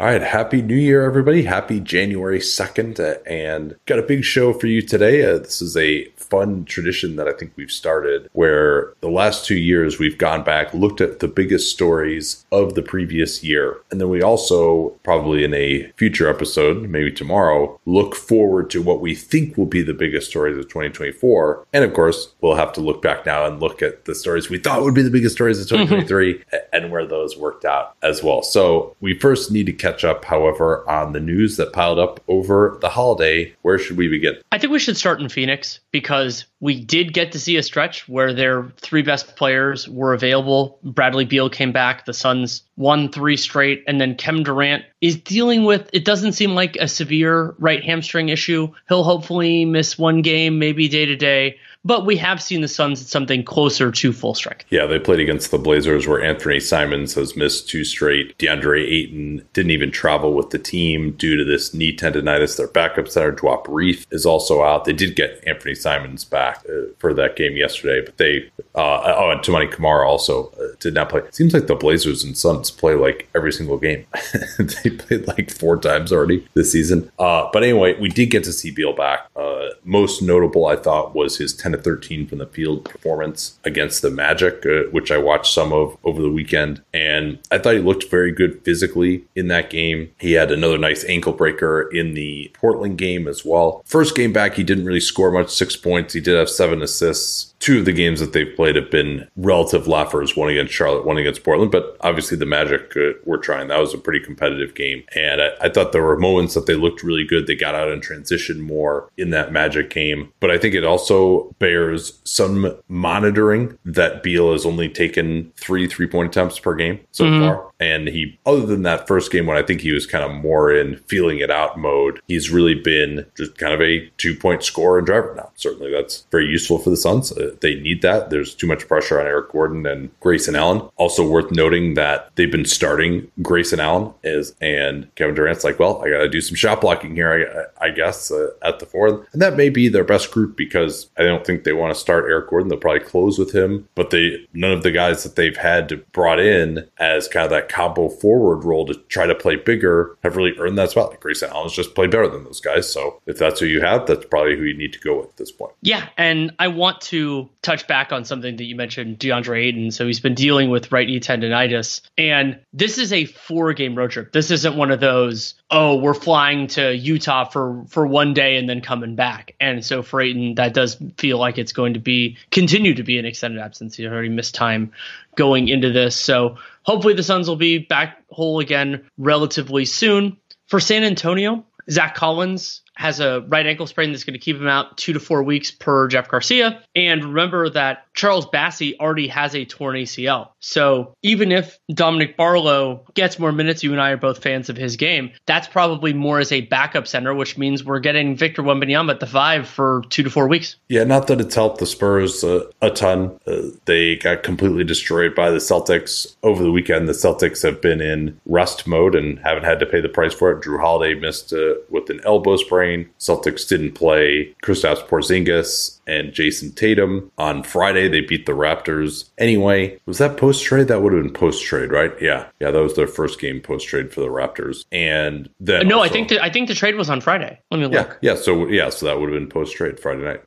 All 0.00 0.06
right, 0.06 0.22
happy 0.22 0.62
New 0.62 0.78
Year, 0.78 1.02
everybody. 1.04 1.42
Happy 1.42 1.78
January 1.78 2.38
2nd. 2.38 2.98
Uh, 2.98 3.20
and 3.30 3.76
got 3.84 3.98
a 3.98 4.02
big 4.02 4.24
show 4.24 4.54
for 4.54 4.66
you 4.66 4.80
today. 4.80 5.22
Uh, 5.22 5.36
this 5.36 5.60
is 5.60 5.76
a 5.76 6.06
fun 6.16 6.64
tradition 6.64 7.16
that 7.16 7.28
I 7.28 7.32
think 7.32 7.52
we've 7.54 7.70
started 7.70 8.30
where 8.32 8.94
the 9.02 9.10
last 9.10 9.44
two 9.44 9.58
years 9.58 9.98
we've 9.98 10.16
gone 10.16 10.42
back, 10.42 10.72
looked 10.72 11.02
at 11.02 11.18
the 11.18 11.28
biggest 11.28 11.70
stories 11.70 12.46
of 12.50 12.76
the 12.76 12.82
previous 12.82 13.44
year. 13.44 13.76
And 13.90 14.00
then 14.00 14.08
we 14.08 14.22
also, 14.22 14.96
probably 15.02 15.44
in 15.44 15.52
a 15.52 15.92
future 15.98 16.30
episode, 16.30 16.88
maybe 16.88 17.12
tomorrow, 17.12 17.78
look 17.84 18.14
forward 18.14 18.70
to 18.70 18.80
what 18.80 19.02
we 19.02 19.14
think 19.14 19.58
will 19.58 19.66
be 19.66 19.82
the 19.82 19.92
biggest 19.92 20.30
stories 20.30 20.56
of 20.56 20.64
2024. 20.68 21.66
And 21.74 21.84
of 21.84 21.92
course, 21.92 22.32
we'll 22.40 22.54
have 22.54 22.72
to 22.72 22.80
look 22.80 23.02
back 23.02 23.26
now 23.26 23.44
and 23.44 23.60
look 23.60 23.82
at 23.82 24.06
the 24.06 24.14
stories 24.14 24.48
we 24.48 24.56
thought 24.56 24.80
would 24.80 24.94
be 24.94 25.02
the 25.02 25.10
biggest 25.10 25.34
stories 25.34 25.60
of 25.60 25.68
2023 25.68 26.42
and 26.72 26.90
where 26.90 27.04
those 27.04 27.36
worked 27.36 27.66
out 27.66 27.96
as 28.02 28.22
well. 28.22 28.42
So 28.42 28.96
we 29.00 29.18
first 29.18 29.50
need 29.50 29.66
to 29.66 29.74
catch 29.74 29.89
up, 30.04 30.24
however, 30.24 30.88
on 30.88 31.12
the 31.12 31.20
news 31.20 31.56
that 31.56 31.72
piled 31.72 31.98
up 31.98 32.20
over 32.28 32.78
the 32.80 32.88
holiday. 32.88 33.54
Where 33.62 33.78
should 33.78 33.96
we 33.96 34.08
begin? 34.08 34.36
I 34.52 34.58
think 34.58 34.72
we 34.72 34.78
should 34.78 34.96
start 34.96 35.20
in 35.20 35.28
Phoenix 35.28 35.80
because 35.90 36.46
we 36.60 36.82
did 36.82 37.12
get 37.12 37.32
to 37.32 37.40
see 37.40 37.56
a 37.56 37.62
stretch 37.62 38.08
where 38.08 38.32
their 38.32 38.70
three 38.76 39.02
best 39.02 39.36
players 39.36 39.88
were 39.88 40.14
available. 40.14 40.78
Bradley 40.84 41.24
Beal 41.24 41.50
came 41.50 41.72
back, 41.72 42.04
the 42.04 42.14
Suns 42.14 42.62
won 42.76 43.10
three 43.10 43.36
straight, 43.36 43.84
and 43.86 44.00
then 44.00 44.14
Kevin 44.14 44.42
Durant 44.42 44.84
is 45.00 45.16
dealing 45.16 45.64
with 45.64 45.88
it 45.92 46.04
doesn't 46.04 46.32
seem 46.32 46.54
like 46.54 46.76
a 46.76 46.88
severe 46.88 47.54
right 47.58 47.82
hamstring 47.82 48.28
issue. 48.28 48.72
He'll 48.88 49.04
hopefully 49.04 49.64
miss 49.64 49.98
one 49.98 50.22
game, 50.22 50.58
maybe 50.58 50.88
day 50.88 51.06
to 51.06 51.16
day. 51.16 51.58
But 51.82 52.04
we 52.04 52.16
have 52.18 52.42
seen 52.42 52.60
the 52.60 52.68
Suns 52.68 53.00
at 53.00 53.08
something 53.08 53.42
closer 53.42 53.90
to 53.90 54.12
full 54.12 54.34
strength. 54.34 54.66
Yeah, 54.68 54.84
they 54.84 54.98
played 54.98 55.20
against 55.20 55.50
the 55.50 55.58
Blazers 55.58 56.06
where 56.06 56.20
Anfernee 56.20 56.60
Simons 56.60 57.14
has 57.14 57.36
missed 57.36 57.70
two 57.70 57.84
straight. 57.84 58.36
DeAndre 58.36 58.86
Ayton 58.86 59.46
didn't 59.54 59.70
even 59.70 59.90
travel 59.90 60.34
with 60.34 60.50
the 60.50 60.58
team 60.58 61.12
due 61.12 61.36
to 61.36 61.44
this 61.44 61.72
knee 61.72 61.96
tendonitis. 61.96 62.58
Their 62.58 62.68
backup 62.68 63.08
center, 63.08 63.32
Duop 63.32 63.64
Reath, 63.64 64.06
is 64.10 64.26
also 64.26 64.62
out. 64.62 64.84
They 64.84 64.92
did 64.92 65.16
get 65.16 65.42
Anfernee 65.46 65.76
Simons 65.76 66.24
back 66.24 66.62
uh, 66.68 66.92
for 66.98 67.14
that 67.14 67.36
game 67.36 67.56
yesterday, 67.56 68.04
but 68.04 68.18
they, 68.18 68.50
uh, 68.74 69.14
oh, 69.16 69.30
and 69.30 69.40
Toumani 69.40 69.72
Camara 69.72 70.06
also 70.06 70.50
uh, 70.50 70.74
did 70.80 70.92
not 70.92 71.08
play. 71.08 71.20
It 71.20 71.34
seems 71.34 71.54
like 71.54 71.66
the 71.66 71.74
Blazers 71.74 72.22
and 72.22 72.36
Suns 72.36 72.70
play 72.70 72.94
like 72.94 73.28
every 73.34 73.52
single 73.52 73.78
game. 73.78 74.04
they 74.58 74.90
played 74.90 75.26
like 75.28 75.50
four 75.50 75.78
times 75.78 76.12
already 76.12 76.46
this 76.52 76.72
season. 76.72 77.10
Uh, 77.18 77.48
but 77.54 77.62
anyway, 77.62 77.98
we 77.98 78.10
did 78.10 78.26
get 78.26 78.44
to 78.44 78.52
see 78.52 78.70
Beal 78.70 78.94
back. 78.94 79.28
Uh, 79.34 79.68
most 79.84 80.20
notable, 80.20 80.66
I 80.66 80.76
thought, 80.76 81.14
was 81.14 81.38
his 81.38 81.54
10 81.54 81.69
to 81.72 81.78
13 81.78 82.26
from 82.26 82.38
the 82.38 82.46
field 82.46 82.84
performance 82.84 83.58
against 83.64 84.02
the 84.02 84.10
Magic, 84.10 84.64
uh, 84.66 84.90
which 84.90 85.10
I 85.10 85.18
watched 85.18 85.52
some 85.52 85.72
of 85.72 85.96
over 86.04 86.20
the 86.20 86.30
weekend. 86.30 86.82
And 86.92 87.38
I 87.50 87.58
thought 87.58 87.74
he 87.74 87.80
looked 87.80 88.10
very 88.10 88.32
good 88.32 88.62
physically 88.64 89.24
in 89.34 89.48
that 89.48 89.70
game. 89.70 90.12
He 90.18 90.32
had 90.32 90.50
another 90.50 90.78
nice 90.78 91.04
ankle 91.04 91.32
breaker 91.32 91.82
in 91.92 92.14
the 92.14 92.50
Portland 92.54 92.98
game 92.98 93.28
as 93.28 93.44
well. 93.44 93.82
First 93.84 94.14
game 94.14 94.32
back, 94.32 94.54
he 94.54 94.64
didn't 94.64 94.86
really 94.86 95.00
score 95.00 95.30
much, 95.30 95.50
six 95.50 95.76
points. 95.76 96.14
He 96.14 96.20
did 96.20 96.36
have 96.36 96.50
seven 96.50 96.82
assists 96.82 97.49
two 97.60 97.78
of 97.78 97.84
the 97.84 97.92
games 97.92 98.20
that 98.20 98.32
they've 98.32 98.56
played 98.56 98.74
have 98.74 98.90
been 98.90 99.28
relative 99.36 99.86
laughers, 99.86 100.34
one 100.34 100.48
against 100.48 100.72
Charlotte, 100.72 101.04
one 101.04 101.18
against 101.18 101.44
Portland. 101.44 101.70
But 101.70 101.96
obviously, 102.00 102.36
the 102.36 102.46
Magic 102.46 102.96
uh, 102.96 103.12
were 103.24 103.38
trying. 103.38 103.68
That 103.68 103.78
was 103.78 103.94
a 103.94 103.98
pretty 103.98 104.24
competitive 104.24 104.74
game. 104.74 105.04
And 105.14 105.42
I, 105.42 105.50
I, 105.60 105.68
thought 105.68 105.92
there 105.92 106.02
were 106.02 106.18
moments 106.18 106.54
that 106.54 106.66
they 106.66 106.74
looked 106.74 107.02
really 107.02 107.24
good. 107.24 107.46
They 107.46 107.54
got 107.54 107.74
out 107.74 107.88
and 107.88 108.02
transition 108.02 108.60
more 108.60 109.10
in 109.16 109.30
that 109.30 109.52
Magic 109.52 109.90
game. 109.90 110.32
But 110.40 110.50
I 110.50 110.58
think 110.58 110.74
it 110.74 110.84
also 110.84 111.54
bears 111.58 112.20
some 112.24 112.76
monitoring 112.88 113.78
that 113.84 114.22
Beal 114.22 114.52
has 114.52 114.64
only 114.64 114.88
taken 114.88 115.52
three 115.56 115.86
three 115.86 116.06
point 116.06 116.34
attempts 116.34 116.58
per 116.58 116.74
game 116.74 116.98
so 117.12 117.24
mm-hmm. 117.24 117.44
far. 117.44 117.70
And 117.78 118.08
he, 118.08 118.38
other 118.44 118.66
than 118.66 118.82
that 118.82 119.06
first 119.06 119.30
game 119.32 119.46
when 119.46 119.56
I 119.56 119.62
think 119.62 119.80
he 119.80 119.92
was 119.92 120.06
kind 120.06 120.24
of 120.24 120.30
more 120.30 120.72
in 120.72 120.96
feeling 121.08 121.38
it 121.38 121.50
out 121.50 121.78
mode, 121.78 122.20
he's 122.28 122.50
really 122.50 122.74
been 122.74 123.26
just 123.36 123.56
kind 123.58 123.72
of 123.72 123.80
a 123.80 124.08
two 124.16 124.34
point 124.34 124.62
scorer 124.62 124.98
and 124.98 125.06
driver 125.06 125.34
now. 125.34 125.50
Certainly 125.56 125.92
that's 125.92 126.26
very 126.30 126.46
useful 126.46 126.78
for 126.78 126.90
the 126.90 126.96
Suns. 126.96 127.32
Uh, 127.32 127.49
they 127.60 127.74
need 127.74 128.02
that. 128.02 128.30
There's 128.30 128.54
too 128.54 128.66
much 128.66 128.86
pressure 128.88 129.20
on 129.20 129.26
Eric 129.26 129.52
Gordon 129.52 129.86
and 129.86 130.10
Grayson 130.20 130.56
Allen. 130.56 130.88
Also 130.96 131.26
worth 131.26 131.50
noting 131.50 131.94
that 131.94 132.30
they've 132.36 132.50
been 132.50 132.64
starting 132.64 133.30
Grayson 133.42 133.80
Allen 133.80 134.12
is, 134.22 134.54
and 134.60 135.12
Kevin 135.14 135.34
Durant's 135.34 135.64
like, 135.64 135.78
well, 135.78 136.02
I 136.02 136.10
got 136.10 136.18
to 136.18 136.28
do 136.28 136.40
some 136.40 136.56
shot 136.56 136.80
blocking 136.80 137.14
here, 137.14 137.68
I, 137.80 137.86
I 137.86 137.90
guess, 137.90 138.30
uh, 138.30 138.50
at 138.62 138.78
the 138.78 138.86
fourth. 138.86 139.26
And 139.32 139.42
that 139.42 139.56
may 139.56 139.68
be 139.68 139.88
their 139.88 140.04
best 140.04 140.30
group 140.30 140.56
because 140.56 141.08
I 141.16 141.22
don't 141.22 141.44
think 141.44 141.64
they 141.64 141.72
want 141.72 141.94
to 141.94 142.00
start 142.00 142.24
Eric 142.24 142.50
Gordon. 142.50 142.68
They'll 142.68 142.78
probably 142.78 143.00
close 143.00 143.38
with 143.38 143.54
him, 143.54 143.88
but 143.94 144.10
they, 144.10 144.46
none 144.52 144.72
of 144.72 144.82
the 144.82 144.90
guys 144.90 145.22
that 145.22 145.36
they've 145.36 145.56
had 145.56 145.88
to 145.90 145.98
brought 146.12 146.40
in 146.40 146.88
as 146.98 147.28
kind 147.28 147.44
of 147.44 147.50
that 147.50 147.68
combo 147.68 148.08
forward 148.08 148.64
role 148.64 148.86
to 148.86 148.94
try 149.08 149.26
to 149.26 149.34
play 149.34 149.56
bigger 149.56 150.16
have 150.22 150.36
really 150.36 150.56
earned 150.58 150.78
that 150.78 150.90
spot. 150.90 151.10
Like 151.10 151.20
Grayson 151.20 151.50
Allen's 151.50 151.72
just 151.72 151.94
played 151.94 152.10
better 152.10 152.28
than 152.28 152.44
those 152.44 152.60
guys. 152.60 152.90
So 152.90 153.20
if 153.26 153.38
that's 153.38 153.60
who 153.60 153.66
you 153.66 153.80
have, 153.80 154.06
that's 154.06 154.24
probably 154.26 154.56
who 154.56 154.64
you 154.64 154.76
need 154.76 154.92
to 154.92 155.00
go 155.00 155.18
with 155.18 155.28
at 155.28 155.36
this 155.36 155.52
point. 155.52 155.72
Yeah. 155.82 156.08
And 156.16 156.52
I 156.58 156.68
want 156.68 157.00
to 157.02 157.39
touch 157.62 157.86
back 157.86 158.12
on 158.12 158.24
something 158.24 158.56
that 158.56 158.64
you 158.64 158.76
mentioned, 158.76 159.18
DeAndre 159.18 159.64
Ayton. 159.64 159.90
So 159.90 160.06
he's 160.06 160.20
been 160.20 160.34
dealing 160.34 160.70
with 160.70 160.92
right 160.92 161.06
knee 161.06 161.20
tendonitis. 161.20 162.02
And 162.18 162.60
this 162.72 162.98
is 162.98 163.12
a 163.12 163.24
four 163.24 163.72
game 163.72 163.94
road 163.96 164.10
trip. 164.10 164.32
This 164.32 164.50
isn't 164.50 164.76
one 164.76 164.90
of 164.90 165.00
those, 165.00 165.54
oh, 165.70 165.96
we're 165.96 166.14
flying 166.14 166.66
to 166.68 166.94
Utah 166.94 167.44
for, 167.44 167.84
for 167.88 168.06
one 168.06 168.34
day 168.34 168.56
and 168.56 168.68
then 168.68 168.80
coming 168.80 169.16
back. 169.16 169.54
And 169.60 169.84
so 169.84 170.02
for 170.02 170.20
Ayton, 170.20 170.56
that 170.56 170.74
does 170.74 170.96
feel 171.16 171.38
like 171.38 171.58
it's 171.58 171.72
going 171.72 171.94
to 171.94 172.00
be 172.00 172.36
continue 172.50 172.94
to 172.94 173.02
be 173.02 173.18
an 173.18 173.24
extended 173.24 173.60
absence. 173.60 173.96
He 173.96 174.06
already 174.06 174.28
missed 174.28 174.54
time 174.54 174.92
going 175.36 175.68
into 175.68 175.92
this. 175.92 176.16
So 176.16 176.56
hopefully 176.82 177.14
the 177.14 177.22
Suns 177.22 177.48
will 177.48 177.56
be 177.56 177.78
back 177.78 178.22
whole 178.30 178.60
again 178.60 179.04
relatively 179.18 179.84
soon. 179.84 180.36
For 180.66 180.78
San 180.78 181.02
Antonio, 181.02 181.64
Zach 181.90 182.14
Collins 182.14 182.82
has 183.00 183.18
a 183.18 183.40
right 183.48 183.66
ankle 183.66 183.86
sprain 183.86 184.12
that's 184.12 184.24
going 184.24 184.34
to 184.34 184.38
keep 184.38 184.56
him 184.56 184.68
out 184.68 184.98
two 184.98 185.14
to 185.14 185.18
four 185.18 185.42
weeks 185.42 185.70
per 185.70 186.06
Jeff 186.06 186.28
Garcia. 186.28 186.82
And 186.94 187.24
remember 187.24 187.70
that 187.70 188.04
Charles 188.12 188.44
Bassey 188.44 188.98
already 188.98 189.26
has 189.28 189.54
a 189.54 189.64
torn 189.64 189.96
ACL. 189.96 190.50
So 190.60 191.14
even 191.22 191.50
if 191.50 191.78
Dominic 191.94 192.36
Barlow 192.36 193.06
gets 193.14 193.38
more 193.38 193.52
minutes, 193.52 193.82
you 193.82 193.92
and 193.92 194.00
I 194.02 194.10
are 194.10 194.18
both 194.18 194.42
fans 194.42 194.68
of 194.68 194.76
his 194.76 194.96
game, 194.96 195.30
that's 195.46 195.66
probably 195.66 196.12
more 196.12 196.40
as 196.40 196.52
a 196.52 196.60
backup 196.60 197.06
center, 197.06 197.32
which 197.32 197.56
means 197.56 197.82
we're 197.82 198.00
getting 198.00 198.36
Victor 198.36 198.62
Wembanyama 198.62 199.12
at 199.12 199.20
the 199.20 199.26
five 199.26 199.66
for 199.66 200.02
two 200.10 200.22
to 200.22 200.28
four 200.28 200.46
weeks. 200.46 200.76
Yeah, 200.90 201.04
not 201.04 201.26
that 201.28 201.40
it's 201.40 201.54
helped 201.54 201.78
the 201.78 201.86
Spurs 201.86 202.44
uh, 202.44 202.70
a 202.82 202.90
ton. 202.90 203.40
Uh, 203.46 203.62
they 203.86 204.16
got 204.16 204.42
completely 204.42 204.84
destroyed 204.84 205.34
by 205.34 205.50
the 205.50 205.56
Celtics 205.56 206.36
over 206.42 206.62
the 206.62 206.70
weekend. 206.70 207.08
The 207.08 207.12
Celtics 207.12 207.62
have 207.62 207.80
been 207.80 208.02
in 208.02 208.38
rust 208.44 208.86
mode 208.86 209.14
and 209.14 209.38
haven't 209.38 209.64
had 209.64 209.80
to 209.80 209.86
pay 209.86 210.02
the 210.02 210.08
price 210.10 210.34
for 210.34 210.50
it. 210.50 210.62
Jrue 210.62 210.78
Holiday 210.78 211.18
missed 211.18 211.54
uh, 211.54 211.76
with 211.88 212.10
an 212.10 212.20
elbow 212.26 212.56
sprain. 212.56 212.89
Celtics 213.18 213.68
didn't 213.68 213.92
play 213.92 214.54
Kristaps 214.62 215.06
Porzingis 215.08 215.99
and 216.10 216.32
Jayson 216.32 216.74
Tatum 216.74 217.30
on 217.38 217.62
Friday. 217.62 218.08
They 218.08 218.20
beat 218.20 218.46
the 218.46 218.52
Raptors 218.52 219.30
anyway. 219.38 219.98
Was 220.06 220.18
that 220.18 220.36
post 220.36 220.64
trade? 220.64 220.88
That 220.88 221.02
would 221.02 221.12
have 221.12 221.22
been 221.22 221.32
post 221.32 221.64
trade, 221.64 221.90
right? 221.92 222.12
Yeah, 222.20 222.48
yeah. 222.58 222.70
That 222.70 222.82
was 222.82 222.96
their 222.96 223.06
first 223.06 223.40
game 223.40 223.60
post 223.60 223.86
trade 223.86 224.12
for 224.12 224.20
the 224.20 224.28
Raptors. 224.28 224.84
And 224.90 225.48
then 225.60 225.86
no, 225.86 225.98
also, 225.98 226.10
I 226.10 226.12
think 226.12 226.28
the, 226.28 226.42
I 226.42 226.50
think 226.50 226.68
the 226.68 226.74
trade 226.74 226.96
was 226.96 227.08
on 227.08 227.20
Friday. 227.20 227.58
Let 227.70 227.78
me 227.78 227.86
look. 227.86 228.18
Yeah, 228.20 228.32
yeah. 228.32 228.34
So 228.34 228.66
yeah, 228.66 228.90
so 228.90 229.06
that 229.06 229.20
would 229.20 229.30
have 229.30 229.38
been 229.38 229.48
post 229.48 229.74
trade 229.74 230.00
Friday 230.00 230.22
night. 230.22 230.42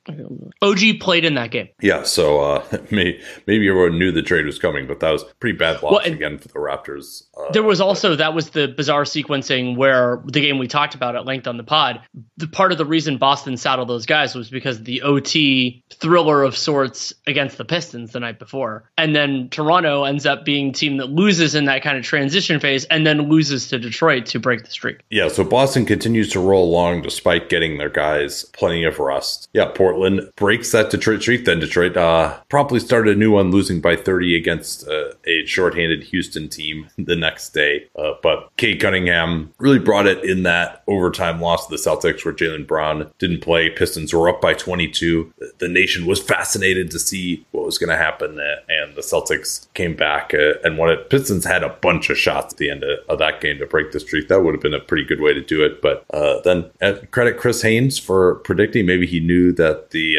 OG 0.62 1.00
played 1.00 1.24
in 1.24 1.36
that 1.36 1.52
game. 1.52 1.70
Yeah, 1.82 2.04
so 2.04 2.42
uh, 2.42 2.78
maybe 2.92 3.22
maybe 3.48 3.70
everyone 3.70 3.98
knew 3.98 4.12
the 4.12 4.22
trade 4.22 4.46
was 4.46 4.60
coming, 4.60 4.86
but 4.86 5.00
that 5.00 5.12
was 5.12 5.24
pretty 5.40 5.58
bad 5.58 5.82
loss 5.82 5.94
well, 5.94 6.06
again 6.06 6.38
for 6.38 6.50
the 6.50 6.56
Raptors. 6.56 7.24
Uh, 7.38 7.52
there 7.52 7.64
was 7.64 7.80
also 7.80 8.16
that 8.16 8.34
was 8.34 8.50
the 8.50 8.68
bizarre 8.68 9.04
sequencing 9.04 9.78
where 9.78 10.22
the 10.26 10.42
game 10.42 10.58
we 10.58 10.68
talked 10.68 10.94
about 10.94 11.16
at 11.16 11.26
length 11.26 11.48
on 11.48 11.58
the 11.58 11.64
pod. 11.64 12.02
The 12.38 12.48
part 12.48 12.72
of 12.74 12.78
the 12.78 12.86
reason 12.86 13.18
Boston 13.18 13.56
saddled 13.56 13.88
those 13.88 14.06
guys 14.06 14.36
was 14.36 14.50
because 14.50 14.84
the 14.84 15.02
OT 15.04 15.53
thriller 15.92 16.44
of 16.44 16.58
sorts 16.58 17.14
against 17.28 17.58
the 17.58 17.66
Pistons 17.66 18.12
the 18.12 18.20
night 18.20 18.40
before, 18.40 18.90
and 18.98 19.16
then 19.16 19.50
Toronto 19.50 20.04
ends 20.04 20.26
up 20.26 20.46
being 20.46 20.74
team 20.74 20.98
that 20.98 21.10
loses 21.10 21.56
in 21.56 21.66
that 21.66 21.84
kind 21.84 21.98
of 21.98 22.04
transition 22.04 22.60
phase, 22.60 22.86
and 22.86 23.06
then 23.06 23.30
loses 23.30 23.68
to 23.70 23.80
Detroit 23.80 24.26
to 24.28 24.40
break 24.40 24.64
the 24.64 24.72
streak. 24.72 25.02
Yeah, 25.10 25.28
so 25.28 25.44
Boston 25.44 25.86
continues 25.86 26.30
to 26.32 26.40
roll 26.40 26.70
along 26.70 27.02
despite 27.04 27.50
getting 27.50 27.78
their 27.78 27.90
guys 27.90 28.44
plenty 28.54 28.84
of 28.84 29.00
rust. 29.00 29.50
Yeah, 29.54 29.72
Portland 29.74 30.30
breaks 30.36 30.72
that 30.72 30.90
Detroit 30.90 31.22
streak. 31.22 31.46
Then 31.46 31.60
Detroit 31.60 31.96
uh, 31.98 32.40
promptly 32.50 32.80
started 32.80 33.16
a 33.16 33.20
new 33.20 33.32
one, 33.32 33.52
losing 33.52 33.82
by 33.82 33.96
30 33.96 34.36
against 34.36 34.88
uh, 34.88 35.14
a 35.26 35.46
shorthanded 35.46 36.04
Houston 36.04 36.50
team 36.50 36.90
the 36.98 37.16
next 37.16 37.54
day. 37.54 37.88
Uh, 37.98 38.14
but 38.22 38.50
Cade 38.58 38.82
Cunningham 38.82 39.54
really 39.60 39.80
brought 39.80 40.08
it 40.08 40.24
in 40.24 40.44
that 40.44 40.84
overtime 40.88 41.42
loss 41.42 41.68
to 41.68 41.72
the 41.72 41.82
Celtics, 41.82 42.26
where 42.26 42.34
Jaylen 42.34 42.68
Brown 42.68 43.12
didn't 43.20 43.42
play. 43.42 43.70
Pistons 43.70 44.14
were 44.14 44.30
up 44.30 44.42
by 44.42 44.54
22. 44.54 45.34
The 45.60 45.68
nation 45.68 46.06
was 46.06 46.22
fascinated 46.22 46.92
to 46.92 47.00
see 47.00 47.46
what 47.52 47.66
was 47.66 47.78
going 47.78 47.90
to 47.90 47.98
happen, 47.98 48.40
uh, 48.40 48.56
and 48.70 48.96
the 48.96 49.02
Celtics 49.02 49.68
came 49.74 49.96
back 49.96 50.34
uh, 50.34 50.54
and 50.64 50.78
won 50.78 50.90
it. 50.90 51.10
Pistons 51.10 51.46
had 51.46 51.64
a 51.64 51.70
bunch 51.70 52.10
of 52.10 52.18
shots 52.18 52.54
at 52.54 52.58
the 52.58 52.70
end 52.70 52.84
of, 52.84 53.00
of, 53.10 53.20
that 53.20 53.42
game 53.42 53.58
to 53.60 53.66
break 53.66 53.92
the 53.92 54.00
streak. 54.00 54.28
That 54.28 54.44
would 54.44 54.54
have 54.54 54.62
been 54.62 54.74
a 54.74 54.80
pretty 54.80 55.06
good 55.06 55.22
way 55.22 55.34
to 55.34 55.42
do 55.42 55.64
it. 55.64 55.82
But 55.82 56.06
uh, 56.14 56.42
then 56.42 56.70
credit 57.12 57.38
Chris 57.38 57.62
Haynes 57.62 57.98
for 58.00 58.36
predicting. 58.36 58.86
Maybe 58.86 59.06
he 59.06 59.20
knew 59.20 59.52
that 59.54 59.92
the 59.92 60.18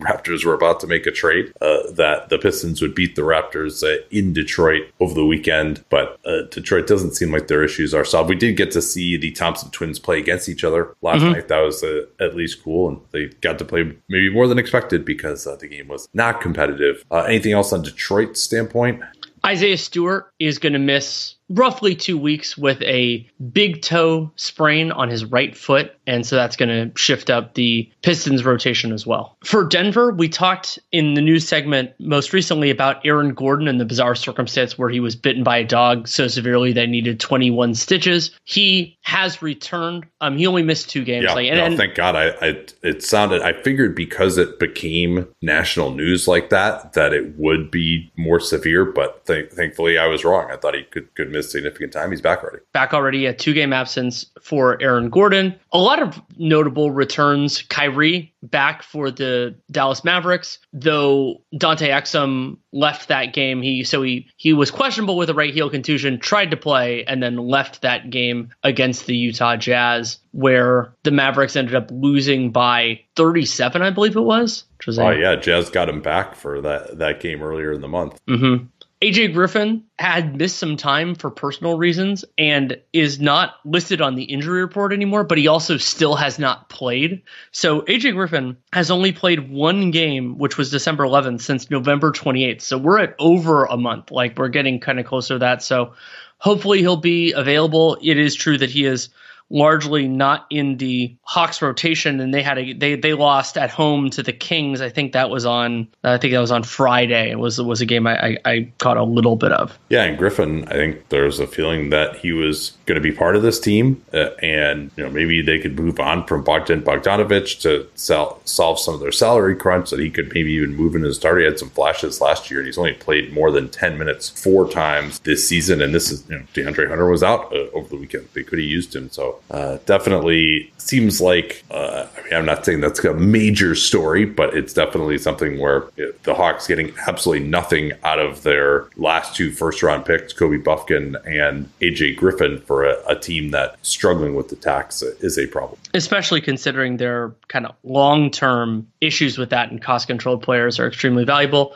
Raptors 0.00 0.44
were 0.44 0.54
about 0.54 0.80
to 0.80 0.86
make 0.86 1.06
a 1.06 1.10
trade, 1.10 1.52
that 1.60 2.26
the 2.28 2.38
Pistons 2.38 2.82
would 2.82 2.94
beat 2.94 3.16
the 3.16 3.22
Raptors 3.22 3.84
in 4.10 4.32
Detroit 4.32 4.82
over 5.00 5.14
the 5.14 5.26
weekend. 5.26 5.84
But 5.90 6.20
Detroit 6.50 6.86
doesn't 6.86 7.14
seem 7.14 7.30
like 7.30 7.48
their 7.48 7.62
issues 7.62 7.94
are 7.94 8.04
solved. 8.04 8.30
We 8.30 8.36
did 8.36 8.56
get 8.56 8.70
to 8.72 8.82
see 8.82 9.16
the 9.16 9.30
Thompson 9.32 9.70
twins 9.70 9.98
play 9.98 10.18
against 10.18 10.48
each 10.48 10.64
other 10.64 10.94
last 11.02 11.22
mm-hmm. 11.22 11.32
night. 11.32 11.48
That 11.48 11.60
was 11.60 11.82
uh, 11.82 12.06
at 12.20 12.34
least 12.34 12.62
cool, 12.62 12.88
and 12.88 13.00
they 13.12 13.26
got 13.40 13.58
to 13.58 13.64
play 13.64 13.96
maybe 14.08 14.30
more 14.30 14.46
than 14.46 14.58
expected 14.60 15.04
because 15.04 15.46
uh, 15.46 15.56
the 15.56 15.66
game 15.66 15.88
was 15.88 16.08
not 16.14 16.40
competitive. 16.40 17.04
Uh, 17.10 17.22
anything 17.22 17.52
else 17.52 17.72
on 17.72 17.82
Detroit's 17.82 18.40
standpoint? 18.40 19.02
Isaiah 19.44 19.78
Stewart 19.78 20.32
is 20.38 20.58
going 20.58 20.74
to 20.74 20.78
miss 20.78 21.34
roughly 21.50 21.94
two 21.94 22.16
weeks 22.16 22.56
with 22.56 22.80
a 22.82 23.28
big 23.52 23.82
toe 23.82 24.30
sprain 24.36 24.92
on 24.92 25.08
his 25.08 25.24
right 25.24 25.56
foot. 25.56 25.92
And 26.06 26.26
so 26.26 26.36
that's 26.36 26.56
going 26.56 26.68
to 26.68 26.96
shift 26.98 27.28
up 27.28 27.54
the 27.54 27.90
Pistons 28.02 28.44
rotation 28.44 28.92
as 28.92 29.06
well. 29.06 29.36
For 29.44 29.64
Denver, 29.64 30.12
we 30.12 30.28
talked 30.28 30.78
in 30.92 31.14
the 31.14 31.20
news 31.20 31.46
segment 31.46 31.92
most 31.98 32.32
recently 32.32 32.70
about 32.70 33.04
Aaron 33.04 33.34
Gordon 33.34 33.68
and 33.68 33.80
the 33.80 33.84
bizarre 33.84 34.14
circumstance 34.14 34.78
where 34.78 34.88
he 34.88 35.00
was 35.00 35.16
bitten 35.16 35.42
by 35.42 35.58
a 35.58 35.64
dog 35.64 36.08
so 36.08 36.28
severely 36.28 36.72
that 36.72 36.86
he 36.86 36.90
needed 36.90 37.20
21 37.20 37.74
stitches. 37.74 38.30
He 38.44 38.98
has 39.02 39.42
returned. 39.42 40.06
Um, 40.20 40.38
he 40.38 40.46
only 40.46 40.62
missed 40.62 40.88
two 40.88 41.04
games. 41.04 41.24
Yeah, 41.24 41.34
like, 41.34 41.48
and, 41.48 41.58
no, 41.58 41.64
and, 41.64 41.76
thank 41.76 41.94
God. 41.94 42.14
I, 42.16 42.28
I, 42.40 42.64
it 42.82 43.02
sounded, 43.02 43.42
I 43.42 43.52
figured 43.52 43.94
because 43.94 44.38
it 44.38 44.58
became 44.58 45.26
national 45.42 45.92
news 45.92 46.28
like 46.28 46.50
that, 46.50 46.92
that 46.92 47.12
it 47.12 47.36
would 47.38 47.70
be 47.70 48.12
more 48.16 48.40
severe. 48.40 48.84
But 48.84 49.26
th- 49.26 49.50
thankfully, 49.50 49.98
I 49.98 50.06
was 50.06 50.24
wrong. 50.24 50.50
I 50.50 50.56
thought 50.56 50.74
he 50.74 50.84
could, 50.84 51.14
could 51.14 51.30
miss 51.30 51.39
significant 51.42 51.92
time. 51.92 52.10
He's 52.10 52.20
back 52.20 52.42
already. 52.42 52.62
Back 52.72 52.94
already, 52.94 53.26
a 53.26 53.34
two 53.34 53.52
game 53.52 53.72
absence 53.72 54.26
for 54.40 54.80
Aaron 54.82 55.10
Gordon. 55.10 55.54
A 55.72 55.78
lot 55.78 56.00
of 56.00 56.20
notable 56.36 56.90
returns. 56.90 57.62
Kyrie 57.62 58.32
back 58.42 58.82
for 58.82 59.10
the 59.10 59.54
Dallas 59.70 60.04
Mavericks, 60.04 60.58
though 60.72 61.42
Dante 61.56 61.88
Exum 61.88 62.56
left 62.72 63.08
that 63.08 63.32
game. 63.32 63.62
He 63.62 63.84
so 63.84 64.02
he 64.02 64.28
he 64.36 64.52
was 64.52 64.70
questionable 64.70 65.16
with 65.16 65.30
a 65.30 65.34
right 65.34 65.52
heel 65.52 65.70
contusion, 65.70 66.18
tried 66.18 66.50
to 66.50 66.56
play, 66.56 67.04
and 67.04 67.22
then 67.22 67.36
left 67.36 67.82
that 67.82 68.10
game 68.10 68.50
against 68.62 69.06
the 69.06 69.16
Utah 69.16 69.56
Jazz, 69.56 70.18
where 70.32 70.92
the 71.02 71.10
Mavericks 71.10 71.56
ended 71.56 71.74
up 71.74 71.90
losing 71.90 72.50
by 72.50 73.00
37, 73.16 73.82
I 73.82 73.90
believe 73.90 74.16
it 74.16 74.20
was. 74.20 74.64
was 74.86 74.98
oh 74.98 75.10
yeah, 75.10 75.36
Jazz 75.36 75.70
got 75.70 75.88
him 75.88 76.00
back 76.00 76.34
for 76.34 76.60
that 76.62 76.98
that 76.98 77.20
game 77.20 77.42
earlier 77.42 77.72
in 77.72 77.80
the 77.80 77.88
month. 77.88 78.20
Mm-hmm. 78.26 78.66
AJ 79.02 79.32
Griffin 79.32 79.84
had 79.98 80.36
missed 80.36 80.58
some 80.58 80.76
time 80.76 81.14
for 81.14 81.30
personal 81.30 81.78
reasons 81.78 82.22
and 82.36 82.78
is 82.92 83.18
not 83.18 83.54
listed 83.64 84.02
on 84.02 84.14
the 84.14 84.24
injury 84.24 84.60
report 84.60 84.92
anymore, 84.92 85.24
but 85.24 85.38
he 85.38 85.48
also 85.48 85.78
still 85.78 86.16
has 86.16 86.38
not 86.38 86.68
played. 86.68 87.22
So 87.50 87.80
AJ 87.82 88.12
Griffin 88.12 88.58
has 88.74 88.90
only 88.90 89.12
played 89.12 89.50
one 89.50 89.90
game, 89.90 90.36
which 90.36 90.58
was 90.58 90.70
December 90.70 91.04
11th, 91.04 91.40
since 91.40 91.70
November 91.70 92.12
28th. 92.12 92.60
So 92.60 92.76
we're 92.76 92.98
at 92.98 93.14
over 93.18 93.64
a 93.64 93.78
month. 93.78 94.10
Like 94.10 94.38
we're 94.38 94.48
getting 94.48 94.78
kind 94.80 95.00
of 95.00 95.06
closer 95.06 95.34
to 95.36 95.38
that. 95.38 95.62
So 95.62 95.94
hopefully 96.36 96.80
he'll 96.80 96.98
be 96.98 97.32
available. 97.32 97.96
It 98.02 98.18
is 98.18 98.34
true 98.34 98.58
that 98.58 98.70
he 98.70 98.84
is 98.84 99.08
largely 99.50 100.06
not 100.06 100.46
in 100.50 100.76
the 100.76 101.14
Hawks 101.22 101.60
rotation, 101.60 102.20
and 102.20 102.32
they 102.32 102.42
had 102.42 102.58
a 102.58 102.72
they 102.72 102.94
they 102.94 103.14
lost 103.14 103.58
at 103.58 103.70
home 103.70 104.10
to 104.10 104.22
the 104.22 104.32
Kings. 104.32 104.80
I 104.80 104.88
think 104.88 105.12
that 105.12 105.28
was 105.28 105.44
on 105.44 105.88
I 106.04 106.18
think 106.18 106.32
that 106.32 106.40
was 106.40 106.52
on 106.52 106.62
Friday. 106.62 107.30
It 107.30 107.38
was 107.38 107.60
was 107.60 107.80
a 107.80 107.86
game 107.86 108.06
I, 108.06 108.18
I, 108.18 108.36
I 108.44 108.72
caught 108.78 108.96
a 108.96 109.02
little 109.04 109.36
bit 109.36 109.52
of. 109.52 109.78
Yeah, 109.88 110.04
and 110.04 110.16
Griffin, 110.16 110.66
I 110.68 110.74
think 110.74 111.08
there's 111.08 111.40
a 111.40 111.46
feeling 111.46 111.90
that 111.90 112.16
he 112.16 112.32
was 112.32 112.76
going 112.86 113.00
to 113.00 113.02
be 113.02 113.14
part 113.14 113.36
of 113.36 113.42
this 113.42 113.58
team, 113.58 114.02
uh, 114.14 114.30
and 114.42 114.90
you 114.96 115.04
know 115.04 115.10
maybe 115.10 115.42
they 115.42 115.58
could 115.58 115.78
move 115.78 115.98
on 115.98 116.26
from 116.26 116.44
Bogdan 116.44 116.82
Bogdanovich 116.82 117.60
to 117.62 117.86
sell, 117.96 118.40
solve 118.44 118.78
some 118.78 118.94
of 118.94 119.00
their 119.00 119.12
salary 119.12 119.56
crunch. 119.56 119.90
That 119.90 120.00
he 120.00 120.10
could 120.10 120.32
maybe 120.32 120.52
even 120.52 120.76
move 120.76 120.94
in 120.94 121.02
his 121.02 121.16
start. 121.16 121.38
He 121.38 121.44
had 121.44 121.58
some 121.58 121.70
flashes 121.70 122.20
last 122.20 122.50
year, 122.50 122.60
and 122.60 122.66
he's 122.66 122.78
only 122.78 122.94
played 122.94 123.32
more 123.32 123.50
than 123.50 123.68
ten 123.68 123.98
minutes 123.98 124.28
four 124.28 124.70
times 124.70 125.18
this 125.20 125.46
season. 125.46 125.80
And 125.80 125.94
this 125.94 126.10
is 126.10 126.28
you 126.28 126.38
know 126.38 126.44
DeAndre 126.54 126.88
Hunter 126.88 127.08
was 127.08 127.22
out 127.22 127.52
uh, 127.52 127.70
over 127.72 127.88
the 127.88 127.96
weekend. 127.96 128.28
They 128.32 128.42
could 128.42 128.58
have 128.58 128.68
used 128.68 128.94
him, 128.94 129.10
so 129.10 129.39
uh, 129.50 129.78
definitely 129.86 130.72
seems 130.78 131.20
like 131.20 131.64
uh, 131.70 132.06
I 132.16 132.22
mean, 132.22 132.32
I'm 132.34 132.44
not 132.44 132.64
saying 132.64 132.80
that's 132.80 133.04
a 133.04 133.14
major 133.14 133.74
story, 133.74 134.24
but 134.24 134.54
it's 134.56 134.72
definitely 134.72 135.18
something 135.18 135.58
where 135.58 135.84
it, 135.96 136.22
the 136.24 136.34
Hawks 136.34 136.66
getting 136.66 136.92
absolutely 137.06 137.46
nothing 137.46 137.92
out 138.04 138.18
of 138.18 138.42
their 138.42 138.86
last 138.96 139.34
two 139.34 139.50
first 139.50 139.82
round 139.82 140.04
picks, 140.04 140.32
Kobe 140.32 140.58
Bufkin 140.58 141.16
and 141.26 141.68
AJ 141.80 142.16
Griffin, 142.16 142.60
for 142.60 142.84
a, 142.84 142.96
a 143.08 143.18
team 143.18 143.50
that 143.50 143.76
struggling 143.82 144.34
with 144.34 144.48
the 144.48 144.56
tax 144.56 145.02
is 145.02 145.38
a 145.38 145.46
problem. 145.46 145.78
Especially 145.94 146.40
considering 146.40 146.96
their 146.96 147.32
kind 147.48 147.66
of 147.66 147.74
long 147.82 148.30
term 148.30 148.86
issues 149.00 149.38
with 149.38 149.50
that 149.50 149.70
and 149.70 149.82
cost 149.82 150.06
controlled 150.06 150.42
players 150.42 150.78
are 150.78 150.86
extremely 150.86 151.24
valuable. 151.24 151.74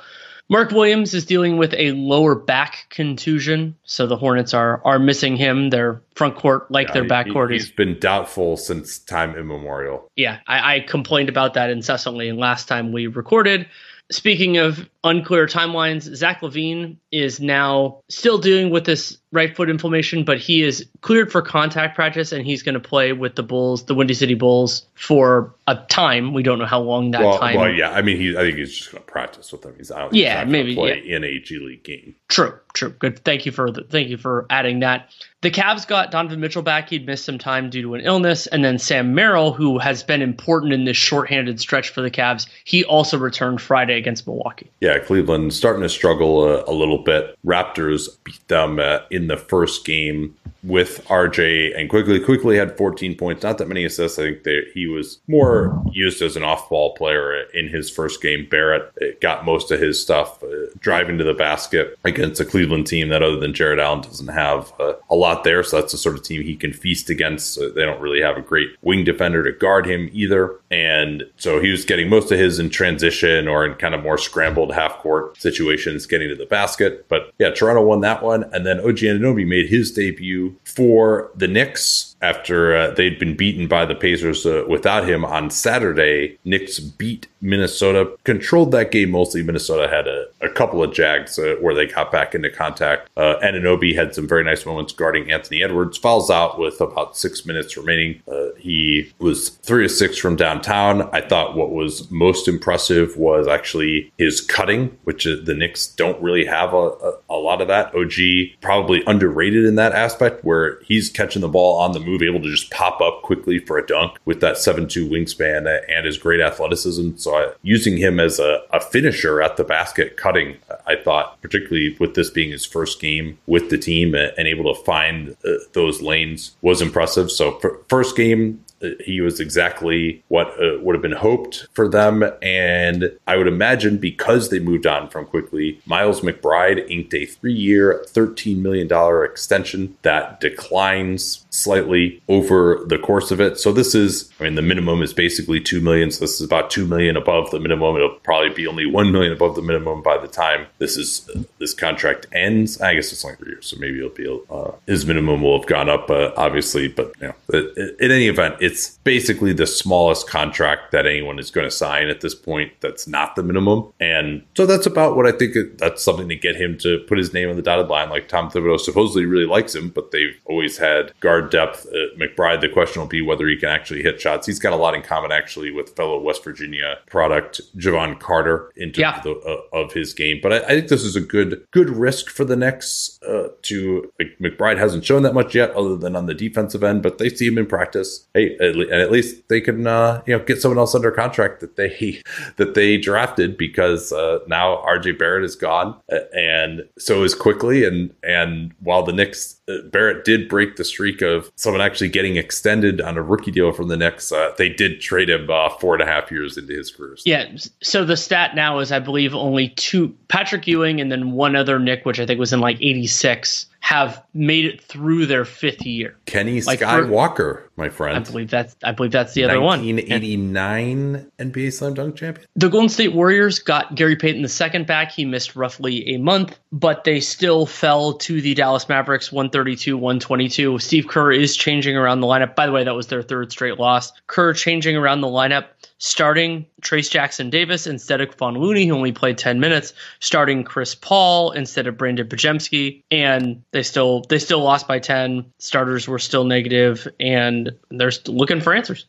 Mark 0.50 0.72
Williams 0.72 1.14
is 1.14 1.24
dealing 1.24 1.56
with 1.56 1.72
a 1.74 1.92
lower 1.92 2.34
back 2.34 2.86
contusion, 2.90 3.74
so 3.84 4.06
the 4.06 4.16
Hornets 4.16 4.52
are 4.52 4.82
are 4.84 4.98
missing 4.98 5.36
him. 5.36 5.70
Their 5.70 6.02
front 6.14 6.36
court, 6.36 6.70
like 6.70 6.88
yeah, 6.88 6.94
their 6.94 7.08
back 7.08 7.28
court, 7.30 7.50
he, 7.50 7.58
has 7.58 7.70
been 7.70 7.98
doubtful 7.98 8.56
since 8.56 8.98
time 8.98 9.34
immemorial. 9.36 10.10
Yeah, 10.16 10.40
I, 10.46 10.76
I 10.76 10.80
complained 10.80 11.28
about 11.30 11.54
that 11.54 11.70
incessantly. 11.70 12.28
And 12.28 12.38
last 12.38 12.68
time 12.68 12.92
we 12.92 13.06
recorded, 13.06 13.66
Speaking 14.10 14.58
of 14.58 14.88
unclear 15.04 15.46
timelines, 15.46 16.02
Zach 16.14 16.40
LaVine 16.40 16.96
is 17.12 17.38
now 17.38 18.00
still 18.08 18.38
dealing 18.38 18.70
with 18.70 18.84
this 18.84 19.18
right 19.30 19.54
foot 19.54 19.68
inflammation, 19.68 20.24
but 20.24 20.38
he 20.38 20.62
is 20.62 20.86
cleared 21.00 21.30
for 21.30 21.42
contact 21.42 21.94
practice 21.94 22.32
and 22.32 22.46
he's 22.46 22.62
going 22.62 22.74
to 22.74 22.80
play 22.80 23.12
with 23.12 23.34
the 23.34 23.42
Bulls, 23.42 23.84
the 23.84 23.94
Windy 23.94 24.14
City 24.14 24.34
Bulls, 24.34 24.86
for 24.94 25.54
a 25.66 25.76
time. 25.88 26.32
We 26.32 26.42
don't 26.42 26.58
know 26.58 26.66
how 26.66 26.80
long 26.80 27.10
that 27.10 27.22
well, 27.22 27.38
time. 27.38 27.56
Well, 27.56 27.70
yeah, 27.70 27.90
I 27.90 28.02
mean, 28.02 28.16
he, 28.16 28.36
I 28.36 28.40
think 28.40 28.56
he's 28.56 28.76
just 28.76 28.92
going 28.92 29.04
to 29.04 29.10
practice 29.10 29.52
with 29.52 29.62
them. 29.62 29.74
He's 29.76 29.90
out. 29.90 30.14
Yeah, 30.14 30.44
he's 30.44 30.52
maybe 30.52 30.74
play 30.74 31.02
yeah. 31.04 31.16
in 31.16 31.24
a 31.24 31.38
G 31.38 31.58
League 31.58 31.84
game. 31.84 32.14
True, 32.28 32.58
true. 32.72 32.90
Good. 32.90 33.24
Thank 33.24 33.44
you 33.46 33.52
for 33.52 33.70
the, 33.70 33.82
thank 33.82 34.08
you 34.08 34.16
for 34.16 34.46
adding 34.50 34.80
that. 34.80 35.10
The 35.42 35.50
Cavs 35.50 35.86
got 35.86 36.10
Donovan 36.10 36.40
Mitchell 36.40 36.62
back. 36.62 36.88
He'd 36.88 37.04
missed 37.04 37.26
some 37.26 37.38
time 37.38 37.68
due 37.68 37.82
to 37.82 37.94
an 37.94 38.00
illness. 38.00 38.46
And 38.46 38.64
then 38.64 38.78
Sam 38.78 39.14
Merrill, 39.14 39.52
who 39.52 39.78
has 39.78 40.02
been 40.02 40.22
important 40.22 40.72
in 40.72 40.84
this 40.84 40.96
shorthanded 40.96 41.60
stretch 41.60 41.90
for 41.90 42.00
the 42.00 42.10
Cavs, 42.10 42.48
he 42.64 42.82
also 42.84 43.18
returned 43.18 43.60
Friday 43.60 43.98
against 43.98 44.26
Milwaukee. 44.26 44.70
Yeah, 44.80 44.93
Cleveland 44.98 45.52
starting 45.52 45.82
to 45.82 45.88
struggle 45.88 46.44
a, 46.44 46.64
a 46.64 46.72
little 46.72 46.98
bit. 46.98 47.36
Raptors 47.44 48.08
beat 48.24 48.46
them 48.48 48.78
uh, 48.78 49.00
in 49.10 49.28
the 49.28 49.36
first 49.36 49.84
game 49.84 50.34
with 50.64 51.04
RJ 51.08 51.78
and 51.78 51.88
Quickley. 51.88 52.18
Quickley 52.20 52.56
had 52.56 52.76
14 52.76 53.16
points, 53.16 53.42
not 53.42 53.58
that 53.58 53.68
many 53.68 53.84
assists. 53.84 54.18
I 54.18 54.22
think 54.22 54.44
that 54.44 54.70
he 54.72 54.86
was 54.86 55.20
more 55.28 55.80
used 55.92 56.22
as 56.22 56.36
an 56.36 56.42
off-ball 56.42 56.94
player 56.94 57.42
in 57.52 57.68
his 57.68 57.90
first 57.90 58.22
game. 58.22 58.46
Barrett 58.50 59.20
got 59.20 59.44
most 59.44 59.70
of 59.70 59.80
his 59.80 60.00
stuff 60.00 60.42
uh, 60.42 60.46
driving 60.80 61.18
to 61.18 61.24
the 61.24 61.34
basket 61.34 61.98
against 62.04 62.40
a 62.40 62.44
Cleveland 62.44 62.86
team 62.86 63.10
that, 63.10 63.22
other 63.22 63.38
than 63.38 63.52
Jarrett 63.52 63.78
Allen, 63.78 64.00
doesn't 64.00 64.28
have 64.28 64.72
uh, 64.80 64.94
a 65.10 65.14
lot 65.14 65.44
there. 65.44 65.62
So 65.62 65.80
that's 65.80 65.92
the 65.92 65.98
sort 65.98 66.16
of 66.16 66.22
team 66.22 66.42
he 66.42 66.56
can 66.56 66.72
feast 66.72 67.10
against. 67.10 67.58
Uh, 67.58 67.68
they 67.74 67.84
don't 67.84 68.00
really 68.00 68.22
have 68.22 68.36
a 68.36 68.42
great 68.42 68.70
wing 68.80 69.04
defender 69.04 69.44
to 69.44 69.52
guard 69.52 69.86
him 69.86 70.08
either, 70.12 70.58
and 70.70 71.24
so 71.36 71.60
he 71.60 71.70
was 71.70 71.84
getting 71.84 72.08
most 72.08 72.32
of 72.32 72.38
his 72.38 72.58
in 72.58 72.70
transition 72.70 73.48
or 73.48 73.66
in 73.66 73.74
kind 73.74 73.94
of 73.94 74.02
more 74.02 74.18
scrambled 74.18 74.72
half-court 74.84 75.40
situations, 75.40 76.06
getting 76.06 76.28
to 76.28 76.34
the 76.34 76.46
basket. 76.46 77.06
But 77.08 77.32
yeah, 77.38 77.50
Toronto 77.50 77.82
won 77.82 78.00
that 78.02 78.22
one, 78.22 78.44
and 78.52 78.66
then 78.66 78.80
OG 78.80 78.98
Anunoby 78.98 79.46
made 79.46 79.68
his 79.68 79.92
debut 79.92 80.56
for 80.64 81.30
the 81.34 81.48
Knicks 81.48 82.13
after 82.22 82.74
uh, 82.74 82.90
they'd 82.92 83.18
been 83.18 83.36
beaten 83.36 83.68
by 83.68 83.84
the 83.84 83.94
Pacers 83.94 84.46
uh, 84.46 84.64
without 84.68 85.08
him 85.08 85.24
on 85.24 85.50
Saturday. 85.50 86.38
Knicks 86.44 86.80
beat 86.80 87.28
Minnesota, 87.40 88.16
controlled 88.24 88.72
that 88.72 88.90
game 88.90 89.10
mostly. 89.10 89.42
Minnesota 89.42 89.88
had 89.88 90.08
a, 90.08 90.26
a 90.40 90.48
couple 90.48 90.82
of 90.82 90.94
jags 90.94 91.38
uh, 91.38 91.56
where 91.60 91.74
they 91.74 91.86
got 91.86 92.10
back 92.10 92.34
into 92.34 92.50
contact. 92.50 93.10
Uh, 93.16 93.34
Anunoby 93.42 93.94
had 93.94 94.14
some 94.14 94.26
very 94.26 94.42
nice 94.42 94.64
moments 94.64 94.94
guarding 94.94 95.30
Anthony 95.30 95.62
Edwards. 95.62 95.98
Fouls 95.98 96.30
out 96.30 96.58
with 96.58 96.80
about 96.80 97.16
six 97.16 97.44
minutes 97.44 97.76
remaining. 97.76 98.22
Uh, 98.26 98.48
he 98.58 99.12
was 99.18 99.50
three 99.50 99.84
of 99.84 99.90
six 99.90 100.16
from 100.16 100.36
downtown. 100.36 101.02
I 101.12 101.20
thought 101.20 101.56
what 101.56 101.70
was 101.70 102.10
most 102.10 102.48
impressive 102.48 103.16
was 103.18 103.46
actually 103.46 104.10
his 104.16 104.40
cutting, 104.40 104.96
which 105.04 105.26
uh, 105.26 105.36
the 105.44 105.54
Knicks 105.54 105.88
don't 105.88 106.20
really 106.22 106.46
have 106.46 106.72
a, 106.72 106.76
a, 106.76 107.18
a 107.28 107.36
lot 107.36 107.60
of 107.60 107.68
that. 107.68 107.94
OG 107.94 108.60
probably 108.62 109.02
underrated 109.06 109.66
in 109.66 109.74
that 109.74 109.92
aspect 109.92 110.44
where 110.44 110.80
he's 110.84 111.10
catching 111.10 111.42
the 111.42 111.48
ball 111.48 111.78
on 111.78 111.92
the 111.92 112.00
move 112.00 112.13
move, 112.14 112.22
able 112.22 112.42
to 112.42 112.50
just 112.50 112.70
pop 112.70 113.00
up 113.00 113.22
quickly 113.22 113.58
for 113.58 113.78
a 113.78 113.86
dunk 113.86 114.18
with 114.24 114.40
that 114.40 114.58
7 114.58 114.88
2 114.88 115.08
wingspan 115.08 115.80
and 115.88 116.06
his 116.06 116.18
great 116.18 116.40
athleticism. 116.40 117.16
So 117.16 117.34
I, 117.34 117.52
using 117.62 117.96
him 117.96 118.20
as 118.20 118.38
a, 118.38 118.62
a 118.72 118.80
finisher 118.80 119.42
at 119.42 119.56
the 119.56 119.64
basket, 119.64 120.16
cutting, 120.16 120.56
I 120.86 120.96
thought, 120.96 121.40
particularly 121.42 121.96
with 121.98 122.14
this 122.14 122.30
being 122.30 122.50
his 122.50 122.64
first 122.64 123.00
game 123.00 123.38
with 123.46 123.70
the 123.70 123.78
team 123.78 124.14
and 124.14 124.46
able 124.46 124.74
to 124.74 124.82
find 124.82 125.36
uh, 125.44 125.52
those 125.72 126.02
lanes 126.02 126.56
was 126.62 126.80
impressive. 126.80 127.30
So 127.30 127.60
first 127.88 128.16
game, 128.16 128.63
he 129.04 129.20
was 129.20 129.40
exactly 129.40 130.22
what 130.28 130.48
uh, 130.60 130.78
would 130.80 130.94
have 130.94 131.02
been 131.02 131.12
hoped 131.12 131.66
for 131.72 131.88
them. 131.88 132.24
And 132.42 133.12
I 133.26 133.36
would 133.36 133.48
imagine 133.48 133.98
because 133.98 134.50
they 134.50 134.58
moved 134.58 134.86
on 134.86 135.08
from 135.08 135.26
Quickley, 135.26 135.80
Miles 135.86 136.20
McBride 136.20 136.88
inked 136.90 137.14
a 137.14 137.26
three 137.26 137.52
year, 137.52 138.04
$13 138.08 138.58
million 138.58 138.88
extension 139.24 139.96
that 140.02 140.40
declines 140.40 141.44
slightly 141.50 142.22
over 142.28 142.84
the 142.86 142.98
course 142.98 143.30
of 143.30 143.40
it. 143.40 143.58
So 143.58 143.72
this 143.72 143.94
is, 143.94 144.30
I 144.40 144.44
mean, 144.44 144.54
the 144.54 144.62
minimum 144.62 145.02
is 145.02 145.12
basically 145.12 145.60
2 145.60 145.80
million. 145.80 146.10
So 146.10 146.20
this 146.20 146.40
is 146.40 146.46
about 146.46 146.70
2 146.70 146.86
million 146.86 147.16
above 147.16 147.50
the 147.50 147.60
minimum. 147.60 147.96
It'll 147.96 148.10
probably 148.10 148.50
be 148.50 148.66
only 148.66 148.86
1 148.86 149.12
million 149.12 149.32
above 149.32 149.54
the 149.54 149.62
minimum 149.62 150.02
by 150.02 150.18
the 150.18 150.28
time 150.28 150.66
this 150.78 150.96
is, 150.96 151.28
this 151.58 151.74
contract 151.74 152.26
ends. 152.32 152.80
I 152.80 152.94
guess 152.94 153.12
it's 153.12 153.24
only 153.24 153.36
three 153.36 153.52
years. 153.52 153.66
So 153.66 153.76
maybe 153.78 153.98
it'll 153.98 154.10
be, 154.10 154.44
uh, 154.50 154.72
his 154.86 155.06
minimum 155.06 155.42
will 155.42 155.58
have 155.58 155.68
gone 155.68 155.88
up, 155.88 156.10
uh, 156.10 156.32
obviously, 156.36 156.88
but 156.88 157.12
you 157.20 157.28
know, 157.28 157.94
in 158.00 158.10
any 158.10 158.28
event, 158.28 158.56
it's 158.60 158.73
it's 158.74 158.98
basically 159.04 159.52
the 159.52 159.68
smallest 159.68 160.28
contract 160.28 160.90
that 160.90 161.06
anyone 161.06 161.38
is 161.38 161.48
going 161.48 161.66
to 161.66 161.70
sign 161.70 162.08
at 162.08 162.20
this 162.22 162.34
point 162.34 162.72
that's 162.80 163.06
not 163.06 163.36
the 163.36 163.42
minimum. 163.42 163.92
And 164.00 164.44
so 164.56 164.66
that's 164.66 164.84
about 164.84 165.16
what 165.16 165.26
I 165.26 165.32
think 165.32 165.54
that's 165.78 166.02
something 166.02 166.28
to 166.28 166.34
get 166.34 166.56
him 166.56 166.76
to 166.78 166.98
put 167.06 167.16
his 167.16 167.32
name 167.32 167.48
on 167.48 167.54
the 167.54 167.62
dotted 167.62 167.86
line. 167.86 168.10
Like 168.10 168.26
Tom 168.26 168.50
Thibodeau 168.50 168.80
supposedly 168.80 169.26
really 169.26 169.46
likes 169.46 169.76
him, 169.76 169.90
but 169.90 170.10
they've 170.10 170.36
always 170.46 170.76
had 170.76 171.12
guard 171.20 171.50
depth. 171.50 171.86
Uh, 171.86 172.18
McBride, 172.18 172.60
the 172.62 172.68
question 172.68 173.00
will 173.00 173.08
be 173.08 173.22
whether 173.22 173.46
he 173.46 173.56
can 173.56 173.68
actually 173.68 174.02
hit 174.02 174.20
shots. 174.20 174.44
He's 174.44 174.58
got 174.58 174.72
a 174.72 174.76
lot 174.76 174.94
in 174.94 175.02
common 175.02 175.30
actually 175.30 175.70
with 175.70 175.94
fellow 175.94 176.20
West 176.20 176.42
Virginia 176.42 176.98
product 177.06 177.60
Jevon 177.76 178.18
Carter 178.18 178.72
in 178.74 178.88
terms 178.88 178.98
yeah. 178.98 179.18
of, 179.18 179.22
the, 179.22 179.32
uh, 179.32 179.78
of, 179.78 179.92
his 179.92 180.12
game. 180.12 180.40
But 180.42 180.52
I, 180.52 180.56
I, 180.56 180.68
think 180.68 180.88
this 180.88 181.04
is 181.04 181.14
a 181.14 181.20
good 181.20 181.64
good 181.70 181.90
risk 181.90 182.28
for 182.28 182.44
the 182.44 182.56
Knicks 182.56 183.20
uh, 183.22 183.48
to 183.62 184.10
like, 184.18 184.36
McBride 184.40 184.78
hasn't 184.78 185.04
shown 185.04 185.22
that 185.22 185.34
much 185.34 185.54
yet, 185.54 185.70
other 185.72 185.96
than 185.96 186.16
on 186.16 186.26
the 186.26 186.34
defensive 186.34 186.82
end, 186.82 187.02
but 187.02 187.18
they 187.18 187.28
see 187.28 187.46
him 187.46 187.58
in 187.58 187.66
practice. 187.66 188.26
Hey, 188.34 188.56
at, 188.56 188.63
and 188.64 188.92
at 188.92 189.10
least 189.10 189.48
they 189.48 189.60
can 189.60 189.86
uh, 189.86 190.22
you 190.26 190.36
know 190.36 190.44
get 190.44 190.60
someone 190.60 190.78
else 190.78 190.94
under 190.94 191.10
contract 191.10 191.60
that 191.60 191.76
they 191.76 192.22
that 192.56 192.74
they 192.74 192.96
drafted 192.96 193.56
because 193.56 194.12
uh, 194.12 194.38
now 194.46 194.82
RJ 194.86 195.18
Barrett 195.18 195.44
is 195.44 195.56
gone 195.56 195.96
and 196.34 196.86
so 196.98 197.22
is 197.22 197.34
Quickley 197.34 197.84
and 197.84 198.14
and 198.22 198.72
while 198.80 199.02
the 199.02 199.12
Knicks 199.12 199.60
uh, 199.66 199.78
Barrett 199.90 200.24
did 200.24 200.48
break 200.48 200.76
the 200.76 200.84
streak 200.84 201.22
of 201.22 201.50
someone 201.56 201.80
actually 201.80 202.08
getting 202.08 202.36
extended 202.36 203.00
on 203.00 203.16
a 203.16 203.22
rookie 203.22 203.50
deal 203.50 203.72
from 203.72 203.88
the 203.88 203.96
Knicks. 203.96 204.30
Uh, 204.30 204.52
they 204.58 204.68
did 204.68 205.00
trade 205.00 205.30
him 205.30 205.48
uh, 205.50 205.70
four 205.78 205.94
and 205.94 206.02
a 206.02 206.06
half 206.06 206.30
years 206.30 206.58
into 206.58 206.74
his 206.74 206.90
career. 206.90 207.16
Yeah. 207.24 207.50
So 207.82 208.04
the 208.04 208.16
stat 208.16 208.54
now 208.54 208.78
is, 208.80 208.92
I 208.92 208.98
believe, 208.98 209.34
only 209.34 209.70
two 209.70 210.14
Patrick 210.28 210.66
Ewing 210.66 211.00
and 211.00 211.10
then 211.10 211.32
one 211.32 211.56
other 211.56 211.78
Knick, 211.78 212.04
which 212.04 212.20
I 212.20 212.26
think 212.26 212.38
was 212.38 212.52
in 212.52 212.60
like 212.60 212.76
'86, 212.80 213.66
have 213.84 214.24
made 214.32 214.64
it 214.64 214.80
through 214.80 215.26
their 215.26 215.44
fifth 215.44 215.82
year. 215.82 216.16
Kenny 216.24 216.58
like 216.62 216.80
Skywalker, 216.80 217.36
for, 217.36 217.70
my 217.76 217.90
friend. 217.90 218.16
I 218.16 218.20
believe 218.20 218.48
that's 218.48 218.74
I 218.82 218.92
believe 218.92 219.12
that's 219.12 219.34
the 219.34 219.44
other 219.44 219.60
one. 219.60 219.80
1989 219.80 221.30
NBA 221.38 221.70
Slam 221.70 221.92
Dunk 221.92 222.16
champion. 222.16 222.48
The 222.56 222.70
Golden 222.70 222.88
State 222.88 223.12
Warriors 223.12 223.58
got 223.58 223.94
Gary 223.94 224.16
Payton 224.16 224.40
the 224.40 224.48
second 224.48 224.86
back. 224.86 225.12
He 225.12 225.26
missed 225.26 225.54
roughly 225.54 226.14
a 226.14 226.18
month, 226.18 226.58
but 226.72 227.04
they 227.04 227.20
still 227.20 227.66
fell 227.66 228.14
to 228.14 228.40
the 228.40 228.54
Dallas 228.54 228.88
Mavericks 228.88 229.30
132 229.30 229.98
122. 229.98 230.78
Steve 230.78 231.06
Kerr 231.06 231.30
is 231.30 231.54
changing 231.54 231.94
around 231.94 232.20
the 232.20 232.26
lineup. 232.26 232.54
By 232.54 232.64
the 232.64 232.72
way, 232.72 232.84
that 232.84 232.94
was 232.94 233.08
their 233.08 233.22
third 233.22 233.52
straight 233.52 233.78
loss. 233.78 234.14
Kerr 234.28 234.54
changing 234.54 234.96
around 234.96 235.20
the 235.20 235.26
lineup 235.26 235.66
starting 235.98 236.66
Trayce 236.82 237.10
Jackson 237.10 237.50
Davis 237.50 237.86
instead 237.86 238.20
of 238.20 238.36
Kevon 238.36 238.58
Looney, 238.58 238.86
who 238.86 238.94
only 238.94 239.12
played 239.12 239.38
10 239.38 239.60
minutes, 239.60 239.92
starting 240.20 240.64
Chris 240.64 240.94
Paul 240.94 241.52
instead 241.52 241.86
of 241.86 241.96
Brandon 241.96 242.28
Podziemski, 242.28 243.02
and 243.10 243.62
they 243.72 243.82
still 243.82 244.22
they 244.28 244.38
still 244.38 244.60
lost 244.60 244.86
by 244.86 244.98
10. 244.98 245.44
Starters 245.58 246.06
were 246.06 246.18
still 246.18 246.44
negative, 246.44 247.08
and 247.18 247.72
they're 247.90 248.12
looking 248.26 248.60
for 248.60 248.74
answers. 248.74 249.06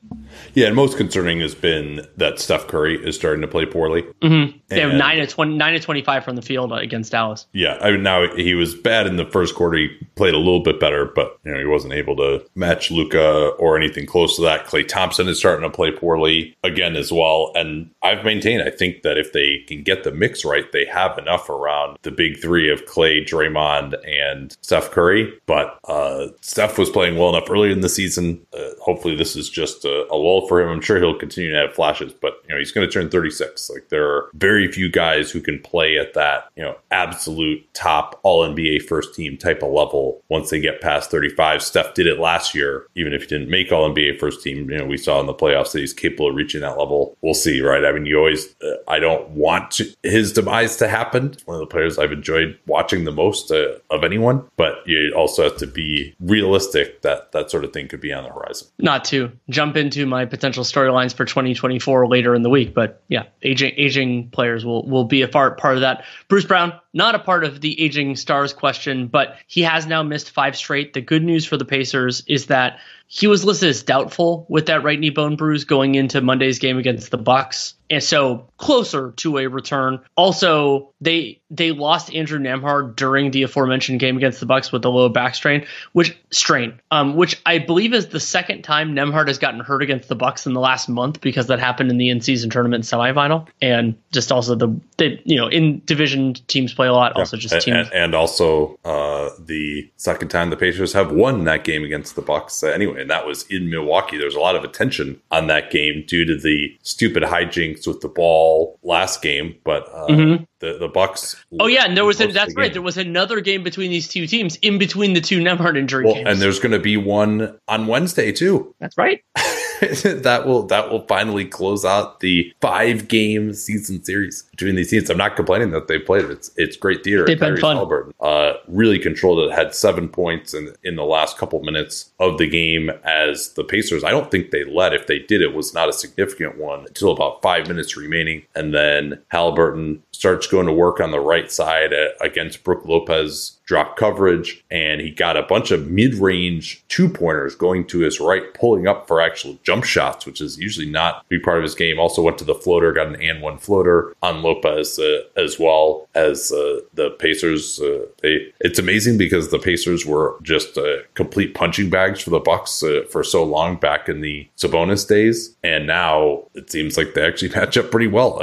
Yeah, 0.53 0.67
and 0.67 0.75
most 0.75 0.97
concerning 0.97 1.41
has 1.41 1.55
been 1.55 2.05
that 2.17 2.39
Steph 2.39 2.67
Curry 2.67 2.95
is 3.05 3.15
starting 3.15 3.41
to 3.41 3.47
play 3.47 3.65
poorly. 3.65 4.03
Mm-hmm. 4.21 4.57
They 4.67 4.79
have 4.81 4.93
nine 4.93 5.17
to 5.17 5.27
20, 5.27 5.57
nine 5.57 5.73
to 5.73 5.79
25 5.79 6.23
from 6.23 6.35
the 6.35 6.41
field 6.41 6.71
against 6.71 7.11
Dallas. 7.11 7.45
Yeah, 7.51 7.77
I 7.81 7.91
mean, 7.91 8.03
now 8.03 8.33
he 8.35 8.55
was 8.55 8.73
bad 8.73 9.05
in 9.05 9.17
the 9.17 9.25
first 9.25 9.55
quarter. 9.55 9.77
He 9.77 9.89
played 10.15 10.33
a 10.33 10.39
little 10.39 10.61
bit 10.61 10.79
better, 10.79 11.05
but 11.05 11.39
you 11.43 11.51
know 11.51 11.59
he 11.59 11.65
wasn't 11.65 11.93
able 11.93 12.15
to 12.17 12.45
match 12.55 12.89
Luka 12.89 13.49
or 13.59 13.77
anything 13.77 14.05
close 14.05 14.35
to 14.37 14.41
that. 14.43 14.65
Klay 14.65 14.87
Thompson 14.87 15.27
is 15.27 15.37
starting 15.37 15.69
to 15.69 15.75
play 15.75 15.91
poorly 15.91 16.55
again 16.63 16.74
again 16.75 16.95
as 16.97 17.11
well. 17.11 17.51
And 17.55 17.89
I've 18.03 18.25
maintained, 18.25 18.61
I 18.61 18.69
think 18.69 19.03
that 19.03 19.17
if 19.17 19.31
they 19.31 19.63
can 19.67 19.81
get 19.81 20.03
the 20.03 20.11
mix 20.11 20.43
right, 20.43 20.69
they 20.73 20.85
have 20.85 21.17
enough 21.17 21.49
around 21.49 21.97
the 22.01 22.11
big 22.11 22.41
three 22.41 22.69
of 22.69 22.85
Klay, 22.85 23.25
Draymond, 23.25 23.95
and 24.05 24.55
Steph 24.61 24.91
Curry. 24.91 25.31
But 25.45 25.79
uh, 25.87 26.27
Steph 26.41 26.77
was 26.77 26.89
playing 26.89 27.17
well 27.17 27.29
enough 27.29 27.49
earlier 27.49 27.71
in 27.71 27.81
the 27.81 27.89
season. 27.89 28.45
Uh, 28.53 28.71
hopefully, 28.81 29.15
this 29.15 29.35
is 29.35 29.49
just 29.49 29.85
a, 29.85 30.05
a, 30.11 30.15
lull 30.15 30.47
for 30.47 30.61
him. 30.61 30.69
I'm 30.69 30.81
sure 30.81 30.97
he'll 30.97 31.17
continue 31.17 31.51
to 31.51 31.57
have 31.57 31.73
flashes, 31.73 32.13
but 32.13 32.41
you 32.47 32.53
know 32.53 32.59
he's 32.59 32.71
going 32.71 32.87
to 32.87 32.91
turn 32.91 33.09
36. 33.09 33.69
Like 33.69 33.89
there 33.89 34.07
are 34.07 34.29
very 34.33 34.71
few 34.71 34.89
guys 34.89 35.31
who 35.31 35.41
can 35.41 35.59
play 35.59 35.97
at 35.97 36.13
that 36.13 36.49
you 36.55 36.63
know 36.63 36.75
absolute 36.91 37.65
top 37.73 38.19
All 38.23 38.45
NBA 38.47 38.83
first 38.83 39.15
team 39.15 39.37
type 39.37 39.63
of 39.63 39.71
level 39.71 40.21
once 40.29 40.49
they 40.49 40.59
get 40.59 40.81
past 40.81 41.11
35. 41.11 41.61
Steph 41.61 41.93
did 41.93 42.07
it 42.07 42.19
last 42.19 42.53
year, 42.53 42.87
even 42.95 43.13
if 43.13 43.21
he 43.21 43.27
didn't 43.27 43.49
make 43.49 43.71
All 43.71 43.89
NBA 43.89 44.19
first 44.19 44.43
team. 44.43 44.69
You 44.69 44.79
know 44.79 44.85
we 44.85 44.97
saw 44.97 45.19
in 45.19 45.27
the 45.27 45.33
playoffs 45.33 45.71
that 45.71 45.79
he's 45.79 45.93
capable 45.93 46.29
of 46.29 46.35
reaching 46.35 46.63
that 46.65 46.77
level. 46.77 47.17
We'll 47.21 47.33
see, 47.33 47.61
right? 47.61 47.85
I 47.85 47.91
mean, 47.91 48.05
you 48.05 48.17
always, 48.17 48.55
uh, 48.61 48.75
I 48.87 48.99
don't 48.99 49.29
want 49.31 49.71
to, 49.71 49.85
his 50.03 50.33
demise 50.33 50.75
to 50.77 50.87
happen. 50.87 51.35
One 51.45 51.55
of 51.55 51.61
the 51.61 51.67
players 51.67 51.97
I've 51.97 52.11
enjoyed 52.11 52.57
watching 52.67 53.05
the 53.05 53.11
most 53.11 53.51
uh, 53.51 53.75
of 53.89 54.03
anyone, 54.03 54.43
but 54.57 54.75
you 54.85 55.13
also 55.15 55.43
have 55.43 55.57
to 55.57 55.67
be 55.67 56.15
realistic 56.19 57.01
that 57.01 57.31
that 57.31 57.51
sort 57.51 57.63
of 57.63 57.73
thing 57.73 57.87
could 57.87 58.01
be 58.01 58.11
on 58.11 58.23
the 58.23 58.29
horizon. 58.29 58.67
Not 58.79 59.05
to 59.05 59.31
jump 59.49 59.77
into 59.77 60.05
my 60.05 60.25
potential 60.25 60.63
storylines 60.63 61.13
for 61.13 61.25
2024 61.25 62.07
later 62.07 62.35
in 62.35 62.41
the 62.41 62.49
week, 62.49 62.73
but 62.73 63.01
yeah, 63.07 63.23
aging 63.43 63.73
aging 63.77 64.29
players 64.29 64.65
will 64.65 64.87
will 64.87 65.05
be 65.05 65.21
a 65.21 65.27
part 65.27 65.57
part 65.59 65.75
of 65.75 65.81
that. 65.81 66.03
Bruce 66.27 66.45
Brown, 66.45 66.73
not 66.95 67.13
a 67.13 67.19
part 67.19 67.43
of 67.43 67.59
the 67.59 67.79
aging 67.79 68.15
stars 68.15 68.53
question, 68.53 69.07
but 69.07 69.35
he 69.47 69.61
has 69.61 69.85
now 69.85 70.01
missed 70.01 70.31
five 70.31 70.55
straight. 70.55 70.93
The 70.93 71.01
good 71.01 71.23
news 71.23 71.45
for 71.45 71.57
the 71.57 71.65
Pacers 71.65 72.23
is 72.25 72.47
that 72.47 72.79
he 73.07 73.27
was 73.27 73.43
listed 73.43 73.69
as 73.69 73.83
doubtful 73.83 74.45
with 74.47 74.65
that 74.67 74.81
right 74.81 74.99
knee 74.99 75.09
bone 75.09 75.35
bruise 75.35 75.65
going 75.65 75.95
into 75.95 76.21
Monday's 76.21 76.57
game 76.57 76.77
against 76.77 77.11
the 77.11 77.17
Bucks 77.17 77.75
and 77.89 78.01
so 78.01 78.47
closer 78.57 79.11
to 79.17 79.37
a 79.37 79.47
return. 79.47 79.99
Also, 80.15 80.93
they 81.01 81.41
they 81.49 81.71
lost 81.71 82.13
Andrew 82.13 82.39
Nembhard 82.39 82.95
during 82.95 83.31
the 83.31 83.43
aforementioned 83.43 83.99
game 83.99 84.15
against 84.15 84.39
the 84.39 84.45
Bucks 84.45 84.71
with 84.71 84.81
the 84.81 84.89
low 84.89 85.09
back 85.09 85.35
strain, 85.35 85.65
which 85.91 86.17
strain, 86.31 86.79
um, 86.91 87.15
which 87.15 87.41
I 87.45 87.59
believe 87.59 87.93
is 87.93 88.07
the 88.07 88.19
second 88.19 88.61
time 88.61 88.95
Nembhard 88.95 89.27
has 89.27 89.37
gotten 89.37 89.59
hurt 89.59 89.83
against 89.83 90.07
the 90.07 90.15
Bucks 90.15 90.45
in 90.45 90.53
the 90.53 90.61
last 90.61 90.87
month 90.87 91.19
because 91.19 91.47
that 91.47 91.59
happened 91.59 91.91
in 91.91 91.97
the 91.97 92.09
in-season 92.09 92.49
tournament 92.49 92.85
semifinal, 92.85 93.47
and 93.61 93.95
just 94.13 94.31
also 94.31 94.55
the 94.55 94.73
they 94.97 95.21
you 95.25 95.35
know 95.35 95.47
in 95.47 95.81
division 95.85 96.35
teams 96.47 96.73
play 96.73 96.85
play 96.85 96.89
a 96.89 96.93
lot. 96.93 97.13
Yeah. 97.15 97.21
Also, 97.21 97.37
just 97.37 97.61
teams, 97.61 97.87
and, 97.87 97.93
and 97.93 98.15
also 98.15 98.77
uh, 98.85 99.29
the 99.39 99.89
second 99.97 100.29
time 100.29 100.49
the 100.49 100.57
Pacers 100.57 100.93
have 100.93 101.11
won 101.11 101.43
that 101.45 101.63
game 101.63 101.83
against 101.83 102.15
the 102.15 102.21
Bucks. 102.21 102.63
Uh, 102.63 102.67
anyway, 102.67 103.01
and 103.01 103.09
that 103.09 103.25
was 103.25 103.43
in 103.49 103.69
Milwaukee. 103.69 104.17
There 104.17 104.25
was 104.25 104.35
a 104.35 104.39
lot 104.39 104.55
of 104.55 104.63
attention 104.63 105.21
on 105.31 105.47
that 105.47 105.71
game 105.71 106.03
due 106.07 106.25
to 106.25 106.37
the 106.37 106.77
stupid 106.83 107.23
hijinks 107.23 107.74
with 107.85 108.01
the 108.01 108.07
ball 108.09 108.79
last 108.83 109.21
game, 109.21 109.55
but 109.63 109.87
uh, 109.93 110.07
mm-hmm. 110.07 110.43
the 110.59 110.77
the 110.77 110.87
Bucks. 110.87 111.43
Oh 111.59 111.67
yeah, 111.67 111.85
and 111.85 111.97
there 111.97 112.05
was 112.05 112.21
a, 112.21 112.27
that's 112.27 112.53
the 112.53 112.59
right. 112.59 112.71
There 112.71 112.81
was 112.81 112.97
another 112.97 113.41
game 113.41 113.63
between 113.63 113.91
these 113.91 114.07
two 114.07 114.27
teams 114.27 114.55
in 114.57 114.77
between 114.77 115.13
the 115.13 115.21
two 115.21 115.39
Nembhard 115.39 115.77
injury 115.77 116.05
well, 116.05 116.15
games, 116.15 116.27
and 116.27 116.41
there's 116.41 116.59
going 116.59 116.71
to 116.71 116.79
be 116.79 116.97
one 116.97 117.57
on 117.67 117.87
Wednesday 117.87 118.31
too. 118.31 118.75
That's 118.79 118.97
right. 118.97 119.23
that 120.03 120.43
will 120.45 120.63
that 120.63 120.89
will 120.89 121.05
finally 121.07 121.45
close 121.45 121.83
out 121.83 122.19
the 122.19 122.53
five 122.61 123.07
game 123.07 123.53
season 123.53 124.03
series 124.03 124.43
between 124.51 124.75
these 124.75 124.89
teams. 124.89 125.09
I'm 125.09 125.17
not 125.17 125.35
complaining 125.35 125.71
that 125.71 125.87
they 125.87 125.99
played. 125.99 126.25
It's 126.25 126.51
it's 126.55 126.77
great 126.77 127.03
theater. 127.03 127.25
They've 127.25 127.39
been 127.39 127.57
fun. 127.57 127.75
Halliburton, 127.75 128.13
uh, 128.19 128.53
really 128.67 128.99
controlled 128.99 129.39
it. 129.39 129.55
Had 129.55 129.73
seven 129.73 130.07
points 130.07 130.53
in 130.53 130.73
in 130.83 130.95
the 130.95 131.03
last 131.03 131.37
couple 131.37 131.61
minutes 131.63 132.11
of 132.19 132.37
the 132.37 132.47
game 132.47 132.89
as 133.03 133.53
the 133.53 133.63
Pacers. 133.63 134.03
I 134.03 134.11
don't 134.11 134.31
think 134.31 134.51
they 134.51 134.63
led. 134.63 134.93
If 134.93 135.07
they 135.07 135.19
did, 135.19 135.41
it 135.41 135.53
was 135.53 135.73
not 135.73 135.89
a 135.89 135.93
significant 135.93 136.57
one 136.57 136.85
until 136.85 137.11
about 137.11 137.41
five 137.41 137.67
minutes 137.67 137.97
remaining, 137.97 138.43
and 138.55 138.73
then 138.73 139.21
Halliburton 139.29 140.01
starts 140.11 140.47
going 140.47 140.67
to 140.67 140.73
work 140.73 140.99
on 140.99 141.11
the 141.11 141.19
right 141.19 141.51
side 141.51 141.93
uh, 141.93 142.09
against 142.21 142.63
Brook 142.63 142.85
Lopez 142.85 143.54
drop 143.65 143.97
coverage, 143.97 144.63
and 144.69 145.01
he 145.01 145.11
got 145.11 145.35
a 145.35 145.43
bunch 145.43 145.71
of 145.71 145.89
mid 145.89 146.15
range 146.15 146.83
two 146.87 147.09
pointers 147.09 147.55
going 147.55 147.85
to 147.87 147.99
his 147.99 148.19
right, 148.19 148.53
pulling 148.53 148.87
up 148.87 149.07
for 149.07 149.19
actual 149.19 149.57
jump 149.63 149.83
shots, 149.83 150.25
which 150.25 150.39
is 150.39 150.57
usually 150.59 150.89
not 150.89 151.27
big 151.29 151.43
part 151.43 151.57
of 151.57 151.63
his 151.63 151.75
game. 151.75 151.99
Also 151.99 152.21
went 152.21 152.37
to 152.37 152.43
the 152.43 152.55
floater, 152.55 152.93
got 152.93 153.07
an 153.07 153.21
and 153.21 153.41
one 153.41 153.57
floater 153.57 154.15
on 154.21 154.43
Lopez 154.43 154.99
uh, 154.99 155.21
as 155.35 155.59
well 155.59 156.07
as 156.15 156.51
uh, 156.51 156.79
the 156.93 157.09
Pacers. 157.11 157.79
Uh, 157.79 158.05
they 158.21 158.53
it's 158.59 158.79
amazing 158.79 159.17
because 159.17 159.49
the 159.49 159.59
Pacers 159.59 160.05
were 160.05 160.37
just 160.43 160.77
uh, 160.77 160.97
complete 161.15 161.55
punching 161.55 161.89
bags 161.89 162.21
for 162.21 162.29
the 162.29 162.39
Bucks 162.39 162.83
uh, 162.83 163.01
for 163.09 163.23
so 163.23 163.43
long 163.43 163.77
back 163.77 164.07
in 164.07 164.21
the 164.21 164.47
Sabonis 164.57 165.07
days, 165.07 165.55
and 165.63 165.87
now 165.87 166.43
it 166.53 166.69
seems 166.69 166.97
like 166.97 167.13
they 167.13 167.25
actually 167.25 167.49
match 167.55 167.77
up 167.77 167.91
pretty 167.91 168.07
well 168.07 168.39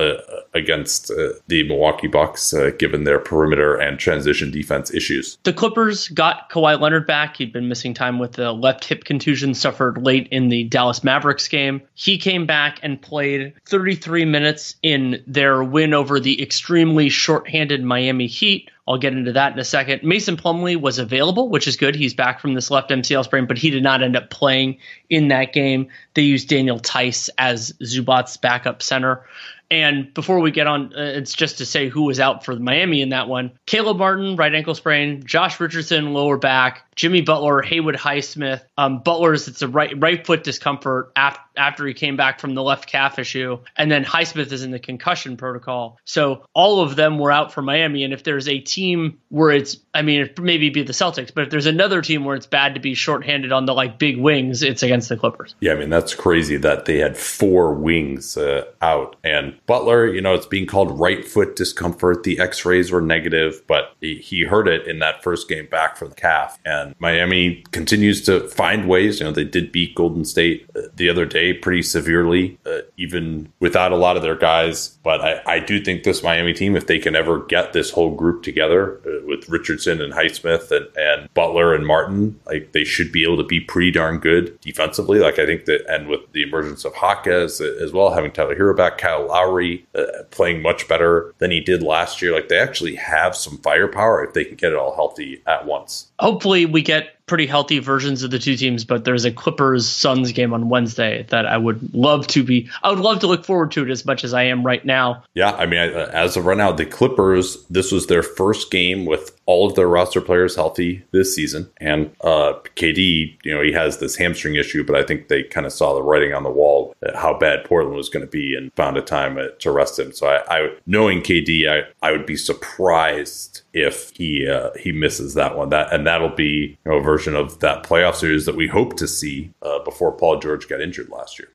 uh, 0.54 0.58
against 0.58 1.08
the 1.08 1.62
Milwaukee 1.66 2.08
Bucks, 2.08 2.54
given 2.78 3.04
their 3.04 3.18
perimeter 3.18 3.74
and 3.74 3.98
transition 3.98 4.50
defense 4.50 4.92
issues. 4.92 5.38
The 5.42 5.52
Clippers 5.52 6.08
got 6.08 6.50
Kawhi 6.50 6.80
Leonard 6.80 7.06
back. 7.06 7.36
He'd 7.36 7.52
been 7.52 7.68
missing 7.68 7.94
time 7.94 8.18
with 8.18 8.32
the 8.32 8.52
left 8.52 8.84
hip 8.84 9.04
contusion 9.04 9.54
suffered 9.54 9.98
late 9.98 10.28
in 10.30 10.48
the 10.48 10.64
Dallas 10.64 11.02
Mavericks 11.02 11.48
game. 11.48 11.82
He 11.94 12.18
came 12.18 12.46
back 12.46 12.80
and 12.82 13.00
played 13.00 13.54
33 13.66 14.24
minutes 14.24 14.76
in 14.82 15.22
their 15.26 15.62
win 15.62 15.94
over 15.94 16.20
the 16.20 16.42
extremely 16.42 17.08
short-handed 17.08 17.82
Miami 17.82 18.26
Heat. 18.26 18.70
I'll 18.86 18.98
get 18.98 19.12
into 19.12 19.32
that 19.32 19.52
in 19.52 19.58
a 19.60 19.64
second. 19.64 20.02
Mason 20.02 20.36
Plumlee 20.36 20.80
was 20.80 20.98
available, 20.98 21.48
which 21.48 21.68
is 21.68 21.76
good. 21.76 21.94
He's 21.94 22.14
back 22.14 22.40
from 22.40 22.54
this 22.54 22.70
left 22.70 22.90
MCL 22.90 23.24
sprain, 23.24 23.46
but 23.46 23.56
he 23.56 23.70
did 23.70 23.82
not 23.82 24.02
end 24.02 24.16
up 24.16 24.28
playing 24.28 24.78
in 25.08 25.28
that 25.28 25.52
game. 25.52 25.88
They 26.14 26.22
used 26.22 26.48
Daniel 26.48 26.80
Theis 26.80 27.30
as 27.38 27.72
Zubac's 27.80 28.36
backup 28.36 28.82
center. 28.82 29.24
And 29.72 30.12
before 30.12 30.40
we 30.40 30.50
get 30.50 30.66
on, 30.66 30.92
uh, 30.94 31.00
it's 31.00 31.32
just 31.32 31.56
to 31.56 31.64
say 31.64 31.88
who 31.88 32.02
was 32.02 32.20
out 32.20 32.44
for 32.44 32.54
Miami 32.54 33.00
in 33.00 33.08
that 33.08 33.26
one. 33.26 33.52
Caleb 33.64 33.96
Martin, 33.96 34.36
right 34.36 34.54
ankle 34.54 34.74
sprain. 34.74 35.24
Josh 35.24 35.58
Richardson, 35.58 36.12
lower 36.12 36.36
back. 36.36 36.84
Jimmy 36.96 37.22
Butler, 37.22 37.62
Haywood 37.62 37.96
Highsmith. 37.96 38.62
Um, 38.76 39.00
Butler's 39.00 39.48
it's 39.48 39.62
a 39.62 39.68
right 39.68 39.92
right 39.96 40.24
foot 40.24 40.44
discomfort 40.44 41.12
after 41.16 41.42
after 41.56 41.86
he 41.86 41.94
came 41.94 42.16
back 42.16 42.40
from 42.40 42.54
the 42.54 42.62
left 42.62 42.88
calf 42.88 43.18
issue, 43.18 43.58
and 43.76 43.90
then 43.90 44.04
Highsmith 44.04 44.52
is 44.52 44.62
in 44.62 44.70
the 44.70 44.78
concussion 44.78 45.36
protocol. 45.36 45.98
So 46.04 46.44
all 46.54 46.80
of 46.80 46.96
them 46.96 47.18
were 47.18 47.30
out 47.30 47.52
for 47.52 47.62
Miami. 47.62 48.04
And 48.04 48.12
if 48.12 48.24
there's 48.24 48.48
a 48.48 48.58
team 48.58 49.18
where 49.28 49.50
it's, 49.50 49.76
I 49.94 50.02
mean, 50.02 50.22
it 50.22 50.40
maybe 50.40 50.70
be 50.70 50.82
the 50.82 50.92
Celtics, 50.92 51.32
but 51.34 51.44
if 51.44 51.50
there's 51.50 51.66
another 51.66 52.02
team 52.02 52.24
where 52.24 52.36
it's 52.36 52.46
bad 52.46 52.74
to 52.74 52.80
be 52.80 52.94
shorthanded 52.94 53.52
on 53.52 53.66
the 53.66 53.74
like 53.74 53.98
big 53.98 54.18
wings, 54.18 54.62
it's 54.62 54.82
against 54.82 55.08
the 55.08 55.16
Clippers. 55.16 55.54
Yeah, 55.60 55.72
I 55.72 55.76
mean 55.76 55.90
that's 55.90 56.14
crazy 56.14 56.56
that 56.58 56.84
they 56.86 56.98
had 56.98 57.16
four 57.16 57.74
wings 57.74 58.36
uh, 58.36 58.64
out, 58.80 59.16
and 59.24 59.58
Butler, 59.66 60.06
you 60.06 60.20
know, 60.20 60.34
it's 60.34 60.46
being 60.46 60.66
called 60.66 60.98
right 60.98 61.24
foot 61.26 61.56
discomfort. 61.56 62.22
The 62.22 62.40
X-rays 62.40 62.90
were 62.90 63.00
negative, 63.00 63.62
but 63.66 63.94
he, 64.00 64.16
he 64.16 64.44
heard 64.44 64.68
it 64.68 64.86
in 64.86 64.98
that 65.00 65.22
first 65.22 65.48
game 65.48 65.66
back 65.66 65.96
for 65.96 66.08
the 66.08 66.14
calf, 66.14 66.58
and 66.64 66.81
and 66.82 66.94
Miami 66.98 67.62
continues 67.72 68.22
to 68.22 68.48
find 68.48 68.88
ways. 68.88 69.20
You 69.20 69.26
know, 69.26 69.32
they 69.32 69.44
did 69.44 69.72
beat 69.72 69.94
Golden 69.94 70.24
State 70.24 70.68
uh, 70.76 70.82
the 70.96 71.08
other 71.08 71.24
day 71.24 71.52
pretty 71.52 71.82
severely, 71.82 72.58
uh, 72.66 72.78
even 72.96 73.52
without 73.60 73.92
a 73.92 73.96
lot 73.96 74.16
of 74.16 74.22
their 74.22 74.36
guys. 74.36 74.88
But 75.02 75.20
I, 75.20 75.42
I, 75.46 75.58
do 75.60 75.82
think 75.82 76.02
this 76.02 76.22
Miami 76.22 76.52
team, 76.52 76.76
if 76.76 76.86
they 76.86 76.98
can 76.98 77.14
ever 77.14 77.44
get 77.44 77.72
this 77.72 77.90
whole 77.90 78.14
group 78.14 78.42
together 78.42 78.98
uh, 79.06 79.26
with 79.26 79.48
Richardson 79.48 80.00
and 80.00 80.12
Highsmith 80.12 80.70
and, 80.70 80.86
and 80.96 81.32
Butler 81.34 81.74
and 81.74 81.86
Martin, 81.86 82.40
like 82.46 82.72
they 82.72 82.84
should 82.84 83.12
be 83.12 83.24
able 83.24 83.36
to 83.38 83.44
be 83.44 83.60
pretty 83.60 83.90
darn 83.90 84.18
good 84.18 84.60
defensively. 84.60 85.18
Like 85.18 85.38
I 85.38 85.46
think 85.46 85.64
that, 85.66 85.84
and 85.88 86.08
with 86.08 86.20
the 86.32 86.42
emergence 86.42 86.84
of 86.84 86.94
Jaquez 87.00 87.60
as 87.60 87.92
well, 87.92 88.12
having 88.12 88.32
Tyler 88.32 88.56
Herro 88.56 88.76
back, 88.76 88.98
Kyle 88.98 89.26
Lowry 89.26 89.86
uh, 89.94 90.24
playing 90.30 90.62
much 90.62 90.88
better 90.88 91.34
than 91.38 91.50
he 91.50 91.60
did 91.60 91.82
last 91.82 92.22
year. 92.22 92.32
Like 92.32 92.48
they 92.48 92.58
actually 92.58 92.96
have 92.96 93.36
some 93.36 93.58
firepower 93.58 94.24
if 94.24 94.34
they 94.34 94.44
can 94.44 94.56
get 94.56 94.72
it 94.72 94.78
all 94.78 94.94
healthy 94.94 95.42
at 95.46 95.66
once. 95.66 96.11
Hopefully, 96.22 96.66
we 96.66 96.82
get 96.82 97.16
pretty 97.26 97.46
healthy 97.46 97.78
versions 97.78 98.22
of 98.22 98.30
the 98.30 98.38
two 98.38 98.56
teams, 98.56 98.84
but 98.84 99.04
there's 99.04 99.24
a 99.24 99.32
Clippers 99.32 99.88
Suns 99.88 100.30
game 100.32 100.52
on 100.52 100.68
Wednesday 100.68 101.26
that 101.30 101.46
I 101.46 101.56
would 101.56 101.94
love 101.94 102.26
to 102.28 102.44
be. 102.44 102.70
I 102.82 102.90
would 102.90 103.00
love 103.00 103.18
to 103.20 103.26
look 103.26 103.44
forward 103.44 103.72
to 103.72 103.82
it 103.82 103.90
as 103.90 104.04
much 104.04 104.22
as 104.22 104.32
I 104.32 104.44
am 104.44 104.64
right 104.64 104.84
now. 104.84 105.24
Yeah, 105.34 105.52
I 105.52 105.66
mean, 105.66 105.78
as 105.80 106.36
of 106.36 106.46
right 106.46 106.56
now, 106.56 106.70
the 106.70 106.86
Clippers. 106.86 107.64
This 107.70 107.90
was 107.90 108.06
their 108.06 108.22
first 108.22 108.70
game 108.70 109.04
with 109.04 109.36
all 109.46 109.66
of 109.66 109.74
their 109.74 109.88
roster 109.88 110.20
players 110.20 110.56
healthy 110.56 111.04
this 111.10 111.34
season, 111.34 111.70
and 111.78 112.10
uh, 112.22 112.54
KD, 112.76 113.38
you 113.44 113.54
know, 113.54 113.62
he 113.62 113.72
has 113.72 113.98
this 113.98 114.16
hamstring 114.16 114.54
issue, 114.54 114.84
but 114.84 114.96
I 114.96 115.02
think 115.02 115.28
they 115.28 115.42
kind 115.42 115.66
of 115.66 115.72
saw 115.72 115.94
the 115.94 116.02
writing 116.02 116.32
on 116.34 116.42
the 116.42 116.50
wall 116.50 116.94
how 117.14 117.36
bad 117.36 117.64
Portland 117.64 117.96
was 117.96 118.08
going 118.08 118.24
to 118.24 118.30
be 118.30 118.54
and 118.54 118.72
found 118.74 118.96
a 118.96 119.02
time 119.02 119.38
to 119.58 119.70
rest 119.70 119.98
him. 119.98 120.12
So 120.12 120.26
I, 120.26 120.42
I 120.48 120.76
knowing 120.86 121.20
KD, 121.20 121.68
I, 121.68 122.06
I 122.06 122.12
would 122.12 122.26
be 122.26 122.36
surprised 122.36 123.62
if 123.72 124.10
he 124.14 124.48
uh, 124.48 124.70
he 124.78 124.92
misses 124.92 125.34
that 125.34 125.56
one. 125.56 125.70
That 125.70 125.92
and 125.92 126.06
that'll 126.06 126.34
be 126.34 126.78
you 126.84 126.90
know, 126.90 126.98
a 126.98 127.02
version 127.02 127.34
of 127.34 127.60
that 127.60 127.82
playoff 127.84 128.16
series 128.16 128.46
that 128.46 128.56
we 128.56 128.68
hope 128.68 128.96
to 128.96 129.08
see 129.08 129.52
uh, 129.62 129.80
before 129.80 130.12
Paul 130.12 130.38
George 130.38 130.68
got 130.68 130.80
injured 130.80 131.08
last 131.08 131.38
year. 131.38 131.48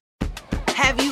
Have 0.70 1.02
you 1.04 1.12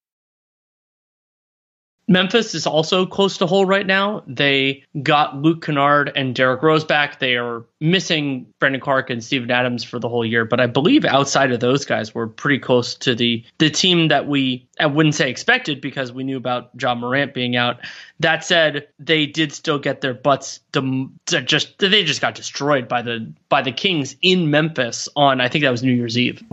Memphis 2.11 2.53
is 2.53 2.67
also 2.67 3.05
close 3.05 3.37
to 3.37 3.47
whole 3.47 3.65
right 3.65 3.87
now. 3.87 4.23
They 4.27 4.83
got 5.01 5.41
Luke 5.41 5.65
Kennard 5.65 6.11
and 6.15 6.35
Derrick 6.35 6.61
Rose 6.61 6.83
back. 6.83 7.19
They 7.19 7.37
are 7.37 7.63
missing 7.81 8.45
Brandon 8.59 8.79
Clarke 8.79 9.09
and 9.09 9.23
Steven 9.23 9.49
Adams 9.49 9.83
for 9.83 9.97
the 9.99 10.07
whole 10.07 10.23
year, 10.23 10.45
but 10.45 10.61
I 10.61 10.67
believe 10.67 11.03
outside 11.03 11.51
of 11.51 11.59
those 11.59 11.83
guys, 11.83 12.13
we're 12.13 12.27
pretty 12.27 12.59
close 12.59 12.93
to 12.95 13.15
the 13.15 13.43
the 13.57 13.69
team 13.69 14.07
that 14.09 14.27
we 14.27 14.65
I 14.79 14.85
wouldn't 14.85 15.15
say 15.15 15.29
expected 15.29 15.81
because 15.81 16.13
we 16.13 16.23
knew 16.23 16.37
about 16.37 16.69
Ja 16.79 16.95
Morant 16.95 17.33
being 17.33 17.55
out. 17.55 17.79
That 18.19 18.45
said, 18.45 18.87
they 18.99 19.25
did 19.25 19.51
still 19.51 19.79
get 19.79 20.01
their 20.01 20.13
butts 20.13 20.59
dem- 20.71 21.19
just 21.25 21.79
they 21.79 22.03
just 22.03 22.21
got 22.21 22.35
destroyed 22.35 22.87
by 22.87 23.01
the 23.01 23.31
by 23.49 23.63
the 23.63 23.71
Kings 23.71 24.15
in 24.21 24.51
Memphis 24.51 25.09
on 25.15 25.41
I 25.41 25.49
think 25.49 25.63
that 25.63 25.71
was 25.71 25.81
New 25.81 25.91
Year's 25.91 26.17
Eve. 26.17 26.43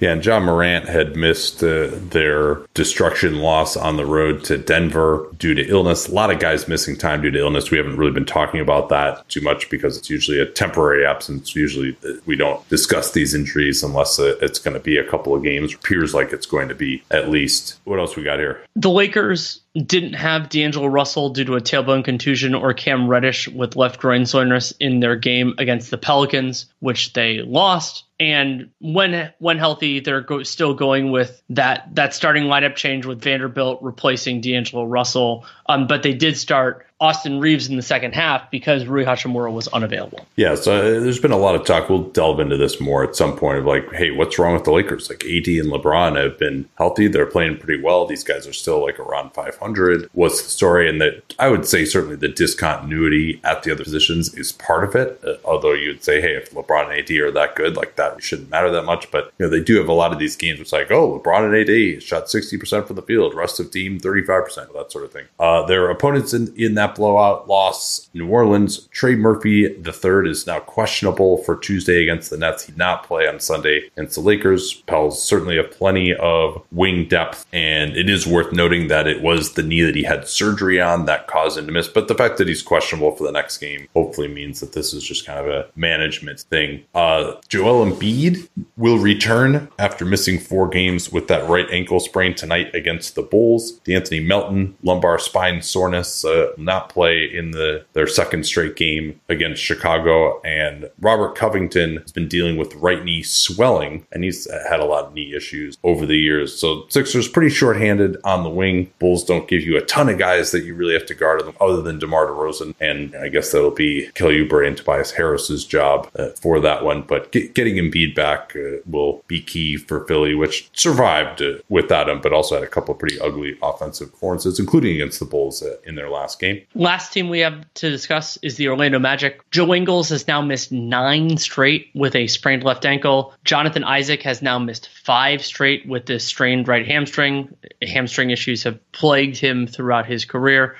Yeah, 0.00 0.12
and 0.12 0.24
Ja 0.24 0.38
Morant 0.38 0.86
had 0.86 1.16
missed 1.16 1.62
uh, 1.62 1.88
their 1.92 2.56
destruction 2.74 3.38
loss 3.38 3.74
on 3.74 3.96
the 3.96 4.04
road 4.04 4.44
to 4.44 4.58
Denver 4.58 5.26
due 5.38 5.54
to 5.54 5.66
illness. 5.66 6.08
A 6.08 6.12
lot 6.14 6.30
of 6.30 6.40
guys 6.40 6.68
missing 6.68 6.96
time 6.96 7.22
due 7.22 7.30
to 7.30 7.38
illness. 7.38 7.70
We 7.70 7.78
haven't 7.78 7.96
really 7.96 8.12
been 8.12 8.26
talking 8.26 8.60
about 8.60 8.90
that 8.90 9.26
too 9.30 9.40
much 9.40 9.70
because 9.70 9.96
it's 9.96 10.10
usually 10.10 10.38
a 10.38 10.44
temporary 10.46 10.73
absence. 11.04 11.54
Usually 11.54 11.96
we 12.26 12.36
don't 12.36 12.66
discuss 12.68 13.12
these 13.12 13.34
injuries 13.34 13.82
unless 13.82 14.18
it's 14.18 14.58
going 14.58 14.74
to 14.74 14.80
be 14.80 14.96
a 14.96 15.04
couple 15.04 15.34
of 15.34 15.42
games. 15.42 15.74
Appears 15.74 16.14
like 16.14 16.32
it's 16.32 16.46
going 16.46 16.68
to 16.68 16.74
be 16.74 17.02
at 17.10 17.30
least. 17.30 17.78
What 17.84 17.98
else 17.98 18.16
we 18.16 18.22
got 18.22 18.38
here? 18.38 18.60
The 18.76 18.90
Lakers 18.90 19.60
didn't 19.86 20.12
have 20.12 20.48
D'Angelo 20.48 20.86
Russell 20.86 21.30
due 21.30 21.44
to 21.44 21.56
a 21.56 21.60
tailbone 21.60 22.04
contusion 22.04 22.54
or 22.54 22.72
Cam 22.72 23.08
Reddish 23.08 23.48
with 23.48 23.74
left 23.76 23.98
groin 23.98 24.24
soreness 24.24 24.72
in 24.78 25.00
their 25.00 25.16
game 25.16 25.54
against 25.58 25.90
the 25.90 25.98
Pelicans, 25.98 26.66
which 26.78 27.12
they 27.12 27.38
lost. 27.38 28.04
And 28.20 28.70
when 28.80 29.32
when 29.38 29.58
healthy, 29.58 29.98
they're 29.98 30.20
go, 30.20 30.44
still 30.44 30.74
going 30.74 31.10
with 31.10 31.42
that 31.50 31.88
that 31.94 32.14
starting 32.14 32.44
lineup 32.44 32.76
change 32.76 33.06
with 33.06 33.20
Vanderbilt 33.20 33.82
replacing 33.82 34.40
D'Angelo 34.40 34.84
Russell. 34.84 35.44
Um, 35.66 35.88
but 35.88 36.04
they 36.04 36.14
did 36.14 36.36
start 36.36 36.83
Austin 37.04 37.38
Reaves 37.38 37.68
in 37.68 37.76
the 37.76 37.82
second 37.82 38.14
half 38.14 38.50
because 38.50 38.86
Rui 38.86 39.04
Hachimura 39.04 39.52
was 39.52 39.68
unavailable. 39.68 40.26
Yeah, 40.36 40.54
so 40.54 40.78
uh, 40.78 41.00
there's 41.00 41.18
been 41.18 41.32
a 41.32 41.36
lot 41.36 41.54
of 41.54 41.66
talk. 41.66 41.90
We'll 41.90 42.04
delve 42.04 42.40
into 42.40 42.56
this 42.56 42.80
more 42.80 43.04
at 43.04 43.14
some 43.14 43.36
point 43.36 43.58
of 43.58 43.66
like, 43.66 43.92
hey, 43.92 44.10
what's 44.10 44.38
wrong 44.38 44.54
with 44.54 44.64
the 44.64 44.72
Lakers? 44.72 45.10
Like 45.10 45.22
AD 45.22 45.46
and 45.46 45.70
LeBron 45.70 46.16
have 46.16 46.38
been 46.38 46.66
healthy. 46.78 47.06
They're 47.06 47.26
playing 47.26 47.58
pretty 47.58 47.82
well. 47.82 48.06
These 48.06 48.24
guys 48.24 48.46
are 48.46 48.54
still 48.54 48.82
like 48.82 48.98
around 48.98 49.34
500. 49.34 50.08
What's 50.14 50.42
the 50.42 50.48
story? 50.48 50.88
And 50.88 50.98
that 51.02 51.34
I 51.38 51.50
would 51.50 51.66
say 51.66 51.84
certainly 51.84 52.16
the 52.16 52.28
discontinuity 52.28 53.38
at 53.44 53.64
the 53.64 53.72
other 53.72 53.84
positions 53.84 54.32
is 54.32 54.52
part 54.52 54.84
of 54.84 54.94
it. 54.94 55.20
Uh, 55.22 55.34
although 55.44 55.74
you'd 55.74 56.02
say, 56.02 56.22
hey, 56.22 56.36
if 56.36 56.52
LeBron 56.52 56.90
and 56.90 56.98
AD 56.98 57.10
are 57.20 57.30
that 57.32 57.54
good, 57.54 57.76
like 57.76 57.96
that 57.96 58.22
shouldn't 58.22 58.48
matter 58.48 58.70
that 58.70 58.84
much. 58.86 59.10
But 59.10 59.30
you 59.38 59.44
know, 59.44 59.50
they 59.50 59.60
do 59.60 59.76
have 59.76 59.88
a 59.90 59.92
lot 59.92 60.14
of 60.14 60.18
these 60.18 60.36
games. 60.36 60.58
It's 60.58 60.72
like, 60.72 60.90
oh, 60.90 61.20
LeBron 61.20 61.44
and 61.44 61.96
AD 61.96 62.02
shot 62.02 62.28
60% 62.28 62.86
from 62.86 62.96
the 62.96 63.02
field, 63.02 63.34
rest 63.34 63.60
of 63.60 63.70
team 63.70 64.00
35%, 64.00 64.72
that 64.72 64.90
sort 64.90 65.04
of 65.04 65.12
thing. 65.12 65.26
Uh, 65.38 65.66
their 65.66 65.90
opponents 65.90 66.32
in, 66.32 66.54
in 66.56 66.72
that 66.76 66.93
blowout 66.94 67.48
loss, 67.48 68.08
New 68.14 68.28
Orleans. 68.28 68.86
Trey 68.88 69.14
Murphy 69.14 69.74
the 69.74 69.92
third 69.92 70.26
is 70.26 70.46
now 70.46 70.60
questionable 70.60 71.38
for 71.38 71.56
Tuesday 71.56 72.02
against 72.02 72.30
the 72.30 72.36
Nets. 72.36 72.64
He 72.64 72.72
did 72.72 72.78
not 72.78 73.04
play 73.04 73.28
on 73.28 73.40
Sunday 73.40 73.90
against 73.96 74.16
the 74.16 74.20
Lakers. 74.20 74.74
Pels 74.86 75.22
certainly 75.22 75.56
have 75.56 75.70
plenty 75.70 76.14
of 76.14 76.62
wing 76.72 77.08
depth, 77.08 77.46
and 77.52 77.96
it 77.96 78.08
is 78.08 78.26
worth 78.26 78.52
noting 78.52 78.88
that 78.88 79.06
it 79.06 79.22
was 79.22 79.52
the 79.52 79.62
knee 79.62 79.82
that 79.82 79.96
he 79.96 80.02
had 80.02 80.28
surgery 80.28 80.80
on 80.80 81.06
that 81.06 81.26
caused 81.26 81.58
him 81.58 81.66
to 81.66 81.72
miss. 81.72 81.88
But 81.88 82.08
the 82.08 82.14
fact 82.14 82.38
that 82.38 82.48
he's 82.48 82.62
questionable 82.62 83.14
for 83.14 83.24
the 83.24 83.32
next 83.32 83.58
game 83.58 83.88
hopefully 83.94 84.28
means 84.28 84.60
that 84.60 84.72
this 84.72 84.92
is 84.92 85.04
just 85.04 85.26
kind 85.26 85.38
of 85.38 85.48
a 85.48 85.66
management 85.76 86.40
thing. 86.40 86.84
Uh, 86.94 87.34
Joel 87.48 87.86
Embiid 87.86 88.48
will 88.76 88.98
return 88.98 89.68
after 89.78 90.04
missing 90.04 90.38
four 90.38 90.68
games 90.68 91.12
with 91.12 91.28
that 91.28 91.48
right 91.48 91.66
ankle 91.70 92.00
sprain 92.00 92.34
tonight 92.34 92.74
against 92.74 93.14
the 93.14 93.22
Bulls. 93.22 93.80
Anthony 93.88 94.20
Melton, 94.20 94.76
lumbar 94.82 95.18
spine 95.18 95.62
soreness, 95.62 96.24
uh, 96.24 96.52
play 96.80 97.24
in 97.24 97.52
the 97.52 97.84
their 97.92 98.06
second 98.06 98.44
straight 98.44 98.76
game 98.76 99.20
against 99.28 99.62
Chicago. 99.62 100.40
And 100.42 100.90
Robert 101.00 101.34
Covington 101.34 101.98
has 101.98 102.12
been 102.12 102.28
dealing 102.28 102.56
with 102.56 102.74
right 102.76 103.04
knee 103.04 103.22
swelling, 103.22 104.06
and 104.12 104.24
he's 104.24 104.50
had 104.68 104.80
a 104.80 104.84
lot 104.84 105.06
of 105.06 105.14
knee 105.14 105.34
issues 105.34 105.78
over 105.82 106.06
the 106.06 106.18
years. 106.18 106.58
So 106.58 106.86
Sixers 106.88 107.28
pretty 107.28 107.50
shorthanded 107.50 108.16
on 108.24 108.42
the 108.42 108.50
wing. 108.50 108.92
Bulls 108.98 109.24
don't 109.24 109.48
give 109.48 109.62
you 109.62 109.76
a 109.76 109.82
ton 109.82 110.08
of 110.08 110.18
guys 110.18 110.50
that 110.50 110.64
you 110.64 110.74
really 110.74 110.94
have 110.94 111.06
to 111.06 111.14
guard 111.14 111.40
them 111.40 111.54
other 111.60 111.82
than 111.82 111.98
DeMar 111.98 112.26
DeRozan, 112.26 112.74
and 112.80 113.14
I 113.16 113.28
guess 113.28 113.52
that'll 113.52 113.70
be 113.70 114.10
Kelly 114.14 114.44
and 114.44 114.76
Tobias 114.76 115.12
Harris's 115.12 115.64
job 115.64 116.08
uh, 116.16 116.28
for 116.30 116.60
that 116.60 116.84
one. 116.84 117.02
But 117.02 117.32
get, 117.32 117.54
getting 117.54 117.76
Embiid 117.76 118.14
back 118.14 118.54
uh, 118.56 118.78
will 118.86 119.24
be 119.26 119.40
key 119.40 119.76
for 119.76 120.04
Philly, 120.06 120.34
which 120.34 120.70
survived 120.72 121.42
uh, 121.42 121.54
without 121.68 122.08
him, 122.08 122.20
but 122.20 122.32
also 122.32 122.54
had 122.54 122.64
a 122.64 122.68
couple 122.68 122.94
pretty 122.94 123.18
ugly 123.20 123.56
offensive 123.62 124.10
performances, 124.12 124.58
including 124.58 124.94
against 124.94 125.18
the 125.18 125.24
Bulls 125.24 125.62
uh, 125.62 125.76
in 125.84 125.94
their 125.94 126.10
last 126.10 126.38
game. 126.38 126.62
Last 126.74 127.12
team 127.12 127.28
we 127.28 127.40
have 127.40 127.64
to 127.74 127.90
discuss 127.90 128.36
is 128.38 128.56
the 128.56 128.68
Orlando 128.68 128.98
Magic. 128.98 129.48
Joe 129.50 129.74
Ingles 129.74 130.08
has 130.08 130.26
now 130.26 130.40
missed 130.40 130.72
nine 130.72 131.36
straight 131.36 131.88
with 131.94 132.14
a 132.14 132.26
sprained 132.26 132.64
left 132.64 132.84
ankle. 132.84 133.34
Jonathan 133.44 133.84
Isaac 133.84 134.22
has 134.22 134.42
now 134.42 134.58
missed 134.58 134.88
five 134.88 135.44
straight 135.44 135.86
with 135.88 136.06
this 136.06 136.24
strained 136.24 136.68
right 136.68 136.86
hamstring. 136.86 137.54
Hamstring 137.82 138.30
issues 138.30 138.62
have 138.64 138.80
plagued 138.92 139.36
him 139.36 139.66
throughout 139.66 140.06
his 140.06 140.24
career. 140.24 140.76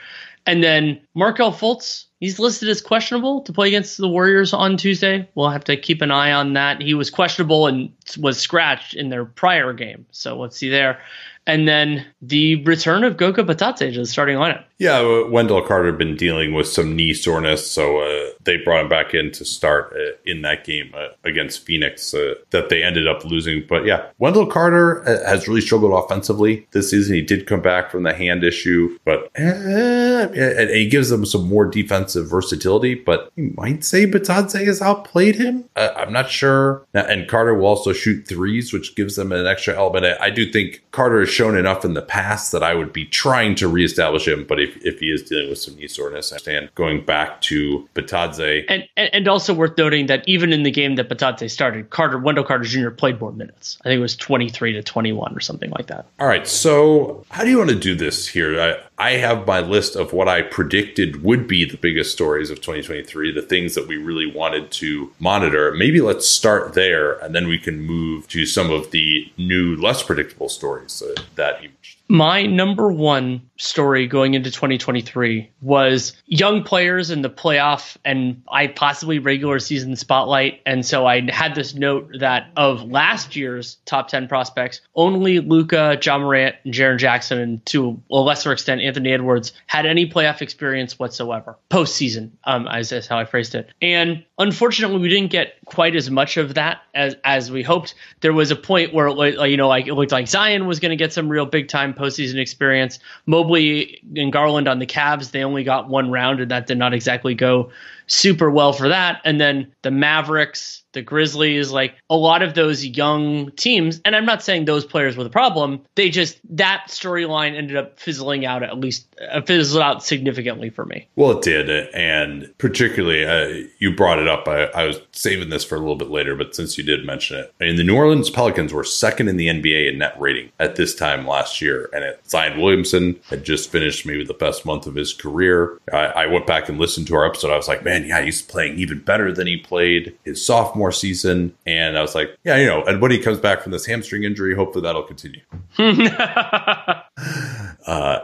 And 0.46 0.62
then 0.62 1.00
Markelle 1.14 1.52
Fultz, 1.52 2.04
he's 2.20 2.38
listed 2.38 2.68
as 2.68 2.82
questionable 2.82 3.40
to 3.42 3.52
play 3.52 3.68
against 3.68 3.96
the 3.96 4.08
Warriors 4.08 4.52
on 4.52 4.76
Tuesday. 4.76 5.28
We'll 5.34 5.48
have 5.48 5.64
to 5.64 5.76
keep 5.76 6.02
an 6.02 6.10
eye 6.10 6.32
on 6.32 6.52
that. 6.52 6.82
He 6.82 6.92
was 6.92 7.08
questionable 7.08 7.66
and 7.66 7.92
was 8.18 8.38
scratched 8.38 8.94
in 8.94 9.08
their 9.08 9.24
prior 9.24 9.72
game. 9.72 10.04
So 10.10 10.38
let's 10.38 10.56
see 10.56 10.68
there 10.68 11.00
and 11.46 11.68
then 11.68 12.06
the 12.22 12.62
return 12.64 13.04
of 13.04 13.16
Goga 13.16 13.42
Bitadze 13.42 13.92
to 13.92 13.98
the 13.98 14.06
starting 14.06 14.36
lineup. 14.36 14.64
Yeah, 14.78 14.98
uh, 14.98 15.28
Wendell 15.28 15.62
Carter 15.62 15.86
had 15.86 15.98
been 15.98 16.16
dealing 16.16 16.52
with 16.52 16.66
some 16.66 16.96
knee 16.96 17.14
soreness, 17.14 17.70
so 17.70 18.00
uh, 18.00 18.30
they 18.42 18.56
brought 18.56 18.80
him 18.80 18.88
back 18.88 19.14
in 19.14 19.30
to 19.32 19.44
start 19.44 19.94
uh, 19.94 20.16
in 20.26 20.42
that 20.42 20.64
game 20.64 20.92
uh, 20.96 21.08
against 21.24 21.64
Phoenix 21.64 22.12
uh, 22.12 22.34
that 22.50 22.70
they 22.70 22.82
ended 22.82 23.06
up 23.06 23.24
losing. 23.24 23.64
But 23.68 23.84
yeah, 23.84 24.06
Wendell 24.18 24.46
Carter 24.46 25.08
uh, 25.08 25.28
has 25.28 25.46
really 25.46 25.60
struggled 25.60 25.92
offensively 25.92 26.66
this 26.72 26.90
season. 26.90 27.14
He 27.14 27.22
did 27.22 27.46
come 27.46 27.62
back 27.62 27.90
from 27.90 28.02
the 28.02 28.12
hand 28.12 28.42
issue, 28.42 28.98
but 29.04 29.30
and 29.36 30.70
he 30.70 30.88
gives 30.88 31.08
them 31.08 31.24
some 31.24 31.48
more 31.48 31.66
defensive 31.66 32.28
versatility. 32.28 32.94
But 32.94 33.30
you 33.36 33.54
might 33.56 33.84
say 33.84 34.06
Bitadze 34.06 34.66
has 34.66 34.82
outplayed 34.82 35.36
him. 35.36 35.64
I'm 35.76 36.12
not 36.12 36.30
sure. 36.30 36.84
And 36.92 37.28
Carter 37.28 37.54
will 37.54 37.66
also 37.66 37.92
shoot 37.92 38.26
threes, 38.26 38.72
which 38.72 38.96
gives 38.96 39.14
them 39.16 39.30
an 39.30 39.46
extra 39.46 39.76
element. 39.76 40.04
I 40.20 40.30
do 40.30 40.50
think 40.50 40.82
Carter 40.90 41.20
has 41.20 41.28
shown 41.28 41.56
enough 41.56 41.84
in 41.84 41.94
the 41.94 42.02
past 42.02 42.50
that 42.52 42.62
I 42.62 42.74
would 42.74 42.92
be 42.92 43.04
trying 43.04 43.54
to 43.56 43.68
reestablish 43.68 44.26
him. 44.26 44.44
But 44.48 44.63
if, 44.64 44.84
if 44.84 45.00
he 45.00 45.10
is 45.10 45.22
dealing 45.22 45.48
with 45.48 45.58
some 45.58 45.76
knee 45.76 45.88
soreness, 45.88 46.32
I 46.32 46.36
understand 46.44 46.74
going 46.74 47.04
back 47.04 47.40
to 47.42 47.88
Bitadze. 47.94 48.64
And, 48.68 48.88
and, 48.96 49.10
and 49.12 49.28
also 49.28 49.54
worth 49.54 49.76
noting 49.78 50.06
that 50.06 50.26
even 50.28 50.52
in 50.52 50.62
the 50.62 50.70
game 50.70 50.96
that 50.96 51.08
Bitadze 51.08 51.50
started, 51.50 51.90
Carter 51.90 52.18
Wendell 52.18 52.44
Carter 52.44 52.64
Jr. 52.64 52.90
played 52.90 53.20
more 53.20 53.32
minutes. 53.32 53.78
I 53.82 53.88
think 53.88 53.98
it 53.98 54.02
was 54.02 54.16
23 54.16 54.74
to 54.74 54.82
21 54.82 55.36
or 55.36 55.40
something 55.40 55.70
like 55.70 55.86
that. 55.88 56.06
All 56.18 56.26
right. 56.26 56.46
So 56.46 57.24
how 57.30 57.44
do 57.44 57.50
you 57.50 57.58
want 57.58 57.70
to 57.70 57.78
do 57.78 57.94
this 57.94 58.26
here? 58.26 58.60
I, 58.60 58.76
I 58.98 59.12
have 59.12 59.46
my 59.46 59.60
list 59.60 59.96
of 59.96 60.12
what 60.12 60.28
I 60.28 60.42
predicted 60.42 61.22
would 61.24 61.48
be 61.48 61.64
the 61.64 61.76
biggest 61.76 62.12
stories 62.12 62.50
of 62.50 62.60
2023, 62.60 63.32
the 63.32 63.42
things 63.42 63.74
that 63.74 63.88
we 63.88 63.96
really 63.96 64.30
wanted 64.30 64.70
to 64.72 65.12
monitor. 65.18 65.72
Maybe 65.72 66.00
let's 66.00 66.28
start 66.28 66.74
there 66.74 67.14
and 67.18 67.34
then 67.34 67.48
we 67.48 67.58
can 67.58 67.80
move 67.80 68.28
to 68.28 68.46
some 68.46 68.70
of 68.70 68.92
the 68.92 69.30
new, 69.36 69.76
less 69.76 70.02
predictable 70.02 70.48
stories 70.48 71.02
that. 71.34 71.60
My 72.08 72.44
number 72.44 72.92
one 72.92 73.48
story 73.56 74.06
going 74.06 74.34
into 74.34 74.50
2023 74.50 75.50
was 75.62 76.12
young 76.26 76.62
players 76.62 77.10
in 77.10 77.22
the 77.22 77.30
playoff 77.30 77.96
and 78.04 78.42
I 78.48 78.66
possibly 78.66 79.18
regular 79.18 79.58
season 79.58 79.96
spotlight. 79.96 80.60
And 80.66 80.84
so 80.84 81.06
I 81.06 81.30
had 81.30 81.54
this 81.54 81.74
note 81.74 82.10
that 82.18 82.50
of 82.56 82.82
last 82.82 83.36
year's 83.36 83.78
top 83.86 84.08
10 84.08 84.28
prospects, 84.28 84.80
only 84.94 85.40
Luka, 85.40 85.98
Ja 86.02 86.18
Morant, 86.18 86.56
and 86.64 86.74
Jaren 86.74 86.98
Jackson, 86.98 87.38
and 87.38 87.66
to 87.66 88.00
a 88.10 88.16
lesser 88.16 88.52
extent, 88.52 88.82
Anthony 88.86 89.12
Edwards, 89.12 89.52
had 89.66 89.86
any 89.86 90.08
playoff 90.08 90.42
experience 90.42 90.98
whatsoever 90.98 91.56
postseason, 91.70 92.30
um, 92.44 92.66
as, 92.68 92.92
as 92.92 93.06
how 93.06 93.18
I 93.18 93.24
phrased 93.24 93.54
it. 93.54 93.68
And 93.80 94.24
unfortunately, 94.38 94.98
we 94.98 95.08
didn't 95.08 95.30
get 95.30 95.54
quite 95.66 95.96
as 95.96 96.10
much 96.10 96.36
of 96.36 96.54
that 96.54 96.82
as, 96.94 97.16
as 97.24 97.50
we 97.50 97.62
hoped. 97.62 97.94
There 98.20 98.32
was 98.32 98.50
a 98.50 98.56
point 98.56 98.92
where, 98.92 99.08
you 99.46 99.56
know, 99.56 99.68
like 99.68 99.86
it 99.86 99.94
looked 99.94 100.12
like 100.12 100.28
Zion 100.28 100.66
was 100.66 100.80
going 100.80 100.90
to 100.90 100.96
get 100.96 101.12
some 101.12 101.28
real 101.28 101.46
big 101.46 101.68
time 101.68 101.94
postseason 101.94 102.38
experience. 102.38 102.98
Mobley 103.26 104.00
and 104.16 104.32
Garland 104.32 104.68
on 104.68 104.78
the 104.78 104.86
Cavs, 104.86 105.30
they 105.30 105.44
only 105.44 105.64
got 105.64 105.88
one 105.88 106.10
round, 106.10 106.40
and 106.40 106.50
that 106.50 106.66
did 106.66 106.78
not 106.78 106.94
exactly 106.94 107.34
go 107.34 107.70
super 108.06 108.50
well 108.50 108.72
for 108.72 108.88
that. 108.88 109.20
And 109.24 109.40
then 109.40 109.72
the 109.82 109.90
Mavericks, 109.90 110.82
the 110.92 111.02
Grizzlies, 111.02 111.70
like 111.70 111.94
a 112.08 112.16
lot 112.16 112.42
of 112.42 112.54
those 112.54 112.84
young 112.84 113.50
teams, 113.52 114.00
and 114.04 114.14
I'm 114.14 114.24
not 114.24 114.42
saying 114.42 114.64
those 114.64 114.84
players 114.84 115.16
were 115.16 115.24
the 115.24 115.30
problem. 115.30 115.80
They 115.96 116.08
just 116.08 116.38
that 116.56 116.84
storyline 116.88 117.56
ended 117.56 117.76
up 117.76 117.98
fizzling 117.98 118.46
out 118.46 118.62
at 118.62 118.78
least 118.78 119.06
uh, 119.30 119.40
fizzled 119.42 119.82
out 119.82 120.04
significantly 120.04 120.70
for 120.70 120.84
me. 120.84 121.08
Well, 121.16 121.32
it 121.38 121.42
did, 121.42 121.68
and 121.94 122.52
particularly 122.58 123.24
uh, 123.24 123.66
you 123.78 123.94
brought 123.94 124.18
it 124.18 124.28
up. 124.28 124.46
I, 124.46 124.64
I, 124.66 124.86
was 124.86 125.00
saving 125.12 125.50
this 125.50 125.64
for 125.64 125.74
a 125.74 125.78
little 125.78 125.96
bit 125.96 126.10
later, 126.10 126.36
but 126.36 126.54
since 126.54 126.78
you 126.78 126.84
did 126.84 127.04
mention 127.04 127.38
it, 127.38 127.52
I 127.60 127.64
mean, 127.64 127.76
the 127.76 127.84
New 127.84 127.96
Orleans 127.96 128.30
Pelicans 128.30 128.72
were 128.72 128.84
second 128.84 129.28
in 129.28 129.36
the 129.36 129.48
NBA 129.48 129.92
in 129.92 129.98
net 129.98 130.14
rating 130.20 130.50
at 130.60 130.76
this 130.76 130.94
time 130.94 131.26
last 131.26 131.60
year, 131.60 131.90
and 131.92 132.04
it, 132.04 132.20
Zion 132.28 132.60
Williamson 132.60 133.18
had 133.28 133.44
just 133.44 133.70
finished 133.70 134.06
maybe 134.06 134.24
the 134.24 134.34
best 134.34 134.64
month 134.64 134.86
of 134.86 134.94
his 134.94 135.12
career. 135.12 135.80
I, 135.92 135.96
I 135.96 136.26
went 136.26 136.46
back 136.46 136.68
and 136.68 136.78
listened 136.78 137.08
to 137.08 137.16
our 137.16 137.26
episode. 137.26 137.50
I 137.50 137.56
was 137.56 137.68
like, 137.68 137.84
man 137.84 137.93
man, 137.94 138.08
yeah, 138.08 138.22
he's 138.22 138.42
playing 138.42 138.78
even 138.78 139.00
better 139.00 139.32
than 139.32 139.46
he 139.46 139.56
played 139.56 140.16
his 140.24 140.44
sophomore 140.44 140.92
season. 140.92 141.54
And 141.66 141.96
I 141.96 142.02
was 142.02 142.14
like, 142.14 142.36
yeah, 142.44 142.56
you 142.56 142.66
know, 142.66 142.84
and 142.84 143.00
when 143.00 143.10
he 143.10 143.18
comes 143.18 143.38
back 143.38 143.62
from 143.62 143.72
this 143.72 143.86
hamstring 143.86 144.24
injury, 144.24 144.54
hopefully 144.54 144.82
that'll 144.82 145.02
continue. 145.02 145.40
uh, 145.78 147.04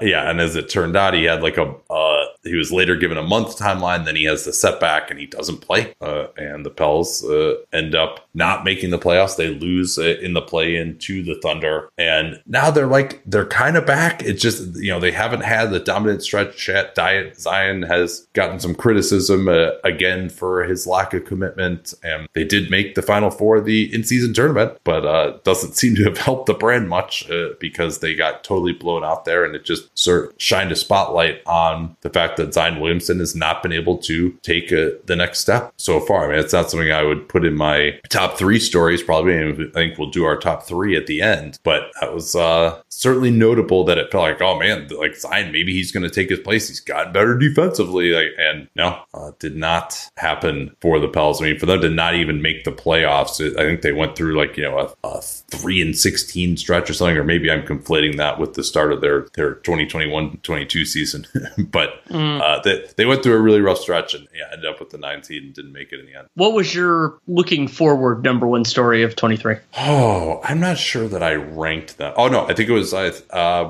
yeah, 0.00 0.30
and 0.30 0.40
as 0.40 0.56
it 0.56 0.68
turned 0.68 0.96
out, 0.96 1.14
he 1.14 1.24
had 1.24 1.42
like 1.42 1.56
a 1.56 1.74
uh, 1.90 2.24
he 2.42 2.56
was 2.56 2.72
later 2.72 2.96
given 2.96 3.18
a 3.18 3.22
month 3.22 3.58
timeline. 3.58 4.04
Then 4.04 4.16
he 4.16 4.24
has 4.24 4.44
the 4.44 4.52
setback 4.52 5.10
and 5.10 5.20
he 5.20 5.26
doesn't 5.26 5.58
play. 5.58 5.94
Uh, 6.00 6.26
and 6.36 6.64
the 6.64 6.70
Pels 6.70 7.24
uh, 7.24 7.56
end 7.72 7.94
up 7.94 8.28
not 8.34 8.64
making 8.64 8.90
the 8.90 8.98
playoffs. 8.98 9.36
They 9.36 9.48
lose 9.48 9.98
in 9.98 10.34
the 10.34 10.42
play 10.42 10.76
in 10.76 10.98
to 10.98 11.22
the 11.22 11.38
Thunder, 11.42 11.90
and 11.98 12.40
now 12.46 12.70
they're 12.70 12.86
like 12.86 13.22
they're 13.26 13.46
kind 13.46 13.76
of 13.76 13.86
back. 13.86 14.22
It's 14.22 14.42
just 14.42 14.76
you 14.76 14.90
know 14.90 15.00
they 15.00 15.10
haven't 15.10 15.42
had 15.42 15.70
the 15.70 15.80
dominant 15.80 16.22
stretch 16.22 16.68
yet. 16.68 16.94
Diet 16.94 17.38
Zion 17.38 17.82
has 17.82 18.26
gotten 18.32 18.60
some 18.60 18.74
criticism 18.74 19.48
uh, 19.48 19.70
again 19.84 20.28
for 20.28 20.64
his 20.64 20.86
lack 20.86 21.12
of 21.14 21.24
commitment, 21.24 21.94
and 22.02 22.28
they 22.34 22.44
did 22.44 22.70
make 22.70 22.94
the 22.94 23.02
Final 23.02 23.30
Four 23.30 23.56
of 23.56 23.64
the 23.64 23.92
in 23.92 24.04
season 24.04 24.32
tournament, 24.32 24.78
but 24.84 25.04
uh, 25.04 25.38
doesn't 25.44 25.72
seem 25.80 25.94
to 25.96 26.04
have 26.04 26.18
helped 26.18 26.46
the 26.46 26.54
brand 26.54 26.88
much 26.88 27.28
uh, 27.30 27.50
because 27.58 27.98
they 27.98 28.14
got 28.14 28.44
totally 28.44 28.72
blown 28.72 29.04
out 29.04 29.24
there, 29.24 29.44
and 29.44 29.54
it 29.54 29.64
just 29.64 29.96
sort 29.98 30.26
of 30.26 30.34
shined 30.38 30.72
a 30.72 30.76
spotlight 30.76 31.42
on 31.46 31.96
the 32.02 32.10
fact 32.10 32.36
that 32.36 32.54
Zion 32.54 32.80
Williamson 32.80 33.18
has 33.18 33.34
not 33.34 33.62
been 33.62 33.72
able 33.72 33.98
to 33.98 34.30
take 34.42 34.72
uh, 34.72 34.90
the 35.06 35.16
next 35.16 35.40
step 35.40 35.72
so 35.76 36.00
far. 36.00 36.24
I 36.24 36.28
mean, 36.28 36.38
it's 36.38 36.52
not 36.52 36.70
something 36.70 36.92
I 36.92 37.02
would 37.02 37.28
put 37.28 37.44
in 37.44 37.56
my 37.56 37.98
top 38.08 38.19
three 38.28 38.58
stories, 38.58 39.02
probably. 39.02 39.36
And 39.36 39.70
I 39.70 39.72
think 39.72 39.98
we'll 39.98 40.10
do 40.10 40.24
our 40.24 40.36
top 40.36 40.64
three 40.64 40.96
at 40.96 41.06
the 41.06 41.22
end, 41.22 41.58
but 41.62 41.90
that 42.00 42.14
was 42.14 42.34
uh, 42.34 42.80
certainly 42.88 43.30
notable 43.30 43.84
that 43.84 43.98
it 43.98 44.10
felt 44.10 44.22
like, 44.22 44.40
oh 44.40 44.58
man, 44.58 44.88
like 44.88 45.16
Zion, 45.16 45.52
maybe 45.52 45.72
he's 45.72 45.92
going 45.92 46.02
to 46.02 46.10
take 46.10 46.30
his 46.30 46.40
place. 46.40 46.68
He's 46.68 46.80
gotten 46.80 47.12
better 47.12 47.36
defensively. 47.36 48.12
Like, 48.12 48.30
and 48.38 48.68
no, 48.76 49.02
uh, 49.14 49.32
did 49.38 49.56
not 49.56 50.10
happen 50.16 50.76
for 50.80 50.98
the 50.98 51.08
Pels. 51.08 51.40
I 51.40 51.46
mean, 51.46 51.58
for 51.58 51.66
them 51.66 51.80
to 51.80 51.90
not 51.90 52.14
even 52.14 52.42
make 52.42 52.64
the 52.64 52.72
playoffs, 52.72 53.40
I 53.58 53.62
think 53.62 53.82
they 53.82 53.92
went 53.92 54.16
through 54.16 54.36
like, 54.36 54.56
you 54.56 54.64
know, 54.64 54.78
a, 54.78 55.08
a 55.08 55.22
three 55.50 55.80
and 55.82 55.96
16 55.96 56.56
stretch 56.56 56.90
or 56.90 56.94
something, 56.94 57.16
or 57.16 57.24
maybe 57.24 57.50
I'm 57.50 57.62
conflating 57.62 58.16
that 58.16 58.38
with 58.38 58.54
the 58.54 58.64
start 58.64 58.92
of 58.92 59.00
their, 59.00 59.26
their 59.34 59.54
2021 59.54 60.38
22 60.38 60.84
season. 60.84 61.26
but 61.58 62.04
mm. 62.08 62.40
uh, 62.40 62.60
they, 62.62 62.86
they 62.96 63.06
went 63.06 63.22
through 63.22 63.34
a 63.34 63.40
really 63.40 63.60
rough 63.60 63.78
stretch 63.78 64.14
and 64.14 64.26
yeah, 64.34 64.44
ended 64.52 64.66
up 64.66 64.80
with 64.80 64.90
the 64.90 64.98
nine 64.98 65.22
seed 65.22 65.42
and 65.42 65.54
didn't 65.54 65.72
make 65.72 65.92
it 65.92 66.00
in 66.00 66.06
the 66.06 66.14
end. 66.14 66.28
What 66.34 66.52
was 66.52 66.74
your 66.74 67.18
looking 67.26 67.68
forward 67.68 68.22
number 68.22 68.46
one 68.46 68.64
story 68.64 69.02
of 69.02 69.16
23? 69.16 69.56
Oh, 69.78 70.40
I'm 70.44 70.60
not 70.60 70.78
sure 70.78 71.08
that 71.08 71.22
I 71.22 71.34
ranked 71.34 71.98
that. 71.98 72.14
Oh, 72.16 72.28
no, 72.28 72.46
I 72.46 72.54
think 72.54 72.68
it 72.68 72.72
was 72.72 72.92
uh, 72.92 73.10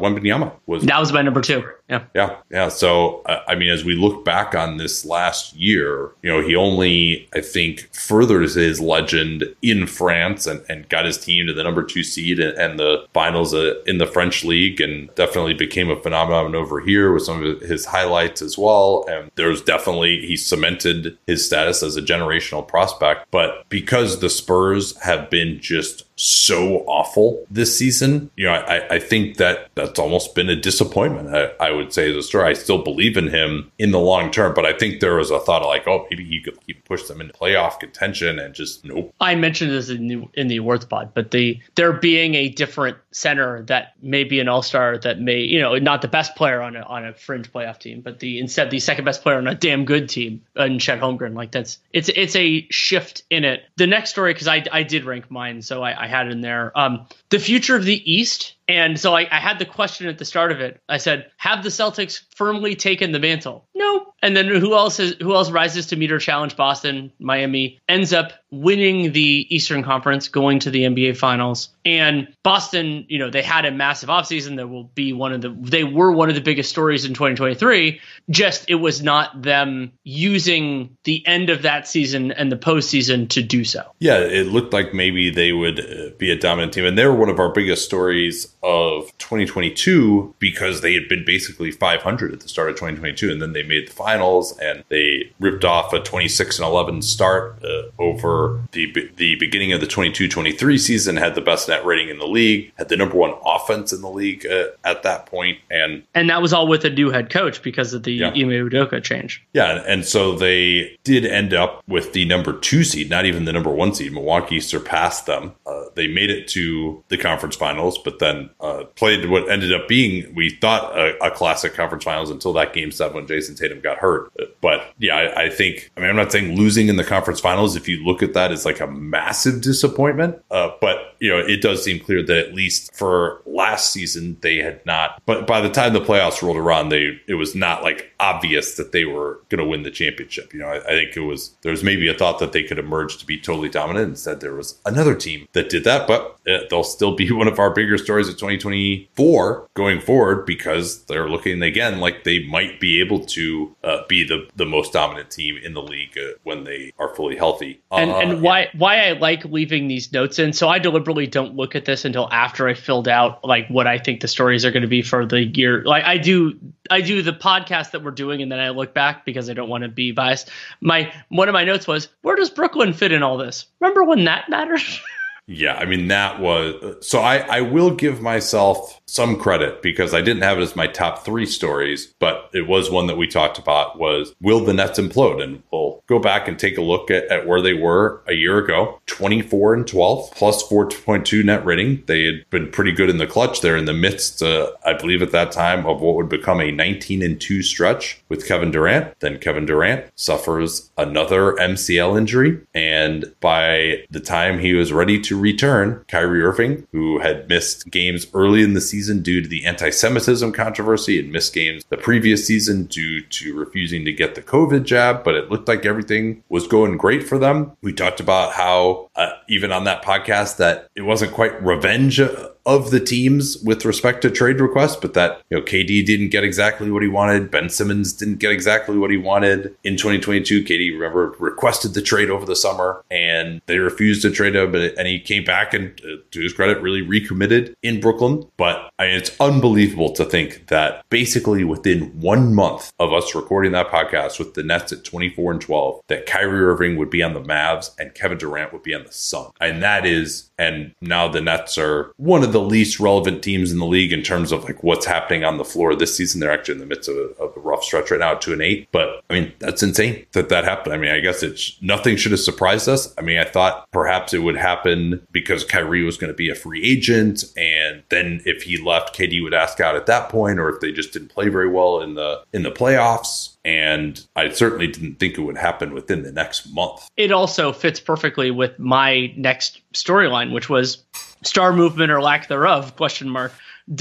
Wembanyama 0.00 0.52
was. 0.66 0.84
That 0.84 1.00
was 1.00 1.12
my 1.12 1.22
number 1.22 1.40
two. 1.40 1.64
Yeah. 1.90 2.04
Yeah. 2.14 2.36
Yeah. 2.50 2.68
So, 2.68 3.22
uh, 3.26 3.42
I 3.48 3.56
mean, 3.56 3.68
as 3.70 3.84
we 3.84 3.94
look 3.94 4.24
back 4.24 4.54
on 4.54 4.76
this 4.76 5.04
last 5.04 5.54
year, 5.56 6.12
you 6.22 6.30
know, 6.30 6.40
he 6.40 6.54
only, 6.54 7.28
I 7.34 7.40
think, 7.40 7.92
furthered 7.92 8.48
his 8.48 8.80
legend 8.80 9.44
in 9.60 9.86
France 9.86 10.46
and, 10.46 10.64
and 10.68 10.88
got 10.88 11.04
his 11.04 11.18
team 11.18 11.48
to 11.48 11.52
the 11.52 11.64
number 11.70 11.84
two 11.84 12.02
seed 12.02 12.40
and, 12.40 12.80
the 12.80 13.04
finals 13.12 13.52
uh, 13.52 13.74
in 13.86 13.98
the 13.98 14.06
French 14.06 14.44
league 14.44 14.80
and 14.80 15.14
definitely 15.14 15.54
became 15.54 15.90
a 15.90 16.00
phenomenon 16.00 16.54
over 16.54 16.80
here 16.80 17.12
with 17.12 17.24
some 17.24 17.44
of 17.44 17.60
his 17.60 17.84
highlights 17.84 18.40
as 18.40 18.56
well. 18.56 19.04
And 19.08 19.30
there's 19.34 19.60
definitely, 19.60 20.24
he 20.26 20.36
cemented 20.36 21.18
his 21.26 21.44
status 21.44 21.82
as 21.82 21.96
a 21.96 22.02
generational 22.02 22.66
prospect. 22.66 23.26
But 23.30 23.68
because 23.68 24.20
the 24.20 24.30
Spurs 24.30 24.96
have 25.00 25.30
been 25.30 25.60
just 25.60 26.04
so 26.20 26.84
awful 26.86 27.46
this 27.50 27.76
season. 27.76 28.30
You 28.36 28.46
know, 28.46 28.52
I, 28.52 28.96
I 28.96 28.98
think 28.98 29.38
that 29.38 29.70
that's 29.74 29.98
almost 29.98 30.34
been 30.34 30.50
a 30.50 30.56
disappointment. 30.56 31.34
I, 31.34 31.68
I 31.68 31.70
would 31.70 31.92
say 31.92 32.12
the 32.12 32.22
story. 32.22 32.50
I 32.50 32.52
still 32.52 32.82
believe 32.82 33.16
in 33.16 33.28
him 33.28 33.72
in 33.78 33.90
the 33.90 33.98
long 33.98 34.30
term, 34.30 34.52
but 34.54 34.66
I 34.66 34.74
think 34.74 35.00
there 35.00 35.16
was 35.16 35.30
a 35.30 35.40
thought 35.40 35.62
of 35.62 35.68
like, 35.68 35.88
oh, 35.88 36.06
maybe 36.10 36.24
he 36.24 36.40
could 36.42 36.58
he 36.66 36.74
push 36.74 37.04
them 37.04 37.20
into 37.20 37.32
playoff 37.32 37.80
contention, 37.80 38.38
and 38.38 38.54
just 38.54 38.84
nope. 38.84 39.14
I 39.20 39.34
mentioned 39.34 39.70
this 39.70 39.88
in 39.88 40.08
the, 40.08 40.28
in 40.34 40.48
the 40.48 40.58
awards 40.58 40.84
pod, 40.84 41.12
but 41.14 41.30
the 41.30 41.58
there 41.74 41.92
being 41.92 42.34
a 42.34 42.48
different 42.50 42.98
center 43.12 43.62
that 43.62 43.94
may 44.02 44.24
be 44.24 44.40
an 44.40 44.48
all 44.48 44.62
star 44.62 44.98
that 44.98 45.20
may 45.20 45.40
you 45.40 45.60
know 45.60 45.76
not 45.78 46.02
the 46.02 46.08
best 46.08 46.36
player 46.36 46.60
on 46.60 46.76
a 46.76 46.80
on 46.82 47.06
a 47.06 47.14
fringe 47.14 47.50
playoff 47.50 47.78
team, 47.78 48.02
but 48.02 48.20
the 48.20 48.38
instead 48.38 48.70
the 48.70 48.80
second 48.80 49.04
best 49.04 49.22
player 49.22 49.38
on 49.38 49.46
a 49.46 49.54
damn 49.54 49.84
good 49.86 50.08
team 50.08 50.42
and 50.54 50.80
Chet 50.80 51.00
Holmgren. 51.00 51.34
Like 51.34 51.52
that's 51.52 51.78
it's 51.92 52.10
it's 52.10 52.36
a 52.36 52.66
shift 52.70 53.22
in 53.30 53.44
it. 53.44 53.62
The 53.76 53.86
next 53.86 54.10
story 54.10 54.34
because 54.34 54.48
I 54.48 54.64
I 54.70 54.82
did 54.82 55.04
rank 55.04 55.30
mine, 55.30 55.62
so 55.62 55.82
I, 55.82 56.04
I 56.04 56.09
had 56.10 56.30
in 56.30 56.40
there. 56.42 56.76
Um, 56.78 57.06
the 57.30 57.38
future 57.38 57.76
of 57.76 57.84
the 57.84 58.12
East 58.12 58.56
and 58.70 58.98
so 58.98 59.14
I, 59.14 59.26
I, 59.30 59.40
had 59.40 59.58
the 59.58 59.64
question 59.64 60.06
at 60.06 60.18
the 60.18 60.24
start 60.24 60.52
of 60.52 60.60
it. 60.60 60.80
I 60.88 60.98
said, 60.98 61.30
"Have 61.36 61.62
the 61.62 61.68
Celtics 61.70 62.22
firmly 62.34 62.76
taken 62.76 63.12
the 63.12 63.18
mantle?" 63.18 63.66
No. 63.74 64.12
And 64.22 64.36
then 64.36 64.48
who 64.48 64.74
else 64.74 65.00
is 65.00 65.14
who 65.20 65.34
else 65.34 65.50
rises 65.50 65.86
to 65.86 65.96
meet 65.96 66.12
or 66.12 66.18
challenge 66.18 66.56
Boston? 66.56 67.12
Miami 67.18 67.80
ends 67.88 68.12
up 68.12 68.32
winning 68.50 69.12
the 69.12 69.46
Eastern 69.48 69.82
Conference, 69.82 70.28
going 70.28 70.58
to 70.60 70.70
the 70.70 70.82
NBA 70.82 71.16
Finals. 71.16 71.70
And 71.84 72.28
Boston, 72.42 73.06
you 73.08 73.18
know, 73.18 73.30
they 73.30 73.42
had 73.42 73.64
a 73.64 73.70
massive 73.70 74.08
offseason 74.08 74.56
that 74.56 74.68
will 74.68 74.84
be 74.84 75.12
one 75.12 75.32
of 75.32 75.40
the 75.40 75.56
they 75.58 75.84
were 75.84 76.12
one 76.12 76.28
of 76.28 76.34
the 76.34 76.40
biggest 76.40 76.68
stories 76.68 77.04
in 77.04 77.14
2023. 77.14 78.00
Just 78.28 78.68
it 78.68 78.74
was 78.74 79.02
not 79.02 79.40
them 79.40 79.92
using 80.04 80.96
the 81.04 81.26
end 81.26 81.48
of 81.48 81.62
that 81.62 81.88
season 81.88 82.32
and 82.32 82.52
the 82.52 82.56
postseason 82.56 83.28
to 83.30 83.42
do 83.42 83.64
so. 83.64 83.82
Yeah, 84.00 84.18
it 84.18 84.48
looked 84.48 84.74
like 84.74 84.92
maybe 84.92 85.30
they 85.30 85.52
would 85.52 85.80
uh, 85.80 86.10
be 86.18 86.30
a 86.30 86.36
dominant 86.36 86.74
team, 86.74 86.84
and 86.84 86.98
they 86.98 87.06
were 87.06 87.14
one 87.14 87.30
of 87.30 87.38
our 87.38 87.50
biggest 87.50 87.86
stories 87.86 88.54
of 88.62 89.16
2022 89.18 90.34
because 90.38 90.80
they 90.80 90.94
had 90.94 91.08
been 91.08 91.24
basically 91.24 91.70
500 91.70 92.32
at 92.32 92.40
the 92.40 92.48
start 92.48 92.70
of 92.70 92.76
2022, 92.76 93.30
and 93.30 93.40
then 93.40 93.52
they 93.52 93.62
made 93.62 93.88
the 93.88 93.92
finals 93.92 94.56
and 94.58 94.84
they 94.88 95.32
ripped 95.40 95.64
off 95.64 95.92
a 95.92 96.00
26 96.00 96.58
and 96.58 96.66
11 96.66 97.02
start 97.02 97.62
uh, 97.64 97.82
over 97.98 98.60
the 98.72 99.10
the 99.16 99.36
beginning 99.36 99.72
of 99.72 99.80
the 99.80 99.86
22-23 99.86 100.78
season. 100.78 101.16
Had 101.16 101.34
the 101.34 101.40
best 101.40 101.68
net 101.68 101.84
rating 101.84 102.08
in 102.08 102.18
the 102.18 102.26
league, 102.26 102.72
had 102.76 102.88
the 102.88 102.96
number 102.96 103.16
one 103.16 103.34
offense 103.44 103.92
in 103.92 104.02
the 104.02 104.10
league 104.10 104.46
uh, 104.46 104.68
at 104.84 105.02
that 105.02 105.26
point, 105.26 105.58
and 105.70 106.02
and 106.14 106.28
that 106.28 106.42
was 106.42 106.52
all 106.52 106.66
with 106.66 106.84
a 106.84 106.90
new 106.90 107.10
head 107.10 107.30
coach 107.30 107.62
because 107.62 107.94
of 107.94 108.02
the 108.02 108.12
yeah. 108.12 108.28
Ime 108.28 108.68
Udoka 108.68 109.02
change. 109.02 109.44
Yeah, 109.52 109.82
and 109.86 110.04
so 110.04 110.34
they 110.34 110.98
did 111.04 111.24
end 111.24 111.54
up 111.54 111.82
with 111.88 112.12
the 112.12 112.24
number 112.24 112.58
two 112.58 112.84
seed, 112.84 113.08
not 113.10 113.24
even 113.24 113.44
the 113.44 113.52
number 113.52 113.70
one 113.70 113.94
seed. 113.94 114.12
Milwaukee 114.12 114.60
surpassed 114.60 115.26
them. 115.26 115.54
Uh, 115.66 115.84
they 115.94 116.06
made 116.06 116.30
it 116.30 116.48
to 116.48 117.02
the 117.08 117.16
conference 117.16 117.56
finals, 117.56 117.98
but 117.98 118.18
then 118.18 118.49
uh, 118.60 118.84
played 118.96 119.28
what 119.28 119.50
ended 119.50 119.72
up 119.72 119.88
being, 119.88 120.34
we 120.34 120.50
thought, 120.50 120.96
a, 120.96 121.16
a, 121.24 121.30
classic 121.30 121.74
conference 121.74 122.04
finals 122.04 122.30
until 122.30 122.52
that 122.52 122.72
game 122.72 122.90
seven 122.90 123.16
when 123.16 123.26
Jayson 123.26 123.56
Tatum 123.56 123.80
got 123.80 123.98
hurt. 123.98 124.32
But 124.60 124.92
yeah, 124.98 125.16
I, 125.16 125.44
I, 125.44 125.50
think, 125.50 125.90
I 125.96 126.00
mean, 126.00 126.10
I'm 126.10 126.16
not 126.16 126.32
saying 126.32 126.56
losing 126.56 126.88
in 126.88 126.96
the 126.96 127.04
conference 127.04 127.40
finals, 127.40 127.76
if 127.76 127.88
you 127.88 128.04
look 128.04 128.22
at 128.22 128.34
that 128.34 128.52
as 128.52 128.64
like 128.64 128.80
a 128.80 128.86
massive 128.86 129.60
disappointment, 129.60 130.42
uh, 130.50 130.70
but, 130.80 131.14
you 131.20 131.30
know, 131.30 131.38
it 131.38 131.62
does 131.62 131.82
seem 131.82 132.00
clear 132.00 132.22
that 132.22 132.48
at 132.48 132.54
least 132.54 132.94
for 132.94 133.42
last 133.46 133.92
season, 133.92 134.36
they 134.40 134.58
had 134.58 134.84
not, 134.84 135.22
but 135.26 135.46
by 135.46 135.60
the 135.60 135.70
time 135.70 135.92
the 135.92 136.00
playoffs 136.00 136.42
rolled 136.42 136.56
around, 136.56 136.88
they, 136.88 137.20
it 137.28 137.34
was 137.34 137.54
not 137.54 137.82
like 137.82 138.12
obvious 138.20 138.76
that 138.76 138.92
they 138.92 139.04
were 139.04 139.40
going 139.48 139.62
to 139.62 139.68
win 139.68 139.82
the 139.82 139.90
championship. 139.90 140.52
You 140.52 140.60
know, 140.60 140.68
I, 140.68 140.78
I 140.78 140.88
think 140.88 141.16
it 141.16 141.20
was, 141.20 141.54
there 141.62 141.70
was 141.70 141.84
maybe 141.84 142.08
a 142.08 142.14
thought 142.14 142.38
that 142.40 142.52
they 142.52 142.62
could 142.62 142.78
emerge 142.78 143.18
to 143.18 143.26
be 143.26 143.38
totally 143.38 143.68
dominant. 143.68 144.08
Instead, 144.10 144.40
there 144.40 144.54
was 144.54 144.78
another 144.86 145.14
team 145.14 145.46
that 145.52 145.68
did 145.68 145.84
that, 145.84 146.06
but 146.06 146.38
uh, 146.48 146.58
they'll 146.68 146.84
still 146.84 147.14
be 147.14 147.30
one 147.40 147.48
of 147.48 147.58
our 147.58 147.70
bigger 147.70 147.98
stories 147.98 148.28
2024 148.40 149.68
going 149.74 150.00
forward 150.00 150.46
because 150.46 151.04
they're 151.04 151.28
looking 151.28 151.62
again 151.62 152.00
like 152.00 152.24
they 152.24 152.44
might 152.46 152.80
be 152.80 153.00
able 153.00 153.24
to 153.26 153.76
uh, 153.84 153.98
be 154.08 154.24
the, 154.24 154.48
the 154.56 154.66
most 154.66 154.92
dominant 154.92 155.30
team 155.30 155.58
in 155.62 155.74
the 155.74 155.82
league 155.82 156.16
uh, 156.18 156.32
when 156.42 156.64
they 156.64 156.92
are 156.98 157.14
fully 157.14 157.36
healthy. 157.36 157.80
And, 157.92 158.10
and 158.10 158.32
uh, 158.32 158.36
why 158.36 158.68
why 158.76 159.08
I 159.08 159.12
like 159.12 159.44
leaving 159.44 159.88
these 159.88 160.12
notes 160.12 160.38
in. 160.38 160.52
So 160.52 160.68
I 160.68 160.78
deliberately 160.78 161.26
don't 161.26 161.54
look 161.54 161.74
at 161.74 161.84
this 161.84 162.04
until 162.04 162.28
after 162.32 162.66
I 162.68 162.74
filled 162.74 163.08
out 163.08 163.44
like 163.44 163.68
what 163.68 163.86
I 163.86 163.98
think 163.98 164.20
the 164.20 164.28
stories 164.28 164.64
are 164.64 164.70
going 164.70 164.82
to 164.82 164.88
be 164.88 165.02
for 165.02 165.26
the 165.26 165.44
year. 165.44 165.84
Like 165.84 166.04
I 166.04 166.18
do 166.18 166.58
I 166.90 167.00
do 167.02 167.22
the 167.22 167.32
podcast 167.32 167.92
that 167.92 168.02
we're 168.02 168.10
doing 168.10 168.42
and 168.42 168.50
then 168.50 168.58
I 168.58 168.70
look 168.70 168.94
back 168.94 169.24
because 169.24 169.50
I 169.50 169.54
don't 169.54 169.68
want 169.68 169.82
to 169.82 169.88
be 169.88 170.12
biased. 170.12 170.50
My 170.80 171.12
one 171.28 171.48
of 171.48 171.52
my 171.52 171.64
notes 171.64 171.86
was 171.86 172.08
where 172.22 172.36
does 172.36 172.50
Brooklyn 172.50 172.92
fit 172.92 173.12
in 173.12 173.22
all 173.22 173.36
this? 173.36 173.66
Remember 173.80 174.04
when 174.04 174.24
that 174.24 174.48
mattered? 174.48 174.80
Yeah, 175.52 175.74
I 175.74 175.84
mean 175.84 176.06
that 176.08 176.38
was 176.38 176.74
uh, 176.76 176.94
so 177.00 177.18
I 177.18 177.38
I 177.38 177.60
will 177.62 177.90
give 177.90 178.22
myself 178.22 178.99
some 179.10 179.36
credit 179.36 179.82
because 179.82 180.14
I 180.14 180.20
didn't 180.20 180.42
have 180.42 180.58
it 180.58 180.62
as 180.62 180.76
my 180.76 180.86
top 180.86 181.24
3 181.24 181.44
stories, 181.46 182.14
but 182.18 182.48
it 182.52 182.68
was 182.68 182.90
one 182.90 183.08
that 183.08 183.16
we 183.16 183.26
talked 183.26 183.58
about 183.58 183.98
was 183.98 184.34
will 184.40 184.64
the 184.64 184.72
Nets 184.72 185.00
implode 185.00 185.42
and 185.42 185.62
we'll 185.72 186.02
go 186.06 186.20
back 186.20 186.46
and 186.46 186.58
take 186.58 186.78
a 186.78 186.82
look 186.82 187.10
at, 187.10 187.24
at 187.24 187.46
where 187.46 187.60
they 187.60 187.74
were 187.74 188.22
a 188.28 188.34
year 188.34 188.58
ago, 188.58 189.00
24 189.06 189.74
and 189.74 189.86
12 189.86 190.30
plus 190.32 190.62
4.2 190.68 191.44
net 191.44 191.64
rating. 191.64 192.04
They 192.06 192.24
had 192.24 192.48
been 192.50 192.70
pretty 192.70 192.92
good 192.92 193.10
in 193.10 193.18
the 193.18 193.26
clutch 193.26 193.60
there 193.60 193.76
in 193.76 193.84
the 193.86 193.92
midst 193.92 194.42
uh, 194.42 194.70
I 194.86 194.92
believe 194.92 195.22
at 195.22 195.32
that 195.32 195.50
time 195.50 195.86
of 195.86 196.00
what 196.00 196.14
would 196.14 196.28
become 196.28 196.60
a 196.60 196.70
19 196.70 197.22
and 197.22 197.40
2 197.40 197.62
stretch 197.62 198.22
with 198.28 198.46
Kevin 198.46 198.70
Durant. 198.70 199.18
Then 199.18 199.38
Kevin 199.38 199.66
Durant 199.66 200.06
suffers 200.14 200.90
another 200.96 201.54
MCL 201.54 202.16
injury 202.16 202.60
and 202.74 203.34
by 203.40 204.04
the 204.10 204.20
time 204.20 204.60
he 204.60 204.74
was 204.74 204.92
ready 204.92 205.20
to 205.22 205.38
return 205.38 206.04
Kyrie 206.06 206.42
Irving, 206.42 206.86
who 206.92 207.18
had 207.18 207.48
missed 207.48 207.90
games 207.90 208.26
early 208.34 208.62
in 208.62 208.74
the 208.74 208.80
season 208.80 208.99
due 209.22 209.40
to 209.40 209.48
the 209.48 209.64
anti 209.64 209.90
Semitism 209.90 210.52
controversy 210.52 211.18
and 211.18 211.32
missed 211.32 211.54
games 211.54 211.84
the 211.88 211.96
previous 211.96 212.46
season 212.46 212.84
due 212.84 213.20
to 213.22 213.56
refusing 213.56 214.04
to 214.04 214.12
get 214.12 214.34
the 214.34 214.42
COVID 214.42 214.84
jab, 214.84 215.24
but 215.24 215.34
it 215.34 215.50
looked 215.50 215.68
like 215.68 215.86
everything 215.86 216.42
was 216.48 216.66
going 216.66 216.96
great 216.96 217.22
for 217.22 217.38
them. 217.38 217.72
We 217.82 217.92
talked 217.92 218.20
about 218.20 218.52
how, 218.52 219.08
uh, 219.16 219.30
even 219.48 219.72
on 219.72 219.84
that 219.84 220.04
podcast, 220.04 220.56
that 220.58 220.88
it 220.94 221.02
wasn't 221.02 221.32
quite 221.32 221.62
revenge 221.62 222.20
of 222.66 222.90
the 222.90 223.00
teams 223.00 223.56
with 223.58 223.84
respect 223.84 224.22
to 224.22 224.30
trade 224.30 224.60
requests, 224.60 224.96
but 224.96 225.14
that 225.14 225.42
you 225.50 225.58
know 225.58 225.64
KD 225.64 226.04
didn't 226.04 226.28
get 226.28 226.44
exactly 226.44 226.90
what 226.90 227.02
he 227.02 227.08
wanted. 227.08 227.50
Ben 227.50 227.68
Simmons 227.68 228.12
didn't 228.12 228.38
get 228.38 228.52
exactly 228.52 228.98
what 228.98 229.10
he 229.10 229.16
wanted 229.16 229.74
in 229.84 229.96
2022. 229.96 230.64
KD 230.64 230.92
remember 230.92 231.34
requested 231.38 231.94
the 231.94 232.02
trade 232.02 232.30
over 232.30 232.44
the 232.44 232.56
summer, 232.56 233.04
and 233.10 233.60
they 233.66 233.78
refused 233.78 234.22
to 234.22 234.30
trade 234.30 234.56
him. 234.56 234.74
And 234.74 235.06
he 235.06 235.20
came 235.20 235.44
back 235.44 235.74
and, 235.74 236.00
uh, 236.04 236.16
to 236.30 236.40
his 236.40 236.52
credit, 236.52 236.80
really 236.80 237.02
recommitted 237.02 237.74
in 237.82 238.00
Brooklyn. 238.00 238.44
But 238.56 238.90
I 238.98 239.06
mean, 239.06 239.16
it's 239.16 239.34
unbelievable 239.40 240.12
to 240.12 240.24
think 240.24 240.66
that 240.68 241.04
basically 241.10 241.64
within 241.64 242.20
one 242.20 242.54
month 242.54 242.92
of 242.98 243.12
us 243.12 243.34
recording 243.34 243.72
that 243.72 243.88
podcast 243.88 244.38
with 244.38 244.54
the 244.54 244.62
Nets 244.62 244.92
at 244.92 245.04
24 245.04 245.52
and 245.52 245.60
12, 245.60 246.00
that 246.08 246.26
Kyrie 246.26 246.60
Irving 246.60 246.96
would 246.96 247.10
be 247.10 247.22
on 247.22 247.34
the 247.34 247.40
Mavs 247.40 247.90
and 247.98 248.14
Kevin 248.14 248.38
Durant 248.38 248.72
would 248.72 248.82
be 248.82 248.94
on 248.94 249.04
the 249.04 249.12
Sun, 249.12 249.50
and 249.60 249.82
that 249.82 250.06
is, 250.06 250.50
and 250.58 250.94
now 251.00 251.28
the 251.28 251.40
Nets 251.40 251.78
are 251.78 252.12
one 252.16 252.42
of 252.42 252.49
of 252.50 252.52
the 252.52 252.68
least 252.68 253.00
relevant 253.00 253.42
teams 253.42 253.72
in 253.72 253.78
the 253.78 253.86
league 253.86 254.12
in 254.12 254.22
terms 254.22 254.52
of 254.52 254.64
like 254.64 254.82
what's 254.82 255.06
happening 255.06 255.44
on 255.44 255.56
the 255.56 255.64
floor 255.64 255.94
this 255.94 256.16
season. 256.16 256.40
They're 256.40 256.50
actually 256.50 256.74
in 256.74 256.80
the 256.80 256.86
midst 256.86 257.08
of 257.08 257.16
a, 257.16 257.42
of 257.42 257.56
a 257.56 257.60
rough 257.60 257.84
stretch 257.84 258.10
right 258.10 258.20
now, 258.20 258.34
two 258.34 258.52
and 258.52 258.62
eight. 258.62 258.88
But 258.92 259.22
I 259.30 259.34
mean, 259.34 259.52
that's 259.58 259.82
insane 259.82 260.26
that 260.32 260.48
that 260.48 260.64
happened. 260.64 260.94
I 260.94 260.98
mean, 260.98 261.10
I 261.10 261.20
guess 261.20 261.42
it's 261.42 261.80
nothing 261.80 262.16
should 262.16 262.32
have 262.32 262.40
surprised 262.40 262.88
us. 262.88 263.14
I 263.16 263.22
mean, 263.22 263.38
I 263.38 263.44
thought 263.44 263.90
perhaps 263.92 264.34
it 264.34 264.40
would 264.40 264.56
happen 264.56 265.26
because 265.30 265.64
Kyrie 265.64 266.02
was 266.02 266.16
going 266.16 266.32
to 266.32 266.36
be 266.36 266.50
a 266.50 266.54
free 266.54 266.84
agent, 266.84 267.44
and 267.56 268.02
then 268.10 268.42
if 268.44 268.64
he 268.64 268.76
left, 268.76 269.16
KD 269.16 269.42
would 269.42 269.54
ask 269.54 269.80
out 269.80 269.96
at 269.96 270.06
that 270.06 270.28
point, 270.28 270.58
or 270.58 270.68
if 270.68 270.80
they 270.80 270.92
just 270.92 271.12
didn't 271.12 271.28
play 271.28 271.48
very 271.48 271.68
well 271.68 272.00
in 272.00 272.14
the 272.14 272.42
in 272.52 272.62
the 272.62 272.70
playoffs 272.70 273.56
and 273.64 274.26
I 274.36 274.48
certainly 274.50 274.86
didn't 274.86 275.18
think 275.18 275.36
it 275.36 275.42
would 275.42 275.58
happen 275.58 275.92
within 275.92 276.22
the 276.22 276.32
next 276.32 276.72
month. 276.72 277.08
It 277.16 277.30
also 277.30 277.72
fits 277.72 278.00
perfectly 278.00 278.50
with 278.50 278.78
my 278.78 279.32
next 279.36 279.80
storyline, 279.92 280.52
which 280.52 280.68
was 280.68 281.04
star 281.42 281.72
movement 281.72 282.10
or 282.10 282.20
lack 282.20 282.48
thereof 282.48 282.96
question 282.96 283.28
mark 283.28 283.52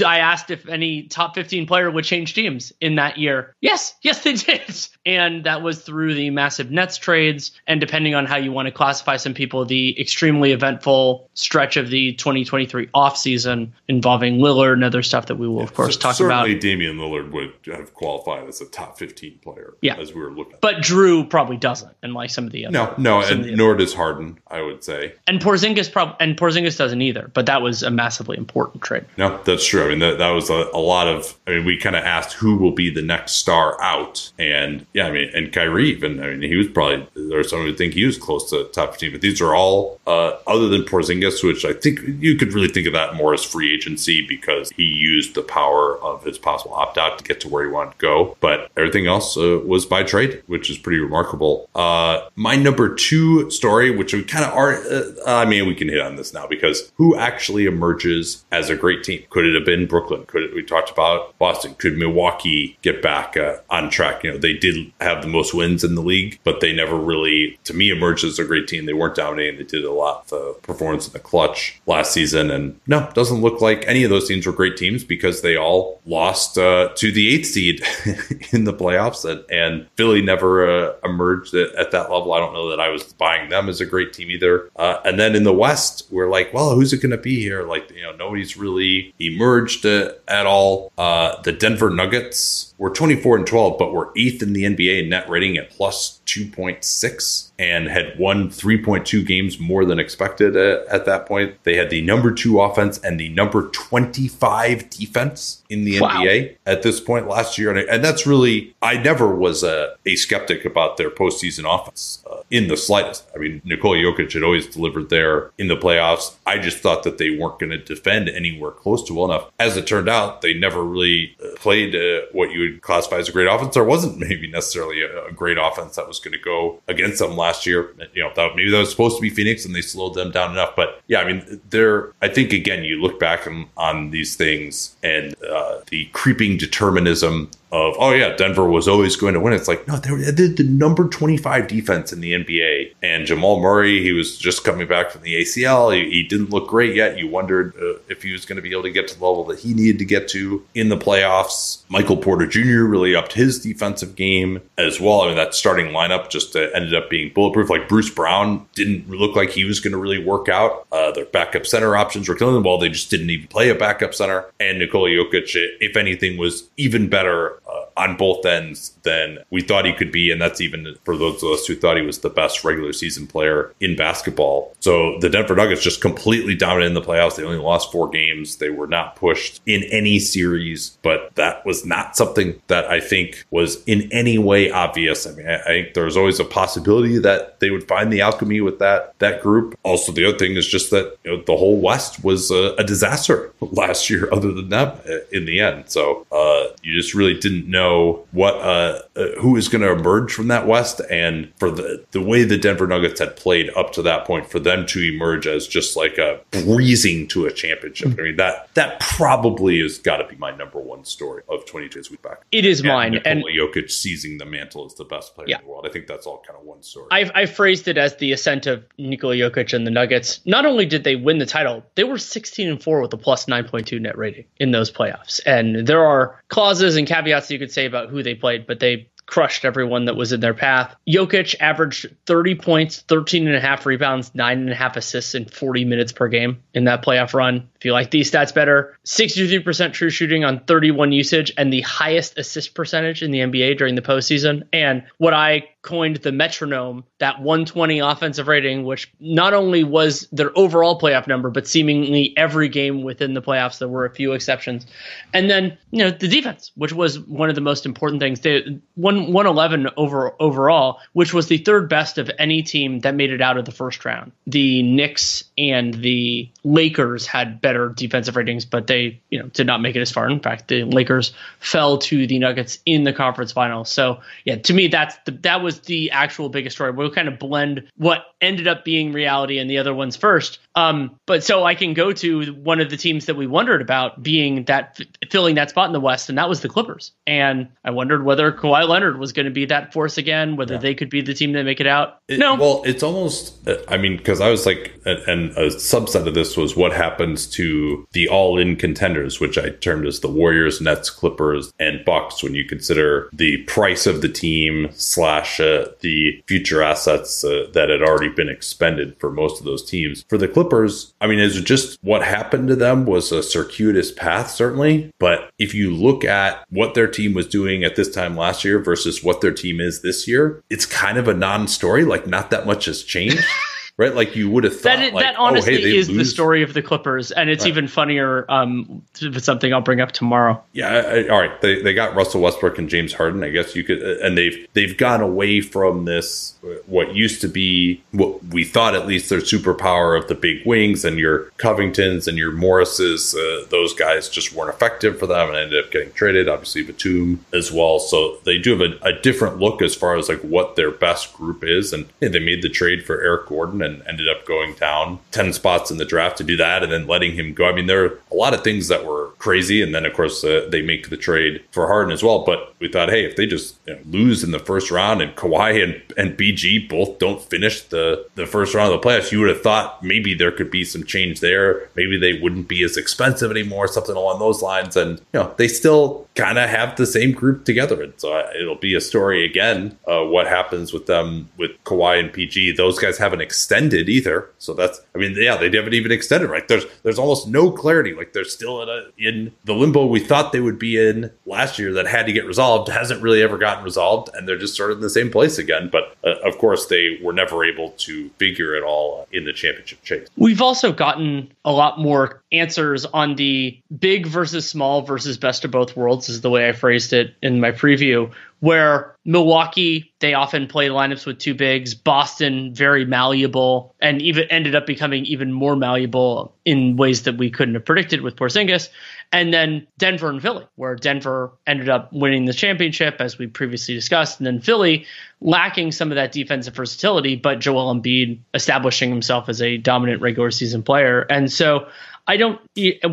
I 0.04 0.18
asked 0.18 0.50
if 0.50 0.68
any 0.68 1.04
top 1.04 1.34
15 1.34 1.66
player 1.66 1.90
would 1.90 2.04
change 2.04 2.34
teams 2.34 2.72
in 2.80 2.94
that 2.96 3.18
year. 3.18 3.56
Yes, 3.60 3.94
yes, 4.02 4.22
they 4.22 4.34
did. 4.34 4.88
And 5.06 5.44
that 5.44 5.62
was 5.62 5.80
through 5.80 6.14
the 6.14 6.30
massive 6.30 6.70
Nets 6.70 6.98
trades. 6.98 7.52
And 7.66 7.80
depending 7.80 8.14
on 8.14 8.26
how 8.26 8.36
you 8.36 8.52
want 8.52 8.66
to 8.66 8.72
classify 8.72 9.16
some 9.16 9.32
people, 9.32 9.64
the 9.64 9.98
extremely 10.00 10.52
eventful 10.52 11.28
stretch 11.34 11.76
of 11.76 11.88
the 11.88 12.12
2023 12.14 12.88
offseason 12.88 13.70
involving 13.88 14.38
Lillard 14.38 14.74
and 14.74 14.84
other 14.84 15.02
stuff 15.02 15.26
that 15.26 15.36
we 15.36 15.48
will, 15.48 15.62
of 15.62 15.74
course, 15.74 15.96
talk 15.96 16.16
certainly 16.16 16.34
about. 16.34 16.42
Certainly, 16.44 16.60
Damian 16.60 16.96
Lillard 16.98 17.32
would 17.32 17.52
have 17.74 17.94
qualified 17.94 18.46
as 18.46 18.60
a 18.60 18.66
top 18.66 18.98
15 18.98 19.38
player. 19.38 19.74
Yeah. 19.80 19.96
As 19.96 20.12
we 20.12 20.20
were 20.20 20.30
looking. 20.30 20.56
But 20.60 20.82
Drew 20.82 21.24
probably 21.24 21.56
doesn't. 21.56 21.94
And 22.02 22.12
like 22.12 22.30
some 22.30 22.44
of 22.44 22.52
the 22.52 22.66
other. 22.66 22.72
No, 22.72 22.94
no. 22.98 23.22
And 23.22 23.56
nor 23.56 23.74
does 23.74 23.94
Harden, 23.94 24.38
I 24.48 24.60
would 24.60 24.84
say. 24.84 25.14
And 25.26 25.40
Porzingis, 25.40 25.90
prob- 25.90 26.16
and 26.20 26.36
Porzingis 26.36 26.76
doesn't 26.76 27.00
either. 27.00 27.30
But 27.32 27.46
that 27.46 27.62
was 27.62 27.82
a 27.82 27.90
massively 27.90 28.36
important 28.36 28.82
trade. 28.82 29.06
No, 29.16 29.40
that's 29.44 29.66
true. 29.66 29.84
I 29.84 29.88
mean, 29.88 29.98
that, 30.00 30.18
that 30.18 30.30
was 30.30 30.50
a, 30.50 30.68
a 30.74 30.78
lot 30.78 31.08
of. 31.08 31.38
I 31.46 31.52
mean, 31.52 31.64
we 31.64 31.78
kind 31.78 31.96
of 31.96 32.04
asked 32.04 32.34
who 32.34 32.56
will 32.56 32.72
be 32.72 32.90
the 32.90 33.02
next 33.02 33.32
star 33.32 33.80
out, 33.82 34.30
and 34.38 34.86
yeah, 34.92 35.06
I 35.06 35.12
mean, 35.12 35.30
and 35.34 35.52
Kyrie 35.52 35.90
even. 35.90 36.22
I 36.22 36.30
mean, 36.30 36.42
he 36.42 36.56
was 36.56 36.68
probably 36.68 37.06
there's 37.14 37.50
some 37.50 37.60
who 37.60 37.74
think 37.74 37.94
he 37.94 38.04
was 38.04 38.18
close 38.18 38.50
to 38.50 38.64
top 38.72 38.92
fifteen, 38.92 39.12
but 39.12 39.20
these 39.20 39.40
are 39.40 39.54
all 39.54 40.00
uh, 40.06 40.36
other 40.46 40.68
than 40.68 40.82
Porzingis, 40.82 41.44
which 41.44 41.64
I 41.64 41.72
think 41.72 42.00
you 42.20 42.36
could 42.36 42.52
really 42.52 42.68
think 42.68 42.86
of 42.86 42.92
that 42.94 43.14
more 43.14 43.32
as 43.32 43.44
free 43.44 43.72
agency 43.72 44.26
because 44.26 44.70
he 44.70 44.82
used 44.82 45.34
the 45.34 45.42
power 45.42 45.98
of 45.98 46.24
his 46.24 46.38
possible 46.38 46.74
opt 46.74 46.98
out 46.98 47.18
to 47.18 47.24
get 47.24 47.40
to 47.42 47.48
where 47.48 47.64
he 47.64 47.70
wanted 47.70 47.92
to 47.92 47.98
go. 47.98 48.36
But 48.40 48.70
everything 48.76 49.06
else 49.06 49.36
uh, 49.36 49.60
was 49.64 49.86
by 49.86 50.02
trade, 50.02 50.42
which 50.46 50.70
is 50.70 50.78
pretty 50.78 50.98
remarkable. 50.98 51.68
Uh, 51.74 52.28
my 52.34 52.56
number 52.56 52.92
two 52.94 53.48
story, 53.50 53.90
which 53.90 54.12
we 54.12 54.24
kind 54.24 54.44
of 54.44 54.52
are. 54.52 54.74
Uh, 54.74 55.12
I 55.26 55.44
mean, 55.44 55.66
we 55.66 55.74
can 55.74 55.88
hit 55.88 56.00
on 56.00 56.16
this 56.16 56.34
now 56.34 56.46
because 56.48 56.90
who 56.96 57.16
actually 57.16 57.66
emerges 57.66 58.44
as 58.50 58.70
a 58.70 58.76
great 58.76 59.04
team? 59.04 59.22
Could 59.30 59.46
it 59.46 59.54
have 59.54 59.64
been 59.64 59.86
Brooklyn? 59.86 60.24
Could 60.26 60.42
it, 60.42 60.54
we 60.54 60.64
talked 60.64 60.90
about 60.90 61.38
Boston? 61.38 61.74
Could 61.76 61.96
Milwaukee 61.96 62.76
get 62.82 63.02
back 63.02 63.36
uh, 63.36 63.58
on 63.70 63.90
track? 63.90 64.24
You 64.24 64.32
know, 64.32 64.38
they 64.38 64.54
did 64.54 64.79
have 65.00 65.22
the 65.22 65.28
most 65.28 65.54
wins 65.54 65.84
in 65.84 65.94
the 65.94 66.02
league, 66.02 66.38
but 66.44 66.60
they 66.60 66.72
never 66.72 66.96
really, 66.96 67.58
to 67.64 67.74
me, 67.74 67.90
emerged 67.90 68.24
as 68.24 68.38
a 68.38 68.44
great 68.44 68.68
team. 68.68 68.86
They 68.86 68.92
weren't 68.92 69.16
dominating. 69.16 69.58
They 69.58 69.64
did 69.64 69.84
a 69.84 69.92
lot 69.92 70.28
the 70.28 70.56
performance 70.62 71.06
in 71.06 71.12
the 71.12 71.18
clutch 71.18 71.80
last 71.86 72.12
season, 72.12 72.50
and 72.50 72.78
no, 72.86 73.10
doesn't 73.14 73.40
look 73.40 73.60
like 73.60 73.84
any 73.86 74.04
of 74.04 74.10
those 74.10 74.28
teams 74.28 74.46
were 74.46 74.52
great 74.52 74.76
teams 74.76 75.04
because 75.04 75.42
they 75.42 75.56
all 75.56 76.00
lost 76.06 76.58
uh, 76.58 76.90
to 76.96 77.12
the 77.12 77.34
eighth 77.34 77.46
seed 77.46 77.82
in 78.52 78.64
the 78.64 78.72
playoffs, 78.72 79.28
and, 79.30 79.44
and 79.50 79.86
Philly 79.96 80.22
never 80.22 80.68
uh, 80.68 80.94
emerged 81.04 81.54
at, 81.54 81.74
at, 81.74 81.90
that 81.90 82.10
level. 82.10 82.32
I 82.32 82.38
don't 82.38 82.52
know 82.52 82.70
that 82.70 82.80
I 82.80 82.88
was 82.88 83.02
buying 83.14 83.48
them 83.48 83.68
as 83.68 83.80
a 83.80 83.86
great 83.86 84.12
team 84.12 84.30
either. 84.30 84.70
Uh, 84.76 85.00
and 85.04 85.18
then 85.18 85.34
in 85.34 85.44
the 85.44 85.52
West, 85.52 86.06
we're 86.10 86.30
like, 86.30 86.52
well, 86.54 86.74
who's 86.74 86.92
it 86.92 87.02
going 87.02 87.10
to 87.10 87.18
be 87.18 87.40
here? 87.40 87.64
Like, 87.64 87.90
you 87.90 88.02
know, 88.02 88.14
nobody's 88.14 88.56
really 88.56 89.12
emerged 89.18 89.84
uh, 89.84 90.12
at 90.28 90.46
all. 90.46 90.92
Uh, 90.96 91.40
the 91.42 91.52
Denver 91.52 91.90
Nuggets 91.90 92.74
were 92.78 92.90
24 92.90 93.38
and 93.38 93.46
12, 93.46 93.78
but 93.78 93.92
were 93.92 94.12
eighth 94.16 94.42
in 94.42 94.52
the 94.52 94.64
NBA 94.74 95.08
net 95.08 95.28
rating 95.28 95.56
at 95.56 95.70
plus 95.70 96.20
2.6 96.26 97.49
and 97.60 97.88
had 97.88 98.18
won 98.18 98.48
3.2 98.48 99.26
games 99.26 99.60
more 99.60 99.84
than 99.84 99.98
expected 99.98 100.56
at, 100.56 100.86
at, 100.86 101.04
that 101.04 101.26
point. 101.26 101.62
They 101.64 101.76
had 101.76 101.90
the 101.90 102.00
number 102.00 102.32
two 102.32 102.58
offense 102.58 102.98
and 103.00 103.20
the 103.20 103.28
number 103.28 103.68
25 103.68 104.88
defense 104.88 105.62
in 105.68 105.84
the 105.84 106.00
wow. 106.00 106.08
NBA 106.08 106.56
at 106.64 106.82
this 106.82 107.00
point 107.00 107.28
last 107.28 107.58
year. 107.58 107.70
And, 107.70 107.86
and 107.86 108.02
that's 108.02 108.26
really, 108.26 108.74
I 108.80 108.96
never 108.96 109.34
was 109.34 109.62
a, 109.62 109.94
a 110.06 110.16
skeptic 110.16 110.64
about 110.64 110.96
their 110.96 111.10
postseason 111.10 111.70
offense 111.70 112.24
uh, 112.30 112.42
in 112.50 112.68
the 112.68 112.78
slightest. 112.78 113.28
I 113.36 113.38
mean, 113.38 113.60
Nikola 113.62 113.96
Jokic 113.96 114.32
had 114.32 114.42
always 114.42 114.66
delivered 114.66 115.10
there 115.10 115.50
in 115.58 115.68
the 115.68 115.76
playoffs. 115.76 116.34
I 116.46 116.56
just 116.56 116.78
thought 116.78 117.02
that 117.02 117.18
they 117.18 117.28
weren't 117.28 117.58
going 117.58 117.70
to 117.70 117.78
defend 117.78 118.30
anywhere 118.30 118.70
close 118.70 119.02
to 119.04 119.14
well 119.14 119.26
enough. 119.26 119.50
As 119.58 119.76
it 119.76 119.86
turned 119.86 120.08
out, 120.08 120.40
they 120.40 120.54
never 120.54 120.82
really 120.82 121.36
uh, 121.44 121.48
played 121.56 121.94
uh, 121.94 122.22
what 122.32 122.52
you 122.52 122.60
would 122.60 122.80
classify 122.80 123.16
as 123.16 123.28
a 123.28 123.32
great 123.32 123.48
offense. 123.48 123.74
There 123.74 123.84
wasn't 123.84 124.18
maybe 124.30 124.50
necessarily 124.50 125.02
a, 125.02 125.26
a 125.26 125.32
great 125.32 125.58
offense 125.58 125.96
that 125.96 126.08
was 126.08 126.20
going 126.20 126.32
to 126.32 126.42
go 126.42 126.80
against 126.88 127.18
them 127.18 127.36
last 127.36 127.49
last 127.50 127.66
year. 127.66 127.94
You 128.14 128.22
know, 128.22 128.32
that, 128.36 128.54
maybe 128.54 128.70
that 128.70 128.78
was 128.78 128.90
supposed 128.90 129.16
to 129.16 129.22
be 129.22 129.30
Phoenix 129.30 129.64
and 129.64 129.74
they 129.74 129.82
slowed 129.82 130.14
them 130.14 130.30
down 130.30 130.52
enough. 130.52 130.76
But 130.76 131.00
yeah, 131.08 131.20
I 131.20 131.32
mean, 131.32 131.60
there. 131.70 132.12
I 132.22 132.28
think 132.28 132.52
again, 132.52 132.84
you 132.84 133.00
look 133.02 133.18
back 133.18 133.46
on, 133.46 133.68
on 133.76 134.10
these 134.10 134.36
things 134.36 134.96
and 135.02 135.34
uh, 135.44 135.80
the 135.88 136.06
creeping 136.12 136.56
determinism 136.56 137.50
of 137.72 137.94
oh 137.98 138.12
yeah 138.12 138.34
denver 138.36 138.68
was 138.68 138.88
always 138.88 139.16
going 139.16 139.34
to 139.34 139.40
win. 139.40 139.52
It's 139.52 139.68
like 139.68 139.86
no 139.86 139.96
they 139.96 140.10
were 140.10 140.18
the, 140.18 140.48
the 140.48 140.64
number 140.64 141.08
25 141.08 141.68
defense 141.68 142.12
in 142.12 142.20
the 142.20 142.32
nba 142.32 142.94
and 143.02 143.26
jamal 143.26 143.60
murray 143.60 144.02
he 144.02 144.12
was 144.12 144.36
just 144.36 144.64
coming 144.64 144.86
back 144.86 145.10
from 145.10 145.22
the 145.22 145.40
acl 145.40 145.94
he, 145.94 146.10
he 146.10 146.22
didn't 146.22 146.50
look 146.50 146.68
great 146.68 146.94
yet. 146.94 147.18
You 147.18 147.28
wondered 147.28 147.74
uh, 147.76 147.98
if 148.08 148.22
he 148.22 148.32
was 148.32 148.44
going 148.44 148.56
to 148.56 148.62
be 148.62 148.72
able 148.72 148.82
to 148.82 148.90
get 148.90 149.08
to 149.08 149.18
the 149.18 149.24
level 149.24 149.44
that 149.44 149.60
he 149.60 149.74
needed 149.74 149.98
to 149.98 150.04
get 150.04 150.28
to 150.28 150.66
in 150.74 150.88
the 150.88 150.96
playoffs. 150.96 151.82
Michael 151.88 152.16
porter 152.16 152.46
jr 152.46 152.84
really 152.84 153.14
upped 153.14 153.32
his 153.32 153.60
defensive 153.60 154.16
game 154.16 154.60
as 154.78 155.00
well. 155.00 155.22
I 155.22 155.28
mean 155.28 155.36
that 155.36 155.54
starting 155.54 155.86
lineup 155.86 156.30
just 156.30 156.56
uh, 156.56 156.68
ended 156.74 156.94
up 156.94 157.10
being 157.10 157.32
bulletproof. 157.32 157.70
Like 157.70 157.88
bruce 157.88 158.10
brown 158.10 158.66
didn't 158.74 159.08
look 159.08 159.36
like 159.36 159.50
he 159.50 159.64
was 159.64 159.80
going 159.80 159.92
to 159.92 159.98
really 159.98 160.22
work 160.22 160.48
out. 160.48 160.86
Uh, 160.90 161.12
their 161.12 161.26
backup 161.26 161.66
center 161.66 161.96
options 161.96 162.28
were 162.28 162.34
killing 162.34 162.54
them 162.54 162.64
well 162.64 162.78
they 162.78 162.88
just 162.88 163.10
didn't 163.10 163.30
even 163.30 163.46
play 163.46 163.68
a 163.68 163.74
backup 163.74 164.14
center. 164.14 164.46
And 164.58 164.78
nikola 164.78 165.08
jokic 165.10 165.50
if 165.80 165.96
anything 165.96 166.36
was 166.36 166.68
even 166.76 167.08
better 167.08 167.59
uh, 167.70 167.84
on 167.96 168.16
both 168.16 168.44
ends 168.46 168.96
than 169.02 169.38
we 169.50 169.60
thought 169.60 169.84
he 169.84 169.92
could 169.92 170.12
be. 170.12 170.30
And 170.30 170.40
that's 170.40 170.60
even 170.60 170.94
for 171.04 171.16
those 171.16 171.42
of 171.42 171.50
us 171.50 171.66
who 171.66 171.74
thought 171.74 171.96
he 171.96 172.02
was 172.02 172.20
the 172.20 172.30
best 172.30 172.64
regular 172.64 172.92
season 172.92 173.26
player 173.26 173.72
in 173.80 173.96
basketball. 173.96 174.74
So 174.80 175.18
the 175.20 175.28
Denver 175.28 175.54
Nuggets 175.54 175.82
just 175.82 176.00
completely 176.00 176.54
dominated 176.54 176.88
in 176.88 176.94
the 176.94 177.02
playoffs. 177.02 177.36
They 177.36 177.44
only 177.44 177.58
lost 177.58 177.92
four 177.92 178.08
games. 178.08 178.56
They 178.56 178.70
were 178.70 178.86
not 178.86 179.16
pushed 179.16 179.60
in 179.66 179.82
any 179.84 180.18
series, 180.18 180.98
but 181.02 181.34
that 181.34 181.64
was 181.66 181.84
not 181.84 182.16
something 182.16 182.60
that 182.68 182.86
I 182.86 183.00
think 183.00 183.44
was 183.50 183.82
in 183.84 184.10
any 184.12 184.38
way 184.38 184.70
obvious. 184.70 185.26
I 185.26 185.32
mean, 185.32 185.48
I, 185.48 185.60
I 185.60 185.66
think 185.66 185.94
there's 185.94 186.16
always 186.16 186.40
a 186.40 186.44
possibility 186.44 187.18
that 187.18 187.60
they 187.60 187.70
would 187.70 187.86
find 187.86 188.12
the 188.12 188.20
alchemy 188.20 188.60
with 188.60 188.78
that 188.78 189.18
that 189.18 189.42
group. 189.42 189.78
Also, 189.82 190.12
the 190.12 190.26
other 190.26 190.38
thing 190.38 190.56
is 190.56 190.66
just 190.66 190.90
that 190.90 191.16
you 191.24 191.30
know, 191.30 191.42
the 191.42 191.56
whole 191.56 191.80
West 191.80 192.24
was 192.24 192.50
a, 192.50 192.74
a 192.78 192.84
disaster 192.84 193.52
last 193.60 194.10
year, 194.10 194.28
other 194.32 194.52
than 194.52 194.68
that 194.70 195.06
uh, 195.08 195.18
in 195.32 195.44
the 195.44 195.60
end. 195.60 195.88
So 195.88 196.26
uh, 196.32 196.69
you 196.82 196.94
just 196.94 197.14
really 197.14 197.34
didn't 197.34 197.68
know 197.68 197.80
know 197.80 198.26
what 198.32 198.54
uh, 198.54 199.00
uh 199.16 199.26
who 199.40 199.56
is 199.56 199.68
going 199.68 199.82
to 199.82 199.90
emerge 199.90 200.32
from 200.32 200.48
that 200.48 200.66
West, 200.66 201.00
and 201.10 201.52
for 201.56 201.70
the 201.70 202.04
the 202.10 202.20
way 202.20 202.44
the 202.44 202.58
Denver 202.58 202.86
Nuggets 202.86 203.20
had 203.20 203.36
played 203.36 203.70
up 203.76 203.92
to 203.92 204.02
that 204.02 204.26
point, 204.26 204.46
for 204.50 204.58
them 204.58 204.86
to 204.86 205.00
emerge 205.00 205.46
as 205.46 205.66
just 205.66 205.96
like 205.96 206.18
a 206.18 206.40
breezing 206.50 207.26
to 207.28 207.46
a 207.46 207.52
championship. 207.52 208.18
I 208.18 208.22
mean 208.22 208.36
that 208.36 208.68
that 208.74 209.00
probably 209.00 209.80
has 209.80 209.98
got 209.98 210.18
to 210.18 210.26
be 210.26 210.36
my 210.36 210.54
number 210.56 210.80
one 210.80 211.04
story 211.04 211.42
of 211.48 211.64
22 211.66 211.98
weeks 212.10 212.22
back. 212.22 212.42
It 212.52 212.64
is 212.64 212.80
and 212.80 212.88
mine. 212.88 213.12
Nikola 213.12 213.34
and 213.34 213.44
Jokic 213.44 213.90
seizing 213.90 214.38
the 214.38 214.46
mantle 214.46 214.86
as 214.86 214.94
the 214.94 215.04
best 215.04 215.34
player 215.34 215.48
yeah. 215.48 215.58
in 215.58 215.64
the 215.64 215.70
world. 215.70 215.86
I 215.86 215.90
think 215.90 216.06
that's 216.06 216.26
all 216.26 216.42
kind 216.46 216.58
of 216.58 216.64
one 216.64 216.82
story. 216.82 217.08
I've, 217.10 217.30
i 217.34 217.46
phrased 217.46 217.88
it 217.88 217.98
as 217.98 218.16
the 218.16 218.32
ascent 218.32 218.66
of 218.66 218.84
Nikola 218.98 219.34
Jokic 219.34 219.72
and 219.72 219.86
the 219.86 219.90
Nuggets. 219.90 220.40
Not 220.44 220.66
only 220.66 220.86
did 220.86 221.04
they 221.04 221.16
win 221.16 221.38
the 221.38 221.46
title, 221.46 221.84
they 221.94 222.04
were 222.04 222.18
16 222.18 222.68
and 222.68 222.82
4 222.82 223.00
with 223.00 223.12
a 223.12 223.16
plus 223.16 223.46
9.2 223.46 224.00
net 224.00 224.16
rating 224.16 224.44
in 224.58 224.70
those 224.70 224.90
playoffs. 224.90 225.40
And 225.46 225.86
there 225.86 226.04
are 226.04 226.40
clauses 226.48 226.69
and 226.96 227.06
caveats 227.06 227.50
you 227.50 227.58
could 227.58 227.72
say 227.72 227.86
about 227.86 228.10
who 228.10 228.22
they 228.22 228.34
played, 228.34 228.66
but 228.66 228.80
they 228.80 229.10
crushed 229.30 229.64
everyone 229.64 230.06
that 230.06 230.16
was 230.16 230.32
in 230.32 230.40
their 230.40 230.54
path. 230.54 230.94
Jokic 231.08 231.54
averaged 231.60 232.14
30 232.26 232.56
points, 232.56 233.00
13 233.02 233.46
and 233.46 233.56
a 233.56 233.60
half 233.60 233.86
rebounds, 233.86 234.34
nine 234.34 234.58
and 234.58 234.70
a 234.70 234.74
half 234.74 234.96
assists 234.96 235.34
in 235.34 235.46
40 235.46 235.84
minutes 235.84 236.12
per 236.12 236.28
game 236.28 236.62
in 236.74 236.84
that 236.84 237.02
playoff 237.02 237.32
run. 237.32 237.68
If 237.76 237.84
you 237.84 237.92
like 237.92 238.10
these 238.10 238.30
stats 238.30 238.52
better, 238.52 238.98
63% 239.06 239.92
true 239.92 240.10
shooting 240.10 240.44
on 240.44 240.64
31 240.64 241.12
usage 241.12 241.52
and 241.56 241.72
the 241.72 241.80
highest 241.82 242.38
assist 242.38 242.74
percentage 242.74 243.22
in 243.22 243.30
the 243.30 243.38
NBA 243.38 243.78
during 243.78 243.94
the 243.94 244.02
postseason. 244.02 244.64
And 244.72 245.04
what 245.18 245.32
I 245.32 245.68
coined 245.82 246.16
the 246.16 246.32
metronome, 246.32 247.04
that 247.18 247.40
120 247.40 248.00
offensive 248.00 248.48
rating, 248.48 248.84
which 248.84 249.10
not 249.18 249.54
only 249.54 249.82
was 249.82 250.28
their 250.30 250.56
overall 250.58 251.00
playoff 251.00 251.26
number, 251.26 251.50
but 251.50 251.66
seemingly 251.66 252.36
every 252.36 252.68
game 252.68 253.02
within 253.02 253.34
the 253.34 253.40
playoffs. 253.40 253.78
There 253.78 253.88
were 253.88 254.04
a 254.04 254.14
few 254.14 254.32
exceptions. 254.32 254.86
And 255.32 255.48
then, 255.48 255.78
you 255.90 255.98
know, 256.04 256.10
the 256.10 256.28
defense, 256.28 256.70
which 256.74 256.92
was 256.92 257.18
one 257.20 257.48
of 257.48 257.54
the 257.54 257.60
most 257.60 257.86
important 257.86 258.20
things. 258.20 258.40
They 258.40 258.80
one 258.94 259.32
111 259.32 259.88
over 259.96 260.34
overall, 260.40 260.98
which 261.14 261.32
was 261.32 261.46
the 261.46 261.58
third 261.58 261.88
best 261.88 262.18
of 262.18 262.30
any 262.38 262.62
team 262.62 263.00
that 263.00 263.14
made 263.14 263.32
it 263.32 263.40
out 263.40 263.56
of 263.56 263.64
the 263.64 263.72
first 263.72 264.04
round. 264.04 264.32
The 264.46 264.82
Knicks 264.82 265.44
and 265.56 265.94
the 265.94 266.50
Lakers 266.64 267.26
had 267.26 267.60
better 267.60 267.88
defensive 267.88 268.36
ratings, 268.36 268.64
but 268.64 268.86
they, 268.86 269.20
you 269.30 269.38
know, 269.38 269.46
did 269.48 269.66
not 269.66 269.80
make 269.80 269.96
it 269.96 270.00
as 270.00 270.10
far. 270.10 270.28
In 270.28 270.40
fact, 270.40 270.68
the 270.68 270.84
Lakers 270.84 271.32
fell 271.58 271.96
to 271.98 272.26
the 272.26 272.38
Nuggets 272.38 272.78
in 272.84 273.04
the 273.04 273.12
conference 273.12 273.52
final. 273.52 273.84
So, 273.84 274.20
yeah, 274.44 274.56
to 274.56 274.74
me, 274.74 274.88
that's 274.88 275.16
the, 275.24 275.32
that 275.32 275.62
was 275.62 275.69
the 275.78 276.10
actual 276.10 276.48
biggest 276.48 276.76
story. 276.76 276.90
We'll 276.90 277.10
kind 277.10 277.28
of 277.28 277.38
blend 277.38 277.88
what 277.96 278.29
ended 278.40 278.66
up 278.66 278.84
being 278.84 279.12
reality 279.12 279.58
and 279.58 279.68
the 279.68 279.78
other 279.78 279.94
ones 279.94 280.16
first. 280.16 280.58
Um, 280.74 281.16
but 281.26 281.42
so 281.42 281.64
I 281.64 281.74
can 281.74 281.94
go 281.94 282.12
to 282.12 282.52
one 282.54 282.80
of 282.80 282.90
the 282.90 282.96
teams 282.96 283.26
that 283.26 283.36
we 283.36 283.46
wondered 283.46 283.82
about 283.82 284.22
being 284.22 284.64
that 284.64 285.00
filling 285.28 285.56
that 285.56 285.70
spot 285.70 285.86
in 285.86 285.92
the 285.92 286.00
West, 286.00 286.28
and 286.28 286.38
that 286.38 286.48
was 286.48 286.60
the 286.60 286.68
Clippers. 286.68 287.12
And 287.26 287.68
I 287.84 287.90
wondered 287.90 288.24
whether 288.24 288.52
Kawhi 288.52 288.88
Leonard 288.88 289.18
was 289.18 289.32
going 289.32 289.46
to 289.46 289.52
be 289.52 289.66
that 289.66 289.92
force 289.92 290.16
again, 290.16 290.56
whether 290.56 290.74
yeah. 290.74 290.80
they 290.80 290.94
could 290.94 291.10
be 291.10 291.22
the 291.22 291.34
team 291.34 291.52
that 291.52 291.64
make 291.64 291.80
it 291.80 291.86
out. 291.86 292.18
It, 292.28 292.38
no, 292.38 292.54
well, 292.54 292.82
it's 292.86 293.02
almost. 293.02 293.54
I 293.88 293.96
mean, 293.96 294.16
because 294.16 294.40
I 294.40 294.48
was 294.48 294.64
like, 294.64 295.00
and 295.04 295.50
a 295.52 295.66
subset 295.68 296.26
of 296.26 296.34
this 296.34 296.56
was 296.56 296.76
what 296.76 296.92
happens 296.92 297.46
to 297.48 298.06
the 298.12 298.28
all-in 298.28 298.76
contenders, 298.76 299.40
which 299.40 299.58
I 299.58 299.70
termed 299.70 300.06
as 300.06 300.20
the 300.20 300.28
Warriors, 300.30 300.80
Nets, 300.80 301.10
Clippers, 301.10 301.72
and 301.80 302.04
Bucks. 302.04 302.42
When 302.42 302.54
you 302.54 302.64
consider 302.64 303.28
the 303.32 303.58
price 303.64 304.06
of 304.06 304.22
the 304.22 304.28
team 304.28 304.88
slash 304.92 305.58
uh, 305.58 305.88
the 306.00 306.42
future 306.46 306.82
assets 306.82 307.42
uh, 307.42 307.66
that 307.72 307.88
had 307.88 308.02
already 308.02 308.29
been 308.34 308.48
expended 308.48 309.16
for 309.18 309.30
most 309.30 309.58
of 309.58 309.64
those 309.64 309.84
teams 309.84 310.24
for 310.28 310.38
the 310.38 310.48
Clippers, 310.48 311.14
I 311.20 311.26
mean, 311.26 311.38
is 311.38 311.56
it 311.56 311.64
just 311.64 311.98
what 312.02 312.22
happened 312.22 312.68
to 312.68 312.76
them 312.76 313.06
was 313.06 313.32
a 313.32 313.42
circuitous 313.42 314.12
path, 314.12 314.50
certainly. 314.50 315.12
But 315.18 315.50
if 315.58 315.74
you 315.74 315.90
look 315.90 316.24
at 316.24 316.64
what 316.70 316.94
their 316.94 317.08
team 317.08 317.34
was 317.34 317.46
doing 317.46 317.84
at 317.84 317.96
this 317.96 318.12
time 318.12 318.36
last 318.36 318.64
year 318.64 318.78
versus 318.78 319.22
what 319.22 319.40
their 319.40 319.52
team 319.52 319.80
is 319.80 320.02
this 320.02 320.26
year, 320.26 320.62
it's 320.70 320.86
kind 320.86 321.18
of 321.18 321.28
a 321.28 321.34
non 321.34 321.68
story. 321.68 322.04
Like, 322.04 322.26
not 322.26 322.50
that 322.50 322.66
much 322.66 322.86
has 322.86 323.02
changed. 323.02 323.44
right? 324.00 324.14
Like 324.14 324.34
you 324.34 324.50
would 324.50 324.64
have 324.64 324.80
thought. 324.80 324.96
That, 324.96 325.12
like, 325.12 325.24
that 325.24 325.36
honestly 325.36 325.74
oh, 325.74 325.78
hey, 325.78 325.96
is 325.96 326.08
lose. 326.08 326.18
the 326.18 326.24
story 326.24 326.62
of 326.62 326.72
the 326.72 326.80
Clippers, 326.82 327.30
and 327.32 327.50
it's 327.50 327.64
right. 327.64 327.68
even 327.68 327.86
funnier. 327.86 328.50
Um, 328.50 329.02
it's 329.20 329.44
something 329.44 329.72
I'll 329.74 329.82
bring 329.82 330.00
up 330.00 330.12
tomorrow. 330.12 330.60
Yeah, 330.72 330.88
I, 330.88 331.28
all 331.28 331.38
right. 331.38 331.60
They, 331.60 331.82
they 331.82 331.92
got 331.92 332.14
Russell 332.16 332.40
Westbrook 332.40 332.78
and 332.78 332.88
James 332.88 333.12
Harden. 333.12 333.44
I 333.44 333.50
guess 333.50 333.76
you 333.76 333.84
could, 333.84 334.02
uh, 334.02 334.24
and 334.24 334.38
they've 334.38 334.66
they've 334.72 334.96
gone 334.96 335.20
away 335.20 335.60
from 335.60 336.06
this 336.06 336.56
what 336.86 337.14
used 337.14 337.42
to 337.42 337.48
be 337.48 338.02
what 338.12 338.42
we 338.46 338.64
thought 338.64 338.94
at 338.94 339.06
least 339.06 339.28
their 339.28 339.40
superpower 339.40 340.18
of 340.18 340.28
the 340.28 340.34
big 340.34 340.64
wings 340.64 341.04
and 341.04 341.18
your 341.18 341.50
Covingtons 341.58 342.26
and 342.26 342.38
your 342.38 342.52
Morrises. 342.52 343.34
Uh, 343.34 343.66
those 343.68 343.92
guys 343.92 344.30
just 344.30 344.54
weren't 344.54 344.74
effective 344.74 345.18
for 345.18 345.26
them 345.26 345.48
and 345.48 345.58
ended 345.58 345.84
up 345.84 345.90
getting 345.90 346.12
traded. 346.12 346.48
Obviously, 346.48 346.82
Batum 346.82 347.44
as 347.52 347.70
well. 347.70 347.98
So 347.98 348.38
they 348.44 348.56
do 348.56 348.78
have 348.78 348.80
a, 348.80 349.08
a 349.08 349.20
different 349.20 349.58
look 349.58 349.82
as 349.82 349.94
far 349.94 350.16
as 350.16 350.30
like 350.30 350.40
what 350.40 350.76
their 350.76 350.90
best 350.90 351.34
group 351.34 351.62
is, 351.64 351.92
and 351.92 352.06
they 352.20 352.38
made 352.38 352.62
the 352.62 352.70
trade 352.70 353.04
for 353.04 353.20
Eric 353.20 353.46
Gordon 353.48 353.82
and 353.82 353.89
ended 354.08 354.28
up 354.28 354.46
going 354.46 354.74
down 354.74 355.18
10 355.32 355.52
spots 355.52 355.90
in 355.90 355.98
the 355.98 356.04
draft 356.04 356.38
to 356.38 356.44
do 356.44 356.56
that 356.56 356.82
and 356.82 356.92
then 356.92 357.06
letting 357.06 357.34
him 357.34 357.52
go. 357.52 357.68
I 357.68 357.72
mean, 357.72 357.86
there 357.86 358.04
are 358.04 358.18
a 358.30 358.34
lot 358.34 358.54
of 358.54 358.62
things 358.62 358.88
that 358.88 359.04
were 359.04 359.28
crazy. 359.38 359.82
And 359.82 359.94
then, 359.94 360.04
of 360.04 360.12
course, 360.12 360.44
uh, 360.44 360.68
they 360.70 360.82
make 360.82 361.10
the 361.10 361.16
trade 361.16 361.62
for 361.72 361.86
Harden 361.86 362.12
as 362.12 362.22
well. 362.22 362.44
But 362.44 362.74
we 362.78 362.88
thought, 362.88 363.10
hey, 363.10 363.24
if 363.24 363.36
they 363.36 363.46
just 363.46 363.76
you 363.86 363.94
know, 363.94 364.00
lose 364.06 364.44
in 364.44 364.50
the 364.52 364.58
first 364.58 364.90
round 364.90 365.20
and 365.22 365.34
Kawhi 365.34 365.82
and, 365.82 366.02
and 366.16 366.38
BG 366.38 366.88
both 366.88 367.18
don't 367.18 367.42
finish 367.42 367.82
the, 367.82 368.26
the 368.34 368.46
first 368.46 368.74
round 368.74 368.92
of 368.92 369.00
the 369.00 369.08
playoffs, 369.08 369.32
you 369.32 369.40
would 369.40 369.48
have 369.48 369.62
thought 369.62 370.02
maybe 370.02 370.34
there 370.34 370.52
could 370.52 370.70
be 370.70 370.84
some 370.84 371.04
change 371.04 371.40
there. 371.40 371.88
Maybe 371.96 372.18
they 372.18 372.40
wouldn't 372.40 372.68
be 372.68 372.82
as 372.82 372.96
expensive 372.96 373.50
anymore, 373.50 373.88
something 373.88 374.16
along 374.16 374.38
those 374.38 374.62
lines. 374.62 374.96
And, 374.96 375.18
you 375.32 375.40
know, 375.40 375.54
they 375.56 375.68
still 375.68 376.28
kind 376.34 376.58
of 376.58 376.68
have 376.68 376.96
the 376.96 377.06
same 377.06 377.32
group 377.32 377.64
together. 377.64 378.02
And 378.02 378.12
so 378.16 378.32
uh, 378.32 378.50
it'll 378.58 378.76
be 378.76 378.94
a 378.94 379.00
story 379.00 379.44
again, 379.44 379.98
uh, 380.06 380.24
what 380.24 380.46
happens 380.46 380.92
with 380.92 381.06
them 381.06 381.48
with 381.56 381.72
Kawhi 381.84 382.20
and 382.20 382.32
PG. 382.32 382.72
Those 382.72 382.98
guys 382.98 383.18
haven't 383.18 383.40
extended 383.80 384.08
either. 384.08 384.50
So 384.58 384.74
that's, 384.74 385.00
I 385.14 385.18
mean, 385.18 385.34
yeah, 385.36 385.56
they 385.56 385.74
haven't 385.74 385.94
even 385.94 386.12
extended, 386.12 386.50
right? 386.50 386.66
There's, 386.66 386.84
there's 387.02 387.18
almost 387.18 387.48
no 387.48 387.70
clarity. 387.70 388.14
Like 388.14 388.32
they're 388.32 388.44
still 388.44 388.82
in 388.82 388.88
a, 388.88 389.06
in 389.18 389.52
the 389.64 389.74
limbo 389.74 390.06
we 390.06 390.20
thought 390.20 390.52
they 390.52 390.60
would 390.60 390.78
be 390.78 390.98
in 390.98 391.30
last 391.46 391.78
year 391.78 391.92
that 391.94 392.06
had 392.06 392.26
to 392.26 392.32
get 392.32 392.46
resolved 392.46 392.90
hasn't 392.90 393.22
really 393.22 393.42
ever 393.42 393.58
gotten 393.58 393.84
resolved. 393.84 394.30
And 394.34 394.48
they're 394.48 394.58
just 394.58 394.76
sort 394.76 394.90
of 394.90 394.98
in 394.98 395.02
the 395.02 395.10
same 395.10 395.30
place 395.30 395.58
again. 395.58 395.88
But 395.90 396.16
uh, 396.24 396.34
of 396.44 396.58
course, 396.58 396.86
they 396.86 397.18
were 397.22 397.32
never 397.32 397.64
able 397.64 397.90
to 397.90 398.28
figure 398.38 398.74
it 398.74 398.82
all 398.82 399.26
in 399.32 399.44
the 399.44 399.52
championship 399.52 400.02
chase. 400.02 400.28
We've 400.36 400.62
also 400.62 400.92
gotten 400.92 401.52
a 401.64 401.72
lot 401.72 401.98
more 401.98 402.42
answers 402.52 403.06
on 403.06 403.36
the 403.36 403.78
big 403.98 404.26
versus 404.26 404.68
small 404.68 405.02
versus 405.02 405.38
best 405.38 405.64
of 405.64 405.70
both 405.70 405.96
worlds, 405.96 406.28
is 406.28 406.40
the 406.40 406.50
way 406.50 406.68
I 406.68 406.72
phrased 406.72 407.12
it 407.12 407.34
in 407.42 407.60
my 407.60 407.70
preview, 407.70 408.30
where 408.60 409.16
Milwaukee, 409.24 410.12
they 410.20 410.34
often 410.34 410.66
play 410.66 410.88
lineups 410.88 411.26
with 411.26 411.38
two 411.38 411.54
bigs. 411.54 411.94
Boston, 411.94 412.74
very 412.74 413.04
malleable, 413.04 413.94
and 414.00 414.20
even 414.22 414.44
ended 414.50 414.74
up 414.74 414.86
becoming 414.86 415.24
even 415.26 415.52
more 415.52 415.76
malleable 415.76 416.54
in 416.64 416.96
ways 416.96 417.22
that 417.24 417.36
we 417.36 417.50
couldn't 417.50 417.74
have 417.74 417.84
predicted 417.84 418.20
with 418.20 418.36
Porzingis. 418.36 418.88
And 419.32 419.54
then 419.54 419.86
Denver 419.98 420.28
and 420.28 420.42
Philly, 420.42 420.66
where 420.76 420.96
Denver 420.96 421.52
ended 421.66 421.88
up 421.88 422.12
winning 422.12 422.46
the 422.46 422.52
championship, 422.52 423.16
as 423.20 423.38
we 423.38 423.46
previously 423.46 423.94
discussed, 423.94 424.40
and 424.40 424.46
then 424.46 424.60
Philly 424.60 425.06
lacking 425.40 425.92
some 425.92 426.10
of 426.10 426.16
that 426.16 426.32
defensive 426.32 426.74
versatility, 426.74 427.36
but 427.36 427.60
Joel 427.60 427.94
Embiid 427.94 428.40
establishing 428.52 429.08
himself 429.08 429.48
as 429.48 429.62
a 429.62 429.78
dominant 429.78 430.20
regular 430.20 430.50
season 430.50 430.82
player. 430.82 431.22
And 431.30 431.50
so 431.50 431.88
I 432.26 432.36
don't. 432.36 432.60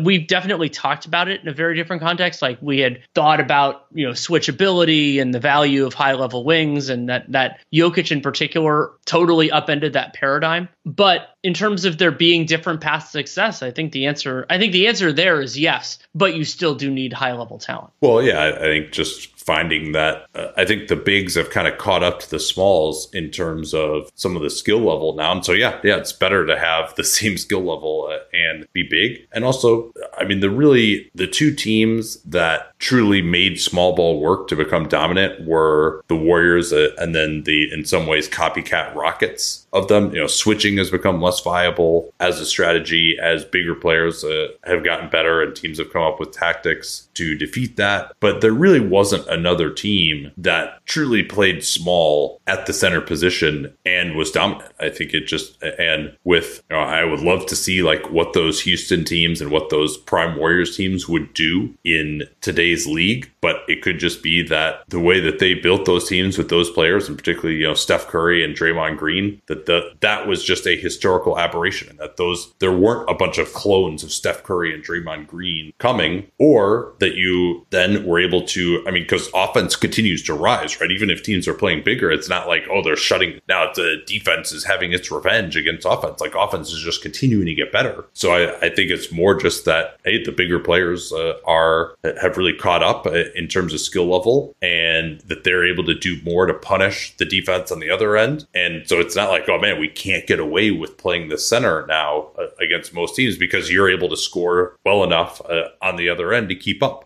We've 0.04 0.26
definitely 0.26 0.68
talked 0.68 1.06
about 1.06 1.28
it 1.28 1.40
in 1.40 1.48
a 1.48 1.52
very 1.52 1.74
different 1.74 2.02
context. 2.02 2.42
Like 2.42 2.58
we 2.60 2.78
had 2.78 3.00
thought 3.14 3.40
about, 3.40 3.86
you 3.92 4.06
know, 4.06 4.12
switchability 4.12 5.20
and 5.20 5.34
the 5.34 5.40
value 5.40 5.86
of 5.86 5.94
high 5.94 6.14
level 6.14 6.44
wings, 6.44 6.88
and 6.88 7.08
that 7.08 7.30
that 7.32 7.60
Jokic 7.72 8.12
in 8.12 8.20
particular 8.20 8.92
totally 9.06 9.50
upended 9.50 9.92
that 9.94 10.14
paradigm. 10.14 10.68
But 10.84 11.30
in 11.48 11.54
terms 11.54 11.86
of 11.86 11.96
there 11.96 12.10
being 12.10 12.44
different 12.44 12.82
paths 12.82 13.06
to 13.06 13.12
success, 13.12 13.62
I 13.62 13.70
think 13.70 13.92
the 13.92 14.04
answer, 14.04 14.44
I 14.50 14.58
think 14.58 14.74
the 14.74 14.86
answer 14.86 15.14
there 15.14 15.40
is 15.40 15.58
yes. 15.58 15.98
But 16.14 16.36
you 16.36 16.44
still 16.44 16.74
do 16.74 16.90
need 16.90 17.14
high 17.14 17.32
level 17.32 17.56
talent. 17.56 17.90
Well, 18.02 18.22
yeah, 18.22 18.52
I 18.54 18.58
think 18.58 18.92
just 18.92 19.34
finding 19.40 19.92
that 19.92 20.26
uh, 20.34 20.48
I 20.58 20.66
think 20.66 20.88
the 20.88 20.96
bigs 20.96 21.36
have 21.36 21.48
kind 21.48 21.66
of 21.66 21.78
caught 21.78 22.02
up 22.02 22.20
to 22.20 22.30
the 22.30 22.38
smalls 22.38 23.08
in 23.14 23.30
terms 23.30 23.72
of 23.72 24.10
some 24.14 24.36
of 24.36 24.42
the 24.42 24.50
skill 24.50 24.80
level 24.80 25.14
now. 25.14 25.32
And 25.32 25.42
so, 25.42 25.52
yeah, 25.52 25.80
yeah, 25.82 25.96
it's 25.96 26.12
better 26.12 26.44
to 26.44 26.58
have 26.58 26.94
the 26.96 27.04
same 27.18 27.38
skill 27.38 27.60
level 27.60 28.10
uh, 28.12 28.18
and 28.36 28.70
be 28.74 28.82
big. 28.82 29.26
And 29.32 29.46
also, 29.46 29.90
I 30.18 30.24
mean, 30.24 30.40
the 30.40 30.50
really, 30.50 31.10
the 31.14 31.26
two 31.26 31.54
teams 31.54 32.20
that 32.24 32.78
truly 32.78 33.22
made 33.22 33.58
small 33.58 33.94
ball 33.96 34.20
work 34.20 34.48
to 34.48 34.56
become 34.56 34.86
dominant 34.86 35.46
were 35.46 36.04
the 36.08 36.16
Warriors 36.16 36.70
uh, 36.70 36.90
and 36.98 37.14
then 37.14 37.44
the, 37.44 37.72
in 37.72 37.86
some 37.86 38.06
ways, 38.06 38.28
copycat 38.28 38.94
Rockets 38.94 39.66
of 39.72 39.88
them. 39.88 40.14
You 40.14 40.22
know, 40.22 40.26
switching 40.26 40.76
has 40.78 40.90
become 40.90 41.20
less 41.20 41.40
viable 41.40 42.12
as 42.20 42.40
a 42.40 42.46
strategy 42.46 43.16
as 43.20 43.44
bigger 43.44 43.74
players 43.74 44.24
uh, 44.24 44.48
have 44.64 44.84
gotten 44.84 45.08
better 45.08 45.42
and 45.42 45.54
teams 45.54 45.78
have 45.78 45.92
come 45.92 46.02
up 46.02 46.20
with 46.20 46.32
tactics 46.32 47.08
to 47.14 47.36
defeat 47.36 47.76
that. 47.76 48.12
But 48.20 48.40
there 48.40 48.52
really 48.52 48.80
wasn't 48.80 49.26
another 49.28 49.70
team 49.70 50.32
that 50.36 50.84
truly 50.86 51.22
played 51.22 51.64
small 51.64 52.40
at 52.46 52.66
the 52.66 52.72
center 52.72 53.00
position 53.00 53.74
and 53.84 54.14
was 54.14 54.30
dominant. 54.30 54.72
I 54.80 54.88
think 54.88 55.14
it 55.14 55.26
just, 55.26 55.62
and 55.62 56.16
with, 56.24 56.62
you 56.70 56.76
know, 56.76 56.82
I 56.82 57.04
would 57.04 57.20
love 57.20 57.46
to 57.46 57.56
see 57.56 57.82
like 57.82 58.10
what 58.10 58.32
those 58.32 58.60
Houston 58.62 59.04
teams 59.04 59.40
and 59.40 59.50
what 59.50 59.70
those 59.70 59.96
Prime 59.96 60.36
Warriors 60.36 60.76
teams 60.76 61.08
would 61.08 61.34
do 61.34 61.74
in 61.84 62.22
today's 62.40 62.86
league. 62.86 63.30
But 63.40 63.62
it 63.68 63.82
could 63.82 63.98
just 63.98 64.22
be 64.22 64.42
that 64.44 64.84
the 64.88 65.00
way 65.00 65.20
that 65.20 65.38
they 65.38 65.54
built 65.54 65.84
those 65.84 66.08
teams 66.08 66.38
with 66.38 66.48
those 66.48 66.70
players, 66.70 67.08
and 67.08 67.18
particularly, 67.18 67.60
you 67.60 67.66
know, 67.66 67.74
Steph 67.74 68.06
Curry 68.06 68.44
and 68.44 68.56
Draymond 68.56 68.96
Green, 68.96 69.40
that 69.46 69.57
the, 69.66 69.92
that 70.00 70.26
was 70.26 70.44
just 70.44 70.66
a 70.66 70.76
historical 70.76 71.38
aberration 71.38 71.88
and 71.88 71.98
that 71.98 72.16
those, 72.16 72.52
there 72.58 72.72
weren't 72.72 73.08
a 73.10 73.14
bunch 73.14 73.38
of 73.38 73.52
clones 73.52 74.02
of 74.02 74.12
Steph 74.12 74.42
Curry 74.42 74.74
and 74.74 74.84
Draymond 74.84 75.26
Green 75.26 75.72
coming, 75.78 76.26
or 76.38 76.94
that 77.00 77.14
you 77.14 77.66
then 77.70 78.06
were 78.06 78.20
able 78.20 78.42
to, 78.42 78.84
I 78.86 78.90
mean, 78.90 79.02
because 79.02 79.28
offense 79.34 79.76
continues 79.76 80.22
to 80.24 80.34
rise, 80.34 80.80
right? 80.80 80.90
Even 80.90 81.10
if 81.10 81.22
teams 81.22 81.48
are 81.48 81.54
playing 81.54 81.84
bigger, 81.84 82.10
it's 82.10 82.28
not 82.28 82.46
like, 82.46 82.66
oh, 82.70 82.82
they're 82.82 82.96
shutting 82.96 83.40
now 83.48 83.70
the 83.74 84.02
defense 84.06 84.52
is 84.52 84.64
having 84.64 84.92
its 84.92 85.10
revenge 85.10 85.56
against 85.56 85.86
offense. 85.88 86.20
Like 86.20 86.34
offense 86.34 86.70
is 86.72 86.82
just 86.82 87.02
continuing 87.02 87.46
to 87.46 87.54
get 87.54 87.72
better. 87.72 88.06
So 88.12 88.32
I, 88.32 88.66
I 88.66 88.68
think 88.68 88.90
it's 88.90 89.10
more 89.10 89.34
just 89.34 89.64
that, 89.64 89.98
hey, 90.04 90.22
the 90.22 90.32
bigger 90.32 90.58
players 90.58 91.12
uh, 91.12 91.34
are, 91.46 91.94
have 92.20 92.36
really 92.36 92.54
caught 92.54 92.82
up 92.82 93.06
uh, 93.06 93.24
in 93.34 93.48
terms 93.48 93.72
of 93.72 93.80
skill 93.80 94.06
level 94.06 94.54
and 94.62 95.20
that 95.22 95.44
they're 95.44 95.66
able 95.66 95.84
to 95.84 95.94
do 95.94 96.20
more 96.22 96.46
to 96.46 96.54
punish 96.54 97.16
the 97.16 97.24
defense 97.24 97.72
on 97.72 97.80
the 97.80 97.90
other 97.90 98.16
end. 98.16 98.46
And 98.54 98.86
so 98.86 99.00
it's 99.00 99.16
not 99.16 99.30
like, 99.30 99.47
oh 99.48 99.58
man, 99.58 99.80
we 99.80 99.88
can't 99.88 100.26
get 100.26 100.40
away 100.40 100.70
with 100.70 100.96
playing 100.96 101.28
the 101.28 101.38
center 101.38 101.86
now 101.86 102.30
uh, 102.38 102.46
against 102.60 102.94
most 102.94 103.16
teams 103.16 103.36
because 103.36 103.70
you're 103.70 103.90
able 103.90 104.08
to 104.08 104.16
score 104.16 104.76
well 104.84 105.04
enough 105.04 105.40
uh, 105.46 105.68
on 105.82 105.96
the 105.96 106.08
other 106.08 106.32
end 106.32 106.48
to 106.48 106.54
keep 106.54 106.82
up. 106.82 107.04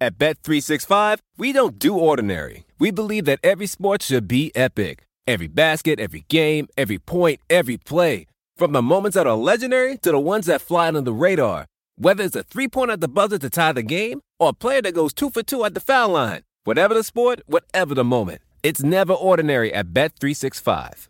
At 0.00 0.16
Bet365, 0.16 1.18
we 1.36 1.52
don't 1.52 1.78
do 1.78 1.94
ordinary. 1.94 2.64
We 2.78 2.90
believe 2.90 3.26
that 3.26 3.38
every 3.42 3.66
sport 3.66 4.02
should 4.02 4.26
be 4.26 4.50
epic. 4.54 5.06
Every 5.26 5.46
basket, 5.46 6.00
every 6.00 6.24
game, 6.28 6.68
every 6.78 6.98
point, 6.98 7.40
every 7.50 7.76
play. 7.76 8.26
From 8.56 8.72
the 8.72 8.80
moments 8.80 9.14
that 9.14 9.26
are 9.26 9.36
legendary 9.36 9.98
to 9.98 10.10
the 10.10 10.18
ones 10.18 10.46
that 10.46 10.62
fly 10.62 10.88
under 10.88 11.02
the 11.02 11.12
radar. 11.12 11.66
Whether 11.96 12.24
it's 12.24 12.34
a 12.34 12.42
three 12.42 12.66
pointer 12.66 12.94
at 12.94 13.02
the 13.02 13.08
buzzer 13.08 13.38
to 13.38 13.50
tie 13.50 13.72
the 13.72 13.82
game 13.82 14.22
or 14.38 14.48
a 14.48 14.54
player 14.54 14.80
that 14.80 14.94
goes 14.94 15.12
two 15.12 15.28
for 15.28 15.42
two 15.42 15.64
at 15.66 15.74
the 15.74 15.80
foul 15.80 16.08
line. 16.08 16.44
Whatever 16.64 16.94
the 16.94 17.04
sport, 17.04 17.42
whatever 17.44 17.94
the 17.94 18.02
moment. 18.02 18.40
It's 18.62 18.82
never 18.82 19.12
ordinary 19.12 19.72
at 19.72 19.88
Bet365. 19.88 21.09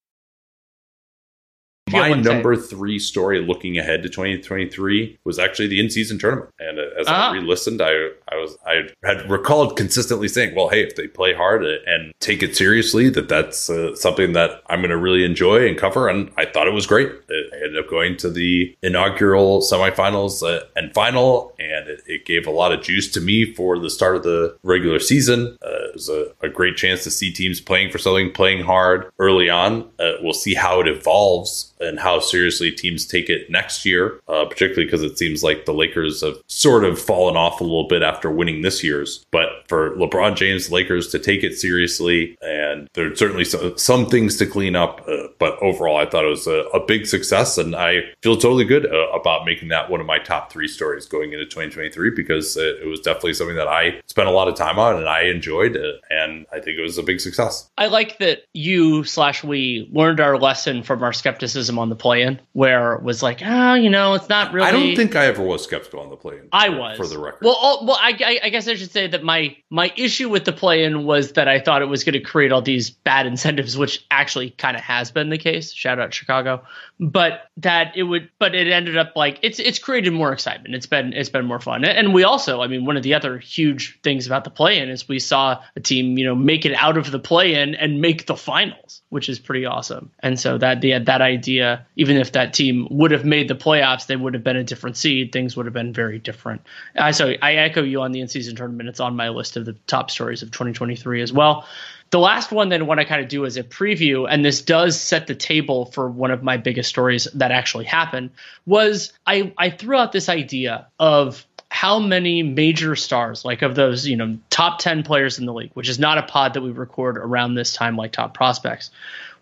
My 1.89 2.13
number 2.13 2.55
three 2.55 2.99
story 2.99 3.41
looking 3.41 3.77
ahead 3.77 4.03
to 4.03 4.09
2023 4.09 5.19
was 5.23 5.39
actually 5.39 5.67
the 5.67 5.79
in-season 5.79 6.19
tournament. 6.19 6.49
And 6.59 6.79
uh, 6.79 6.83
as 6.99 7.07
uh-huh. 7.07 7.29
I 7.29 7.33
re-listened, 7.33 7.81
I, 7.81 7.91
I 8.29 8.35
was 8.35 8.57
I 8.65 8.89
had 9.03 9.29
recalled 9.29 9.75
consistently 9.75 10.27
saying, 10.27 10.55
"Well, 10.55 10.69
hey, 10.69 10.83
if 10.83 10.95
they 10.95 11.07
play 11.07 11.33
hard 11.33 11.63
and 11.63 12.13
take 12.19 12.43
it 12.43 12.55
seriously, 12.55 13.09
that 13.09 13.27
that's 13.27 13.69
uh, 13.69 13.95
something 13.95 14.33
that 14.33 14.61
I'm 14.67 14.79
going 14.79 14.91
to 14.91 14.97
really 14.97 15.25
enjoy 15.25 15.67
and 15.67 15.77
cover." 15.77 16.07
And 16.07 16.31
I 16.37 16.45
thought 16.45 16.67
it 16.67 16.73
was 16.73 16.87
great. 16.87 17.11
I 17.29 17.55
ended 17.55 17.77
up 17.77 17.89
going 17.89 18.17
to 18.17 18.29
the 18.29 18.75
inaugural 18.81 19.61
semifinals 19.61 20.43
uh, 20.43 20.65
and 20.75 20.93
final, 20.93 21.53
and 21.59 21.87
it, 21.87 22.01
it, 22.07 22.25
gave 22.25 22.45
a 22.45 22.51
lot 22.51 22.71
of 22.71 22.81
juice 22.81 23.11
to 23.13 23.19
me 23.19 23.51
for 23.53 23.79
the 23.79 23.89
start 23.89 24.15
of 24.15 24.23
the 24.23 24.55
regular 24.63 24.99
season. 24.99 25.57
Uh, 25.65 25.87
it 25.87 25.93
was 25.95 26.09
a, 26.09 26.27
a, 26.41 26.49
great 26.49 26.77
chance 26.77 27.03
to 27.03 27.11
see 27.11 27.31
teams 27.31 27.59
playing 27.59 27.91
for 27.91 27.97
something, 27.97 28.31
playing 28.31 28.63
hard 28.63 29.11
early 29.17 29.49
on. 29.49 29.89
Uh, 29.99 30.13
we'll 30.21 30.33
see 30.33 30.53
how 30.53 30.79
it 30.79 30.87
evolves 30.87 31.73
and 31.81 31.99
how 31.99 32.19
seriously 32.19 32.71
teams 32.71 33.05
take 33.05 33.29
it 33.29 33.49
next 33.49 33.85
year, 33.85 34.19
uh, 34.27 34.45
particularly 34.45 34.85
because 34.85 35.03
it 35.03 35.17
seems 35.17 35.43
like 35.43 35.65
the 35.65 35.73
Lakers 35.73 36.21
have 36.21 36.37
sort 36.47 36.83
of 36.83 36.99
fallen 36.99 37.35
off 37.35 37.59
a 37.61 37.63
little 37.63 37.87
bit 37.87 38.01
after 38.01 38.31
winning 38.31 38.61
this 38.61 38.83
year's. 38.83 39.25
But 39.31 39.49
for 39.67 39.91
LeBron 39.95 40.35
James, 40.35 40.71
Lakers 40.71 41.07
to 41.09 41.19
take 41.19 41.43
it 41.43 41.55
seriously, 41.55 42.37
and 42.41 42.87
there's 42.93 43.17
certainly 43.17 43.45
some, 43.45 43.77
some 43.77 44.05
things 44.05 44.37
to 44.37 44.45
clean 44.45 44.75
up. 44.75 45.01
Uh, 45.07 45.27
but 45.39 45.57
overall, 45.61 45.97
I 45.97 46.05
thought 46.05 46.25
it 46.25 46.29
was 46.29 46.47
a, 46.47 46.65
a 46.73 46.85
big 46.85 47.05
success, 47.05 47.57
and 47.57 47.75
I 47.75 48.01
feel 48.21 48.37
totally 48.37 48.65
good 48.65 48.85
uh, 48.85 49.09
about 49.11 49.45
making 49.45 49.69
that 49.69 49.89
one 49.89 49.99
of 49.99 50.05
my 50.05 50.19
top 50.19 50.51
three 50.51 50.67
stories 50.67 51.05
going 51.05 51.33
into 51.33 51.45
2023 51.45 52.11
because 52.15 52.57
it, 52.57 52.81
it, 52.83 52.87
was 52.87 52.99
definitely 52.99 53.33
something 53.33 53.55
that 53.55 53.67
I 53.67 54.01
spent 54.07 54.27
a 54.27 54.31
lot 54.31 54.47
of 54.47 54.55
time 54.55 54.77
on 54.77 54.97
and 54.97 55.07
I 55.07 55.23
enjoyed, 55.23 55.75
it, 55.75 56.01
and 56.09 56.45
I 56.51 56.59
think 56.59 56.77
it 56.77 56.81
was 56.81 56.97
a 56.97 57.03
big 57.03 57.19
success. 57.19 57.69
I 57.77 57.87
like 57.87 58.19
that 58.19 58.43
you 58.53 59.03
slash 59.03 59.43
we 59.43 59.89
learned 59.91 60.19
our 60.19 60.37
lesson 60.37 60.83
from 60.83 61.03
our 61.03 61.13
skepticism 61.13 61.70
skepticism 61.71 61.79
on 61.79 61.89
the 61.89 61.95
play-in, 61.95 62.39
where 62.53 62.93
it 62.93 63.03
was 63.03 63.23
like, 63.23 63.41
oh, 63.43 63.73
you 63.73 63.89
know, 63.89 64.13
it's 64.13 64.29
not 64.29 64.53
really. 64.53 64.67
I 64.67 64.71
don't 64.71 64.95
think 64.95 65.15
I 65.15 65.25
ever 65.25 65.43
was 65.43 65.63
skeptical 65.63 65.99
on 65.99 66.09
the 66.09 66.15
play-in. 66.15 66.47
I 66.51 66.69
was, 66.69 66.97
for 66.97 67.07
the 67.07 67.19
record. 67.19 67.45
Well, 67.45 67.57
all, 67.59 67.85
well, 67.85 67.97
I, 67.99 68.39
I, 68.43 68.49
guess 68.49 68.67
I 68.67 68.75
should 68.75 68.91
say 68.91 69.07
that 69.07 69.23
my 69.23 69.55
my 69.69 69.91
issue 69.95 70.29
with 70.29 70.45
the 70.45 70.53
play-in 70.53 71.05
was 71.05 71.33
that 71.33 71.47
I 71.47 71.59
thought 71.59 71.81
it 71.81 71.85
was 71.85 72.03
going 72.03 72.13
to 72.13 72.19
create 72.19 72.51
all 72.51 72.61
these 72.61 72.89
bad 72.89 73.25
incentives, 73.25 73.77
which 73.77 74.05
actually 74.11 74.51
kind 74.51 74.75
of 74.75 74.83
has 74.83 75.11
been 75.11 75.29
the 75.29 75.37
case. 75.37 75.71
Shout 75.71 75.99
out 75.99 76.13
Chicago, 76.13 76.63
but 77.01 77.49
that 77.57 77.97
it 77.97 78.03
would, 78.03 78.29
but 78.37 78.53
it 78.53 78.67
ended 78.67 78.95
up 78.95 79.13
like 79.15 79.39
it's 79.41 79.57
it's 79.57 79.79
created 79.79 80.13
more 80.13 80.31
excitement. 80.31 80.75
It's 80.75 80.85
been 80.85 81.13
it's 81.13 81.29
been 81.29 81.45
more 81.45 81.59
fun, 81.59 81.83
and 81.83 82.13
we 82.13 82.23
also, 82.23 82.61
I 82.61 82.67
mean, 82.67 82.85
one 82.85 82.95
of 82.95 83.01
the 83.01 83.15
other 83.15 83.39
huge 83.39 83.99
things 84.03 84.27
about 84.27 84.43
the 84.43 84.51
play-in 84.51 84.87
is 84.87 85.09
we 85.09 85.17
saw 85.17 85.63
a 85.75 85.79
team, 85.79 86.19
you 86.19 86.25
know, 86.25 86.35
make 86.35 86.63
it 86.63 86.75
out 86.75 86.97
of 86.97 87.09
the 87.09 87.17
play-in 87.17 87.73
and 87.73 88.01
make 88.01 88.27
the 88.27 88.35
finals, 88.35 89.01
which 89.09 89.29
is 89.29 89.39
pretty 89.39 89.65
awesome. 89.65 90.11
And 90.19 90.39
so 90.39 90.59
that 90.59 90.81
the 90.81 90.99
that 90.99 91.21
idea 91.21 91.87
even 91.95 92.17
if 92.17 92.33
that 92.33 92.53
team 92.53 92.87
would 92.91 93.09
have 93.09 93.25
made 93.25 93.47
the 93.47 93.55
playoffs, 93.55 94.05
they 94.05 94.15
would 94.15 94.35
have 94.35 94.43
been 94.43 94.57
a 94.57 94.63
different 94.63 94.95
seed. 94.95 95.31
Things 95.31 95.57
would 95.57 95.65
have 95.65 95.73
been 95.73 95.93
very 95.93 96.19
different. 96.19 96.61
I 96.95 97.11
so 97.11 97.33
I 97.41 97.55
echo 97.55 97.81
you 97.81 98.01
on 98.03 98.11
the 98.11 98.21
in-season 98.21 98.55
tournament. 98.55 98.89
It's 98.89 98.99
on 98.99 99.15
my 99.15 99.29
list 99.29 99.57
of 99.57 99.65
the 99.65 99.73
top 99.87 100.11
stories 100.11 100.43
of 100.43 100.51
2023 100.51 101.23
as 101.23 101.33
well. 101.33 101.65
The 102.11 102.19
last 102.19 102.51
one 102.51 102.69
then 102.69 102.87
what 102.87 102.99
I 102.99 103.05
kind 103.05 103.21
of 103.21 103.29
do 103.29 103.45
as 103.45 103.57
a 103.57 103.63
preview, 103.63 104.27
and 104.29 104.43
this 104.43 104.61
does 104.61 104.99
set 104.99 105.27
the 105.27 105.35
table 105.35 105.85
for 105.85 106.09
one 106.09 106.31
of 106.31 106.43
my 106.43 106.57
biggest 106.57 106.89
stories 106.89 107.27
that 107.35 107.51
actually 107.51 107.85
happened, 107.85 108.31
was 108.65 109.13
I, 109.25 109.53
I 109.57 109.69
threw 109.69 109.97
out 109.97 110.11
this 110.11 110.27
idea 110.27 110.87
of 110.99 111.45
how 111.69 111.99
many 111.99 112.43
major 112.43 112.97
stars, 112.97 113.45
like 113.45 113.61
of 113.61 113.75
those, 113.75 114.05
you 114.05 114.17
know, 114.17 114.37
top 114.49 114.79
10 114.79 115.03
players 115.03 115.39
in 115.39 115.45
the 115.45 115.53
league, 115.53 115.71
which 115.73 115.87
is 115.87 115.99
not 115.99 116.17
a 116.17 116.23
pod 116.23 116.53
that 116.53 116.61
we 116.61 116.71
record 116.71 117.17
around 117.17 117.55
this 117.55 117.73
time 117.73 117.95
like 117.95 118.11
top 118.11 118.33
prospects, 118.33 118.91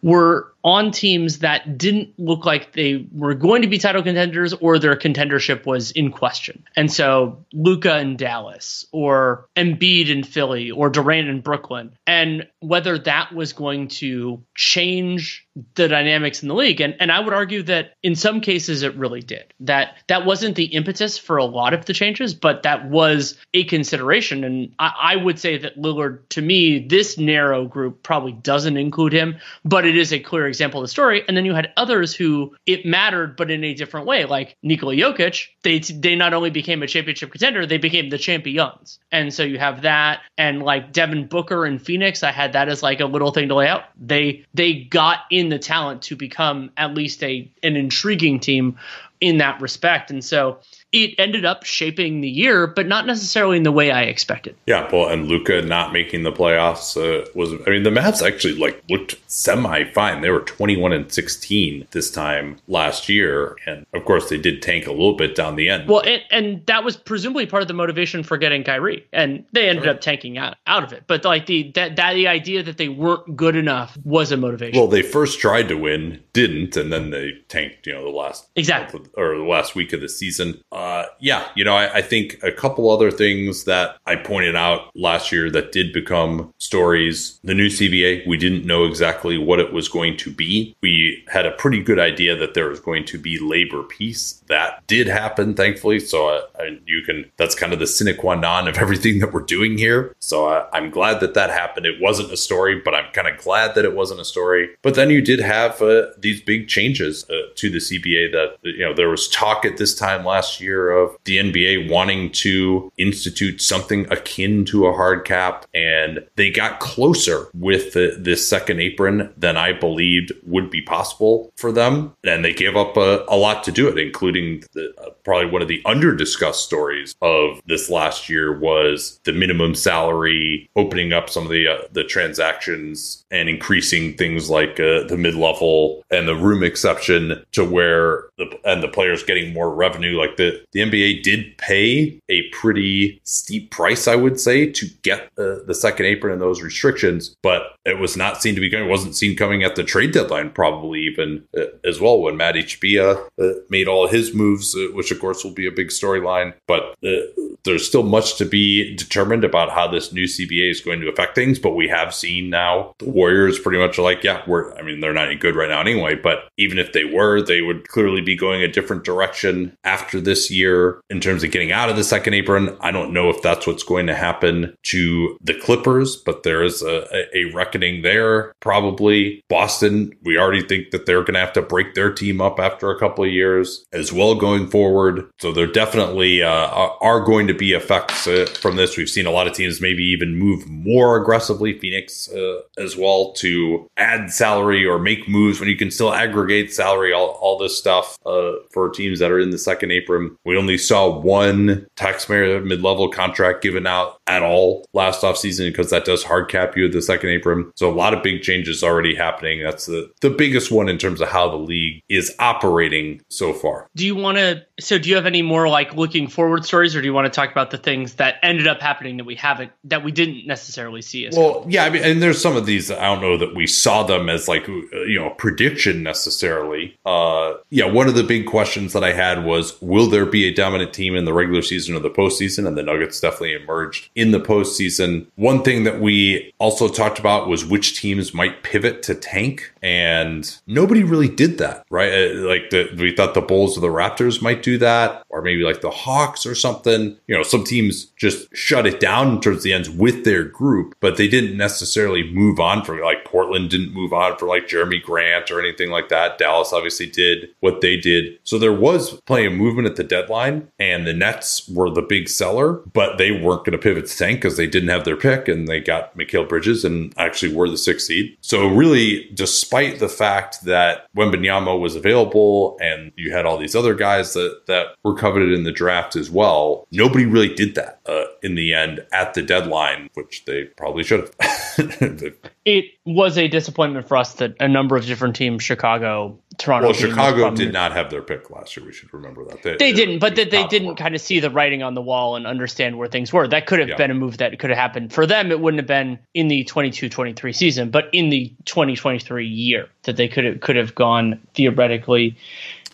were 0.03 0.53
on 0.64 0.91
teams 0.91 1.39
that 1.39 1.78
didn't 1.78 2.14
look 2.18 2.45
like 2.45 2.74
they 2.74 3.07
were 3.12 3.34
going 3.34 3.62
to 3.62 3.68
be 3.68 3.78
title 3.78 4.03
contenders 4.03 4.53
or 4.53 4.78
their 4.80 4.95
contendership 4.95 5.66
was 5.66 5.91
in 5.91 6.12
question. 6.12 6.64
And 6.76 6.91
so 6.91 7.45
Luka 7.53 7.97
in 7.99 8.18
Dallas 8.18 8.86
or 8.91 9.47
Embiid 9.55 10.10
in 10.10 10.24
Philly 10.24 10.72
or 10.72 10.89
Durant 10.89 11.30
in 11.30 11.41
Brooklyn. 11.41 11.91
And 12.05 12.47
whether 12.60 12.97
that 12.99 13.34
was 13.34 13.53
going 13.53 13.88
to 13.88 14.43
change 14.55 15.47
the 15.76 15.88
dynamics 15.88 16.41
in 16.41 16.49
the 16.49 16.55
league. 16.55 16.82
And 16.82 16.95
and 16.99 17.12
I 17.12 17.20
would 17.20 17.34
argue 17.34 17.64
that 17.64 17.93
in 18.03 18.16
some 18.16 18.41
cases 18.41 18.84
it 18.84 18.95
really 18.95 19.22
did. 19.22 19.53
That 19.62 19.95
that 20.07 20.26
wasn't 20.26 20.55
the 20.55 20.66
impetus 20.66 21.18
for 21.18 21.38
a 21.38 21.45
lot 21.45 21.74
of 21.74 21.86
the 21.86 21.93
changes, 21.93 22.34
but 22.34 22.64
that 22.64 22.89
was 22.89 23.38
a 23.53 23.64
consideration. 23.66 24.43
And 24.43 24.74
I, 24.80 24.91
I 25.01 25.16
would 25.16 25.39
say 25.39 25.57
that 25.57 25.78
Lillard, 25.78 26.28
to 26.30 26.41
me, 26.41 26.80
this 26.80 27.18
narrow 27.18 27.66
group 27.66 28.03
probably 28.03 28.34
doesn't 28.34 28.78
include 28.78 29.14
him, 29.14 29.38
but 29.66 29.86
it 29.86 29.97
is 29.97 30.14
a 30.14 30.20
clear 30.20 30.47
example 30.50 30.82
of 30.82 30.84
the 30.84 30.89
story. 30.89 31.24
And 31.28 31.38
then 31.38 31.45
you 31.45 31.54
had 31.54 31.72
others 31.78 32.14
who 32.14 32.56
it 32.66 32.86
mattered, 32.86 33.38
but 33.38 33.50
in 33.50 33.64
a 33.64 33.74
different 33.74 34.08
way, 34.08 34.26
like 34.26 34.58
Nikola 34.64 34.95
Jokic. 34.95 35.45
They 35.64 35.80
they 35.80 36.16
not 36.16 36.34
only 36.34 36.50
became 36.50 36.84
a 36.84 36.88
championship 36.88 37.32
contender, 37.32 37.66
they 37.66 37.78
became 37.78 38.10
the 38.10 38.18
champions. 38.18 39.00
And 39.12 39.34
so 39.34 39.43
you 39.43 39.60
have 39.60 39.84
that, 39.84 40.22
and 40.38 40.64
like 40.64 40.91
Devin 40.91 41.28
Booker 41.28 41.66
and 41.66 41.82
Phoenix, 41.82 42.24
I 42.24 42.32
had 42.32 42.54
that 42.54 42.70
as 42.70 42.84
like 42.84 43.00
a 43.00 43.06
little 43.06 43.32
thing 43.32 43.47
to 43.50 43.56
lay 43.56 43.68
out. 43.68 43.84
They 44.00 44.45
they 44.54 44.74
got 44.74 45.20
in 45.32 45.50
the 45.50 45.60
talent 45.60 46.02
to 46.04 46.16
become 46.16 46.72
at 46.78 46.93
least 46.93 47.24
a 47.24 47.50
an 47.64 47.76
intriguing 47.76 48.39
team 48.39 48.78
in 49.22 49.38
that 49.38 49.60
respect. 49.62 50.12
And 50.12 50.24
so 50.24 50.60
it 50.91 51.13
ended 51.19 51.45
up 51.45 51.65
shaping 51.65 52.21
the 52.21 52.29
year, 52.29 52.65
but 52.65 52.87
not 52.87 53.05
necessarily 53.05 53.57
in 53.57 53.63
the 53.63 53.71
way 53.71 53.91
I 53.91 54.03
expected. 54.03 54.55
Yeah, 54.65 54.89
well, 54.91 55.07
and 55.09 55.27
Luka 55.27 55.61
not 55.61 55.93
making 55.93 56.23
the 56.23 56.31
playoffs 56.31 56.97
uh, 56.97 57.29
was. 57.35 57.53
I 57.67 57.69
mean, 57.69 57.83
the 57.83 57.91
Mavs 57.91 58.25
actually 58.25 58.55
like 58.55 58.81
looked 58.89 59.17
semi 59.27 59.83
fine. 59.91 60.21
They 60.21 60.31
were 60.31 60.41
twenty 60.41 60.77
one 60.77 60.91
and 60.91 61.11
sixteen 61.11 61.87
this 61.91 62.09
time 62.09 62.57
last 62.67 63.07
year, 63.07 63.55
and 63.67 63.85
of 63.93 64.05
course 64.05 64.29
they 64.29 64.37
did 64.37 64.61
tank 64.61 64.87
a 64.87 64.91
little 64.91 65.15
bit 65.15 65.35
down 65.35 65.55
the 65.55 65.69
end. 65.69 65.87
Well, 65.87 66.01
and, 66.01 66.23
and 66.31 66.65
that 66.65 66.83
was 66.83 66.97
presumably 66.97 67.45
part 67.45 67.61
of 67.61 67.67
the 67.67 67.73
motivation 67.73 68.23
for 68.23 68.37
getting 68.37 68.63
Kyrie, 68.63 69.05
and 69.13 69.45
they 69.53 69.69
ended 69.69 69.83
sure. 69.83 69.93
up 69.93 70.01
tanking 70.01 70.37
out 70.37 70.57
out 70.65 70.83
of 70.83 70.91
it. 70.91 71.03
But 71.05 71.23
like 71.23 71.45
the 71.45 71.71
that, 71.75 71.97
that 71.97 72.13
the 72.13 72.27
idea 72.27 72.63
that 72.63 72.77
they 72.77 72.89
weren't 72.89 73.35
good 73.35 73.55
enough 73.55 73.97
was 74.03 74.31
a 74.31 74.37
motivation. 74.37 74.79
Well, 74.79 74.89
they 74.89 75.03
first 75.03 75.39
tried 75.39 75.67
to 75.67 75.75
win, 75.75 76.23
didn't, 76.33 76.75
and 76.75 76.91
then 76.91 77.11
they 77.11 77.33
tanked. 77.47 77.85
You 77.85 77.93
know, 77.93 78.03
the 78.05 78.17
last 78.17 78.47
exactly 78.55 79.01
or 79.15 79.37
the 79.37 79.43
last 79.43 79.75
week 79.75 79.93
of 79.93 80.01
the 80.01 80.09
season. 80.09 80.61
Uh, 80.80 81.05
yeah, 81.19 81.45
you 81.55 81.65
know, 81.65 81.75
I, 81.75 81.95
I, 81.95 82.01
think 82.01 82.39
a 82.41 82.53
couple 82.53 82.89
other 82.89 83.11
things 83.11 83.65
that 83.65 83.97
I 84.05 84.15
pointed 84.15 84.55
out 84.55 84.89
last 84.95 85.30
year 85.30 85.51
that 85.51 85.73
did 85.73 85.91
become 85.91 86.53
stories. 86.57 87.38
The 87.43 87.53
new 87.53 87.67
CBA, 87.67 88.25
we 88.25 88.38
didn't 88.38 88.65
know 88.65 88.86
exactly 88.86 89.38
what 89.38 89.59
it 89.59 89.73
was 89.73 89.89
going 89.89 90.15
to 90.17 90.32
be. 90.32 90.73
We 90.82 91.21
had 91.27 91.45
a 91.45 91.51
pretty 91.51 91.84
good 91.84 91.99
idea 91.99 92.38
that 92.38 92.53
there 92.53 92.69
was 92.69 92.80
going 92.80 93.03
to 93.05 93.17
be 93.17 93.38
labor 93.38 93.84
peace. 93.84 94.41
That 94.47 94.88
did 94.88 95.07
happen, 95.07 95.53
thankfully. 95.53 95.99
So 95.99 96.30
uh, 96.30 96.63
you 96.86 97.01
can, 97.01 97.30
that's 97.36 97.55
kind 97.55 97.73
of 97.73 97.80
the 97.80 97.88
sine 97.88 98.15
qua 98.15 98.36
non 98.36 98.69
of 98.69 98.77
everything 98.86 99.19
that 99.19 99.34
we're 99.34 99.41
doing 99.41 99.77
here. 99.77 100.15
So 100.19 100.47
uh, 100.47 100.69
I'm 100.71 100.91
glad 100.91 101.19
that 101.19 101.34
that 101.34 101.49
happened. 101.49 101.88
It 101.88 102.01
wasn't 102.01 102.32
a 102.32 102.38
story, 102.38 102.82
but 102.86 102.95
I'm 102.95 103.11
kind 103.11 103.27
of 103.27 103.38
glad 103.38 103.75
that 103.75 103.84
it 103.84 103.95
wasn't 103.95 104.21
a 104.21 104.25
story. 104.25 104.69
But 104.82 104.95
then 104.95 105.09
you 105.09 105.21
did 105.21 105.41
have 105.41 105.82
uh, 105.82 106.07
these 106.17 106.41
big 106.41 106.69
changes 106.69 107.30
uh, 107.30 107.49
to 107.55 107.69
the 107.69 107.80
CBA 107.80 108.32
that, 108.32 108.55
you 108.63 108.86
know, 108.86 108.93
there 108.93 109.09
was 109.09 109.27
talk 109.27 109.65
at 109.65 109.75
this 109.75 109.93
time 109.93 110.23
last 110.23 110.61
year 110.61 110.68
of 110.78 111.17
the 111.26 111.38
NBA 111.38 111.89
wanting 111.89 112.32
to 112.32 112.91
institute 112.97 113.61
something 113.61 114.05
akin 114.11 114.65
to 114.65 114.86
a 114.88 114.93
hard 114.93 115.26
cap. 115.26 115.65
And 115.74 116.26
they 116.36 116.49
got 116.51 116.80
closer 116.80 117.47
with 117.53 117.93
the, 117.93 118.15
this 118.20 118.47
second 118.47 118.80
apron 118.80 119.34
than 119.38 119.57
I 119.57 119.74
believed 119.74 120.32
would 120.45 120.70
be 120.70 120.82
possible 120.82 121.51
for 121.55 121.72
them. 121.72 122.13
And 122.24 122.43
they 122.43 122.53
gave 122.53 122.76
up 122.76 122.97
a, 122.97 123.26
a 123.28 123.38
lot 123.38 123.63
to 123.65 123.72
do 123.72 123.88
it, 123.88 123.97
including 123.97 124.63
the, 124.74 124.93
uh, 124.99 125.09
probably 125.24 125.49
one 125.49 125.61
of 125.61 125.67
the 125.67 125.82
under 125.86 126.15
discussed 126.15 126.63
stories 126.63 127.15
of 127.22 127.61
this 127.65 127.89
last 127.89 128.30
year 128.30 128.57
was 128.57 129.20
the 129.24 129.34
minimum 129.34 129.76
salary, 129.76 130.70
opening 130.76 131.13
up 131.13 131.30
some 131.30 131.43
of 131.43 131.49
the, 131.49 131.67
uh, 131.67 131.78
the 131.91 132.03
transactions 132.03 133.26
and 133.32 133.49
increasing 133.49 134.15
things 134.15 134.49
like 134.49 134.80
uh, 134.80 135.03
the 135.03 135.17
mid 135.17 135.36
level 135.36 136.03
and 136.11 136.28
the 136.28 136.36
room 136.36 136.63
exception 136.63 137.43
to 137.51 137.63
where 137.63 138.26
the, 138.38 138.59
and 138.65 138.82
the 138.84 138.88
players 138.88 139.24
getting 139.24 139.53
more 139.53 139.74
revenue. 139.74 140.17
Like 140.17 140.38
the, 140.38 140.59
the 140.72 140.82
NBA 140.82 141.24
did 141.24 141.57
pay 141.57 142.20
a 142.30 142.47
pretty 142.49 143.20
steep 143.24 143.72
price, 143.72 144.07
I 144.07 144.16
would 144.16 144.39
say, 144.39 144.72
to 144.72 144.88
get 145.01 145.30
uh, 145.38 145.64
the 145.66 145.76
second 145.76 146.05
apron 146.05 146.34
and 146.34 146.41
those 146.41 146.62
restrictions, 146.62 147.36
but 147.41 147.76
it 147.86 147.99
was 147.99 148.16
not 148.16 148.41
seen 148.41 148.55
to 148.55 148.62
be 148.62 148.70
coming. 148.70 148.88
It 148.88 148.89
wasn't 148.91 149.16
seen 149.16 149.36
coming 149.36 149.64
at 149.64 149.76
the 149.76 149.84
trade 149.84 150.12
deadline, 150.12 150.51
probably 150.51 151.01
even 151.01 151.43
uh, 151.57 151.66
as 151.84 151.99
well 151.99 152.22
when 152.22 152.38
Mat 152.38 152.55
Ishbia 152.55 153.28
uh, 153.39 153.60
made 153.70 153.88
all 153.88 154.07
his 154.07 154.34
moves, 154.34 154.76
uh, 154.76 154.88
which 154.93 155.12
of 155.12 155.20
course 155.20 155.43
will 155.43 155.53
be 155.53 155.68
a 155.68 155.72
big 155.72 155.88
storyline. 155.88 156.53
But 156.68 156.95
uh, 157.03 157.22
there's 157.64 157.88
still 157.88 158.03
much 158.03 158.38
to 158.38 158.45
be 158.45 158.95
determined 158.95 159.43
about 159.43 159.72
how 159.72 159.88
this 159.88 160.14
new 160.14 160.26
CBA 160.26 160.72
is 160.72 160.82
going 160.82 161.01
to 161.01 161.10
affect 161.10 161.36
things. 161.36 161.60
But 161.60 161.72
we 161.72 161.88
have 161.88 162.14
seen 162.14 162.49
now 162.49 162.93
the 162.99 163.10
Warriors 163.10 163.60
pretty 163.60 163.80
much 163.80 163.97
are 163.99 164.03
like, 164.03 164.24
yeah, 164.24 164.43
we're. 164.47 164.74
I 164.78 164.82
mean, 164.82 164.99
they're 164.99 165.14
not 165.14 165.39
good 165.39 165.55
right 165.55 165.70
now 165.70 165.82
anyway. 165.82 166.16
But 166.16 166.49
even 166.57 166.80
if 166.80 166.93
they 166.93 167.03
were, 167.03 167.41
they 167.41 167.62
would 167.62 167.88
clearly 167.88 168.22
be 168.22 168.36
going 168.36 168.62
a 168.62 168.68
different 168.68 169.03
direction 169.03 169.76
after 169.84 170.22
this 170.22 170.49
year 170.50 171.02
in 171.10 171.20
terms 171.20 171.43
of 171.43 171.52
getting 171.52 171.72
out 171.72 171.89
of 171.89 171.95
the 171.95 172.04
second 172.04 172.34
apron. 172.34 172.76
I 172.82 172.91
don't 172.91 173.14
know 173.14 173.30
if 173.30 173.41
that's 173.41 173.68
what's 173.68 173.84
going 173.84 174.08
to 174.08 174.16
happen 174.16 174.76
to 174.84 175.38
the 175.41 175.54
Clippers, 175.54 176.16
but 176.16 176.43
there 176.43 176.64
is 176.64 176.82
a, 176.82 177.06
a 177.36 177.45
reckoning 177.54 178.02
there. 178.02 178.54
Probably 178.60 179.43
Boston. 179.50 180.14
We 180.24 180.38
already 180.38 180.62
think 180.62 180.91
that 180.91 181.06
they're 181.06 181.24
going 181.24 181.34
to 181.34 181.39
have 181.39 181.54
to 181.54 181.62
break 181.62 181.93
their 181.93 182.12
team 182.12 182.41
up 182.41 182.60
after 182.60 182.89
a 182.89 183.00
couple 183.00 183.24
of 183.24 183.32
years 183.32 183.86
as 183.93 184.12
well 184.14 184.36
going 184.36 184.68
forward. 184.68 185.30
So 185.39 185.52
there 185.52 185.68
definitely 185.68 186.43
uh, 186.43 186.68
are 187.02 187.22
going 187.22 187.47
to 187.47 187.54
be 187.54 187.74
effects 187.74 188.28
uh, 188.28 188.45
from 188.60 188.76
this. 188.76 188.97
We've 188.97 189.10
seen 189.10 189.26
a 189.26 189.32
lot 189.32 189.47
of 189.47 189.54
teams 189.54 189.82
maybe 189.82 190.04
even 190.04 190.36
move 190.36 190.68
more 190.68 191.22
aggressively. 191.22 191.78
Phoenix 191.80 192.30
uh, 192.32 192.62
as 192.78 192.95
well 192.95 193.34
to 193.34 193.88
add 193.97 194.32
salary 194.32 194.86
or 194.86 195.00
make 195.00 195.28
moves 195.28 195.60
when 195.60 195.70
you 195.70 195.76
can 195.76 195.91
still 195.91 196.14
aggregate 196.14 196.74
salary. 196.74 197.14
All, 197.14 197.38
all 197.41 197.58
this 197.58 197.78
stuff 197.78 198.18
uh, 198.26 198.54
for 198.72 198.89
teams 198.89 199.20
that 199.20 199.32
are 199.32 199.39
in 199.39 199.50
the 199.50 199.58
second 199.58 199.91
apron. 199.91 200.36
We 200.45 200.57
only 200.57 200.77
saw 200.77 201.19
one 201.19 201.85
taxpayer 201.95 202.61
mid-level 202.61 203.09
contract 203.09 203.61
given 203.61 203.85
out 203.85 204.19
at 204.27 204.41
all 204.41 204.85
last 204.93 205.21
offseason 205.21 205.69
because 205.69 205.89
that 205.89 206.05
does 206.05 206.23
hard 206.23 206.49
cap 206.49 206.77
you 206.77 206.85
at 206.85 206.91
the 206.91 207.01
second 207.01 207.29
apron. 207.29 207.71
So 207.75 207.89
a 207.89 207.93
lot 207.93 208.13
of 208.13 208.23
big 208.23 208.41
changes 208.41 208.83
already 208.83 209.15
happening. 209.15 209.63
That's 209.63 209.85
the, 209.85 210.09
the 210.21 210.29
biggest 210.29 210.71
one 210.71 210.89
in 210.89 210.97
terms 210.97 211.21
of 211.21 211.29
how 211.29 211.49
the 211.49 211.57
league 211.57 212.01
is 212.09 212.33
operating 212.39 213.21
so 213.29 213.53
far. 213.53 213.87
Do 213.95 214.05
you 214.05 214.15
want 214.15 214.37
to? 214.37 214.65
So 214.80 214.97
do 214.97 215.09
you 215.09 215.15
have 215.15 215.25
any 215.25 215.41
more 215.41 215.67
like 215.69 215.95
looking 215.95 216.27
forward 216.27 216.65
stories, 216.65 216.95
or 216.95 217.01
do 217.01 217.07
you 217.07 217.13
want 217.13 217.25
to 217.25 217.32
talk 217.32 217.51
about 217.51 217.71
the 217.71 217.77
things 217.77 218.15
that 218.15 218.36
ended 218.43 218.67
up 218.67 218.82
happening 218.82 219.17
that 219.17 219.25
we 219.25 219.36
haven't 219.36 219.71
that 219.86 220.03
we 220.03 220.11
didn't 220.11 220.45
necessarily 220.45 221.01
see? 221.01 221.25
As 221.25 221.38
well, 221.38 221.65
yeah, 221.67 221.86
I 221.86 221.89
mean, 221.89 222.03
and 222.03 222.21
there's 222.21 222.41
some 222.41 222.55
of 222.55 222.65
these 222.65 222.91
I 222.91 223.05
don't 223.05 223.21
know 223.21 223.38
that 223.38 223.55
we 223.55 223.67
saw 223.67 224.03
them 224.03 224.30
as 224.30 224.47
like 224.47 224.67
you 224.67 225.19
know 225.19 225.30
prediction 225.32 226.03
necessarily. 226.03 226.97
Uh, 227.05 227.53
yeah, 227.69 227.86
one 227.86 228.07
of 228.07 228.15
the 228.15 228.23
big 228.23 228.45
questions 228.45 228.93
that 228.93 229.03
I 229.03 229.13
had 229.13 229.45
was, 229.45 229.80
will 229.82 230.07
there 230.07 230.25
be 230.25 230.45
a 230.45 230.53
dominant 230.53 230.93
team 230.93 231.15
in 231.15 231.25
the 231.25 231.34
regular 231.34 231.61
season 231.61 231.95
or 231.95 231.99
the 231.99 232.09
postseason? 232.09 232.67
And 232.67 232.77
the 232.77 232.84
Nuggets 232.84 233.19
definitely 233.19 233.53
emerged 233.53 234.09
in 234.15 234.32
the 234.32 234.39
postseason. 234.39 235.27
One 235.36 235.63
thing 235.63 235.84
that 235.84 235.99
we 235.99 236.53
also 236.59 236.88
talked 236.88 237.19
about 237.19 237.47
was 237.47 237.65
which 237.65 237.99
teams 237.99 238.34
might 238.34 238.63
pivot 238.63 239.03
to 239.03 239.15
tank, 239.15 239.73
and 239.82 240.57
nobody 240.67 241.03
really 241.03 241.30
did 241.30 241.57
that, 241.57 241.86
right? 241.89 242.11
Uh, 242.11 242.34
like 242.47 242.69
the, 242.69 242.89
we 242.97 243.15
thought 243.15 243.34
the 243.34 243.41
Bulls 243.41 243.77
or 243.77 243.82
the 243.82 243.88
Raptors 243.88 244.41
might 244.41 244.63
do 244.63 244.68
that, 244.78 245.24
or 245.30 245.41
maybe 245.41 245.63
like 245.63 245.82
the 245.82 245.89
Hawks 245.89 246.45
or 246.45 246.55
something. 246.55 247.17
You 247.28 247.36
know, 247.36 247.43
some 247.43 247.63
teams 247.63 248.05
just 248.17 248.47
shut 248.55 248.86
it 248.86 248.99
down 248.99 249.41
towards 249.41 249.63
the 249.63 249.74
ends 249.74 249.89
with 249.89 250.24
their 250.24 250.43
group, 250.43 250.95
but 250.99 251.17
they 251.17 251.28
didn't 251.28 251.57
necessarily 251.57 252.32
move 252.32 252.59
on 252.59 252.84
from 252.84 253.01
like 253.01 253.26
Portland 253.26 253.70
didn't 253.70 253.93
move 253.93 254.13
on 254.13 254.38
for 254.38 254.47
like 254.47 254.67
Jerami 254.67 255.01
Grant 255.01 255.51
or 255.51 255.59
anything 255.59 255.89
like 255.89 256.09
that. 256.09 256.38
Dallas 256.38 256.74
obviously 256.74 257.07
did 257.07 257.49
what 257.59 257.82
they 257.82 257.97
did. 257.97 258.39
So 258.43 258.57
there 258.57 258.74
was 258.74 259.20
plenty 259.22 259.45
of 259.45 259.53
movement 259.53 259.88
at 259.88 259.95
the 259.95 260.03
deadline, 260.03 260.67
and 260.80 261.05
the 261.05 261.13
Nets 261.13 261.67
were 261.70 261.89
the 261.89 262.01
big 262.01 262.30
seller, 262.30 262.74
but 262.93 263.17
they 263.17 263.32
weren't 263.32 263.65
going 263.65 263.72
to 263.72 263.78
pivot 263.78 264.07
to 264.07 264.17
tank 264.17 264.39
because 264.39 264.57
they 264.57 264.67
didn't 264.67 264.89
have 264.89 265.05
their 265.05 265.17
pick 265.17 265.47
and 265.47 265.67
they 265.67 265.80
got 265.80 266.17
Mikal 266.17 266.47
Bridges 266.47 266.86
and 266.86 267.13
actually 267.17 267.53
were 267.53 267.70
the 267.70 267.78
sixth 267.78 268.07
seed. 268.07 268.38
So 268.41 268.67
really, 268.67 269.30
despite 269.34 269.99
the 269.99 270.09
fact 270.09 270.63
that 270.65 271.07
Wembanyama 271.15 271.80
was 271.80 271.95
available 271.95 272.78
and 272.82 273.11
you 273.15 273.32
had 273.32 273.45
all 273.45 273.57
these 273.57 273.76
other 273.76 273.93
guys 273.93 274.34
that 274.34 274.59
that 274.68 274.95
were 275.03 275.16
coveted 275.16 275.51
in 275.51 275.64
the 275.64 275.72
draft 275.72 276.16
as 276.16 276.30
well, 276.30 276.88
nobody 276.91 277.26
really 277.26 277.53
did 277.53 277.76
that 277.76 277.99
uh, 278.05 278.26
in 278.41 278.55
the 278.55 278.74
end 278.74 279.05
at 279.12 279.34
the 279.34 279.41
deadline, 279.41 280.10
which 280.14 280.45
they 280.45 280.66
probably 280.66 281.03
should 281.03 281.22
have. 281.22 281.36
it 282.66 282.86
was 283.05 283.38
a 283.38 283.47
disappointment 283.47 284.07
for 284.07 284.18
us 284.18 284.34
that 284.36 284.55
a 284.60 284.68
number 284.68 284.95
of 284.95 285.05
different 285.05 285.36
teams, 285.36 285.64
Chicago, 285.64 286.38
Toronto. 286.57 286.88
Well, 286.88 286.93
Chicago 286.93 287.51
did 287.51 287.74
not 287.74 287.93
have 287.93 288.10
their 288.10 288.22
pick 288.22 288.49
last 288.49 288.76
year. 288.76 288.86
We 288.86 288.91
should 288.91 289.14
remember 289.14 289.45
that 289.45 289.64
they, 289.64 289.78
they 289.78 289.93
didn't, 289.93 290.20
but 290.20 290.36
that 290.36 290.51
they 290.51 290.68
didn't 290.68 290.97
kind 290.97 291.16
of 291.16 291.22
see 291.22 291.39
the 291.39 291.49
writing 291.49 291.84
on 291.84 291.95
the 291.95 292.01
wall 292.01 292.36
and 292.36 292.45
understand 292.45 292.97
where 292.97 293.07
things 293.07 293.32
were. 293.32 293.47
That 293.47 293.66
could 293.66 293.80
have 293.80 293.89
yeah. 293.89 293.95
been 293.95 294.12
a 294.12 294.16
move 294.16 294.38
that 294.38 294.57
could 294.60 294.70
have 294.70 294.78
happened 294.78 295.14
for 295.14 295.26
them. 295.26 295.51
It 295.51 295.60
wouldn't 295.60 295.80
have 295.80 295.88
been 295.88 296.20
in 296.34 296.49
the 296.49 296.66
22-23 296.66 297.55
season, 297.55 297.89
but 297.89 298.10
in 298.12 298.30
the 298.30 298.53
2023 298.66 299.47
year 299.47 299.88
that 300.03 300.18
they 300.18 300.28
could 300.28 300.43
have 300.43 300.60
could 300.60 300.76
have 300.76 300.93
gone 300.95 301.39
theoretically 301.53 302.38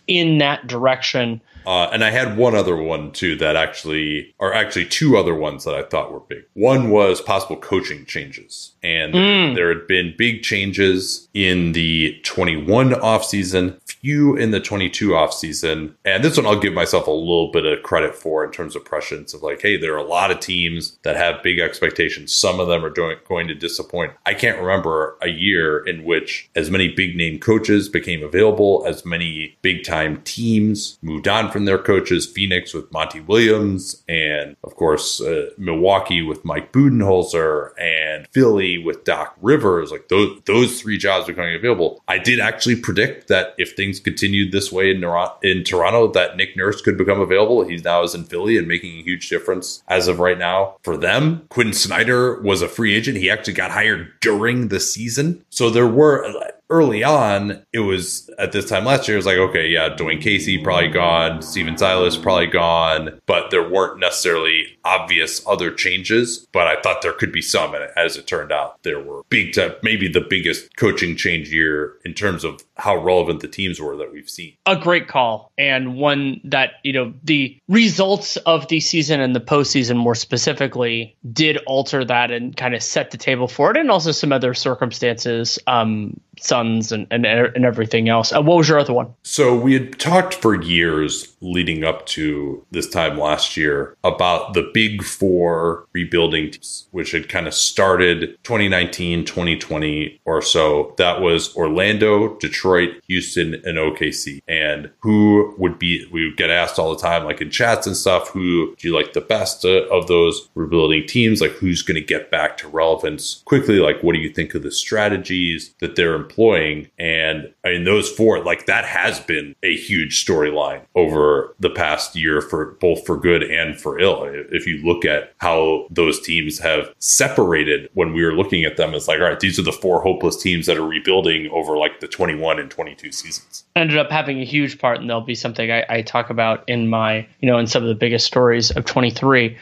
in 0.08 0.38
that 0.40 0.68
direction. 0.68 1.42
Uh, 1.66 1.90
and 1.92 2.04
I 2.04 2.12
had 2.12 2.38
one 2.38 2.54
other 2.54 2.76
one 2.76 3.12
too 3.12 3.36
that 3.38 3.56
actually, 3.56 4.34
or 4.38 4.54
actually 4.54 4.86
two 4.86 5.18
other 5.18 5.34
ones 5.34 5.64
that 5.64 5.74
I 5.74 5.84
thought 5.84 6.12
were 6.12 6.20
big. 6.20 6.44
One 6.54 6.92
was 6.92 7.22
possible 7.22 7.58
coaching 7.58 8.06
changes. 8.06 8.74
And 8.84 9.14
mm. 9.14 9.56
there 9.56 9.70
had 9.70 9.88
been 9.88 10.14
big 10.16 10.44
changes 10.44 11.28
in 11.34 11.72
the 11.72 12.20
21 12.24 12.92
offseason, 12.92 13.80
few 14.06 14.36
in 14.36 14.52
the 14.52 14.60
22 14.60 15.10
offseason. 15.10 15.96
And 16.06 16.24
this 16.24 16.38
one 16.38 16.46
I'll 16.46 16.60
give 16.60 16.74
myself 16.74 17.08
a 17.08 17.12
little 17.12 17.52
bit 17.52 17.66
of 17.66 17.82
credit 17.82 18.14
for 18.14 18.46
in 18.46 18.52
terms 18.52 18.76
of 18.76 18.86
prescience 18.86 19.34
of 19.34 19.42
like, 19.42 19.64
hey, 19.64 19.78
there 19.78 19.96
are 19.96 19.98
a 19.98 20.04
lot 20.04 20.30
of 20.30 20.40
teams 20.40 21.00
that 21.02 21.16
have 21.16 21.42
big 21.42 21.58
expectations. 21.58 22.32
Some 22.32 22.60
of 22.60 22.68
them 22.68 22.86
are 22.86 22.92
doing, 22.92 23.18
going 23.28 23.48
to 23.48 23.56
disappoint. 23.56 24.14
I 24.24 24.36
can't 24.36 24.62
remember 24.62 25.18
a 25.24 25.30
year 25.30 25.80
in 25.80 26.04
which 26.04 26.52
as 26.56 26.70
many 26.70 26.88
big 26.88 27.16
name 27.16 27.40
coaches 27.40 27.90
became 27.90 28.22
available, 28.22 28.84
as 28.86 29.06
many 29.06 29.58
big 29.64 29.84
time 29.84 30.22
teams 30.22 31.00
moved 31.02 31.28
on 31.28 31.50
from 31.50 31.66
their 31.66 31.80
coaches. 31.80 32.28
Phoenix 32.28 32.76
with 32.76 32.92
Monty 32.92 33.22
Williams, 33.22 34.04
and 34.08 34.56
of 34.64 34.76
course, 34.76 35.20
uh, 35.20 35.50
Milwaukee 35.58 36.22
with 36.22 36.46
Mike 36.46 36.72
Budenholzer, 36.72 37.72
and 37.80 38.28
Philly 38.32 38.78
with 38.78 39.04
Doc 39.04 39.36
Rivers, 39.42 39.92
like 39.92 40.10
those 40.10 40.40
those 40.46 40.80
three 40.80 41.00
jobs 41.00 41.26
becoming 41.26 41.56
available. 41.56 42.04
I 42.08 42.20
did 42.20 42.40
actually 42.40 42.76
predict 42.76 43.30
that 43.30 43.56
if 43.58 43.76
things 43.76 43.95
continued 44.00 44.52
this 44.52 44.72
way 44.72 44.92
in, 44.92 45.04
in 45.44 45.64
Toronto, 45.64 46.12
that 46.12 46.38
Nick 46.38 46.56
Nurse 46.56 46.82
could 46.82 46.98
become 46.98 47.20
available. 47.20 47.64
He's 47.64 47.84
now 47.84 48.04
is 48.04 48.16
in 48.16 48.26
Philly 48.26 48.58
and 48.58 48.68
making 48.68 49.00
a 49.00 49.04
huge 49.04 49.30
difference 49.30 49.84
as 49.88 50.08
of 50.08 50.20
right 50.20 50.38
now 50.38 50.78
for 50.84 50.98
them. 50.98 51.46
Quin 51.50 51.74
Snyder 51.74 52.42
was 52.42 52.62
a 52.62 52.68
free 52.68 52.96
agent. 52.96 53.18
He 53.18 53.30
actually 53.30 53.54
got 53.54 53.72
hired 53.72 54.12
during 54.22 54.68
the 54.70 54.80
season, 54.80 55.44
so 55.50 55.70
there 55.70 55.88
were 55.88 56.26
early 56.70 57.04
on, 57.04 57.64
it 57.74 57.80
was 57.80 58.30
at 58.40 58.52
this 58.52 58.68
time 58.68 58.86
last 58.86 59.08
year, 59.08 59.16
it 59.16 59.20
was 59.20 59.26
like, 59.26 59.38
okay, 59.38 59.68
yeah, 59.68 59.90
Dwane 59.90 60.22
Casey 60.22 60.58
probably 60.58 60.88
gone, 60.88 61.42
Stephen 61.42 61.78
Silas 61.78 62.18
probably 62.18 62.48
gone, 62.48 63.20
but 63.28 63.52
there 63.52 63.68
weren't 63.68 64.00
necessarily 64.00 64.66
obvious 64.84 65.46
other 65.48 65.72
changes. 65.72 66.48
But 66.52 66.68
I 66.68 66.82
thought 66.82 67.02
there 67.02 67.14
could 67.14 67.32
be 67.32 67.42
some. 67.42 67.76
And 67.76 67.88
as 67.96 68.18
it 68.18 68.28
turned 68.28 68.52
out, 68.52 68.82
there 68.84 69.00
were 69.00 69.24
big 69.30 69.54
time, 69.54 69.74
maybe 69.84 70.08
the 70.08 70.26
biggest 70.28 70.76
coaching 70.76 71.16
change 71.16 71.52
year 71.52 71.98
in 72.04 72.14
terms 72.14 72.44
of 72.44 72.64
how 72.78 72.98
relevant 72.98 73.40
the 73.40 73.48
teams 73.48 73.80
were 73.80 73.96
that 73.98 74.12
we've 74.12 74.30
seen. 74.30 74.56
A 74.66 74.76
great 74.76 75.08
call, 75.08 75.52
and 75.58 75.96
one 75.96 76.42
that, 76.44 76.74
you 76.84 76.94
know, 76.94 77.14
the 77.24 77.58
results 77.68 78.38
of 78.38 78.68
the 78.68 78.80
season 78.80 79.22
and 79.22 79.36
the 79.36 79.40
postseason 79.40 79.96
more 79.96 80.16
specifically 80.16 81.16
did 81.32 81.58
alter 81.66 82.04
that 82.06 82.32
and 82.32 82.56
kind 82.56 82.76
of 82.76 82.84
set 82.84 83.12
the 83.12 83.18
table 83.18 83.48
for 83.48 83.72
it, 83.72 83.78
and 83.78 83.90
also 83.90 84.12
some 84.12 84.32
other 84.32 84.54
circumstances. 84.54 85.60
Um, 85.68 86.20
Suns 86.40 86.92
and, 86.92 87.08
and, 87.12 87.26
and 87.26 87.66
everything 87.66 88.10
else. 88.10 88.34
Uh, 88.34 88.42
what 88.42 88.58
was 88.58 88.70
your 88.70 88.80
other 88.80 88.94
one? 88.94 89.14
So 89.24 89.56
we 89.56 89.74
had 89.74 89.98
talked 90.00 90.34
for 90.34 90.62
years 90.62 91.36
leading 91.42 91.84
up 91.84 92.06
to 92.08 92.66
this 92.72 92.90
time 92.90 93.18
last 93.18 93.56
year 93.56 93.96
about 94.04 94.54
the 94.54 94.70
big 94.74 95.04
four 95.04 95.86
rebuilding 95.94 96.52
teams, 96.52 96.88
which 96.92 97.12
had 97.12 97.30
kind 97.30 97.48
of 97.48 97.54
started 97.54 98.38
2019, 98.44 99.26
2020 99.26 100.20
or 100.26 100.42
so. 100.42 100.94
That 100.98 101.22
was 101.22 101.56
Orlando, 101.56 102.38
Detroit, 102.38 102.65
Houston, 103.08 103.56
and 103.66 103.78
OKC. 103.78 104.42
And 104.48 104.92
who 105.00 105.54
would 105.58 105.80
be, 105.80 106.08
we 106.12 106.26
would 106.26 106.38
get 106.38 106.50
asked 106.50 106.80
all 106.80 106.94
the 106.94 107.02
time, 107.02 107.24
like 107.24 107.42
in 107.42 107.50
chats 107.50 107.88
and 107.88 107.96
stuff, 107.96 108.30
who 108.30 108.76
do 108.76 108.88
you 108.88 108.96
like 108.96 109.14
the 109.14 109.22
best 109.22 109.66
uh, 109.66 109.88
of 109.92 110.08
those 110.08 110.50
rebuilding 110.56 111.06
teams? 111.06 111.42
Like 111.42 111.52
who's 111.52 111.82
going 111.82 111.96
to 111.96 112.06
get 112.06 112.32
back 112.32 112.58
to 112.58 112.68
relevance 112.68 113.44
quickly? 113.46 113.80
Like 113.80 114.02
what 114.02 114.14
do 114.14 114.20
you 114.20 114.30
think 114.30 114.54
of 114.54 114.64
the 114.64 114.72
strategies 114.72 115.74
that 115.80 115.96
they're 115.96 116.16
employing. 116.16 116.90
And 116.98 117.54
I 117.64 117.70
mean, 117.70 117.84
those 117.84 118.10
four, 118.10 118.44
like 118.44 118.66
that 118.66 118.86
has 118.86 119.20
been 119.20 119.56
a 119.64 119.76
huge 119.76 120.26
storyline 120.26 120.82
over 120.96 121.56
the 121.60 121.70
past 121.70 122.16
year 122.16 122.42
for 122.42 122.78
both 122.80 123.06
for 123.06 123.18
good 123.18 123.44
and 123.44 123.80
for 123.80 124.00
ill. 124.00 124.24
If 124.24 124.68
you 124.68 124.84
look 124.84 125.06
at 125.06 125.34
how 125.40 125.88
those 125.90 126.20
teams 126.22 126.60
have 126.60 126.94
separated 127.00 127.90
when 127.94 128.14
we 128.14 128.24
were 128.24 128.34
looking 128.34 128.64
at 128.64 128.78
them, 128.78 128.94
it's 128.94 129.08
like, 129.08 129.20
all 129.20 129.26
right, 129.26 129.40
these 129.40 129.60
are 129.60 129.64
the 129.64 129.72
four 129.72 130.02
hopeless 130.02 130.42
teams 130.42 130.66
that 130.66 130.78
are 130.78 130.88
rebuilding 130.88 131.50
over 131.52 131.78
like 131.78 132.00
the 132.00 132.08
21 132.08 132.55
and 132.60 132.70
22 132.70 133.12
seasons. 133.12 133.66
Ended 133.76 133.98
up 133.98 134.12
having 134.12 134.42
a 134.42 134.46
huge 134.46 134.80
part, 134.80 135.00
and 135.00 135.10
there'll 135.10 135.22
be 135.22 135.36
something 135.36 135.72
I, 135.72 135.86
I 135.90 136.02
talk 136.02 136.30
about 136.30 136.68
in 136.68 136.88
my, 136.88 137.28
you 137.40 137.50
know, 137.50 137.58
in 137.58 137.68
some 137.68 137.84
of 137.84 137.90
the 137.90 137.96
biggest 137.96 138.26
stories 138.26 138.72
of 138.72 138.86
23 138.86 139.58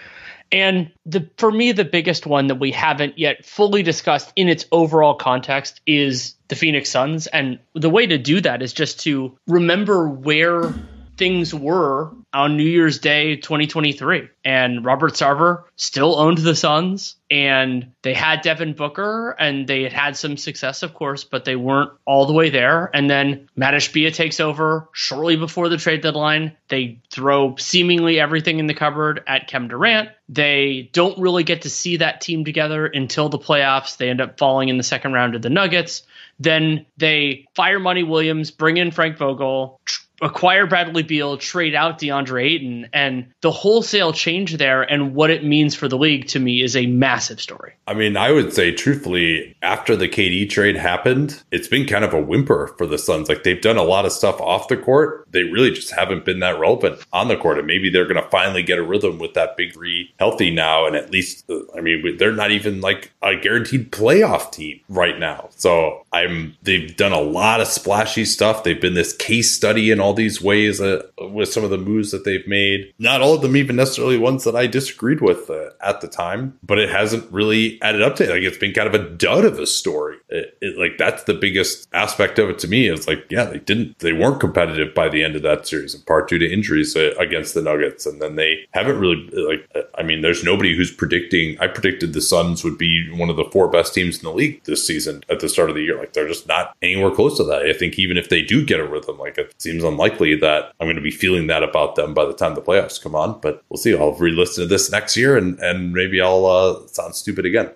and 0.53 0.91
the 1.07 1.27
for 1.37 1.51
me, 1.51 1.71
the 1.71 1.83
biggest 1.83 2.27
one 2.27 2.47
that 2.47 2.55
we 2.55 2.71
haven't 2.71 3.17
yet 3.17 3.43
fully 3.43 3.81
discussed 3.81 4.31
in 4.35 4.47
its 4.47 4.65
overall 4.71 5.15
context 5.15 5.81
is 5.87 6.35
the 6.47 6.55
Phoenix 6.55 6.91
Suns. 6.91 7.25
And 7.25 7.57
the 7.73 7.89
way 7.89 8.05
to 8.05 8.19
do 8.19 8.39
that 8.41 8.61
is 8.61 8.71
just 8.71 8.99
to 9.01 9.35
remember 9.47 10.07
where 10.07 10.71
things 11.17 11.53
were 11.53 12.11
on 12.33 12.57
New 12.57 12.63
Year's 12.63 12.99
Day 12.99 13.35
2023. 13.35 14.29
And 14.43 14.83
Robert 14.83 15.13
Sarver 15.13 15.63
still 15.75 16.19
owned 16.19 16.39
the 16.39 16.55
Suns, 16.55 17.15
and 17.29 17.91
they 18.01 18.13
had 18.13 18.41
Devin 18.41 18.73
Booker, 18.73 19.31
and 19.39 19.67
they 19.67 19.83
had 19.83 19.93
had 19.93 20.17
some 20.17 20.37
success, 20.37 20.83
of 20.83 20.93
course, 20.93 21.23
but 21.23 21.45
they 21.45 21.55
weren't 21.55 21.91
all 22.05 22.25
the 22.25 22.33
way 22.33 22.49
there. 22.49 22.89
And 22.93 23.09
then 23.09 23.49
Mat 23.55 23.73
Ishbia 23.73 24.13
takes 24.13 24.39
over 24.39 24.89
shortly 24.91 25.35
before 25.35 25.69
the 25.69 25.77
trade 25.77 26.01
deadline. 26.01 26.57
They 26.67 26.99
throw 27.09 27.55
seemingly 27.57 28.19
everything 28.19 28.59
in 28.59 28.67
the 28.67 28.73
cupboard 28.73 29.23
at 29.27 29.47
Kevin 29.47 29.67
Durant. 29.67 30.09
They 30.27 30.89
don't 30.93 31.19
really 31.19 31.43
get 31.43 31.61
to 31.63 31.69
see 31.69 31.97
that 31.97 32.21
team 32.21 32.43
together 32.45 32.85
until 32.85 33.29
the 33.29 33.39
playoffs. 33.39 33.97
They 33.97 34.09
end 34.09 34.21
up 34.21 34.39
falling 34.39 34.69
in 34.69 34.77
the 34.77 34.83
second 34.83 35.13
round 35.13 35.35
of 35.35 35.41
the 35.41 35.49
Nuggets. 35.49 36.03
Then 36.39 36.85
they 36.97 37.47
fire 37.55 37.79
Monty 37.79 38.03
Williams, 38.03 38.51
bring 38.51 38.77
in 38.77 38.91
Frank 38.91 39.17
Vogel, 39.17 39.79
acquire 40.23 40.65
Bradley 40.65 41.03
Beal, 41.03 41.37
trade 41.37 41.75
out 41.75 41.99
DeAndre 41.99 42.43
Ayton, 42.43 42.89
and 42.93 43.27
the 43.41 43.51
wholesale 43.51 44.13
change 44.13 44.57
there 44.57 44.81
and 44.81 45.13
what 45.13 45.29
it 45.29 45.43
means 45.43 45.75
for 45.75 45.87
the 45.87 45.97
league 45.97 46.27
to 46.27 46.39
me 46.39 46.61
is 46.61 46.75
a 46.75 46.85
massive 46.87 47.41
story. 47.41 47.73
I 47.85 47.93
mean, 47.93 48.15
I 48.15 48.31
would 48.31 48.53
say 48.53 48.71
truthfully, 48.71 49.55
after 49.61 49.95
the 49.95 50.07
KD 50.07 50.49
trade 50.49 50.77
happened, 50.77 51.43
it's 51.51 51.67
been 51.67 51.85
kind 51.85 52.05
of 52.05 52.13
a 52.13 52.21
whimper 52.21 52.73
for 52.77 52.87
the 52.87 52.97
Suns. 52.97 53.27
Like 53.27 53.43
they've 53.43 53.61
done 53.61 53.77
a 53.77 53.83
lot 53.83 54.05
of 54.05 54.11
stuff 54.11 54.39
off 54.39 54.69
the 54.69 54.77
court. 54.77 55.27
They 55.31 55.43
really 55.43 55.71
just 55.71 55.91
haven't 55.91 56.23
been 56.23 56.39
that 56.39 56.59
relevant 56.59 57.03
on 57.11 57.27
the 57.27 57.35
court. 57.35 57.57
And 57.57 57.67
maybe 57.67 57.89
they're 57.89 58.07
going 58.07 58.23
to 58.23 58.29
finally 58.29 58.63
get 58.63 58.79
a 58.79 58.83
rhythm 58.83 59.19
with 59.19 59.33
that 59.33 59.57
big 59.57 59.73
three 59.73 60.13
healthy 60.17 60.49
now. 60.49 60.85
And 60.85 60.95
at 60.95 61.11
least, 61.11 61.49
uh, 61.49 61.59
I 61.75 61.81
mean, 61.81 62.17
they're 62.17 62.31
not 62.31 62.51
even 62.51 62.79
like 62.79 63.11
a 63.21 63.35
guaranteed 63.35 63.91
playoff 63.91 64.51
team 64.51 64.79
right 64.87 65.19
now. 65.19 65.49
So 65.55 66.05
I'm, 66.13 66.55
they've 66.63 66.95
done 66.95 67.11
a 67.11 67.21
lot 67.21 67.59
of 67.59 67.67
splashy 67.67 68.25
stuff. 68.25 68.63
They've 68.63 68.79
been 68.79 68.93
this 68.93 69.13
case 69.13 69.53
study 69.53 69.91
in 69.91 69.99
all 69.99 70.12
these 70.13 70.41
ways 70.41 70.81
uh, 70.81 71.03
with 71.19 71.51
some 71.51 71.63
of 71.63 71.69
the 71.69 71.77
moves 71.77 72.11
that 72.11 72.25
they've 72.25 72.47
made. 72.47 72.93
Not 72.99 73.21
all 73.21 73.35
of 73.35 73.41
them 73.41 73.57
even 73.57 73.75
necessarily 73.75 74.17
ones 74.17 74.43
that 74.43 74.55
I 74.55 74.67
disagreed 74.67 75.21
with 75.21 75.49
uh, 75.49 75.69
at 75.81 76.01
the 76.01 76.07
time, 76.07 76.57
but 76.63 76.79
it 76.79 76.89
hasn't 76.89 77.31
really 77.31 77.81
added 77.81 78.01
up 78.01 78.15
to 78.17 78.25
it. 78.25 78.29
Like 78.29 78.43
it's 78.43 78.57
been 78.57 78.73
kind 78.73 78.87
of 78.87 78.93
a 78.93 79.09
dud 79.09 79.45
of 79.45 79.59
a 79.59 79.67
story. 79.67 80.17
It, 80.29 80.57
it, 80.61 80.77
like 80.77 80.97
that's 80.97 81.23
the 81.23 81.33
biggest 81.33 81.87
aspect 81.93 82.39
of 82.39 82.49
it 82.49 82.59
to 82.59 82.67
me 82.67 82.87
is 82.87 83.07
like, 83.07 83.25
yeah, 83.29 83.45
they 83.45 83.59
didn't, 83.59 83.99
they 83.99 84.13
weren't 84.13 84.39
competitive 84.39 84.93
by 84.93 85.09
the 85.09 85.23
end 85.23 85.35
of 85.35 85.41
that 85.43 85.67
series 85.67 85.95
in 85.95 86.01
part 86.01 86.29
due 86.29 86.39
to 86.39 86.51
injuries 86.51 86.95
uh, 86.95 87.13
against 87.19 87.53
the 87.53 87.61
Nuggets. 87.61 88.05
And 88.05 88.21
then 88.21 88.35
they 88.35 88.65
haven't 88.71 88.99
really 88.99 89.27
like, 89.31 89.69
I 89.95 90.03
mean, 90.03 90.21
there's 90.21 90.43
nobody 90.43 90.75
who's 90.75 90.91
predicting, 90.93 91.57
I 91.59 91.67
predicted 91.67 92.13
the 92.13 92.21
Suns 92.21 92.63
would 92.63 92.77
be 92.77 93.09
one 93.11 93.29
of 93.29 93.35
the 93.35 93.49
four 93.51 93.67
best 93.67 93.93
teams 93.93 94.17
in 94.17 94.23
the 94.23 94.33
league 94.33 94.63
this 94.63 94.85
season 94.85 95.23
at 95.29 95.39
the 95.39 95.49
start 95.49 95.69
of 95.69 95.75
the 95.75 95.83
year. 95.83 95.97
Like 95.97 96.13
they're 96.13 96.27
just 96.27 96.47
not 96.47 96.75
anywhere 96.81 97.11
close 97.11 97.37
to 97.37 97.43
that. 97.45 97.63
I 97.63 97.73
think 97.73 97.99
even 97.99 98.17
if 98.17 98.29
they 98.29 98.41
do 98.41 98.65
get 98.65 98.79
a 98.79 98.87
rhythm, 98.87 99.17
like 99.17 99.37
it 99.37 99.53
seems 99.61 99.83
unlikely 99.93 100.35
that 100.37 100.73
I'm 100.79 100.87
going 100.87 100.95
to 100.95 101.01
be 101.01 101.11
feeling 101.11 101.47
that 101.47 101.63
about 101.63 101.95
them 101.95 102.13
by 102.13 102.25
the 102.25 102.33
time 102.33 102.55
the 102.55 102.61
playoffs 102.61 103.01
come 103.01 103.15
on. 103.15 103.39
But 103.39 103.63
we'll 103.69 103.77
see. 103.77 103.97
I'll 103.97 104.13
re-listen 104.13 104.63
to 104.63 104.67
this 104.67 104.91
next 104.91 105.15
year, 105.15 105.37
and 105.37 105.59
and 105.59 105.93
maybe 105.93 106.21
I'll 106.21 106.45
uh, 106.45 106.87
sound 106.87 107.15
stupid 107.15 107.45
again. 107.45 107.71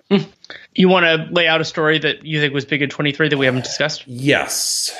You 0.74 0.88
want 0.88 1.04
to 1.04 1.32
lay 1.32 1.48
out 1.48 1.60
a 1.60 1.64
story 1.64 1.98
that 1.98 2.24
you 2.24 2.40
think 2.40 2.54
was 2.54 2.64
big 2.64 2.82
in 2.82 2.88
23 2.88 3.28
that 3.28 3.36
we 3.36 3.46
haven't 3.46 3.64
discussed? 3.64 4.06
Yes, 4.06 4.96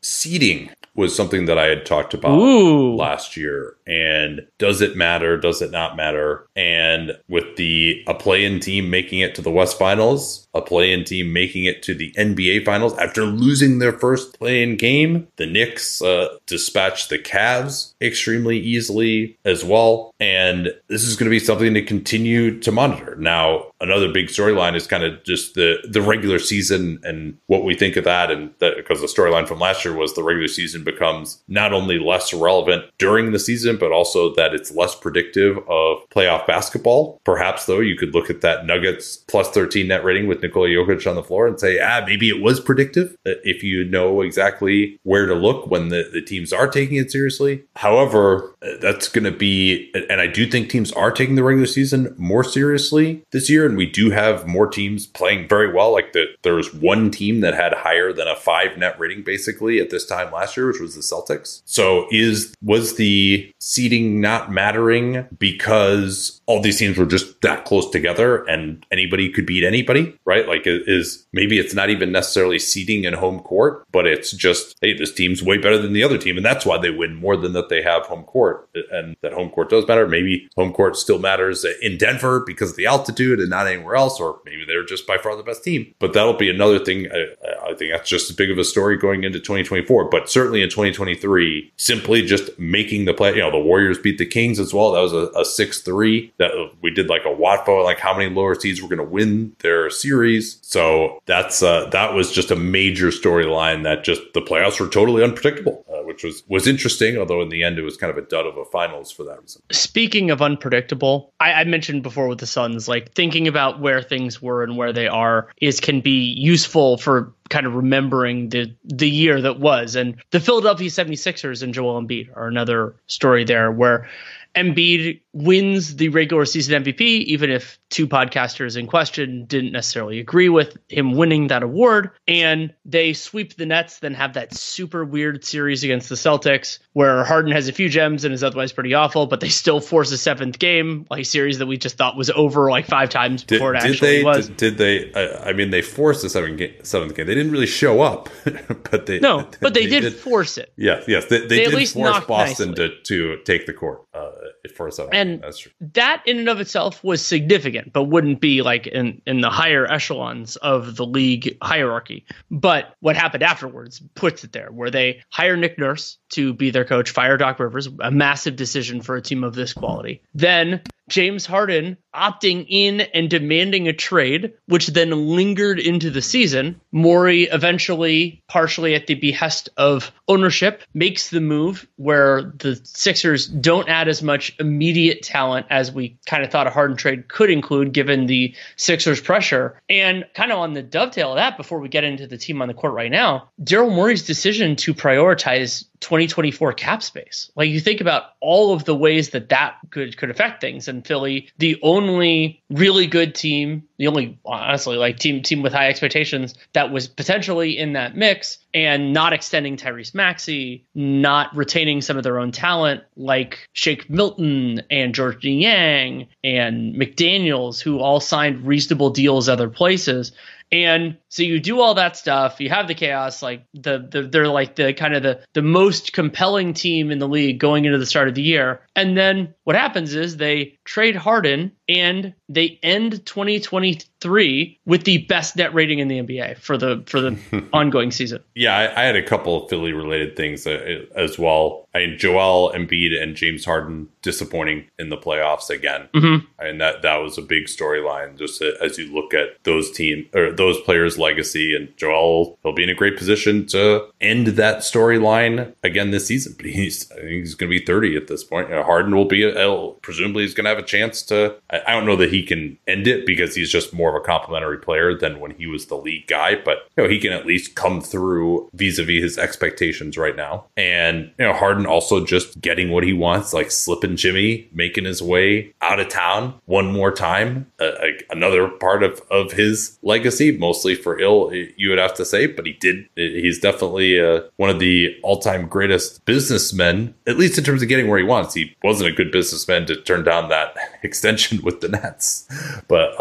seeding 0.00 0.70
was 0.94 1.16
something 1.16 1.46
that 1.46 1.58
I 1.58 1.66
had 1.66 1.86
talked 1.86 2.14
about 2.14 2.38
Ooh. 2.38 2.94
last 2.94 3.36
year. 3.36 3.76
And 3.86 4.46
does 4.58 4.80
it 4.80 4.96
matter? 4.96 5.36
Does 5.36 5.62
it 5.62 5.70
not 5.70 5.96
matter? 5.96 6.46
And 6.56 7.12
with 7.28 7.56
the 7.56 8.02
a 8.06 8.14
play-in 8.14 8.60
team 8.60 8.90
making 8.90 9.20
it 9.20 9.34
to 9.36 9.42
the 9.42 9.50
West 9.50 9.78
Finals, 9.78 10.46
a 10.54 10.62
play-in 10.62 11.04
team 11.04 11.32
making 11.32 11.64
it 11.64 11.82
to 11.84 11.94
the 11.94 12.12
NBA 12.12 12.64
Finals 12.64 12.96
after 12.98 13.24
losing 13.24 13.78
their 13.78 13.92
first 13.92 14.38
play-in 14.38 14.76
game, 14.76 15.28
the 15.36 15.46
Knicks 15.46 16.02
uh, 16.02 16.36
dispatched 16.46 17.08
the 17.08 17.18
Cavs 17.18 17.94
extremely 18.00 18.58
easily 18.58 19.36
as 19.44 19.64
well. 19.64 20.14
And 20.20 20.72
this 20.88 21.04
is 21.04 21.16
going 21.16 21.26
to 21.26 21.30
be 21.30 21.38
something 21.38 21.74
to 21.74 21.82
continue 21.82 22.60
to 22.60 22.72
monitor. 22.72 23.16
Now, 23.16 23.66
another 23.80 24.10
big 24.10 24.28
storyline 24.28 24.76
is 24.76 24.86
kind 24.86 25.04
of 25.04 25.22
just 25.24 25.54
the 25.54 25.76
the 25.88 26.00
regular 26.00 26.38
season 26.38 27.00
and 27.02 27.36
what 27.46 27.64
we 27.64 27.74
think 27.74 27.96
of 27.96 28.04
that, 28.04 28.30
and 28.30 28.54
that 28.58 28.76
because 28.76 29.00
the 29.00 29.06
storyline 29.06 29.46
from 29.46 29.58
last 29.58 29.84
year 29.84 29.94
was 29.94 30.14
the 30.14 30.22
regular 30.22 30.48
season 30.48 30.84
becomes 30.84 31.42
not 31.48 31.72
only 31.72 31.98
less 31.98 32.32
relevant 32.32 32.84
during 32.98 33.32
the 33.32 33.38
season, 33.38 33.71
but 33.78 33.92
also 33.92 34.34
that 34.34 34.54
it's 34.54 34.74
less 34.74 34.94
predictive 34.94 35.58
of 35.68 35.98
playoff 36.10 36.46
basketball. 36.46 37.20
Perhaps 37.24 37.66
though, 37.66 37.80
you 37.80 37.96
could 37.96 38.14
look 38.14 38.30
at 38.30 38.40
that 38.40 38.66
Nuggets 38.66 39.16
plus 39.16 39.50
13 39.50 39.88
net 39.88 40.04
rating 40.04 40.26
with 40.26 40.42
Nikola 40.42 40.68
Jokic 40.68 41.08
on 41.08 41.16
the 41.16 41.22
floor 41.22 41.46
and 41.46 41.58
say, 41.58 41.78
ah, 41.80 42.02
maybe 42.06 42.28
it 42.28 42.40
was 42.40 42.60
predictive 42.60 43.16
if 43.24 43.62
you 43.62 43.84
know 43.84 44.20
exactly 44.20 44.98
where 45.02 45.26
to 45.26 45.34
look 45.34 45.66
when 45.66 45.88
the, 45.88 46.08
the 46.12 46.22
teams 46.22 46.52
are 46.52 46.68
taking 46.68 46.96
it 46.96 47.10
seriously. 47.10 47.64
However, 47.76 48.54
that's 48.80 49.08
going 49.08 49.24
to 49.24 49.36
be, 49.36 49.92
and 50.08 50.20
I 50.20 50.26
do 50.26 50.46
think 50.46 50.68
teams 50.68 50.92
are 50.92 51.10
taking 51.10 51.34
the 51.34 51.42
regular 51.42 51.66
season 51.66 52.14
more 52.18 52.44
seriously 52.44 53.24
this 53.32 53.50
year, 53.50 53.66
and 53.66 53.76
we 53.76 53.86
do 53.86 54.10
have 54.10 54.46
more 54.46 54.66
teams 54.66 55.06
playing 55.06 55.48
very 55.48 55.72
well. 55.72 55.92
Like 55.92 56.12
the, 56.12 56.26
there 56.42 56.54
was 56.54 56.72
one 56.74 57.10
team 57.10 57.40
that 57.40 57.54
had 57.54 57.72
higher 57.72 58.12
than 58.12 58.28
a 58.28 58.36
five 58.36 58.76
net 58.78 58.98
rating 58.98 59.22
basically 59.22 59.80
at 59.80 59.90
this 59.90 60.06
time 60.06 60.32
last 60.32 60.56
year, 60.56 60.66
which 60.66 60.80
was 60.80 60.94
the 60.94 61.00
Celtics. 61.00 61.62
So 61.64 62.06
is 62.10 62.54
was 62.62 62.96
the 62.96 63.52
seeding 63.62 64.20
not 64.20 64.50
mattering 64.50 65.24
because 65.38 66.40
all 66.46 66.60
these 66.60 66.78
teams 66.78 66.98
were 66.98 67.06
just 67.06 67.40
that 67.42 67.64
close 67.64 67.88
together 67.88 68.44
and 68.46 68.84
anybody 68.90 69.30
could 69.30 69.46
beat 69.46 69.62
anybody, 69.62 70.18
right? 70.24 70.48
Like 70.48 70.62
is 70.64 71.24
maybe 71.32 71.60
it's 71.60 71.72
not 71.72 71.88
even 71.88 72.10
necessarily 72.10 72.58
seeding 72.58 73.04
in 73.04 73.14
home 73.14 73.38
court, 73.38 73.86
but 73.92 74.04
it's 74.04 74.32
just 74.32 74.76
hey, 74.80 74.94
this 74.94 75.12
team's 75.12 75.44
way 75.44 75.58
better 75.58 75.78
than 75.78 75.92
the 75.92 76.02
other 76.02 76.18
team, 76.18 76.36
and 76.36 76.44
that's 76.44 76.66
why 76.66 76.76
they 76.76 76.90
win 76.90 77.14
more 77.14 77.36
than 77.36 77.52
that 77.52 77.68
they 77.68 77.82
have 77.82 78.02
home 78.06 78.24
court, 78.24 78.68
and 78.90 79.16
that 79.22 79.32
home 79.32 79.48
court 79.48 79.70
does 79.70 79.86
matter. 79.86 80.08
Maybe 80.08 80.48
home 80.56 80.72
court 80.72 80.96
still 80.96 81.20
matters 81.20 81.64
in 81.80 81.98
Denver 81.98 82.40
because 82.40 82.70
of 82.70 82.76
the 82.76 82.86
altitude 82.86 83.38
and 83.38 83.50
not 83.50 83.68
anywhere 83.68 83.94
else, 83.94 84.18
or 84.18 84.40
maybe 84.44 84.64
they're 84.66 84.84
just 84.84 85.06
by 85.06 85.18
far 85.18 85.36
the 85.36 85.44
best 85.44 85.62
team. 85.62 85.94
But 86.00 86.14
that'll 86.14 86.34
be 86.34 86.50
another 86.50 86.80
thing. 86.80 87.06
I, 87.12 87.70
I 87.70 87.74
think 87.74 87.92
that's 87.92 88.10
just 88.10 88.28
as 88.28 88.34
big 88.34 88.50
of 88.50 88.58
a 88.58 88.64
story 88.64 88.96
going 88.96 89.22
into 89.22 89.38
2024. 89.38 90.10
But 90.10 90.28
certainly 90.28 90.62
in 90.62 90.68
2023 90.68 91.72
simply 91.76 92.22
just 92.22 92.58
making 92.58 93.04
the 93.04 93.14
play. 93.14 93.30
You 93.32 93.38
know, 93.38 93.51
the 93.52 93.58
Warriors 93.58 93.98
beat 93.98 94.18
the 94.18 94.26
Kings 94.26 94.58
as 94.58 94.74
well. 94.74 94.92
That 94.92 95.00
was 95.00 95.12
a, 95.12 95.26
a 95.28 95.42
6-3 95.42 96.32
that 96.38 96.50
we 96.82 96.90
did 96.90 97.08
like 97.08 97.24
a 97.24 97.28
Watfo, 97.28 97.84
like 97.84 97.98
how 97.98 98.16
many 98.16 98.34
lower 98.34 98.54
seeds 98.54 98.82
were 98.82 98.88
going 98.88 98.98
to 98.98 99.04
win 99.04 99.54
their 99.60 99.90
series. 99.90 100.58
So 100.62 101.20
that's 101.26 101.62
uh, 101.62 101.88
that 101.90 102.14
was 102.14 102.32
just 102.32 102.50
a 102.50 102.56
major 102.56 103.08
storyline 103.08 103.84
that 103.84 104.04
just 104.04 104.22
the 104.34 104.42
playoffs 104.42 104.80
were 104.80 104.88
totally 104.88 105.22
unpredictable, 105.22 105.84
uh, 105.88 106.02
which 106.02 106.24
was 106.24 106.42
was 106.48 106.66
interesting. 106.66 107.16
Although 107.16 107.42
in 107.42 107.48
the 107.48 107.62
end, 107.62 107.78
it 107.78 107.82
was 107.82 107.96
kind 107.96 108.10
of 108.10 108.18
a 108.18 108.26
dud 108.26 108.46
of 108.46 108.56
a 108.56 108.64
finals 108.66 109.10
for 109.10 109.24
that 109.24 109.40
reason. 109.40 109.62
Speaking 109.70 110.30
of 110.30 110.42
unpredictable, 110.42 111.32
I, 111.40 111.52
I 111.52 111.64
mentioned 111.64 112.02
before 112.02 112.28
with 112.28 112.38
the 112.38 112.46
Suns, 112.46 112.88
like 112.88 113.12
thinking 113.12 113.48
about 113.48 113.80
where 113.80 114.02
things 114.02 114.40
were 114.40 114.62
and 114.62 114.76
where 114.76 114.92
they 114.92 115.06
are 115.06 115.48
is 115.60 115.80
can 115.80 116.00
be 116.00 116.34
useful 116.36 116.96
for 116.98 117.32
kind 117.52 117.66
of 117.66 117.74
remembering 117.74 118.48
the 118.48 118.74
the 118.82 119.08
year 119.08 119.40
that 119.42 119.60
was. 119.60 119.94
And 119.94 120.16
the 120.30 120.40
Philadelphia 120.40 120.88
76ers 120.88 121.62
and 121.62 121.74
Joel 121.74 122.02
Embiid 122.02 122.34
are 122.34 122.48
another 122.48 122.96
story 123.06 123.44
there 123.44 123.70
where 123.70 124.08
Embiid 124.56 125.20
wins 125.34 125.96
the 125.96 126.08
regular 126.08 126.46
season 126.46 126.82
MVP, 126.82 127.00
even 127.00 127.50
if 127.50 127.78
two 127.92 128.08
podcasters 128.08 128.76
in 128.76 128.86
question 128.86 129.44
didn't 129.44 129.72
necessarily 129.72 130.18
agree 130.18 130.48
with 130.48 130.76
him 130.88 131.14
winning 131.14 131.48
that 131.48 131.62
award. 131.62 132.10
And 132.26 132.74
they 132.84 133.12
sweep 133.12 133.56
the 133.56 133.66
Nets, 133.66 133.98
then 133.98 134.14
have 134.14 134.34
that 134.34 134.54
super 134.54 135.04
weird 135.04 135.44
series 135.44 135.84
against 135.84 136.08
the 136.08 136.14
Celtics 136.14 136.78
where 136.94 137.22
Harden 137.24 137.52
has 137.52 137.68
a 137.68 137.72
few 137.72 137.88
gems 137.88 138.24
and 138.24 138.34
is 138.34 138.42
otherwise 138.42 138.72
pretty 138.72 138.94
awful, 138.94 139.26
but 139.26 139.40
they 139.40 139.48
still 139.48 139.80
force 139.80 140.10
a 140.10 140.18
seventh 140.18 140.58
game, 140.58 141.06
like 141.10 141.22
a 141.22 141.24
series 141.24 141.58
that 141.58 141.66
we 141.66 141.76
just 141.76 141.96
thought 141.96 142.16
was 142.16 142.30
over 142.30 142.70
like 142.70 142.86
five 142.86 143.10
times 143.10 143.44
before 143.44 143.72
did, 143.72 143.84
it 143.84 143.90
actually 143.90 144.18
they, 144.18 144.24
was. 144.24 144.48
Did, 144.48 144.56
did 144.56 144.78
they? 144.78 145.12
I, 145.14 145.50
I, 145.50 145.52
mean, 145.52 145.70
they 145.70 145.82
forced 145.82 146.22
the 146.22 146.30
seventh 146.30 146.58
game, 146.58 146.74
seventh 146.82 147.14
game. 147.14 147.26
They 147.26 147.34
didn't 147.34 147.52
really 147.52 147.66
show 147.66 148.00
up, 148.00 148.30
but 148.90 149.06
they 149.06 149.20
no, 149.20 149.48
but 149.60 149.74
they, 149.74 149.84
they 149.84 149.90
did, 149.90 150.00
did, 150.00 150.14
force 150.14 150.56
it. 150.56 150.72
Yes, 150.76 151.04
yes, 151.06 151.26
they, 151.26 151.40
they, 151.40 151.66
they 151.66 151.70
did 151.70 151.88
force 151.90 152.24
Boston 152.24 152.74
to, 152.74 153.00
to 153.02 153.38
take 153.44 153.66
the 153.66 153.72
court 153.72 154.02
uh, 154.14 154.30
for 154.74 154.88
a 154.88 154.92
seventh. 154.92 155.14
And 155.14 155.42
That's 155.42 155.58
true. 155.58 155.72
that 155.94 156.22
in 156.26 156.38
and 156.38 156.48
of 156.48 156.60
itself 156.60 157.02
was 157.02 157.24
significant, 157.24 157.81
but 157.92 158.04
wouldn't 158.04 158.40
be 158.40 158.62
like 158.62 158.86
in 158.86 159.20
in 159.26 159.40
the 159.40 159.50
higher 159.50 159.90
echelons 159.90 160.56
of 160.56 160.96
the 160.96 161.06
league 161.06 161.56
hierarchy. 161.62 162.24
But 162.50 162.94
what 163.00 163.16
happened 163.16 163.42
afterwards 163.42 164.02
puts 164.14 164.44
it 164.44 164.52
there, 164.52 164.70
where 164.70 164.90
they 164.90 165.22
hire 165.30 165.56
Nick 165.56 165.78
Nurse 165.78 166.18
to 166.30 166.52
be 166.52 166.70
their 166.70 166.84
coach, 166.84 167.10
fire 167.10 167.36
Doc 167.36 167.58
Rivers, 167.58 167.88
a 168.00 168.10
massive 168.10 168.56
decision 168.56 169.00
for 169.00 169.16
a 169.16 169.22
team 169.22 169.44
of 169.44 169.54
this 169.54 169.72
quality. 169.72 170.22
Then 170.34 170.82
James 171.12 171.44
Harden 171.44 171.98
opting 172.14 172.64
in 172.70 173.02
and 173.02 173.28
demanding 173.28 173.86
a 173.86 173.92
trade, 173.92 174.54
which 174.66 174.86
then 174.88 175.10
lingered 175.10 175.78
into 175.78 176.10
the 176.10 176.22
season. 176.22 176.80
Morey 176.90 177.42
eventually, 177.42 178.42
partially 178.48 178.94
at 178.94 179.06
the 179.06 179.14
behest 179.14 179.68
of 179.76 180.10
ownership, 180.26 180.82
makes 180.94 181.28
the 181.28 181.42
move 181.42 181.86
where 181.96 182.54
the 182.56 182.80
Sixers 182.84 183.46
don't 183.46 183.90
add 183.90 184.08
as 184.08 184.22
much 184.22 184.56
immediate 184.58 185.22
talent 185.22 185.66
as 185.68 185.92
we 185.92 186.16
kind 186.24 186.44
of 186.44 186.50
thought 186.50 186.66
a 186.66 186.70
Harden 186.70 186.96
trade 186.96 187.28
could 187.28 187.50
include, 187.50 187.92
given 187.92 188.24
the 188.24 188.54
Sixers' 188.76 189.20
pressure. 189.20 189.78
And 189.90 190.24
kind 190.32 190.50
of 190.50 190.58
on 190.58 190.72
the 190.72 190.82
dovetail 190.82 191.32
of 191.32 191.36
that, 191.36 191.58
before 191.58 191.78
we 191.78 191.90
get 191.90 192.04
into 192.04 192.26
the 192.26 192.38
team 192.38 192.62
on 192.62 192.68
the 192.68 192.74
court 192.74 192.94
right 192.94 193.10
now, 193.10 193.50
Daryl 193.62 193.94
Morey's 193.94 194.26
decision 194.26 194.76
to 194.76 194.94
prioritize 194.94 195.84
2024 196.02 196.72
cap 196.74 197.02
space. 197.02 197.50
Like 197.54 197.70
you 197.70 197.80
think 197.80 198.00
about 198.00 198.24
all 198.40 198.74
of 198.74 198.84
the 198.84 198.94
ways 198.94 199.30
that 199.30 199.48
that 199.50 199.76
could 199.90 200.16
could 200.16 200.30
affect 200.30 200.60
things. 200.60 200.88
And 200.88 201.06
Philly, 201.06 201.48
the 201.58 201.78
only 201.82 202.62
really 202.68 203.06
good 203.06 203.34
team, 203.34 203.84
the 203.98 204.08
only 204.08 204.38
honestly 204.44 204.96
like 204.96 205.18
team 205.18 205.42
team 205.42 205.62
with 205.62 205.72
high 205.72 205.88
expectations 205.88 206.54
that 206.74 206.90
was 206.90 207.06
potentially 207.06 207.78
in 207.78 207.94
that 207.94 208.16
mix, 208.16 208.58
and 208.74 209.12
not 209.12 209.32
extending 209.32 209.76
Tyrese 209.76 210.14
Maxey, 210.14 210.84
not 210.94 211.54
retaining 211.56 212.00
some 212.00 212.16
of 212.16 212.24
their 212.24 212.38
own 212.38 212.50
talent 212.50 213.04
like 213.16 213.68
Shake 213.72 214.10
Milton 214.10 214.82
and 214.90 215.14
Georges 215.14 215.44
Niang 215.44 216.26
and 216.42 216.94
McDaniels, 216.96 217.80
who 217.80 218.00
all 218.00 218.20
signed 218.20 218.66
reasonable 218.66 219.10
deals 219.10 219.48
other 219.48 219.68
places. 219.68 220.32
And 220.72 221.18
so 221.32 221.42
you 221.42 221.60
do 221.60 221.80
all 221.80 221.94
that 221.94 222.14
stuff. 222.14 222.60
You 222.60 222.68
have 222.68 222.88
the 222.88 222.94
chaos, 222.94 223.40
like 223.42 223.64
the, 223.72 224.06
the 224.06 224.20
they're 224.24 224.48
like 224.48 224.74
the 224.74 224.92
kind 224.92 225.14
of 225.14 225.22
the 225.22 225.42
the 225.54 225.62
most 225.62 226.12
compelling 226.12 226.74
team 226.74 227.10
in 227.10 227.20
the 227.20 227.26
league 227.26 227.58
going 227.58 227.86
into 227.86 227.96
the 227.96 228.04
start 228.04 228.28
of 228.28 228.34
the 228.34 228.42
year. 228.42 228.82
And 228.94 229.16
then 229.16 229.54
what 229.64 229.74
happens 229.74 230.14
is 230.14 230.36
they 230.36 230.78
trade 230.84 231.16
Harden 231.16 231.72
and 231.88 232.34
they 232.50 232.78
end 232.82 233.24
2023 233.24 234.80
with 234.84 235.04
the 235.04 235.18
best 235.18 235.56
net 235.56 235.72
rating 235.72 236.00
in 236.00 236.08
the 236.08 236.18
NBA 236.18 236.58
for 236.58 236.76
the 236.76 237.02
for 237.06 237.20
the 237.20 237.38
ongoing 237.72 238.10
season. 238.10 238.42
Yeah, 238.54 238.76
I, 238.76 239.02
I, 239.02 239.04
had 239.04 239.16
a 239.16 239.22
couple 239.22 239.62
of 239.62 239.70
Philly 239.70 239.92
related 239.92 240.36
things 240.36 240.66
uh, 240.66 241.06
as 241.14 241.38
well. 241.38 241.88
I 241.94 242.00
mean, 242.00 242.18
Joel 242.18 242.72
Embiid 242.74 243.20
and 243.20 243.36
James 243.36 243.64
Harden 243.64 244.08
disappointing 244.20 244.86
in 244.98 245.08
the 245.08 245.16
playoffs 245.16 245.70
again, 245.70 246.08
mm-hmm. 246.14 246.46
and 246.58 246.80
that 246.80 247.02
that 247.02 247.16
was 247.16 247.38
a 247.38 247.42
big 247.42 247.64
storyline. 247.64 248.36
Just 248.36 248.60
as 248.60 248.98
you 248.98 249.12
look 249.12 249.32
at 249.32 249.62
those 249.64 249.90
team 249.90 250.28
or 250.34 250.52
those 250.52 250.80
players' 250.80 251.18
legacy, 251.22 251.74
and 251.74 251.96
Joel 251.96 252.58
he'll 252.62 252.72
be 252.72 252.82
in 252.82 252.88
a 252.88 252.94
great 252.94 253.16
position 253.16 253.66
to 253.66 254.08
end 254.20 254.48
that 254.48 254.78
storyline 254.78 255.74
again 255.82 256.10
this 256.10 256.26
season. 256.26 256.56
But 256.62 256.66
he's 256.66 257.10
I 257.12 257.16
think 257.16 257.30
he's 257.30 257.54
going 257.54 257.70
to 257.70 257.78
be 257.78 257.84
30 257.84 258.16
at 258.16 258.26
this 258.26 258.44
point. 258.44 258.68
You 258.68 258.76
know, 258.76 258.82
Harden 258.82 259.14
will 259.14 259.24
be 259.24 259.42
a, 259.42 259.90
presumably 260.02 260.42
he's 260.42 260.54
going 260.54 260.64
to 260.64 260.70
have 260.70 260.78
a 260.78 260.82
chance 260.82 261.22
to. 261.22 261.56
I, 261.70 261.80
I 261.86 261.92
don't 261.92 262.06
know 262.06 262.16
that 262.16 262.30
he 262.30 262.42
can 262.42 262.78
end 262.86 263.06
it 263.06 263.26
because 263.26 263.54
he's 263.54 263.70
just 263.70 263.92
more 263.92 264.10
of 264.10 264.20
a 264.20 264.24
complimentary 264.24 264.78
player 264.78 265.16
than 265.16 265.40
when 265.40 265.52
he 265.52 265.66
was 265.66 265.86
the 265.86 265.96
lead 265.96 266.26
guy, 266.26 266.56
but 266.56 266.88
you 266.96 267.02
know 267.02 267.08
he 267.08 267.18
can 267.18 267.32
at 267.32 267.46
least 267.46 267.74
come 267.74 268.00
through 268.00 268.68
vis-a-vis 268.74 269.22
his 269.22 269.38
expectations 269.38 270.16
right 270.18 270.36
now. 270.36 270.66
And 270.76 271.32
you 271.38 271.46
know 271.46 271.52
Harden 271.52 271.86
also 271.86 272.24
just 272.24 272.60
getting 272.60 272.90
what 272.90 273.04
he 273.04 273.12
wants, 273.12 273.52
like 273.52 273.70
slipping 273.70 274.16
Jimmy, 274.16 274.68
making 274.72 275.04
his 275.04 275.22
way 275.22 275.74
out 275.80 276.00
of 276.00 276.08
town 276.08 276.54
one 276.66 276.92
more 276.92 277.12
time. 277.12 277.70
Uh, 277.80 277.92
another 278.30 278.68
part 278.68 279.02
of 279.02 279.20
of 279.30 279.52
his 279.52 279.98
legacy, 280.02 280.56
mostly 280.56 280.94
for 280.94 281.11
ill, 281.18 281.52
you 281.52 281.90
would 281.90 281.98
have 281.98 282.14
to 282.14 282.24
say, 282.24 282.46
but 282.46 282.66
he 282.66 282.72
did. 282.74 283.08
He's 283.16 283.58
definitely 283.58 284.20
uh, 284.20 284.42
one 284.56 284.70
of 284.70 284.78
the 284.78 285.16
all-time 285.22 285.66
greatest 285.68 286.24
businessmen, 286.24 287.14
at 287.26 287.38
least 287.38 287.58
in 287.58 287.64
terms 287.64 287.82
of 287.82 287.88
getting 287.88 288.08
where 288.08 288.18
he 288.18 288.24
wants. 288.24 288.54
He 288.54 288.76
wasn't 288.82 289.10
a 289.10 289.14
good 289.14 289.32
businessman 289.32 289.86
to 289.86 290.00
turn 290.00 290.24
down 290.24 290.48
that 290.48 290.76
extension 291.02 291.62
with 291.62 291.80
the 291.80 291.88
Nets, 291.88 292.46
but 292.88 293.12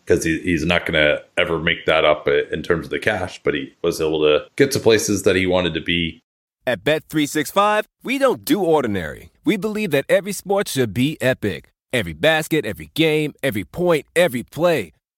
because 0.00 0.24
uh, 0.24 0.28
he, 0.28 0.40
he's 0.40 0.64
not 0.64 0.86
going 0.86 0.94
to 0.94 1.22
ever 1.36 1.58
make 1.58 1.86
that 1.86 2.04
up 2.04 2.28
in 2.28 2.62
terms 2.62 2.86
of 2.86 2.90
the 2.90 2.98
cash, 2.98 3.40
but 3.42 3.54
he 3.54 3.74
was 3.82 4.00
able 4.00 4.20
to 4.20 4.46
get 4.56 4.72
to 4.72 4.80
places 4.80 5.22
that 5.24 5.36
he 5.36 5.46
wanted 5.46 5.74
to 5.74 5.80
be. 5.80 6.20
At 6.66 6.82
Bet365, 6.82 7.84
we 8.02 8.18
don't 8.18 8.44
do 8.44 8.60
ordinary. 8.60 9.30
We 9.44 9.56
believe 9.56 9.92
that 9.92 10.04
every 10.08 10.32
sport 10.32 10.66
should 10.68 10.92
be 10.92 11.16
epic. 11.20 11.72
Every 11.92 12.12
basket, 12.12 12.66
every 12.66 12.90
game, 12.94 13.32
every 13.42 13.64
point, 13.64 14.06
every 14.16 14.42
play. 14.42 14.92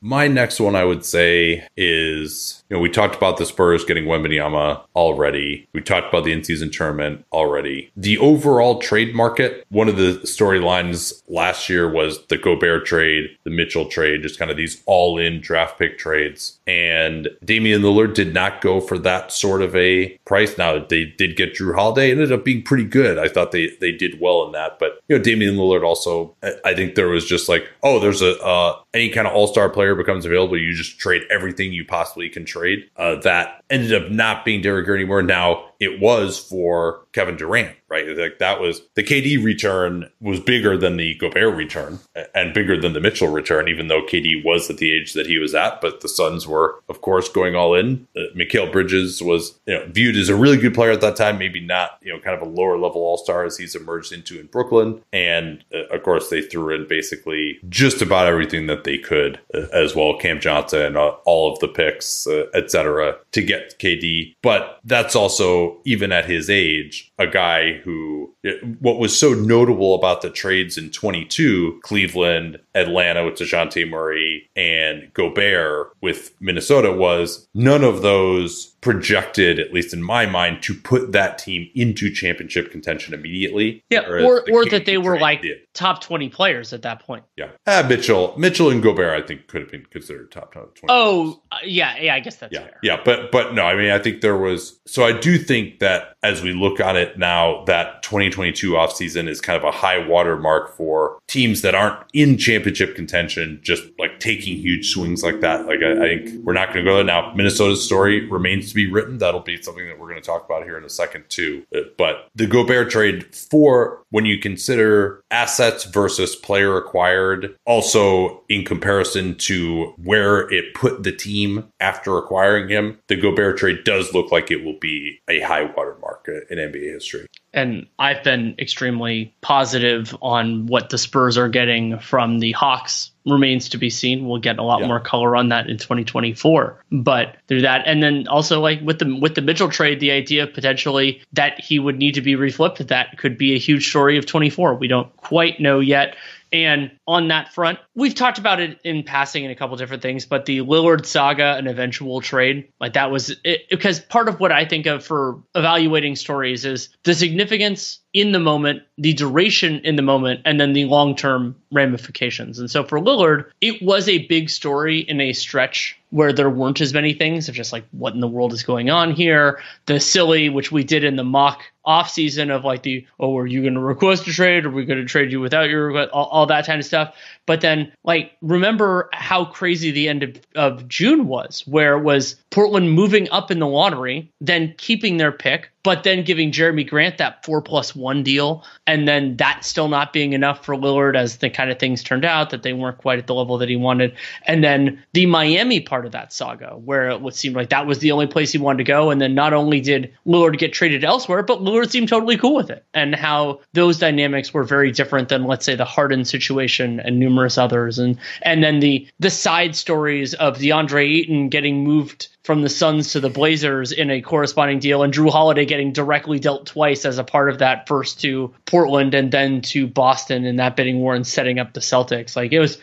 My 0.00 0.28
next 0.28 0.60
one 0.60 0.76
I 0.76 0.84
would 0.84 1.04
say 1.04 1.66
is, 1.76 2.62
you 2.68 2.76
know, 2.76 2.80
we 2.80 2.88
talked 2.88 3.16
about 3.16 3.36
the 3.36 3.44
Spurs 3.44 3.84
getting 3.84 4.04
Wembanyama 4.04 4.80
already. 4.94 5.66
We 5.72 5.80
talked 5.80 6.08
about 6.08 6.24
the 6.24 6.32
in-season 6.32 6.70
tournament 6.70 7.24
already. 7.32 7.90
The 7.96 8.16
overall 8.18 8.78
trade 8.78 9.12
market, 9.12 9.66
one 9.70 9.88
of 9.88 9.96
the 9.96 10.20
storylines 10.22 11.20
last 11.26 11.68
year 11.68 11.90
was 11.90 12.24
the 12.26 12.38
Gobert 12.38 12.86
trade, 12.86 13.30
the 13.42 13.50
Mitchell 13.50 13.86
trade, 13.86 14.22
just 14.22 14.38
kind 14.38 14.52
of 14.52 14.56
these 14.56 14.82
all-in 14.86 15.40
draft 15.40 15.80
pick 15.80 15.98
trades. 15.98 16.57
And 16.68 17.30
Damian 17.42 17.80
Lillard 17.80 18.12
did 18.12 18.34
not 18.34 18.60
go 18.60 18.78
for 18.78 18.98
that 18.98 19.32
sort 19.32 19.62
of 19.62 19.74
a 19.74 20.08
price. 20.26 20.58
Now 20.58 20.78
they 20.78 21.06
did 21.06 21.34
get 21.34 21.54
Jrue 21.54 21.74
Holiday, 21.74 22.10
it 22.10 22.12
ended 22.12 22.30
up 22.30 22.44
being 22.44 22.62
pretty 22.62 22.84
good. 22.84 23.18
I 23.18 23.26
thought 23.26 23.52
they 23.52 23.70
they 23.80 23.90
did 23.90 24.20
well 24.20 24.44
in 24.44 24.52
that, 24.52 24.78
but 24.78 25.00
you 25.08 25.16
know, 25.16 25.22
Damian 25.24 25.56
Lillard 25.56 25.82
also, 25.82 26.36
I 26.42 26.74
think 26.74 26.94
there 26.94 27.08
was 27.08 27.24
just 27.24 27.48
like, 27.48 27.66
oh, 27.82 27.98
there's 27.98 28.20
a 28.20 28.38
uh, 28.44 28.78
any 28.92 29.08
kind 29.08 29.26
of 29.26 29.32
all-star 29.32 29.70
player 29.70 29.94
becomes 29.94 30.26
available, 30.26 30.58
you 30.58 30.74
just 30.74 30.98
trade 30.98 31.22
everything 31.30 31.72
you 31.72 31.86
possibly 31.86 32.28
can 32.28 32.44
trade. 32.44 32.90
Uh, 32.96 33.16
that 33.20 33.62
ended 33.70 33.94
up 33.94 34.10
not 34.10 34.44
being 34.44 34.60
Derrick 34.60 34.88
anymore. 34.88 35.22
Now 35.22 35.68
it 35.80 36.00
was 36.00 36.38
for 36.38 37.06
Kevin 37.12 37.36
Durant, 37.36 37.76
right? 37.88 38.06
Like 38.16 38.38
that 38.38 38.60
was 38.60 38.82
the 38.94 39.02
KD 39.02 39.42
return 39.42 40.10
was 40.20 40.40
bigger 40.40 40.76
than 40.76 40.96
the 40.96 41.14
Gobert 41.14 41.54
return 41.54 42.00
and 42.34 42.52
bigger 42.52 42.80
than 42.80 42.92
the 42.92 43.00
Mitchell 43.00 43.28
return, 43.28 43.68
even 43.68 43.88
though 43.88 44.02
KD 44.02 44.44
was 44.44 44.68
at 44.68 44.78
the 44.78 44.92
age 44.92 45.12
that 45.12 45.26
he 45.26 45.38
was 45.38 45.54
at. 45.54 45.80
But 45.80 46.00
the 46.00 46.08
Suns 46.08 46.46
were, 46.46 46.57
of 46.88 47.00
course, 47.00 47.28
going 47.28 47.54
all 47.54 47.74
in. 47.74 48.06
Uh, 48.16 48.22
Mikal 48.36 48.70
Bridges 48.70 49.22
was 49.22 49.58
you 49.66 49.74
know, 49.74 49.86
viewed 49.86 50.16
as 50.16 50.28
a 50.28 50.36
really 50.36 50.56
good 50.56 50.74
player 50.74 50.90
at 50.90 51.00
that 51.00 51.16
time, 51.16 51.38
maybe 51.38 51.60
not, 51.60 51.98
you 52.02 52.12
know, 52.12 52.20
kind 52.20 52.40
of 52.40 52.46
a 52.46 52.50
lower 52.50 52.78
level 52.78 53.00
all 53.02 53.16
star 53.16 53.44
as 53.44 53.56
he's 53.56 53.74
emerged 53.74 54.12
into 54.12 54.38
in 54.38 54.46
Brooklyn. 54.46 55.02
And 55.12 55.64
uh, 55.74 55.86
of 55.94 56.02
course, 56.02 56.30
they 56.30 56.42
threw 56.42 56.74
in 56.74 56.86
basically 56.88 57.58
just 57.68 58.02
about 58.02 58.26
everything 58.26 58.66
that 58.66 58.84
they 58.84 58.98
could 58.98 59.40
uh, 59.54 59.66
as 59.72 59.94
well, 59.94 60.16
Cam 60.18 60.40
Johnson, 60.40 60.96
uh, 60.96 61.10
all 61.24 61.52
of 61.52 61.58
the 61.60 61.68
picks, 61.68 62.26
uh, 62.26 62.46
etc., 62.54 63.16
to 63.32 63.42
get 63.42 63.78
KD. 63.78 64.34
But 64.42 64.80
that's 64.84 65.16
also 65.16 65.78
even 65.84 66.12
at 66.12 66.24
his 66.24 66.50
age, 66.50 67.12
a 67.18 67.26
guy 67.26 67.74
who 67.78 68.34
what 68.80 68.98
was 68.98 69.18
so 69.18 69.34
notable 69.34 69.94
about 69.94 70.22
the 70.22 70.30
trades 70.30 70.78
in 70.78 70.90
22, 70.90 71.80
Cleveland, 71.82 72.58
Atlanta 72.74 73.24
with 73.24 73.34
Dejounte 73.34 73.88
Murray, 73.88 74.48
and 74.56 75.12
Gobert 75.14 75.92
with 76.00 76.34
Minnesota 76.48 76.90
was 76.90 77.46
none 77.52 77.84
of 77.84 78.00
those 78.00 78.74
projected, 78.80 79.58
at 79.58 79.72
least 79.72 79.92
in 79.92 80.02
my 80.02 80.26
mind, 80.26 80.62
to 80.62 80.74
put 80.74 81.12
that 81.12 81.38
team 81.38 81.68
into 81.74 82.12
championship 82.12 82.70
contention 82.70 83.14
immediately. 83.14 83.82
Yeah, 83.90 84.00
or 84.00 84.42
the 84.46 84.52
or 84.52 84.64
that 84.66 84.86
they 84.86 84.98
were 84.98 85.18
like 85.18 85.42
did. 85.42 85.58
top 85.74 86.00
twenty 86.00 86.28
players 86.28 86.72
at 86.72 86.82
that 86.82 87.00
point. 87.00 87.24
Yeah, 87.36 87.50
uh, 87.66 87.84
Mitchell, 87.88 88.34
Mitchell 88.38 88.70
and 88.70 88.82
Gobert, 88.82 89.22
I 89.22 89.26
think 89.26 89.46
could 89.48 89.62
have 89.62 89.70
been 89.70 89.86
considered 89.86 90.30
top 90.30 90.52
twenty. 90.52 90.86
Oh, 90.88 91.42
uh, 91.50 91.58
yeah, 91.64 91.98
yeah, 91.98 92.14
I 92.14 92.20
guess 92.20 92.36
that's 92.36 92.52
yeah, 92.52 92.60
fair. 92.60 92.78
Yeah, 92.82 93.00
but 93.04 93.32
but 93.32 93.54
no, 93.54 93.64
I 93.64 93.74
mean, 93.74 93.90
I 93.90 93.98
think 93.98 94.20
there 94.20 94.36
was. 94.36 94.78
So 94.86 95.04
I 95.04 95.18
do 95.18 95.38
think 95.38 95.80
that 95.80 96.14
as 96.22 96.42
we 96.42 96.52
look 96.52 96.80
on 96.80 96.96
it 96.96 97.18
now, 97.18 97.64
that 97.66 98.02
2022 98.02 98.72
offseason 98.72 99.28
is 99.28 99.40
kind 99.40 99.56
of 99.56 99.64
a 99.64 99.70
high 99.70 100.04
watermark 100.04 100.76
for 100.76 101.18
teams 101.28 101.62
that 101.62 101.74
aren't 101.74 101.98
in 102.12 102.36
championship 102.36 102.96
contention, 102.96 103.60
just 103.62 103.84
like 103.98 104.18
taking 104.18 104.56
huge 104.56 104.90
swings 104.90 105.22
like 105.22 105.40
that. 105.40 105.66
Like 105.66 105.80
I, 105.82 105.92
I 105.92 106.18
think 106.24 106.44
we're 106.44 106.54
not 106.54 106.72
going 106.72 106.84
to 106.84 106.90
go 106.90 106.96
there 106.96 107.04
now. 107.04 107.32
Minnesota's 107.34 107.84
story 107.84 108.28
remains 108.28 108.67
to 108.70 108.74
be 108.74 108.90
written. 108.90 109.18
That'll 109.18 109.40
be 109.40 109.60
something 109.60 109.86
that 109.86 109.98
we're 109.98 110.08
going 110.08 110.20
to 110.20 110.26
talk 110.26 110.44
about 110.44 110.64
here 110.64 110.78
in 110.78 110.84
a 110.84 110.90
second 110.90 111.24
too. 111.28 111.64
Uh, 111.74 111.80
but 111.96 112.28
the 112.34 112.46
Gobert 112.46 112.90
trade 112.90 113.34
for 113.34 114.02
when 114.10 114.24
you 114.24 114.38
consider 114.38 115.22
assets 115.30 115.84
versus 115.84 116.34
player 116.36 116.76
acquired, 116.76 117.56
also 117.64 118.42
in 118.48 118.64
comparison 118.64 119.34
to 119.36 119.94
where 120.02 120.52
it 120.52 120.74
put 120.74 121.02
the 121.02 121.12
team 121.12 121.64
after 121.80 122.16
acquiring 122.16 122.68
him, 122.68 122.98
the 123.08 123.16
Gobert 123.16 123.58
trade 123.58 123.84
does 123.84 124.14
look 124.14 124.32
like 124.32 124.50
it 124.50 124.64
will 124.64 124.78
be 124.78 125.20
a 125.28 125.40
high 125.40 125.64
watermark 125.64 126.28
in 126.50 126.58
NBA 126.58 126.92
history 126.92 127.26
and 127.52 127.86
I've 127.98 128.22
been 128.22 128.54
extremely 128.58 129.34
positive 129.40 130.16
on 130.20 130.66
what 130.66 130.90
the 130.90 130.98
Spurs 130.98 131.38
are 131.38 131.48
getting 131.48 131.98
from 131.98 132.38
the 132.38 132.52
Hawks. 132.52 133.10
Remains 133.30 133.68
to 133.70 133.78
be 133.78 133.90
seen. 133.90 134.26
We'll 134.26 134.40
get 134.40 134.58
a 134.58 134.62
lot 134.62 134.80
yeah. 134.80 134.86
more 134.86 135.00
color 135.00 135.36
on 135.36 135.48
that 135.50 135.68
in 135.68 135.78
2024. 135.78 136.84
But 136.90 137.36
through 137.46 137.62
that, 137.62 137.82
and 137.86 138.02
then 138.02 138.28
also 138.28 138.60
like 138.60 138.80
with 138.80 138.98
the 138.98 139.18
with 139.20 139.34
the 139.34 139.42
Mitchell 139.42 139.68
trade, 139.68 140.00
the 140.00 140.10
idea 140.10 140.46
potentially 140.46 141.22
that 141.32 141.60
he 141.60 141.78
would 141.78 141.96
need 141.96 142.14
to 142.14 142.22
be 142.22 142.34
reflipped. 142.34 142.86
That 142.88 143.18
could 143.18 143.38
be 143.38 143.54
a 143.54 143.58
huge 143.58 143.88
story 143.88 144.18
of 144.18 144.26
24. 144.26 144.74
We 144.74 144.88
don't 144.88 145.14
quite 145.16 145.60
know 145.60 145.80
yet. 145.80 146.16
And 146.52 146.90
on 147.06 147.28
that 147.28 147.52
front, 147.52 147.78
we've 147.94 148.14
talked 148.14 148.38
about 148.38 148.60
it 148.60 148.80
in 148.84 149.02
passing 149.02 149.44
in 149.44 149.50
a 149.50 149.54
couple 149.54 149.76
different 149.76 150.02
things, 150.02 150.24
but 150.26 150.46
the 150.46 150.60
Lillard 150.60 151.04
saga 151.04 151.56
and 151.56 151.68
eventual 151.68 152.20
trade, 152.20 152.68
like 152.80 152.94
that 152.94 153.10
was 153.10 153.34
it, 153.44 153.68
because 153.68 154.00
part 154.00 154.28
of 154.28 154.40
what 154.40 154.52
I 154.52 154.64
think 154.64 154.86
of 154.86 155.04
for 155.04 155.42
evaluating 155.54 156.16
stories 156.16 156.64
is 156.64 156.88
the 157.04 157.14
significance 157.14 158.00
in 158.14 158.32
the 158.32 158.40
moment, 158.40 158.82
the 158.96 159.12
duration 159.12 159.80
in 159.80 159.96
the 159.96 160.02
moment, 160.02 160.40
and 160.44 160.58
then 160.58 160.72
the 160.72 160.86
long 160.86 161.14
term 161.14 161.54
ramifications. 161.70 162.58
And 162.58 162.70
so 162.70 162.82
for 162.82 162.98
Lillard, 162.98 163.50
it 163.60 163.82
was 163.82 164.08
a 164.08 164.26
big 164.26 164.48
story 164.48 165.00
in 165.00 165.20
a 165.20 165.32
stretch 165.32 165.98
where 166.10 166.32
there 166.32 166.48
weren't 166.48 166.80
as 166.80 166.94
many 166.94 167.12
things 167.12 167.48
of 167.48 167.54
just 167.54 167.72
like 167.72 167.84
what 167.90 168.14
in 168.14 168.20
the 168.20 168.28
world 168.28 168.52
is 168.52 168.62
going 168.62 168.88
on 168.88 169.12
here. 169.12 169.60
The 169.86 170.00
silly, 170.00 170.48
which 170.48 170.72
we 170.72 170.84
did 170.84 171.04
in 171.04 171.16
the 171.16 171.24
mock 171.24 171.62
off 171.88 172.10
season 172.10 172.50
of 172.50 172.64
like 172.64 172.82
the 172.82 173.04
oh, 173.18 173.36
are 173.38 173.46
you 173.46 173.62
going 173.62 173.72
to 173.72 173.80
request 173.80 174.28
a 174.28 174.32
trade? 174.32 174.66
Are 174.66 174.70
we 174.70 174.84
going 174.84 174.98
to 174.98 175.06
trade 175.06 175.32
you 175.32 175.40
without 175.40 175.70
your 175.70 175.86
request? 175.86 176.10
All, 176.12 176.26
all, 176.26 176.46
that 176.46 176.66
kind 176.66 176.78
of 176.78 176.84
stuff. 176.84 177.16
But 177.46 177.62
then 177.62 177.90
like 178.04 178.32
remember 178.42 179.08
how 179.14 179.46
crazy 179.46 179.90
the 179.90 180.06
end 180.06 180.22
of, 180.22 180.38
of 180.54 180.86
June 180.86 181.26
was, 181.26 181.66
where 181.66 181.96
it 181.96 182.02
was 182.02 182.36
Portland 182.50 182.92
moving 182.92 183.30
up 183.30 183.50
in 183.50 183.58
the 183.58 183.66
lottery, 183.66 184.30
then 184.40 184.74
keeping 184.76 185.16
their 185.16 185.32
pick, 185.32 185.70
but 185.82 186.02
then 186.02 186.22
giving 186.22 186.50
Jerami 186.50 186.86
Grant 186.86 187.16
that 187.16 187.44
four 187.44 187.62
plus 187.62 187.96
one 187.96 188.22
deal, 188.22 188.64
and 188.86 189.06
then 189.06 189.36
that 189.36 189.64
still 189.64 189.88
not 189.88 190.12
being 190.12 190.34
enough 190.34 190.64
for 190.64 190.74
Lillard 190.74 191.16
as 191.16 191.38
the 191.38 191.48
kind 191.48 191.70
of 191.70 191.78
things 191.78 192.02
turned 192.02 192.26
out 192.26 192.50
that 192.50 192.62
they 192.62 192.74
weren't 192.74 192.98
quite 192.98 193.18
at 193.18 193.26
the 193.26 193.34
level 193.34 193.56
that 193.58 193.68
he 193.68 193.76
wanted. 193.76 194.14
And 194.46 194.62
then 194.62 195.02
the 195.14 195.24
Miami 195.24 195.80
part 195.80 196.04
of 196.04 196.12
that 196.12 196.32
saga, 196.32 196.76
where 196.76 197.08
it 197.08 197.20
would 197.22 197.34
seem 197.34 197.52
like 197.52 197.70
that 197.70 197.86
was 197.86 198.00
the 198.00 198.12
only 198.12 198.26
place 198.26 198.52
he 198.52 198.58
wanted 198.58 198.78
to 198.78 198.84
go. 198.84 199.10
And 199.10 199.20
then 199.20 199.34
not 199.34 199.54
only 199.54 199.80
did 199.80 200.12
Lillard 200.26 200.58
get 200.58 200.72
traded 200.72 201.04
elsewhere, 201.04 201.42
but 201.42 201.62
Lillard 201.62 201.77
seemed 201.84 202.08
totally 202.08 202.36
cool 202.36 202.54
with 202.54 202.70
it. 202.70 202.84
And 202.94 203.14
how 203.14 203.60
those 203.72 203.98
dynamics 203.98 204.52
were 204.52 204.64
very 204.64 204.90
different 204.90 205.28
than 205.28 205.44
let's 205.44 205.64
say 205.64 205.74
the 205.74 205.84
Harden 205.84 206.24
situation 206.24 207.00
and 207.00 207.18
numerous 207.18 207.58
others. 207.58 207.98
And 207.98 208.18
and 208.42 208.62
then 208.62 208.80
the 208.80 209.06
the 209.18 209.30
side 209.30 209.76
stories 209.76 210.34
of 210.34 210.58
DeAndre 210.58 211.20
Ayton 211.20 211.48
getting 211.48 211.84
moved 211.84 212.28
from 212.44 212.62
the 212.62 212.68
Suns 212.68 213.12
to 213.12 213.20
the 213.20 213.28
Blazers 213.28 213.92
in 213.92 214.10
a 214.10 214.22
corresponding 214.22 214.78
deal, 214.78 215.02
and 215.02 215.12
Jrue 215.12 215.30
Holiday 215.30 215.66
getting 215.66 215.92
directly 215.92 216.38
dealt 216.38 216.66
twice 216.66 217.04
as 217.04 217.18
a 217.18 217.24
part 217.24 217.50
of 217.50 217.58
that, 217.58 217.86
first 217.86 218.20
to 218.22 218.54
Portland 218.64 219.12
and 219.14 219.30
then 219.30 219.60
to 219.60 219.86
Boston 219.86 220.44
in 220.46 220.56
that 220.56 220.74
bidding 220.74 221.00
war 221.00 221.14
and 221.14 221.26
setting 221.26 221.58
up 221.58 221.74
the 221.74 221.80
Celtics. 221.80 222.36
Like 222.36 222.52
it 222.52 222.58
was, 222.58 222.78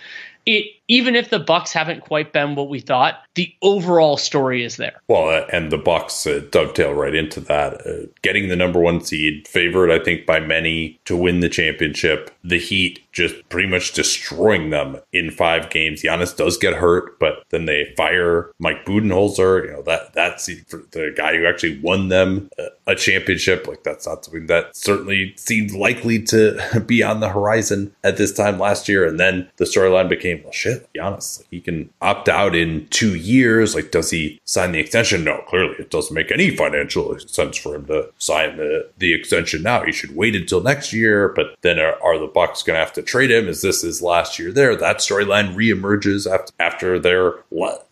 it 0.46 0.68
even 0.88 1.16
if 1.16 1.30
the 1.30 1.40
Bucks 1.40 1.74
haven't 1.74 2.02
quite 2.02 2.32
been 2.32 2.56
what 2.56 2.70
we 2.70 2.80
thought, 2.80 3.22
the 3.36 3.54
overall 3.62 4.18
story 4.18 4.64
is 4.64 4.78
there. 4.78 5.02
Well, 5.08 5.46
and 5.52 5.72
the 5.72 5.78
Bucks 5.78 6.26
uh, 6.28 6.42
dovetail 6.52 6.94
right 6.94 7.16
into 7.16 7.40
that, 7.42 7.86
uh, 7.86 8.08
getting 8.22 8.50
the 8.50 8.56
number 8.56 8.80
one 8.80 9.02
seed, 9.02 9.48
favored 9.48 9.92
I 9.92 10.04
think 10.04 10.26
by 10.26 10.40
many 10.40 11.00
to 11.06 11.16
win 11.16 11.40
the 11.40 11.50
championship. 11.50 12.32
The 12.44 12.60
Heat 12.60 13.02
just 13.12 13.48
pretty 13.50 13.68
much 13.68 13.94
destroying 13.94 14.70
them 14.70 14.98
in 15.12 15.32
five 15.32 15.70
games. 15.70 16.04
Giannis 16.04 16.36
does 16.36 16.58
get 16.58 16.74
hurt, 16.74 17.18
but 17.18 17.44
then 17.50 17.66
they 17.66 17.94
fire 17.98 18.52
Mike 18.60 18.86
Budenholzer. 18.86 19.66
You 19.66 19.72
know 19.72 19.82
that 19.84 20.14
that's 20.14 20.46
the 20.46 21.14
guy 21.16 21.36
who 21.36 21.46
actually 21.46 21.80
won 21.80 22.10
them 22.10 22.50
a 22.88 22.96
championship. 22.96 23.68
Like 23.68 23.84
that's 23.84 24.06
not 24.06 24.26
something 24.26 24.48
that 24.48 24.76
certainly 24.76 25.34
seemed 25.38 25.72
likely 25.72 26.22
to 26.24 26.84
be 26.86 27.02
on 27.02 27.22
the 27.22 27.30
horizon 27.30 27.94
at 28.04 28.18
this 28.18 28.34
time 28.34 28.60
last 28.60 28.88
year. 28.88 29.08
And 29.08 29.20
then 29.20 29.50
the 29.58 29.66
storyline 29.66 30.10
became, 30.10 30.42
well, 30.44 30.52
shit 30.52 30.75
Be 30.94 31.00
honest, 31.00 31.40
like 31.40 31.48
he 31.52 31.62
can 31.62 31.90
opt 32.02 32.30
out 32.30 32.56
in 32.56 32.88
two 32.90 33.16
years. 33.16 33.76
Like, 33.76 33.92
does 33.92 34.12
he 34.12 34.40
sign 34.46 34.72
the 34.72 34.80
extension? 34.80 35.24
No, 35.24 35.44
clearly 35.48 35.76
it 35.80 35.92
doesn't 35.92 36.14
make 36.14 36.32
any 36.32 36.56
financial 36.56 37.18
sense 37.20 37.58
for 37.58 37.76
him 37.76 37.86
to 37.88 38.10
sign 38.18 38.58
the 38.58 38.90
the 38.98 39.14
extension 39.14 39.64
now. 39.64 39.84
He 39.84 39.92
should 39.92 40.16
wait 40.16 40.36
until 40.36 40.62
next 40.62 40.94
year. 40.94 41.30
But 41.30 41.56
then 41.62 41.80
are, 41.80 42.02
are 42.04 42.20
the 42.20 42.28
Bucks 42.28 42.64
going 42.64 42.76
to 42.76 42.80
have 42.80 42.94
to 42.94 43.02
trade 43.02 43.32
him? 43.32 43.48
Is 43.48 43.62
this 43.62 43.82
his 43.82 44.02
last 44.02 44.40
year 44.40 44.52
there? 44.52 44.76
That 44.76 44.98
storyline 44.98 45.56
reemerges 45.56 46.32
after 46.32 46.54
after 46.60 47.00
their 47.00 47.36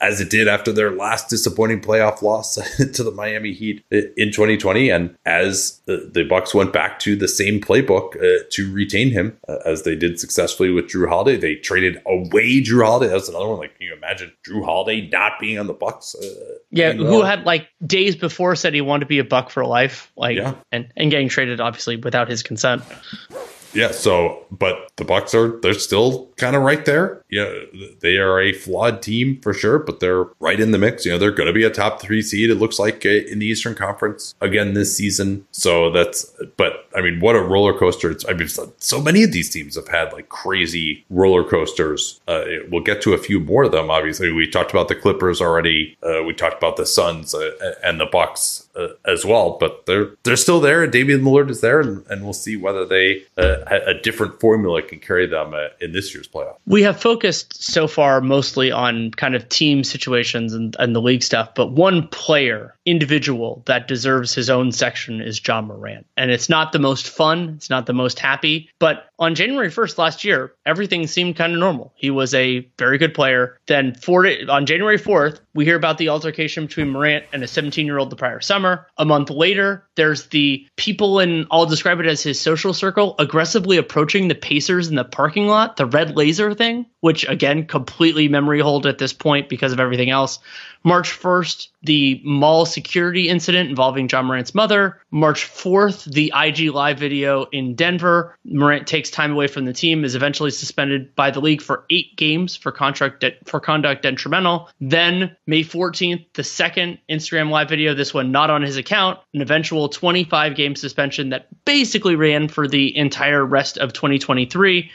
as 0.01 0.21
it 0.21 0.29
did 0.29 0.47
after 0.47 0.71
their 0.71 0.91
last 0.91 1.29
disappointing 1.29 1.81
playoff 1.81 2.21
loss 2.21 2.55
to 2.77 3.03
the 3.03 3.11
Miami 3.11 3.53
Heat 3.53 3.83
in 3.91 4.31
2020, 4.31 4.89
and 4.89 5.15
as 5.25 5.81
the, 5.85 6.09
the 6.13 6.23
Bucks 6.23 6.53
went 6.53 6.73
back 6.73 6.99
to 6.99 7.15
the 7.15 7.27
same 7.27 7.59
playbook 7.59 8.15
uh, 8.17 8.43
to 8.51 8.71
retain 8.73 9.11
him 9.11 9.37
uh, 9.47 9.57
as 9.65 9.83
they 9.83 9.95
did 9.95 10.19
successfully 10.19 10.71
with 10.71 10.87
Jrue 10.87 11.07
Holiday, 11.07 11.37
they 11.37 11.55
traded 11.55 12.01
away 12.05 12.61
Jrue 12.73 12.85
Holiday. 12.85 13.11
That's 13.11 13.29
another 13.29 13.47
one. 13.47 13.59
Like, 13.59 13.77
can 13.77 13.87
you 13.87 13.93
imagine 13.93 14.33
Jrue 14.47 14.63
Holiday 14.63 15.09
not 15.09 15.39
being 15.39 15.59
on 15.59 15.67
the 15.67 15.73
Bucks? 15.73 16.15
Uh, 16.15 16.55
yeah, 16.71 16.93
who 16.93 17.21
had 17.21 17.45
like 17.45 17.67
days 17.85 18.15
before 18.15 18.55
said 18.55 18.73
he 18.73 18.81
wanted 18.81 19.01
to 19.01 19.05
be 19.05 19.19
a 19.19 19.23
Buck 19.23 19.49
for 19.49 19.65
life, 19.65 20.11
like, 20.15 20.37
yeah. 20.37 20.55
and 20.71 20.91
and 20.95 21.11
getting 21.11 21.29
traded 21.29 21.61
obviously 21.61 21.97
without 21.97 22.29
his 22.29 22.43
consent. 22.43 22.83
Yeah. 23.73 23.91
So, 23.91 24.45
but 24.51 24.91
the 24.97 25.05
Bucks 25.05 25.33
are 25.33 25.59
they're 25.61 25.73
still 25.73 26.29
kind 26.37 26.55
of 26.55 26.61
right 26.61 26.85
there. 26.85 27.23
Yeah, 27.29 27.51
they 28.01 28.17
are 28.17 28.39
a 28.39 28.53
flawed 28.53 29.01
team 29.01 29.39
for 29.41 29.53
sure, 29.53 29.79
but 29.79 29.99
they're 29.99 30.25
right 30.39 30.59
in 30.59 30.71
the 30.71 30.77
mix. 30.77 31.05
You 31.05 31.13
know, 31.13 31.17
they're 31.17 31.31
going 31.31 31.47
to 31.47 31.53
be 31.53 31.63
a 31.63 31.69
top 31.69 32.01
three 32.01 32.21
seed. 32.21 32.49
It 32.49 32.55
looks 32.55 32.79
like 32.79 33.05
uh, 33.05 33.09
in 33.09 33.39
the 33.39 33.45
Eastern 33.45 33.75
Conference 33.75 34.35
again 34.41 34.73
this 34.73 34.95
season. 34.95 35.45
So 35.51 35.91
that's. 35.91 36.31
But 36.57 36.87
I 36.95 37.01
mean, 37.01 37.19
what 37.19 37.35
a 37.35 37.41
roller 37.41 37.77
coaster! 37.77 38.11
It's, 38.11 38.25
I 38.27 38.33
mean, 38.33 38.47
so 38.77 39.01
many 39.01 39.23
of 39.23 39.31
these 39.31 39.49
teams 39.49 39.75
have 39.75 39.87
had 39.87 40.13
like 40.13 40.29
crazy 40.29 41.05
roller 41.09 41.43
coasters. 41.43 42.21
Uh, 42.27 42.43
we'll 42.69 42.83
get 42.83 43.01
to 43.03 43.13
a 43.13 43.17
few 43.17 43.39
more 43.39 43.63
of 43.63 43.71
them. 43.71 43.89
Obviously, 43.89 44.31
we 44.31 44.49
talked 44.49 44.71
about 44.71 44.87
the 44.87 44.95
Clippers 44.95 45.41
already. 45.41 45.97
Uh, 46.03 46.23
we 46.23 46.33
talked 46.33 46.57
about 46.57 46.77
the 46.77 46.85
Suns 46.85 47.33
uh, 47.33 47.51
and 47.83 47.99
the 47.99 48.05
Bucks 48.05 48.62
uh, 48.75 48.87
as 49.05 49.25
well, 49.25 49.57
but 49.59 49.85
they're 49.85 50.11
they're 50.23 50.35
still 50.35 50.59
there. 50.59 50.83
And 50.83 50.91
Damian 50.91 51.21
Lillard 51.21 51.49
is 51.49 51.61
there, 51.61 51.79
and, 51.79 52.05
and 52.09 52.23
we'll 52.23 52.33
see 52.33 52.55
whether 52.55 52.85
they 52.85 53.23
uh, 53.37 53.57
a 53.85 53.93
different 53.93 54.39
formula 54.39 54.81
can 54.81 54.99
carry 54.99 55.27
them 55.27 55.53
uh, 55.53 55.67
in 55.79 55.91
this 55.91 56.13
year's 56.13 56.27
playoff. 56.27 56.55
We 56.65 56.83
have 56.83 56.99
focused 56.99 57.63
so 57.63 57.87
far 57.87 58.21
mostly 58.21 58.71
on 58.71 59.11
kind 59.11 59.35
of 59.35 59.47
team 59.49 59.83
situations 59.83 60.53
and, 60.53 60.75
and 60.79 60.95
the 60.95 61.01
league 61.01 61.23
stuff, 61.23 61.53
but 61.55 61.71
one 61.71 62.07
player, 62.07 62.75
individual 62.85 63.63
that 63.65 63.87
deserves 63.87 64.33
his 64.33 64.49
own 64.49 64.71
section 64.71 65.21
is 65.21 65.41
Ja 65.45 65.61
Morant, 65.61 66.05
and 66.17 66.31
it's 66.31 66.49
not 66.49 66.71
the 66.71 66.79
most 66.79 67.09
fun, 67.09 67.53
it's 67.55 67.69
not 67.69 67.85
the 67.85 67.93
most 67.93 68.19
happy, 68.19 68.69
but 68.79 69.09
on 69.23 69.35
January 69.35 69.69
1st 69.69 69.97
last 69.97 70.23
year, 70.23 70.53
everything 70.65 71.07
seemed 71.07 71.35
kind 71.37 71.53
of 71.53 71.59
normal. 71.59 71.93
He 71.95 72.11
was 72.11 72.33
a 72.33 72.67
very 72.77 72.97
good 72.97 73.13
player. 73.13 73.57
Then 73.67 73.95
on 74.49 74.65
January 74.65 74.99
4th, 74.99 75.39
we 75.53 75.63
hear 75.65 75.77
about 75.77 75.97
the 75.97 76.09
altercation 76.09 76.65
between 76.65 76.89
Morant 76.89 77.25
and 77.31 77.43
a 77.43 77.47
17 77.47 77.85
year 77.85 77.97
old 77.97 78.09
the 78.09 78.15
prior 78.15 78.41
summer. 78.41 78.87
A 78.97 79.05
month 79.05 79.29
later, 79.29 79.85
there's 79.95 80.27
the 80.27 80.67
people 80.75 81.19
in, 81.19 81.47
I'll 81.51 81.65
describe 81.65 81.99
it 81.99 82.05
as 82.05 82.21
his 82.21 82.39
social 82.39 82.73
circle, 82.73 83.15
aggressively 83.17 83.77
approaching 83.77 84.27
the 84.27 84.35
Pacers 84.35 84.89
in 84.89 84.95
the 84.95 85.05
parking 85.05 85.47
lot, 85.47 85.77
the 85.77 85.85
red 85.85 86.17
laser 86.17 86.53
thing, 86.53 86.85
which 86.99 87.27
again, 87.29 87.65
completely 87.65 88.27
memory 88.27 88.59
hold 88.59 88.85
at 88.85 88.97
this 88.97 89.13
point 89.13 89.47
because 89.47 89.71
of 89.71 89.79
everything 89.79 90.09
else. 90.09 90.39
March 90.83 91.11
1st, 91.17 91.69
the 91.83 92.21
mall 92.23 92.65
security 92.65 93.29
incident 93.29 93.69
involving 93.69 94.09
Ja 94.09 94.21
Morant's 94.21 94.53
mother. 94.53 94.99
March 95.11 95.45
4th, 95.45 96.11
the 96.11 96.31
IG 96.35 96.73
live 96.73 96.99
video 96.99 97.45
in 97.51 97.75
Denver. 97.75 98.37
Morant 98.45 98.87
takes 98.87 99.09
time 99.09 99.31
away 99.31 99.47
from 99.47 99.65
the 99.65 99.73
team, 99.73 100.03
is 100.03 100.15
eventually 100.15 100.51
suspended 100.51 101.15
by 101.15 101.31
the 101.31 101.39
league 101.39 101.61
for 101.61 101.85
eight 101.89 102.15
games 102.17 102.55
for 102.55 102.71
contract 102.71 103.21
de- 103.21 103.37
for 103.45 103.59
conduct 103.59 104.03
detrimental. 104.03 104.69
Then 104.81 105.35
May 105.47 105.63
14th, 105.63 106.25
the 106.33 106.43
second 106.43 106.99
Instagram 107.09 107.49
live 107.49 107.69
video, 107.69 107.93
this 107.93 108.13
one 108.13 108.31
not 108.31 108.49
on 108.49 108.61
his 108.61 108.77
account, 108.77 109.19
an 109.33 109.41
eventual 109.41 109.89
25 109.89 110.55
game 110.55 110.75
suspension 110.75 111.29
that 111.29 111.47
basically 111.65 112.15
ran 112.15 112.47
for 112.47 112.67
the 112.67 112.95
entire 112.95 113.45
rest 113.45 113.77
of 113.77 113.93
2023 113.93 114.91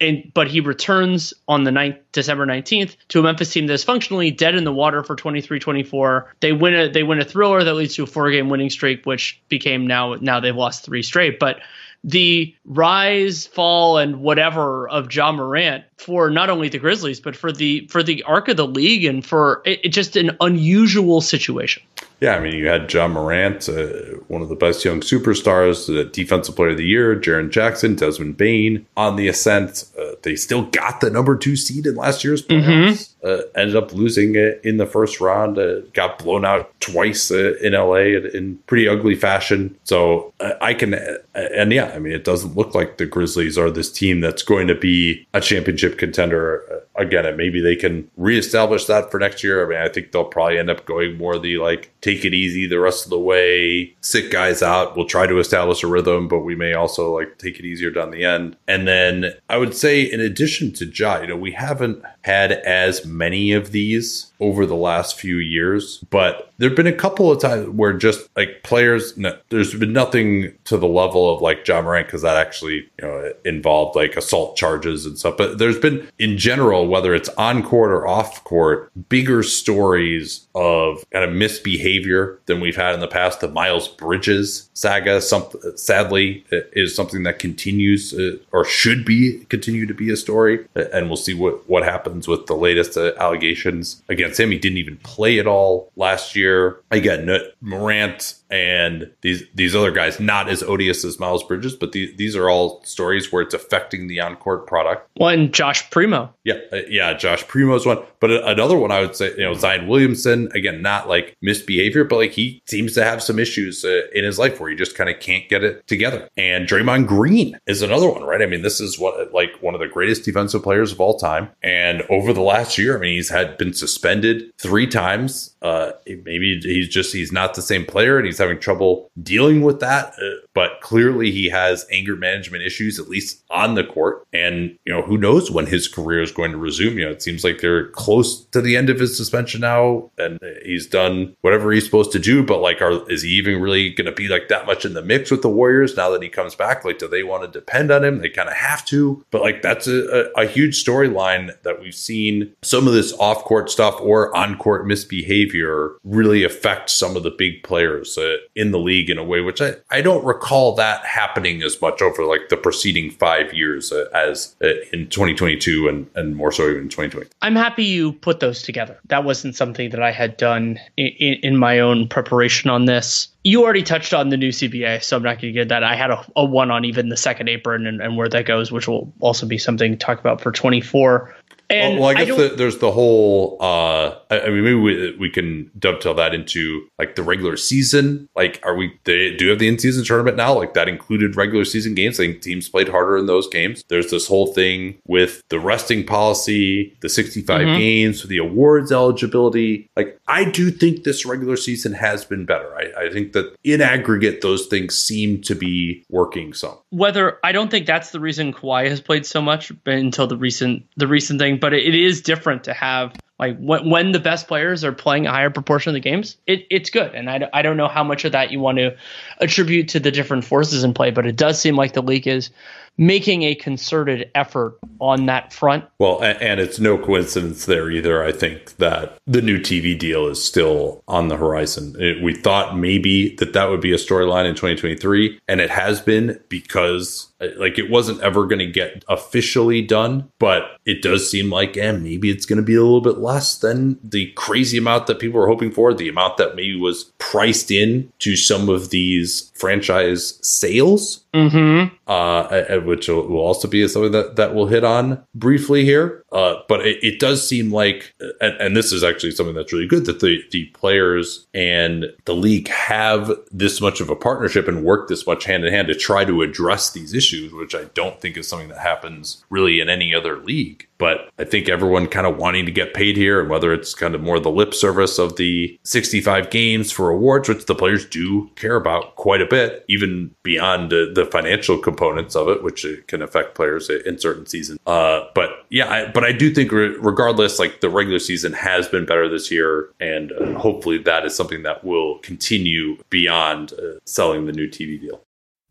and, 0.00 0.30
but 0.34 0.48
he 0.48 0.60
returns 0.60 1.32
on 1.48 1.64
the 1.64 1.70
9th, 1.70 1.98
December 2.12 2.46
19th 2.46 2.96
to 3.08 3.20
a 3.20 3.22
Memphis 3.22 3.52
team 3.52 3.66
that's 3.66 3.84
functionally 3.84 4.30
dead 4.30 4.54
in 4.54 4.64
the 4.64 4.72
water 4.72 5.02
for 5.02 5.16
23-24. 5.16 6.26
They 6.40 6.52
win 6.52 6.74
a 6.74 6.90
they 6.90 7.02
win 7.02 7.20
a 7.20 7.24
thriller 7.24 7.64
that 7.64 7.74
leads 7.74 7.94
to 7.94 8.04
a 8.04 8.06
four 8.06 8.30
game 8.30 8.48
winning 8.48 8.70
streak, 8.70 9.06
which 9.06 9.40
became 9.48 9.86
now 9.86 10.14
now 10.14 10.40
they've 10.40 10.54
lost 10.54 10.84
three 10.84 11.02
straight. 11.02 11.38
But 11.38 11.60
the 12.04 12.54
rise, 12.64 13.46
fall, 13.46 13.98
and 13.98 14.20
whatever 14.20 14.88
of 14.88 15.12
Ja 15.12 15.32
Morant 15.32 15.84
for 15.98 16.30
not 16.30 16.50
only 16.50 16.68
the 16.68 16.78
Grizzlies 16.78 17.20
but 17.20 17.34
for 17.34 17.52
the 17.52 17.86
for 17.88 18.02
the 18.02 18.22
arc 18.24 18.48
of 18.48 18.56
the 18.56 18.66
league 18.66 19.04
and 19.04 19.24
for 19.24 19.62
it, 19.64 19.80
it 19.84 19.88
just 19.88 20.16
an 20.16 20.36
unusual 20.40 21.20
situation. 21.20 21.82
Yeah, 22.20 22.34
I 22.34 22.40
mean, 22.40 22.54
you 22.54 22.66
had 22.66 22.90
Ja 22.90 23.08
Morant, 23.08 23.68
uh, 23.68 24.16
one 24.28 24.40
of 24.40 24.48
the 24.48 24.54
best 24.54 24.84
young 24.84 25.00
superstars, 25.00 25.86
the 25.86 26.04
defensive 26.04 26.56
player 26.56 26.70
of 26.70 26.78
the 26.78 26.86
year, 26.86 27.14
Jaren 27.14 27.50
Jackson, 27.50 27.94
Desmond 27.94 28.38
Bane 28.38 28.86
on 28.96 29.16
the 29.16 29.28
ascent. 29.28 29.84
Uh, 30.00 30.12
they 30.22 30.34
still 30.34 30.62
got 30.62 31.02
the 31.02 31.10
number 31.10 31.36
two 31.36 31.56
seed 31.56 31.86
in 31.86 31.94
last 31.94 32.24
year's 32.24 32.42
playoffs. 32.42 32.64
Mm-hmm. 32.64 33.26
Uh, 33.26 33.42
ended 33.54 33.76
up 33.76 33.92
losing 33.92 34.34
it 34.34 34.60
in 34.64 34.78
the 34.78 34.86
first 34.86 35.20
round. 35.20 35.58
Uh, 35.58 35.80
got 35.92 36.18
blown 36.18 36.44
out 36.44 36.72
twice 36.80 37.30
uh, 37.30 37.54
in 37.62 37.74
LA 37.74 38.16
in 38.32 38.56
pretty 38.66 38.88
ugly 38.88 39.14
fashion. 39.14 39.76
So 39.84 40.32
uh, 40.40 40.52
I 40.60 40.72
can, 40.72 40.94
and 41.34 41.70
yeah, 41.70 41.92
I 41.94 41.98
mean, 41.98 42.14
it 42.14 42.24
doesn't 42.24 42.56
look 42.56 42.74
like 42.74 42.96
the 42.96 43.04
Grizzlies 43.04 43.58
are 43.58 43.70
this 43.70 43.92
team 43.92 44.20
that's 44.20 44.42
going 44.42 44.68
to 44.68 44.74
be 44.74 45.26
a 45.34 45.40
championship 45.40 45.85
contender 45.90 46.62
uh, 46.70 46.80
again. 46.98 47.36
Maybe 47.36 47.60
they 47.60 47.76
can 47.76 48.10
reestablish 48.16 48.86
that 48.86 49.10
for 49.10 49.18
next 49.18 49.42
year. 49.42 49.64
I 49.64 49.68
mean, 49.68 49.78
I 49.78 49.88
think 49.88 50.12
they'll 50.12 50.24
probably 50.24 50.58
end 50.58 50.70
up 50.70 50.84
going 50.86 51.16
more 51.16 51.38
the 51.38 51.58
like 51.58 51.90
take 52.00 52.24
it 52.24 52.34
easy 52.34 52.66
the 52.66 52.80
rest 52.80 53.04
of 53.04 53.10
the 53.10 53.18
way, 53.18 53.94
sit 54.00 54.30
guys 54.30 54.62
out. 54.62 54.96
We'll 54.96 55.06
try 55.06 55.26
to 55.26 55.38
establish 55.38 55.82
a 55.82 55.86
rhythm, 55.86 56.28
but 56.28 56.40
we 56.40 56.54
may 56.54 56.74
also 56.74 57.16
like 57.16 57.38
take 57.38 57.58
it 57.58 57.64
easier 57.64 57.90
down 57.90 58.10
the 58.10 58.24
end. 58.24 58.56
And 58.68 58.86
then 58.86 59.32
I 59.48 59.58
would 59.58 59.74
say, 59.74 60.02
in 60.02 60.20
addition 60.20 60.72
to 60.74 60.86
Ja, 60.86 61.20
you 61.20 61.26
know, 61.26 61.36
we 61.36 61.52
haven't 61.52 62.02
had 62.22 62.52
as 62.52 63.04
many 63.04 63.52
of 63.52 63.72
these 63.72 64.32
over 64.40 64.66
the 64.66 64.76
last 64.76 65.18
few 65.18 65.36
years, 65.36 66.04
but 66.10 66.52
there 66.58 66.68
have 66.68 66.76
been 66.76 66.86
a 66.86 66.92
couple 66.92 67.30
of 67.30 67.40
times 67.40 67.68
where 67.70 67.92
just 67.92 68.28
like 68.36 68.62
players, 68.62 69.16
no, 69.16 69.36
there's 69.48 69.74
been 69.74 69.92
nothing 69.92 70.52
to 70.64 70.76
the 70.76 70.86
level 70.86 71.34
of 71.34 71.42
like 71.42 71.66
Ja 71.66 71.80
Morant 71.82 72.06
because 72.06 72.22
that 72.22 72.36
actually 72.36 72.88
you 73.00 73.02
know 73.02 73.32
involved 73.44 73.96
like 73.96 74.16
assault 74.16 74.56
charges 74.56 75.06
and 75.06 75.18
stuff. 75.18 75.36
But 75.36 75.58
there's 75.58 75.78
been 75.78 76.06
in 76.18 76.38
general, 76.38 76.85
whether 76.86 77.14
it's 77.14 77.28
on 77.30 77.62
court 77.62 77.90
or 77.90 78.06
off 78.06 78.42
court, 78.44 78.90
bigger 79.08 79.42
stories 79.42 80.46
of 80.54 81.04
kind 81.10 81.24
of 81.24 81.32
misbehavior 81.32 82.38
than 82.46 82.60
we've 82.60 82.76
had 82.76 82.94
in 82.94 83.00
the 83.00 83.08
past. 83.08 83.40
The 83.40 83.48
Miles 83.48 83.88
Bridges 83.88 84.70
saga, 84.74 85.20
some, 85.20 85.44
sadly, 85.76 86.44
is 86.50 86.94
something 86.94 87.22
that 87.24 87.38
continues 87.38 88.12
uh, 88.14 88.36
or 88.52 88.64
should 88.64 89.04
be 89.04 89.44
continue 89.48 89.86
to 89.86 89.94
be 89.94 90.10
a 90.10 90.16
story, 90.16 90.66
and 90.74 91.08
we'll 91.08 91.16
see 91.16 91.34
what 91.34 91.68
what 91.68 91.82
happens 91.82 92.28
with 92.28 92.46
the 92.46 92.56
latest 92.56 92.96
uh, 92.96 93.12
allegations 93.18 94.02
against 94.08 94.40
him. 94.40 94.50
He 94.50 94.58
didn't 94.58 94.78
even 94.78 94.96
play 94.98 95.38
at 95.38 95.46
all 95.46 95.90
last 95.96 96.36
year. 96.36 96.78
Again, 96.90 97.28
Morant 97.60 98.34
and 98.50 99.10
these 99.22 99.42
these 99.54 99.74
other 99.74 99.90
guys 99.90 100.20
not 100.20 100.48
as 100.48 100.62
odious 100.62 101.04
as 101.04 101.18
Miles 101.18 101.42
Bridges, 101.42 101.74
but 101.74 101.92
these 101.92 102.16
these 102.16 102.36
are 102.36 102.48
all 102.48 102.82
stories 102.84 103.32
where 103.32 103.42
it's 103.42 103.54
affecting 103.54 104.06
the 104.06 104.20
on 104.20 104.36
court 104.36 104.66
product. 104.66 105.08
One, 105.16 105.50
Josh 105.52 105.88
Primo. 105.90 106.32
Yeah, 106.44 106.58
uh, 106.72 106.80
yeah, 106.88 107.12
Josh 107.14 107.44
Primo's 107.44 107.86
one, 107.86 107.98
but 108.20 108.30
another 108.30 108.76
one 108.76 108.92
I 108.92 109.00
would 109.00 109.16
say, 109.16 109.30
you 109.32 109.42
know, 109.42 109.54
Zion 109.54 109.88
Williamson. 109.88 110.48
Again, 110.54 110.82
not 110.82 111.08
like 111.08 111.36
misbehavior, 111.42 112.04
but 112.04 112.16
like 112.16 112.32
he 112.32 112.62
seems 112.66 112.94
to 112.94 113.04
have 113.04 113.22
some 113.22 113.38
issues 113.38 113.84
uh, 113.84 114.02
in 114.14 114.24
his 114.24 114.38
life 114.38 114.60
where 114.60 114.70
he 114.70 114.76
just 114.76 114.96
kind 114.96 115.10
of 115.10 115.18
can't 115.20 115.48
get 115.48 115.64
it 115.64 115.86
together. 115.86 116.28
And 116.36 116.68
Draymond 116.68 117.06
Green 117.06 117.58
is 117.66 117.82
another 117.82 118.08
one, 118.08 118.22
right? 118.22 118.42
I 118.42 118.46
mean, 118.46 118.62
this 118.62 118.80
is 118.80 118.98
what 118.98 119.32
like 119.32 119.60
one 119.60 119.74
of 119.74 119.80
the 119.80 119.88
greatest 119.88 120.24
defensive 120.24 120.62
players 120.62 120.92
of 120.92 121.00
all 121.00 121.18
time, 121.18 121.48
and 121.62 122.02
over 122.08 122.32
the 122.32 122.42
last 122.42 122.78
year, 122.78 122.96
I 122.96 123.00
mean, 123.00 123.14
he's 123.14 123.28
had 123.28 123.58
been 123.58 123.72
suspended 123.72 124.52
three 124.58 124.86
times. 124.86 125.54
Uh, 125.62 125.92
maybe 126.06 126.60
he's 126.62 126.88
just 126.88 127.12
he's 127.12 127.32
not 127.32 127.54
the 127.54 127.62
same 127.62 127.84
player, 127.84 128.18
and 128.18 128.26
he's 128.26 128.35
having 128.38 128.58
trouble 128.58 129.10
dealing 129.22 129.62
with 129.62 129.80
that. 129.80 130.14
Uh, 130.20 130.46
but 130.54 130.80
clearly, 130.80 131.30
he 131.30 131.48
has 131.48 131.86
anger 131.90 132.16
management 132.16 132.62
issues, 132.64 132.98
at 132.98 133.08
least 133.08 133.44
on 133.50 133.74
the 133.74 133.84
court. 133.84 134.26
And 134.32 134.76
you 134.84 134.92
know, 134.92 135.02
who 135.02 135.18
knows 135.18 135.50
when 135.50 135.66
his 135.66 135.88
career 135.88 136.22
is 136.22 136.32
going 136.32 136.52
to 136.52 136.58
resume? 136.58 136.98
You 136.98 137.06
know, 137.06 137.10
it 137.10 137.22
seems 137.22 137.44
like 137.44 137.60
they're 137.60 137.88
close 137.88 138.44
to 138.46 138.60
the 138.60 138.76
end 138.76 138.90
of 138.90 138.98
his 138.98 139.16
suspension 139.16 139.60
now, 139.60 140.10
and 140.18 140.38
he's 140.64 140.86
done 140.86 141.36
whatever 141.42 141.72
he's 141.72 141.84
supposed 141.84 142.12
to 142.12 142.18
do. 142.18 142.42
But 142.42 142.60
like, 142.60 142.80
are 142.80 143.08
is 143.10 143.22
he 143.22 143.30
even 143.30 143.60
really 143.60 143.90
going 143.90 144.06
to 144.06 144.12
be 144.12 144.28
like 144.28 144.48
that 144.48 144.66
much 144.66 144.84
in 144.84 144.94
the 144.94 145.02
mix 145.02 145.30
with 145.30 145.42
the 145.42 145.48
Warriors 145.48 145.96
now 145.96 146.10
that 146.10 146.22
he 146.22 146.28
comes 146.28 146.54
back? 146.54 146.84
Like, 146.84 146.98
do 146.98 147.08
they 147.08 147.22
want 147.22 147.42
to 147.42 147.58
depend 147.58 147.90
on 147.90 148.04
him? 148.04 148.18
They 148.18 148.28
kind 148.28 148.48
of 148.48 148.56
have 148.56 148.84
to. 148.86 149.24
But 149.30 149.42
like, 149.42 149.62
that's 149.62 149.86
a, 149.86 150.30
a, 150.36 150.42
a 150.42 150.46
huge 150.46 150.82
storyline 150.82 151.50
that 151.62 151.80
we've 151.80 151.94
seen. 151.94 152.54
Some 152.62 152.86
of 152.86 152.94
this 152.94 153.12
off 153.14 153.44
court 153.44 153.70
stuff 153.70 154.00
or 154.00 154.34
on 154.36 154.56
court 154.56 154.86
misbehavior 154.86 155.96
really 156.04 156.44
affect 156.44 156.90
some 156.90 157.16
of 157.16 157.22
the 157.22 157.30
big 157.30 157.62
players 157.62 158.16
uh, 158.18 158.25
in 158.54 158.70
the 158.70 158.78
league 158.78 159.10
in 159.10 159.18
a 159.18 159.24
way 159.24 159.40
which 159.40 159.60
I, 159.60 159.74
I 159.90 160.00
don't 160.00 160.24
recall 160.24 160.74
that 160.76 161.04
happening 161.04 161.62
as 161.62 161.80
much 161.80 162.02
over 162.02 162.24
like 162.24 162.48
the 162.48 162.56
preceding 162.56 163.10
five 163.10 163.52
years 163.52 163.92
uh, 163.92 164.06
as 164.14 164.54
uh, 164.62 164.68
in 164.92 165.08
2022 165.08 165.88
and, 165.88 166.06
and 166.14 166.36
more 166.36 166.52
so 166.52 166.68
even 166.68 166.88
2020. 166.88 167.28
I'm 167.42 167.56
happy 167.56 167.84
you 167.84 168.12
put 168.12 168.40
those 168.40 168.62
together. 168.62 168.98
That 169.06 169.24
wasn't 169.24 169.54
something 169.54 169.90
that 169.90 170.02
I 170.02 170.12
had 170.12 170.36
done 170.36 170.78
in, 170.96 171.38
in 171.42 171.56
my 171.56 171.80
own 171.80 172.08
preparation 172.08 172.70
on 172.70 172.86
this 172.86 173.28
you 173.46 173.62
already 173.62 173.84
touched 173.84 174.12
on 174.12 174.30
the 174.30 174.36
new 174.36 174.48
CBA, 174.48 175.04
so 175.04 175.16
I'm 175.16 175.22
not 175.22 175.40
going 175.40 175.52
to 175.54 175.60
get 175.60 175.68
that. 175.68 175.84
I 175.84 175.94
had 175.94 176.10
a, 176.10 176.26
a, 176.34 176.44
one 176.44 176.72
on 176.72 176.84
even 176.84 177.10
the 177.10 177.16
second 177.16 177.48
apron 177.48 177.86
and, 177.86 178.00
and, 178.00 178.16
where 178.16 178.28
that 178.28 178.44
goes, 178.44 178.72
which 178.72 178.88
will 178.88 179.12
also 179.20 179.46
be 179.46 179.56
something 179.56 179.92
to 179.92 179.96
talk 179.96 180.18
about 180.18 180.40
for 180.40 180.50
24. 180.50 181.32
And 181.68 181.94
well, 181.94 182.08
well 182.08 182.16
I 182.16 182.24
guess 182.24 182.38
I 182.38 182.48
the, 182.48 182.54
there's 182.56 182.78
the 182.78 182.92
whole. 182.92 183.56
Uh, 183.60 184.16
I, 184.30 184.40
I, 184.40 184.48
mean, 184.50 184.64
maybe 184.64 184.74
we, 184.74 185.16
we 185.16 185.30
can 185.30 185.70
dovetail 185.78 186.14
that 186.14 186.34
into 186.34 186.86
like 186.98 187.16
the 187.16 187.22
regular 187.22 187.56
season. 187.56 188.28
Like, 188.36 188.60
are 188.62 188.76
we? 188.76 188.98
They 189.04 189.34
do 189.34 189.48
have 189.48 189.58
the 189.58 189.68
in-season 189.68 190.04
tournament 190.04 190.36
now. 190.36 190.54
Like 190.54 190.74
that 190.74 190.88
included 190.88 191.36
regular 191.36 191.64
season 191.64 191.94
games. 191.94 192.20
I 192.20 192.26
think 192.26 192.42
teams 192.42 192.68
played 192.68 192.88
harder 192.88 193.16
in 193.16 193.26
those 193.26 193.48
games. 193.48 193.84
There's 193.88 194.10
this 194.10 194.26
whole 194.28 194.52
thing 194.52 194.98
with 195.06 195.42
the 195.48 195.58
resting 195.58 196.06
policy, 196.06 196.96
the 197.00 197.08
65 197.08 197.60
mm-hmm. 197.60 197.78
games, 197.78 198.22
the 198.22 198.38
awards 198.38 198.92
eligibility. 198.92 199.90
Like, 199.96 200.18
I 200.28 200.44
do 200.44 200.70
think 200.70 201.04
this 201.04 201.26
regular 201.26 201.56
season 201.56 201.92
has 201.92 202.24
been 202.24 202.44
better. 202.44 202.74
I, 202.76 203.06
I 203.06 203.10
think 203.10 203.32
that 203.32 203.56
in 203.64 203.80
aggregate, 203.80 204.40
those 204.40 204.66
things 204.66 204.96
seem 204.96 205.42
to 205.42 205.54
be 205.54 206.04
working 206.10 206.52
some. 206.52 206.76
Whether 206.90 207.38
I 207.42 207.52
don't 207.52 207.70
think 207.70 207.86
that's 207.86 208.10
the 208.10 208.20
reason 208.20 208.52
Kawhi 208.52 208.88
has 208.88 209.00
played 209.00 209.26
so 209.26 209.42
much 209.42 209.72
until 209.84 210.26
the 210.26 210.36
recent 210.36 210.84
the 210.96 211.06
recent 211.06 211.40
thing 211.40 211.55
but 211.60 211.72
it, 211.74 211.94
is 211.94 212.20
different 212.22 212.64
to 212.64 212.72
have 212.74 213.16
like 213.38 213.58
when, 213.58 213.90
when 213.90 214.12
the 214.12 214.18
best 214.18 214.48
players 214.48 214.82
are 214.84 214.92
playing 214.92 215.26
a 215.26 215.30
higher 215.30 215.50
proportion 215.50 215.90
of 215.90 215.94
the 215.94 216.00
games, 216.00 216.36
it, 216.46 216.66
it's 216.70 216.90
good. 216.90 217.14
And 217.14 217.28
I, 217.28 217.48
I 217.52 217.62
don't 217.62 217.76
know 217.76 217.88
how 217.88 218.02
much 218.02 218.24
of 218.24 218.32
that 218.32 218.50
you 218.50 218.60
want 218.60 218.78
to 218.78 218.96
attribute 219.38 219.88
to 219.88 220.00
the 220.00 220.10
different 220.10 220.44
forces 220.44 220.84
in 220.84 220.94
play, 220.94 221.10
but 221.10 221.26
it 221.26 221.36
does 221.36 221.60
seem 221.60 221.76
like 221.76 221.92
the 221.92 222.02
league 222.02 222.26
is 222.26 222.50
making 222.98 223.42
a 223.42 223.54
concerted 223.54 224.30
effort 224.34 224.78
on 225.00 225.26
that 225.26 225.52
front. 225.52 225.84
Well, 225.98 226.22
and, 226.22 226.40
and, 226.40 226.60
it's 226.60 226.78
no 226.78 226.96
coincidence 226.96 227.66
there 227.66 227.90
either. 227.90 228.24
I 228.24 228.32
think 228.32 228.76
that 228.76 229.18
the 229.26 229.42
new 229.42 229.58
TV 229.58 229.98
deal 229.98 230.26
is 230.28 230.42
still 230.42 231.02
on 231.06 231.28
the 231.28 231.36
horizon. 231.36 231.94
It, 231.98 232.22
we 232.22 232.34
thought 232.34 232.78
maybe 232.78 233.34
that 233.36 233.52
that 233.52 233.68
would 233.68 233.80
be 233.80 233.92
a 233.92 233.96
storyline 233.96 234.48
in 234.48 234.54
2023, 234.54 235.40
and 235.48 235.60
it 235.60 235.70
has 235.70 236.00
been 236.00 236.40
because 236.48 237.30
like 237.58 237.78
it 237.78 237.90
wasn't 237.90 238.20
ever 238.22 238.46
going 238.46 238.60
to 238.60 238.66
get 238.66 239.04
officially 239.08 239.82
done, 239.82 240.30
but 240.38 240.78
it 240.86 241.02
does 241.02 241.30
seem 241.30 241.50
like, 241.50 241.76
and 241.76 241.98
eh, 241.98 242.00
maybe 242.00 242.30
it's 242.30 242.46
going 242.46 242.56
to 242.56 242.62
be 242.62 242.74
a 242.74 242.82
little 242.82 243.02
bit 243.02 243.18
less 243.26 243.58
than 243.58 243.98
the 244.04 244.30
crazy 244.32 244.78
amount 244.78 245.08
that 245.08 245.18
people 245.18 245.40
were 245.40 245.48
hoping 245.48 245.72
for, 245.72 245.92
the 245.92 246.08
amount 246.08 246.36
that 246.36 246.54
maybe 246.54 246.76
was 246.76 247.12
priced 247.18 247.72
in 247.72 248.12
to 248.20 248.36
some 248.36 248.68
of 248.68 248.90
these 248.90 249.45
franchise 249.58 250.38
sales 250.46 251.26
Mm-hmm. 251.36 251.94
Uh, 252.06 252.80
which 252.80 253.08
will 253.08 253.36
also 253.36 253.68
be 253.68 253.86
something 253.88 254.12
that, 254.12 254.36
that 254.36 254.54
we'll 254.54 254.68
hit 254.68 254.84
on 254.84 255.22
briefly 255.34 255.84
here. 255.84 256.24
Uh, 256.32 256.56
but 256.66 256.86
it, 256.86 256.98
it, 257.02 257.20
does 257.20 257.46
seem 257.46 257.72
like, 257.72 258.14
and, 258.40 258.54
and, 258.60 258.76
this 258.76 258.92
is 258.92 259.02
actually 259.02 259.30
something 259.30 259.54
that's 259.54 259.72
really 259.72 259.86
good 259.86 260.04
that 260.06 260.20
the, 260.20 260.42
the 260.50 260.66
players 260.66 261.46
and 261.54 262.06
the 262.24 262.34
league 262.34 262.68
have 262.68 263.30
this 263.50 263.80
much 263.80 264.00
of 264.00 264.10
a 264.10 264.16
partnership 264.16 264.68
and 264.68 264.84
work 264.84 265.08
this 265.08 265.26
much 265.26 265.44
hand 265.44 265.64
in 265.64 265.72
hand 265.72 265.88
to 265.88 265.94
try 265.94 266.24
to 266.24 266.42
address 266.42 266.90
these 266.90 267.14
issues, 267.14 267.52
which 267.52 267.74
I 267.74 267.84
don't 267.94 268.20
think 268.20 268.36
is 268.36 268.48
something 268.48 268.68
that 268.68 268.78
happens 268.78 269.44
really 269.50 269.80
in 269.80 269.88
any 269.88 270.14
other 270.14 270.36
league. 270.38 270.86
But 270.98 271.30
I 271.38 271.44
think 271.44 271.68
everyone 271.68 272.06
kind 272.06 272.26
of 272.26 272.38
wanting 272.38 272.66
to 272.66 272.72
get 272.72 272.94
paid 272.94 273.16
here, 273.16 273.40
and 273.40 273.50
whether 273.50 273.72
it's 273.72 273.94
kind 273.94 274.14
of 274.14 274.22
more 274.22 274.40
the 274.40 274.50
lip 274.50 274.74
service 274.74 275.18
of 275.18 275.36
the 275.36 275.78
65 275.84 276.50
games 276.50 276.90
for 276.90 277.10
awards, 277.10 277.48
which 277.48 277.66
the 277.66 277.74
players 277.74 278.06
do 278.06 278.50
care 278.56 278.76
about 278.76 279.16
quite 279.16 279.42
a 279.42 279.45
bit, 279.46 279.84
even 279.88 280.34
beyond 280.42 280.92
uh, 280.92 281.06
the 281.14 281.28
financial 281.30 281.78
components 281.78 282.36
of 282.36 282.48
it, 282.48 282.62
which 282.62 282.86
can 283.06 283.22
affect 283.22 283.54
players 283.54 283.88
in 283.88 284.18
certain 284.18 284.46
seasons. 284.46 284.78
Uh, 284.86 285.22
but 285.34 285.66
yeah, 285.70 285.90
I, 285.90 286.10
but 286.10 286.24
I 286.24 286.32
do 286.32 286.52
think 286.52 286.72
regardless, 286.72 287.58
like 287.58 287.80
the 287.80 287.90
regular 287.90 288.18
season 288.18 288.52
has 288.52 288.88
been 288.88 289.06
better 289.06 289.28
this 289.28 289.50
year, 289.50 289.90
and 290.00 290.32
uh, 290.32 290.58
hopefully 290.58 290.98
that 290.98 291.24
is 291.24 291.34
something 291.34 291.62
that 291.62 291.84
will 291.84 292.18
continue 292.18 292.96
beyond 293.10 293.72
uh, 293.72 293.98
selling 294.04 294.46
the 294.46 294.52
new 294.52 294.68
TV 294.68 295.00
deal. 295.00 295.20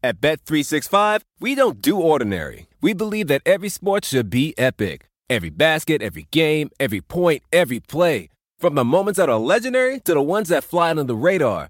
At 0.03 0.21
Bet365, 0.21 1.21
we 1.39 1.55
don't 1.55 1.81
do 1.81 1.99
ordinary. 1.99 2.67
We 2.81 2.93
believe 2.93 3.27
that 3.27 3.41
every 3.45 3.69
sport 3.69 4.05
should 4.05 4.29
be 4.29 4.53
epic. 4.57 5.07
Every 5.27 5.49
basket, 5.49 6.03
every 6.03 6.27
game, 6.29 6.69
every 6.79 7.01
point, 7.01 7.41
every 7.51 7.79
play. 7.79 8.29
From 8.59 8.75
the 8.75 8.85
moments 8.85 9.17
that 9.17 9.29
are 9.29 9.39
legendary 9.39 9.99
to 10.01 10.13
the 10.13 10.21
ones 10.21 10.49
that 10.49 10.63
fly 10.63 10.91
under 10.91 11.03
the 11.03 11.15
radar. 11.15 11.69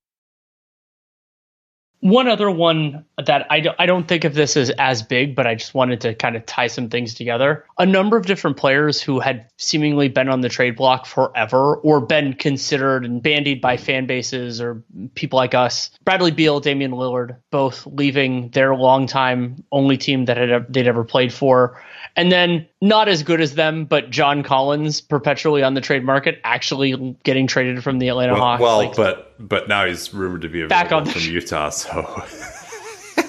One 2.01 2.27
other 2.27 2.49
one 2.49 3.05
that 3.23 3.45
I 3.49 3.59
don't, 3.59 3.75
I 3.79 3.85
don't 3.85 4.07
think 4.07 4.23
of 4.23 4.33
this 4.33 4.57
as 4.57 4.71
as 4.71 5.03
big, 5.03 5.35
but 5.35 5.45
I 5.45 5.53
just 5.55 5.73
wanted 5.73 6.01
to 6.01 6.15
kind 6.15 6.35
of 6.35 6.45
tie 6.45 6.67
some 6.67 6.89
things 6.89 7.13
together. 7.13 7.63
A 7.77 7.85
number 7.85 8.17
of 8.17 8.25
different 8.25 8.57
players 8.57 9.01
who 9.01 9.19
had 9.19 9.45
seemingly 9.57 10.07
been 10.09 10.27
on 10.27 10.41
the 10.41 10.49
trade 10.49 10.75
block 10.75 11.05
forever 11.05 11.75
or 11.77 12.01
been 12.01 12.33
considered 12.33 13.05
and 13.05 13.21
bandied 13.21 13.61
by 13.61 13.77
fan 13.77 14.07
bases 14.07 14.59
or 14.59 14.83
people 15.13 15.37
like 15.37 15.53
us. 15.53 15.91
Bradley 16.03 16.31
Beal, 16.31 16.59
Damian 16.59 16.91
Lillard, 16.91 17.37
both 17.51 17.85
leaving 17.85 18.49
their 18.49 18.75
longtime 18.75 19.63
only 19.71 19.97
team 19.97 20.25
that 20.25 20.37
had, 20.37 20.73
they'd 20.73 20.87
ever 20.87 21.03
played 21.03 21.31
for 21.31 21.79
and 22.15 22.31
then 22.31 22.67
not 22.81 23.07
as 23.07 23.23
good 23.23 23.41
as 23.41 23.55
them, 23.55 23.85
but 23.85 24.09
John 24.09 24.43
Collins 24.43 25.01
perpetually 25.01 25.63
on 25.63 25.73
the 25.73 25.81
trade 25.81 26.03
market, 26.03 26.39
actually 26.43 27.15
getting 27.23 27.47
traded 27.47 27.83
from 27.83 27.99
the 27.99 28.09
Atlanta 28.09 28.33
well, 28.33 28.41
Hawks. 28.41 28.61
Well, 28.61 28.77
like, 28.77 28.95
but 28.95 29.35
but 29.39 29.67
now 29.67 29.85
he's 29.85 30.13
rumored 30.13 30.41
to 30.41 30.49
be 30.49 30.65
back 30.67 30.91
on 30.91 31.05
from 31.05 31.21
Utah, 31.21 31.69
so. 31.69 32.23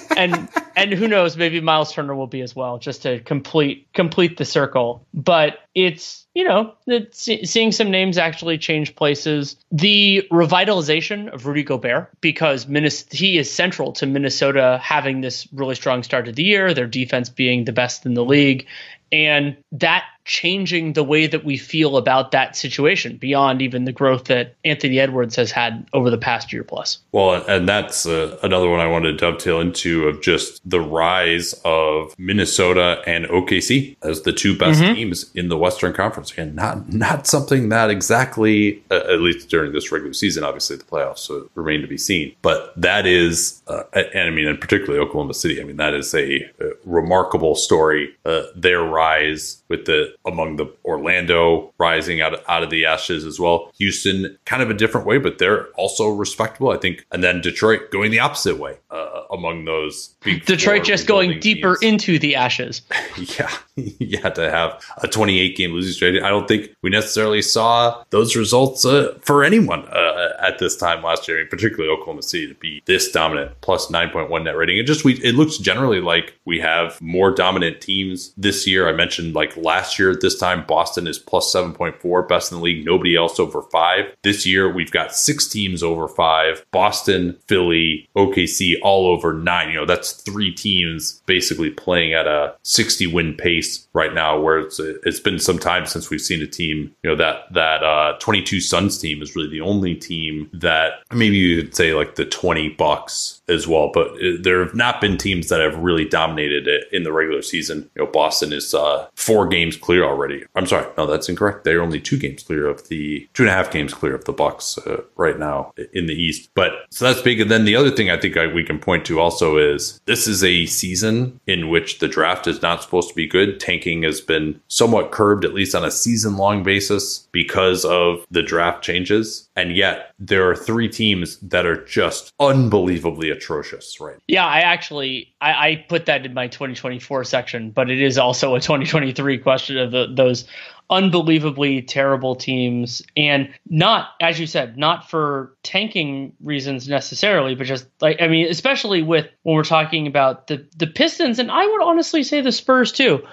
and 0.17 0.49
and 0.75 0.93
who 0.93 1.07
knows, 1.07 1.37
maybe 1.37 1.61
Miles 1.61 1.93
Turner 1.93 2.15
will 2.15 2.27
be 2.27 2.41
as 2.41 2.55
well, 2.55 2.77
just 2.77 3.03
to 3.03 3.19
complete 3.21 3.87
complete 3.93 4.37
the 4.37 4.45
circle. 4.45 5.05
But 5.13 5.59
it's 5.75 6.22
you 6.33 6.43
know 6.43 6.73
seeing 7.11 7.71
some 7.71 7.91
names 7.91 8.17
actually 8.17 8.57
change 8.57 8.95
places. 8.95 9.55
The 9.71 10.27
revitalization 10.31 11.33
of 11.33 11.45
Rudy 11.45 11.63
Gobert 11.63 12.09
because 12.21 12.67
Minnesota, 12.67 13.15
he 13.15 13.37
is 13.37 13.53
central 13.53 13.91
to 13.93 14.05
Minnesota 14.05 14.79
having 14.81 15.21
this 15.21 15.47
really 15.53 15.75
strong 15.75 16.03
start 16.03 16.25
to 16.25 16.31
the 16.31 16.43
year, 16.43 16.73
their 16.73 16.87
defense 16.87 17.29
being 17.29 17.65
the 17.65 17.73
best 17.73 18.05
in 18.05 18.13
the 18.13 18.25
league, 18.25 18.65
and 19.11 19.55
that 19.71 20.03
changing 20.25 20.93
the 20.93 21.03
way 21.03 21.27
that 21.27 21.43
we 21.43 21.57
feel 21.57 21.97
about 21.97 22.31
that 22.31 22.55
situation 22.55 23.17
beyond 23.17 23.61
even 23.61 23.85
the 23.85 23.91
growth 23.91 24.25
that 24.25 24.55
Anthony 24.63 24.99
Edwards 24.99 25.35
has 25.35 25.51
had 25.51 25.87
over 25.93 26.09
the 26.09 26.17
past 26.17 26.53
year 26.53 26.63
plus. 26.63 26.99
Well, 27.11 27.43
and 27.47 27.67
that's 27.67 28.05
uh, 28.05 28.37
another 28.41 28.69
one 28.69 28.79
I 28.79 28.87
wanted 28.87 29.11
to 29.11 29.17
dovetail 29.17 29.59
into 29.59 30.07
of 30.07 30.21
just 30.21 30.61
the 30.69 30.79
rise 30.79 31.53
of 31.65 32.15
Minnesota 32.17 33.01
and 33.05 33.25
OKC 33.25 33.97
as 34.03 34.21
the 34.21 34.31
two 34.31 34.57
best 34.57 34.81
mm-hmm. 34.81 34.95
teams 34.95 35.31
in 35.35 35.49
the 35.49 35.57
Western 35.57 35.93
Conference. 35.93 36.31
Again, 36.31 36.55
not 36.55 36.91
not 36.91 37.27
something 37.27 37.69
that 37.69 37.89
exactly, 37.89 38.83
uh, 38.91 38.95
at 38.95 39.19
least 39.19 39.49
during 39.49 39.73
this 39.73 39.91
regular 39.91 40.13
season, 40.13 40.43
obviously 40.43 40.77
the 40.77 40.83
playoffs 40.83 41.19
so 41.19 41.49
remain 41.55 41.81
to 41.81 41.87
be 41.87 41.97
seen. 41.97 42.35
But 42.41 42.73
that 42.77 43.05
is, 43.05 43.61
uh, 43.67 43.83
and 43.93 44.27
I 44.27 44.29
mean, 44.29 44.47
and 44.47 44.59
particularly 44.59 44.99
Oklahoma 44.99 45.33
City. 45.33 45.61
I 45.61 45.63
mean, 45.63 45.77
that 45.77 45.93
is 45.93 46.13
a, 46.13 46.41
a 46.59 46.71
remarkable 46.85 47.55
story. 47.55 48.15
Uh, 48.25 48.43
their 48.55 48.81
rise 48.81 49.63
with 49.69 49.85
the 49.85 50.12
among 50.25 50.55
the 50.57 50.71
Orlando 50.85 51.73
rising 51.77 52.21
out 52.21 52.33
of, 52.33 52.43
out 52.47 52.63
of 52.63 52.69
the 52.69 52.85
ashes 52.85 53.25
as 53.25 53.39
well. 53.39 53.71
Houston 53.77 54.37
kind 54.45 54.61
of 54.61 54.69
a 54.69 54.73
different 54.73 55.05
way, 55.05 55.17
but 55.17 55.37
they're 55.37 55.67
also 55.69 56.09
respectable, 56.09 56.69
I 56.69 56.77
think. 56.77 57.05
And 57.11 57.23
then 57.23 57.41
Detroit 57.41 57.91
going 57.91 58.11
the 58.11 58.19
opposite 58.19 58.57
way 58.57 58.77
uh, 58.89 59.23
among 59.31 59.65
those. 59.65 60.15
Detroit 60.45 60.83
just 60.83 61.07
going 61.07 61.39
deeper 61.39 61.75
teams. 61.75 61.93
into 61.93 62.19
the 62.19 62.35
ashes. 62.35 62.81
yeah, 63.17 63.51
yeah. 63.75 64.29
To 64.29 64.49
have 64.49 64.83
a 65.01 65.07
28 65.07 65.57
game 65.57 65.71
losing 65.71 65.93
streak, 65.93 66.23
I 66.23 66.29
don't 66.29 66.47
think 66.47 66.69
we 66.81 66.89
necessarily 66.89 67.41
saw 67.41 68.03
those 68.11 68.35
results 68.35 68.85
uh, 68.85 69.17
for 69.21 69.43
anyone 69.43 69.85
uh, 69.85 70.29
at 70.39 70.59
this 70.59 70.75
time 70.77 71.03
last 71.03 71.27
year, 71.27 71.45
particularly 71.45 71.89
Oklahoma 71.89 72.21
City, 72.21 72.47
to 72.47 72.55
be 72.55 72.81
this 72.85 73.11
dominant, 73.11 73.51
plus 73.61 73.87
9.1 73.87 74.43
net 74.43 74.55
rating. 74.55 74.77
It 74.77 74.83
just 74.83 75.03
we 75.03 75.13
it 75.23 75.35
looks 75.35 75.57
generally 75.57 76.01
like 76.01 76.37
we 76.45 76.59
have 76.59 77.01
more 77.01 77.31
dominant 77.31 77.81
teams 77.81 78.33
this 78.37 78.67
year. 78.67 78.87
I 78.87 78.93
mentioned 78.93 79.35
like 79.35 79.55
last 79.57 79.99
year 79.99 80.12
at 80.13 80.21
this 80.21 80.37
time, 80.37 80.65
Boston 80.65 81.07
is 81.07 81.19
plus 81.19 81.53
7.4, 81.53 82.27
best 82.27 82.51
in 82.51 82.57
the 82.57 82.63
league. 82.63 82.85
Nobody 82.85 83.15
else 83.15 83.39
over 83.39 83.61
five. 83.63 84.05
This 84.23 84.45
year, 84.45 84.71
we've 84.71 84.91
got 84.91 85.15
six 85.15 85.47
teams 85.47 85.83
over 85.83 86.07
five 86.07 86.65
Boston, 86.71 87.37
Philly, 87.47 88.07
OKC, 88.15 88.75
all 88.81 89.07
over 89.07 89.33
nine. 89.33 89.69
You 89.69 89.75
know, 89.75 89.85
that's 89.85 90.13
three 90.13 90.51
teams 90.53 91.21
basically 91.25 91.69
playing 91.69 92.13
at 92.13 92.27
a 92.27 92.55
60 92.63 93.07
win 93.07 93.35
pace 93.35 93.87
right 93.93 94.13
now, 94.13 94.39
where 94.39 94.59
it's, 94.59 94.79
it's 94.79 95.19
been 95.19 95.39
some 95.39 95.59
time 95.59 95.85
since 95.85 96.09
we've 96.09 96.21
seen 96.21 96.41
a 96.41 96.47
team, 96.47 96.93
you 97.03 97.09
know, 97.09 97.15
that, 97.15 97.51
that 97.53 97.83
uh, 97.83 98.17
22 98.19 98.59
Suns 98.59 98.97
team 98.97 99.21
is 99.21 99.35
really 99.35 99.49
the 99.49 99.61
only 99.61 99.95
team 99.95 100.49
that 100.53 100.93
maybe 101.11 101.37
you 101.37 101.61
could 101.61 101.75
say 101.75 101.93
like 101.93 102.15
the 102.15 102.25
20 102.25 102.69
Bucks 102.69 103.41
as 103.47 103.67
well. 103.67 103.91
But 103.93 104.13
there 104.41 104.63
have 104.63 104.75
not 104.75 105.01
been 105.01 105.17
teams 105.17 105.49
that 105.49 105.59
have 105.59 105.77
really 105.77 106.05
dominated 106.05 106.67
it 106.67 106.85
in 106.91 107.03
the 107.03 107.11
regular 107.11 107.41
season. 107.41 107.89
You 107.95 108.03
know, 108.03 108.11
Boston 108.11 108.53
is 108.53 108.73
uh, 108.73 109.07
four 109.15 109.47
games 109.47 109.75
clear 109.75 110.03
already. 110.03 110.43
I'm 110.55 110.67
sorry, 110.67 110.87
no, 110.97 111.05
that's 111.05 111.29
incorrect. 111.29 111.63
They're 111.63 111.81
only 111.81 111.99
two 111.99 112.17
games 112.17 112.43
clear 112.43 112.67
of 112.67 112.87
the 112.87 113.27
two 113.33 113.43
and 113.43 113.49
a 113.49 113.53
half 113.53 113.71
games 113.71 113.93
clear 113.93 114.15
of 114.15 114.25
the 114.25 114.33
Bucks 114.33 114.77
uh, 114.79 115.01
right 115.15 115.37
now 115.37 115.73
in 115.93 116.05
the 116.05 116.13
East. 116.13 116.49
But 116.55 116.71
so 116.91 117.05
that's 117.05 117.21
big. 117.21 117.41
And 117.41 117.51
then 117.51 117.65
the 117.65 117.75
other 117.75 117.91
thing 117.91 118.09
I 118.09 118.17
think 118.17 118.37
I, 118.37 118.47
we 118.47 118.63
can 118.63 118.79
point 118.79 119.05
to 119.05 119.19
also 119.19 119.57
is 119.57 119.99
this 120.05 120.27
is 120.27 120.43
a 120.43 120.65
season 120.65 121.39
in 121.47 121.69
which 121.69 121.99
the 121.99 122.07
draft 122.07 122.47
is 122.47 122.61
not 122.61 122.83
supposed 122.83 123.09
to 123.09 123.15
be 123.15 123.27
good. 123.27 123.59
Tanking 123.59 124.03
has 124.03 124.21
been 124.21 124.59
somewhat 124.67 125.11
curbed, 125.11 125.45
at 125.45 125.53
least 125.53 125.75
on 125.75 125.85
a 125.85 125.91
season 125.91 126.37
long 126.37 126.63
basis, 126.63 127.27
because 127.31 127.85
of 127.85 128.25
the 128.31 128.43
draft 128.43 128.83
changes. 128.83 129.49
And 129.55 129.75
yet 129.75 130.13
there 130.19 130.49
are 130.49 130.55
three 130.55 130.89
teams 130.89 131.37
that 131.39 131.65
are 131.65 131.83
just 131.85 132.31
unbelievably 132.39 133.31
atrocious, 133.33 133.99
right? 133.99 134.17
Yeah, 134.27 134.45
I 134.45 134.59
actually 134.59 135.33
I, 135.41 135.51
I, 135.51 135.85
put 135.87 136.05
that 136.05 136.25
in 136.25 136.33
my 136.33 136.47
2024 136.47 137.23
section, 137.25 137.71
but 137.71 137.89
it 137.89 138.01
is 138.01 138.17
also 138.17 138.55
a 138.55 138.59
2023 138.61 139.37
question 139.39 139.77
of 139.77 139.91
the, 139.91 140.07
those 140.13 140.45
unbelievably 140.89 141.81
terrible 141.83 142.35
teams 142.35 143.01
and 143.15 143.49
not 143.69 144.09
as 144.19 144.37
you 144.39 144.45
said 144.45 144.77
not 144.77 145.09
for 145.09 145.55
tanking 145.63 146.33
reasons 146.43 146.89
necessarily 146.89 147.55
but 147.55 147.65
just 147.65 147.87
like 148.01 148.21
i 148.21 148.27
mean 148.27 148.47
especially 148.47 149.01
with 149.01 149.25
when 149.43 149.55
we're 149.55 149.63
talking 149.63 150.07
about 150.07 150.47
the 150.47 150.63
the 150.75 150.85
pistons 150.85 151.39
and 151.39 151.49
i 151.49 151.65
would 151.65 151.81
honestly 151.81 152.21
say 152.21 152.41
the 152.41 152.51
spurs 152.51 152.91
too 152.91 153.23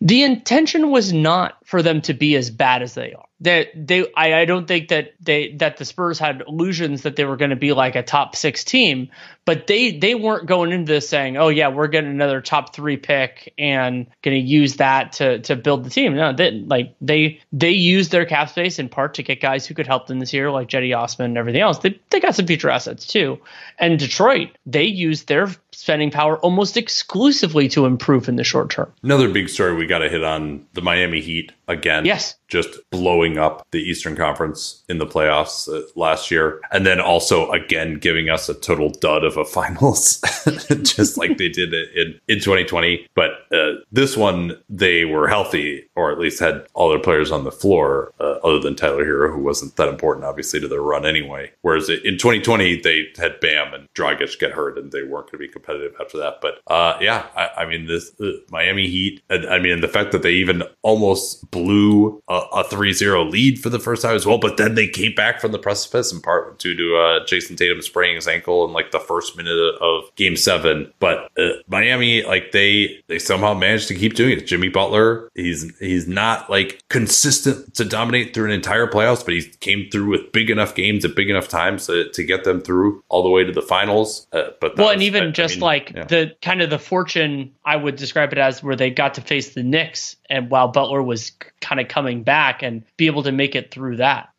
the 0.00 0.22
intention 0.22 0.90
was 0.90 1.12
not 1.12 1.56
for 1.64 1.82
them 1.82 2.00
to 2.02 2.14
be 2.14 2.36
as 2.36 2.50
bad 2.50 2.82
as 2.82 2.94
they 2.94 3.12
are 3.12 3.26
that 3.42 3.68
they 3.74 4.06
I, 4.14 4.40
I 4.40 4.44
don't 4.44 4.68
think 4.68 4.88
that 4.88 5.14
they 5.20 5.52
that 5.54 5.78
the 5.78 5.84
Spurs 5.84 6.18
had 6.18 6.42
illusions 6.46 7.02
that 7.02 7.16
they 7.16 7.24
were 7.24 7.36
going 7.36 7.50
to 7.50 7.56
be 7.56 7.72
like 7.72 7.96
a 7.96 8.02
top 8.02 8.36
six 8.36 8.64
team, 8.64 9.08
but 9.46 9.66
they 9.66 9.96
they 9.96 10.14
weren't 10.14 10.46
going 10.46 10.72
into 10.72 10.92
this 10.92 11.08
saying, 11.08 11.38
oh 11.38 11.48
yeah, 11.48 11.68
we're 11.68 11.88
getting 11.88 12.10
another 12.10 12.42
top 12.42 12.74
three 12.74 12.98
pick 12.98 13.54
and 13.56 14.06
going 14.22 14.36
to 14.36 14.46
use 14.46 14.76
that 14.76 15.12
to 15.12 15.40
to 15.40 15.56
build 15.56 15.84
the 15.84 15.90
team. 15.90 16.14
No, 16.14 16.32
they 16.34 16.50
like 16.50 16.94
they 17.00 17.40
they 17.52 17.70
used 17.70 18.10
their 18.10 18.26
cap 18.26 18.50
space 18.50 18.78
in 18.78 18.90
part 18.90 19.14
to 19.14 19.22
get 19.22 19.40
guys 19.40 19.66
who 19.66 19.74
could 19.74 19.86
help 19.86 20.06
them 20.06 20.18
this 20.18 20.34
year, 20.34 20.50
like 20.50 20.68
Cedi 20.68 20.96
Osman 20.96 21.30
and 21.30 21.38
everything 21.38 21.62
else. 21.62 21.78
They 21.78 21.98
they 22.10 22.20
got 22.20 22.34
some 22.34 22.46
future 22.46 22.68
assets 22.68 23.06
too, 23.06 23.40
and 23.78 23.98
Detroit 23.98 24.50
they 24.66 24.84
used 24.84 25.28
their 25.28 25.48
spending 25.80 26.10
power 26.10 26.36
almost 26.40 26.76
exclusively 26.76 27.66
to 27.66 27.86
improve 27.86 28.28
in 28.28 28.36
the 28.36 28.44
short 28.44 28.68
term. 28.68 28.92
Another 29.02 29.30
big 29.30 29.48
story 29.48 29.74
we 29.74 29.86
got 29.86 30.00
to 30.00 30.10
hit 30.10 30.22
on 30.22 30.66
the 30.74 30.82
Miami 30.82 31.22
Heat 31.22 31.52
again. 31.70 32.04
Yes. 32.04 32.36
Just 32.48 32.78
blowing 32.90 33.38
up 33.38 33.66
the 33.70 33.78
Eastern 33.78 34.16
Conference 34.16 34.82
in 34.88 34.98
the 34.98 35.06
playoffs 35.06 35.68
uh, 35.68 35.86
last 35.94 36.30
year. 36.30 36.60
And 36.72 36.84
then 36.84 37.00
also, 37.00 37.50
again, 37.52 37.94
giving 37.94 38.28
us 38.28 38.48
a 38.48 38.54
total 38.54 38.90
dud 38.90 39.24
of 39.24 39.36
a 39.36 39.44
finals, 39.60 40.20
just 40.68 41.16
like 41.16 41.38
they 41.38 41.48
did 41.48 41.72
in, 41.72 42.20
in 42.28 42.38
2020. 42.38 43.06
But 43.14 43.30
uh, 43.52 43.74
this 43.92 44.16
one, 44.16 44.58
they 44.68 45.04
were 45.04 45.28
healthy, 45.28 45.88
or 45.94 46.10
at 46.10 46.18
least 46.18 46.40
had 46.40 46.66
all 46.74 46.90
their 46.90 46.98
players 46.98 47.30
on 47.30 47.44
the 47.44 47.52
floor, 47.52 48.12
uh, 48.20 48.38
other 48.42 48.58
than 48.58 48.74
Tyler 48.74 49.04
Herro, 49.04 49.32
who 49.32 49.42
wasn't 49.42 49.76
that 49.76 49.88
important, 49.88 50.26
obviously, 50.26 50.60
to 50.60 50.68
their 50.68 50.82
run 50.82 51.06
anyway. 51.06 51.52
Whereas 51.62 51.88
in 51.88 52.18
2020, 52.18 52.80
they 52.80 53.06
had 53.16 53.38
Bam 53.40 53.72
and 53.74 53.88
Dragic 53.94 54.38
get 54.40 54.52
hurt, 54.52 54.76
and 54.76 54.90
they 54.90 55.02
weren't 55.02 55.30
going 55.30 55.32
to 55.32 55.38
be 55.38 55.48
competitive 55.48 55.94
after 56.00 56.18
that. 56.18 56.40
But 56.40 56.60
uh, 56.66 56.98
yeah, 57.00 57.26
I, 57.36 57.62
I, 57.62 57.66
mean, 57.66 57.86
this 57.86 58.12
uh, 58.20 58.32
Miami 58.50 58.88
Heat, 58.88 59.22
I 59.30 59.58
mean, 59.58 59.80
the 59.80 59.88
fact 59.88 60.12
that 60.12 60.22
they 60.22 60.32
even 60.32 60.64
almost 60.82 61.50
blew 61.60 62.22
a, 62.28 62.34
a 62.52 62.64
3-0 62.64 63.30
lead 63.30 63.58
for 63.58 63.68
the 63.68 63.78
first 63.78 64.02
time 64.02 64.14
as 64.14 64.24
well, 64.24 64.38
but 64.38 64.56
then 64.56 64.74
they 64.74 64.88
came 64.88 65.14
back 65.14 65.40
from 65.40 65.52
the 65.52 65.58
precipice 65.58 66.12
in 66.12 66.20
part 66.20 66.58
due 66.58 66.74
to 66.74 66.96
uh, 66.96 67.26
Jayson 67.26 67.56
Tatum 67.56 67.82
spraining 67.82 68.16
his 68.16 68.26
ankle 68.26 68.64
in 68.64 68.72
like 68.72 68.90
the 68.90 68.98
first 69.00 69.36
minute 69.36 69.58
of 69.80 70.04
Game 70.16 70.36
Seven. 70.36 70.92
But 70.98 71.30
uh, 71.38 71.50
Miami, 71.68 72.22
like 72.22 72.52
they 72.52 73.02
they 73.08 73.18
somehow 73.18 73.54
managed 73.54 73.88
to 73.88 73.94
keep 73.94 74.14
doing 74.14 74.38
it. 74.38 74.46
Jimmy 74.46 74.68
Butler, 74.68 75.28
he's 75.34 75.76
he's 75.78 76.08
not 76.08 76.48
like 76.48 76.82
consistent 76.88 77.74
to 77.74 77.84
dominate 77.84 78.32
through 78.32 78.46
an 78.46 78.52
entire 78.52 78.86
playoffs, 78.86 79.24
but 79.24 79.34
he 79.34 79.42
came 79.60 79.88
through 79.90 80.08
with 80.08 80.32
big 80.32 80.50
enough 80.50 80.74
games 80.74 81.04
at 81.04 81.14
big 81.14 81.28
enough 81.28 81.48
times 81.48 81.86
to, 81.86 82.08
to 82.10 82.24
get 82.24 82.44
them 82.44 82.60
through 82.60 83.02
all 83.08 83.22
the 83.22 83.30
way 83.30 83.44
to 83.44 83.52
the 83.52 83.62
finals. 83.62 84.26
Uh, 84.32 84.50
but 84.60 84.76
well, 84.76 84.86
was, 84.86 84.94
and 84.94 85.02
even 85.02 85.24
I, 85.24 85.30
just 85.30 85.54
I 85.54 85.56
mean, 85.56 85.60
like 85.60 85.92
yeah. 85.94 86.04
the 86.04 86.34
kind 86.40 86.62
of 86.62 86.70
the 86.70 86.78
fortune 86.78 87.54
I 87.64 87.76
would 87.76 87.96
describe 87.96 88.32
it 88.32 88.38
as 88.38 88.62
where 88.62 88.76
they 88.76 88.90
got 88.90 89.14
to 89.14 89.20
face 89.20 89.54
the 89.54 89.62
Knicks, 89.62 90.16
and 90.28 90.50
while 90.50 90.68
Butler 90.68 91.02
was 91.02 91.32
kind 91.60 91.80
of 91.80 91.88
coming 91.88 92.22
back 92.22 92.62
and 92.62 92.84
be 92.96 93.06
able 93.06 93.22
to 93.22 93.32
make 93.32 93.54
it 93.54 93.70
through 93.70 93.96
that. 93.96 94.30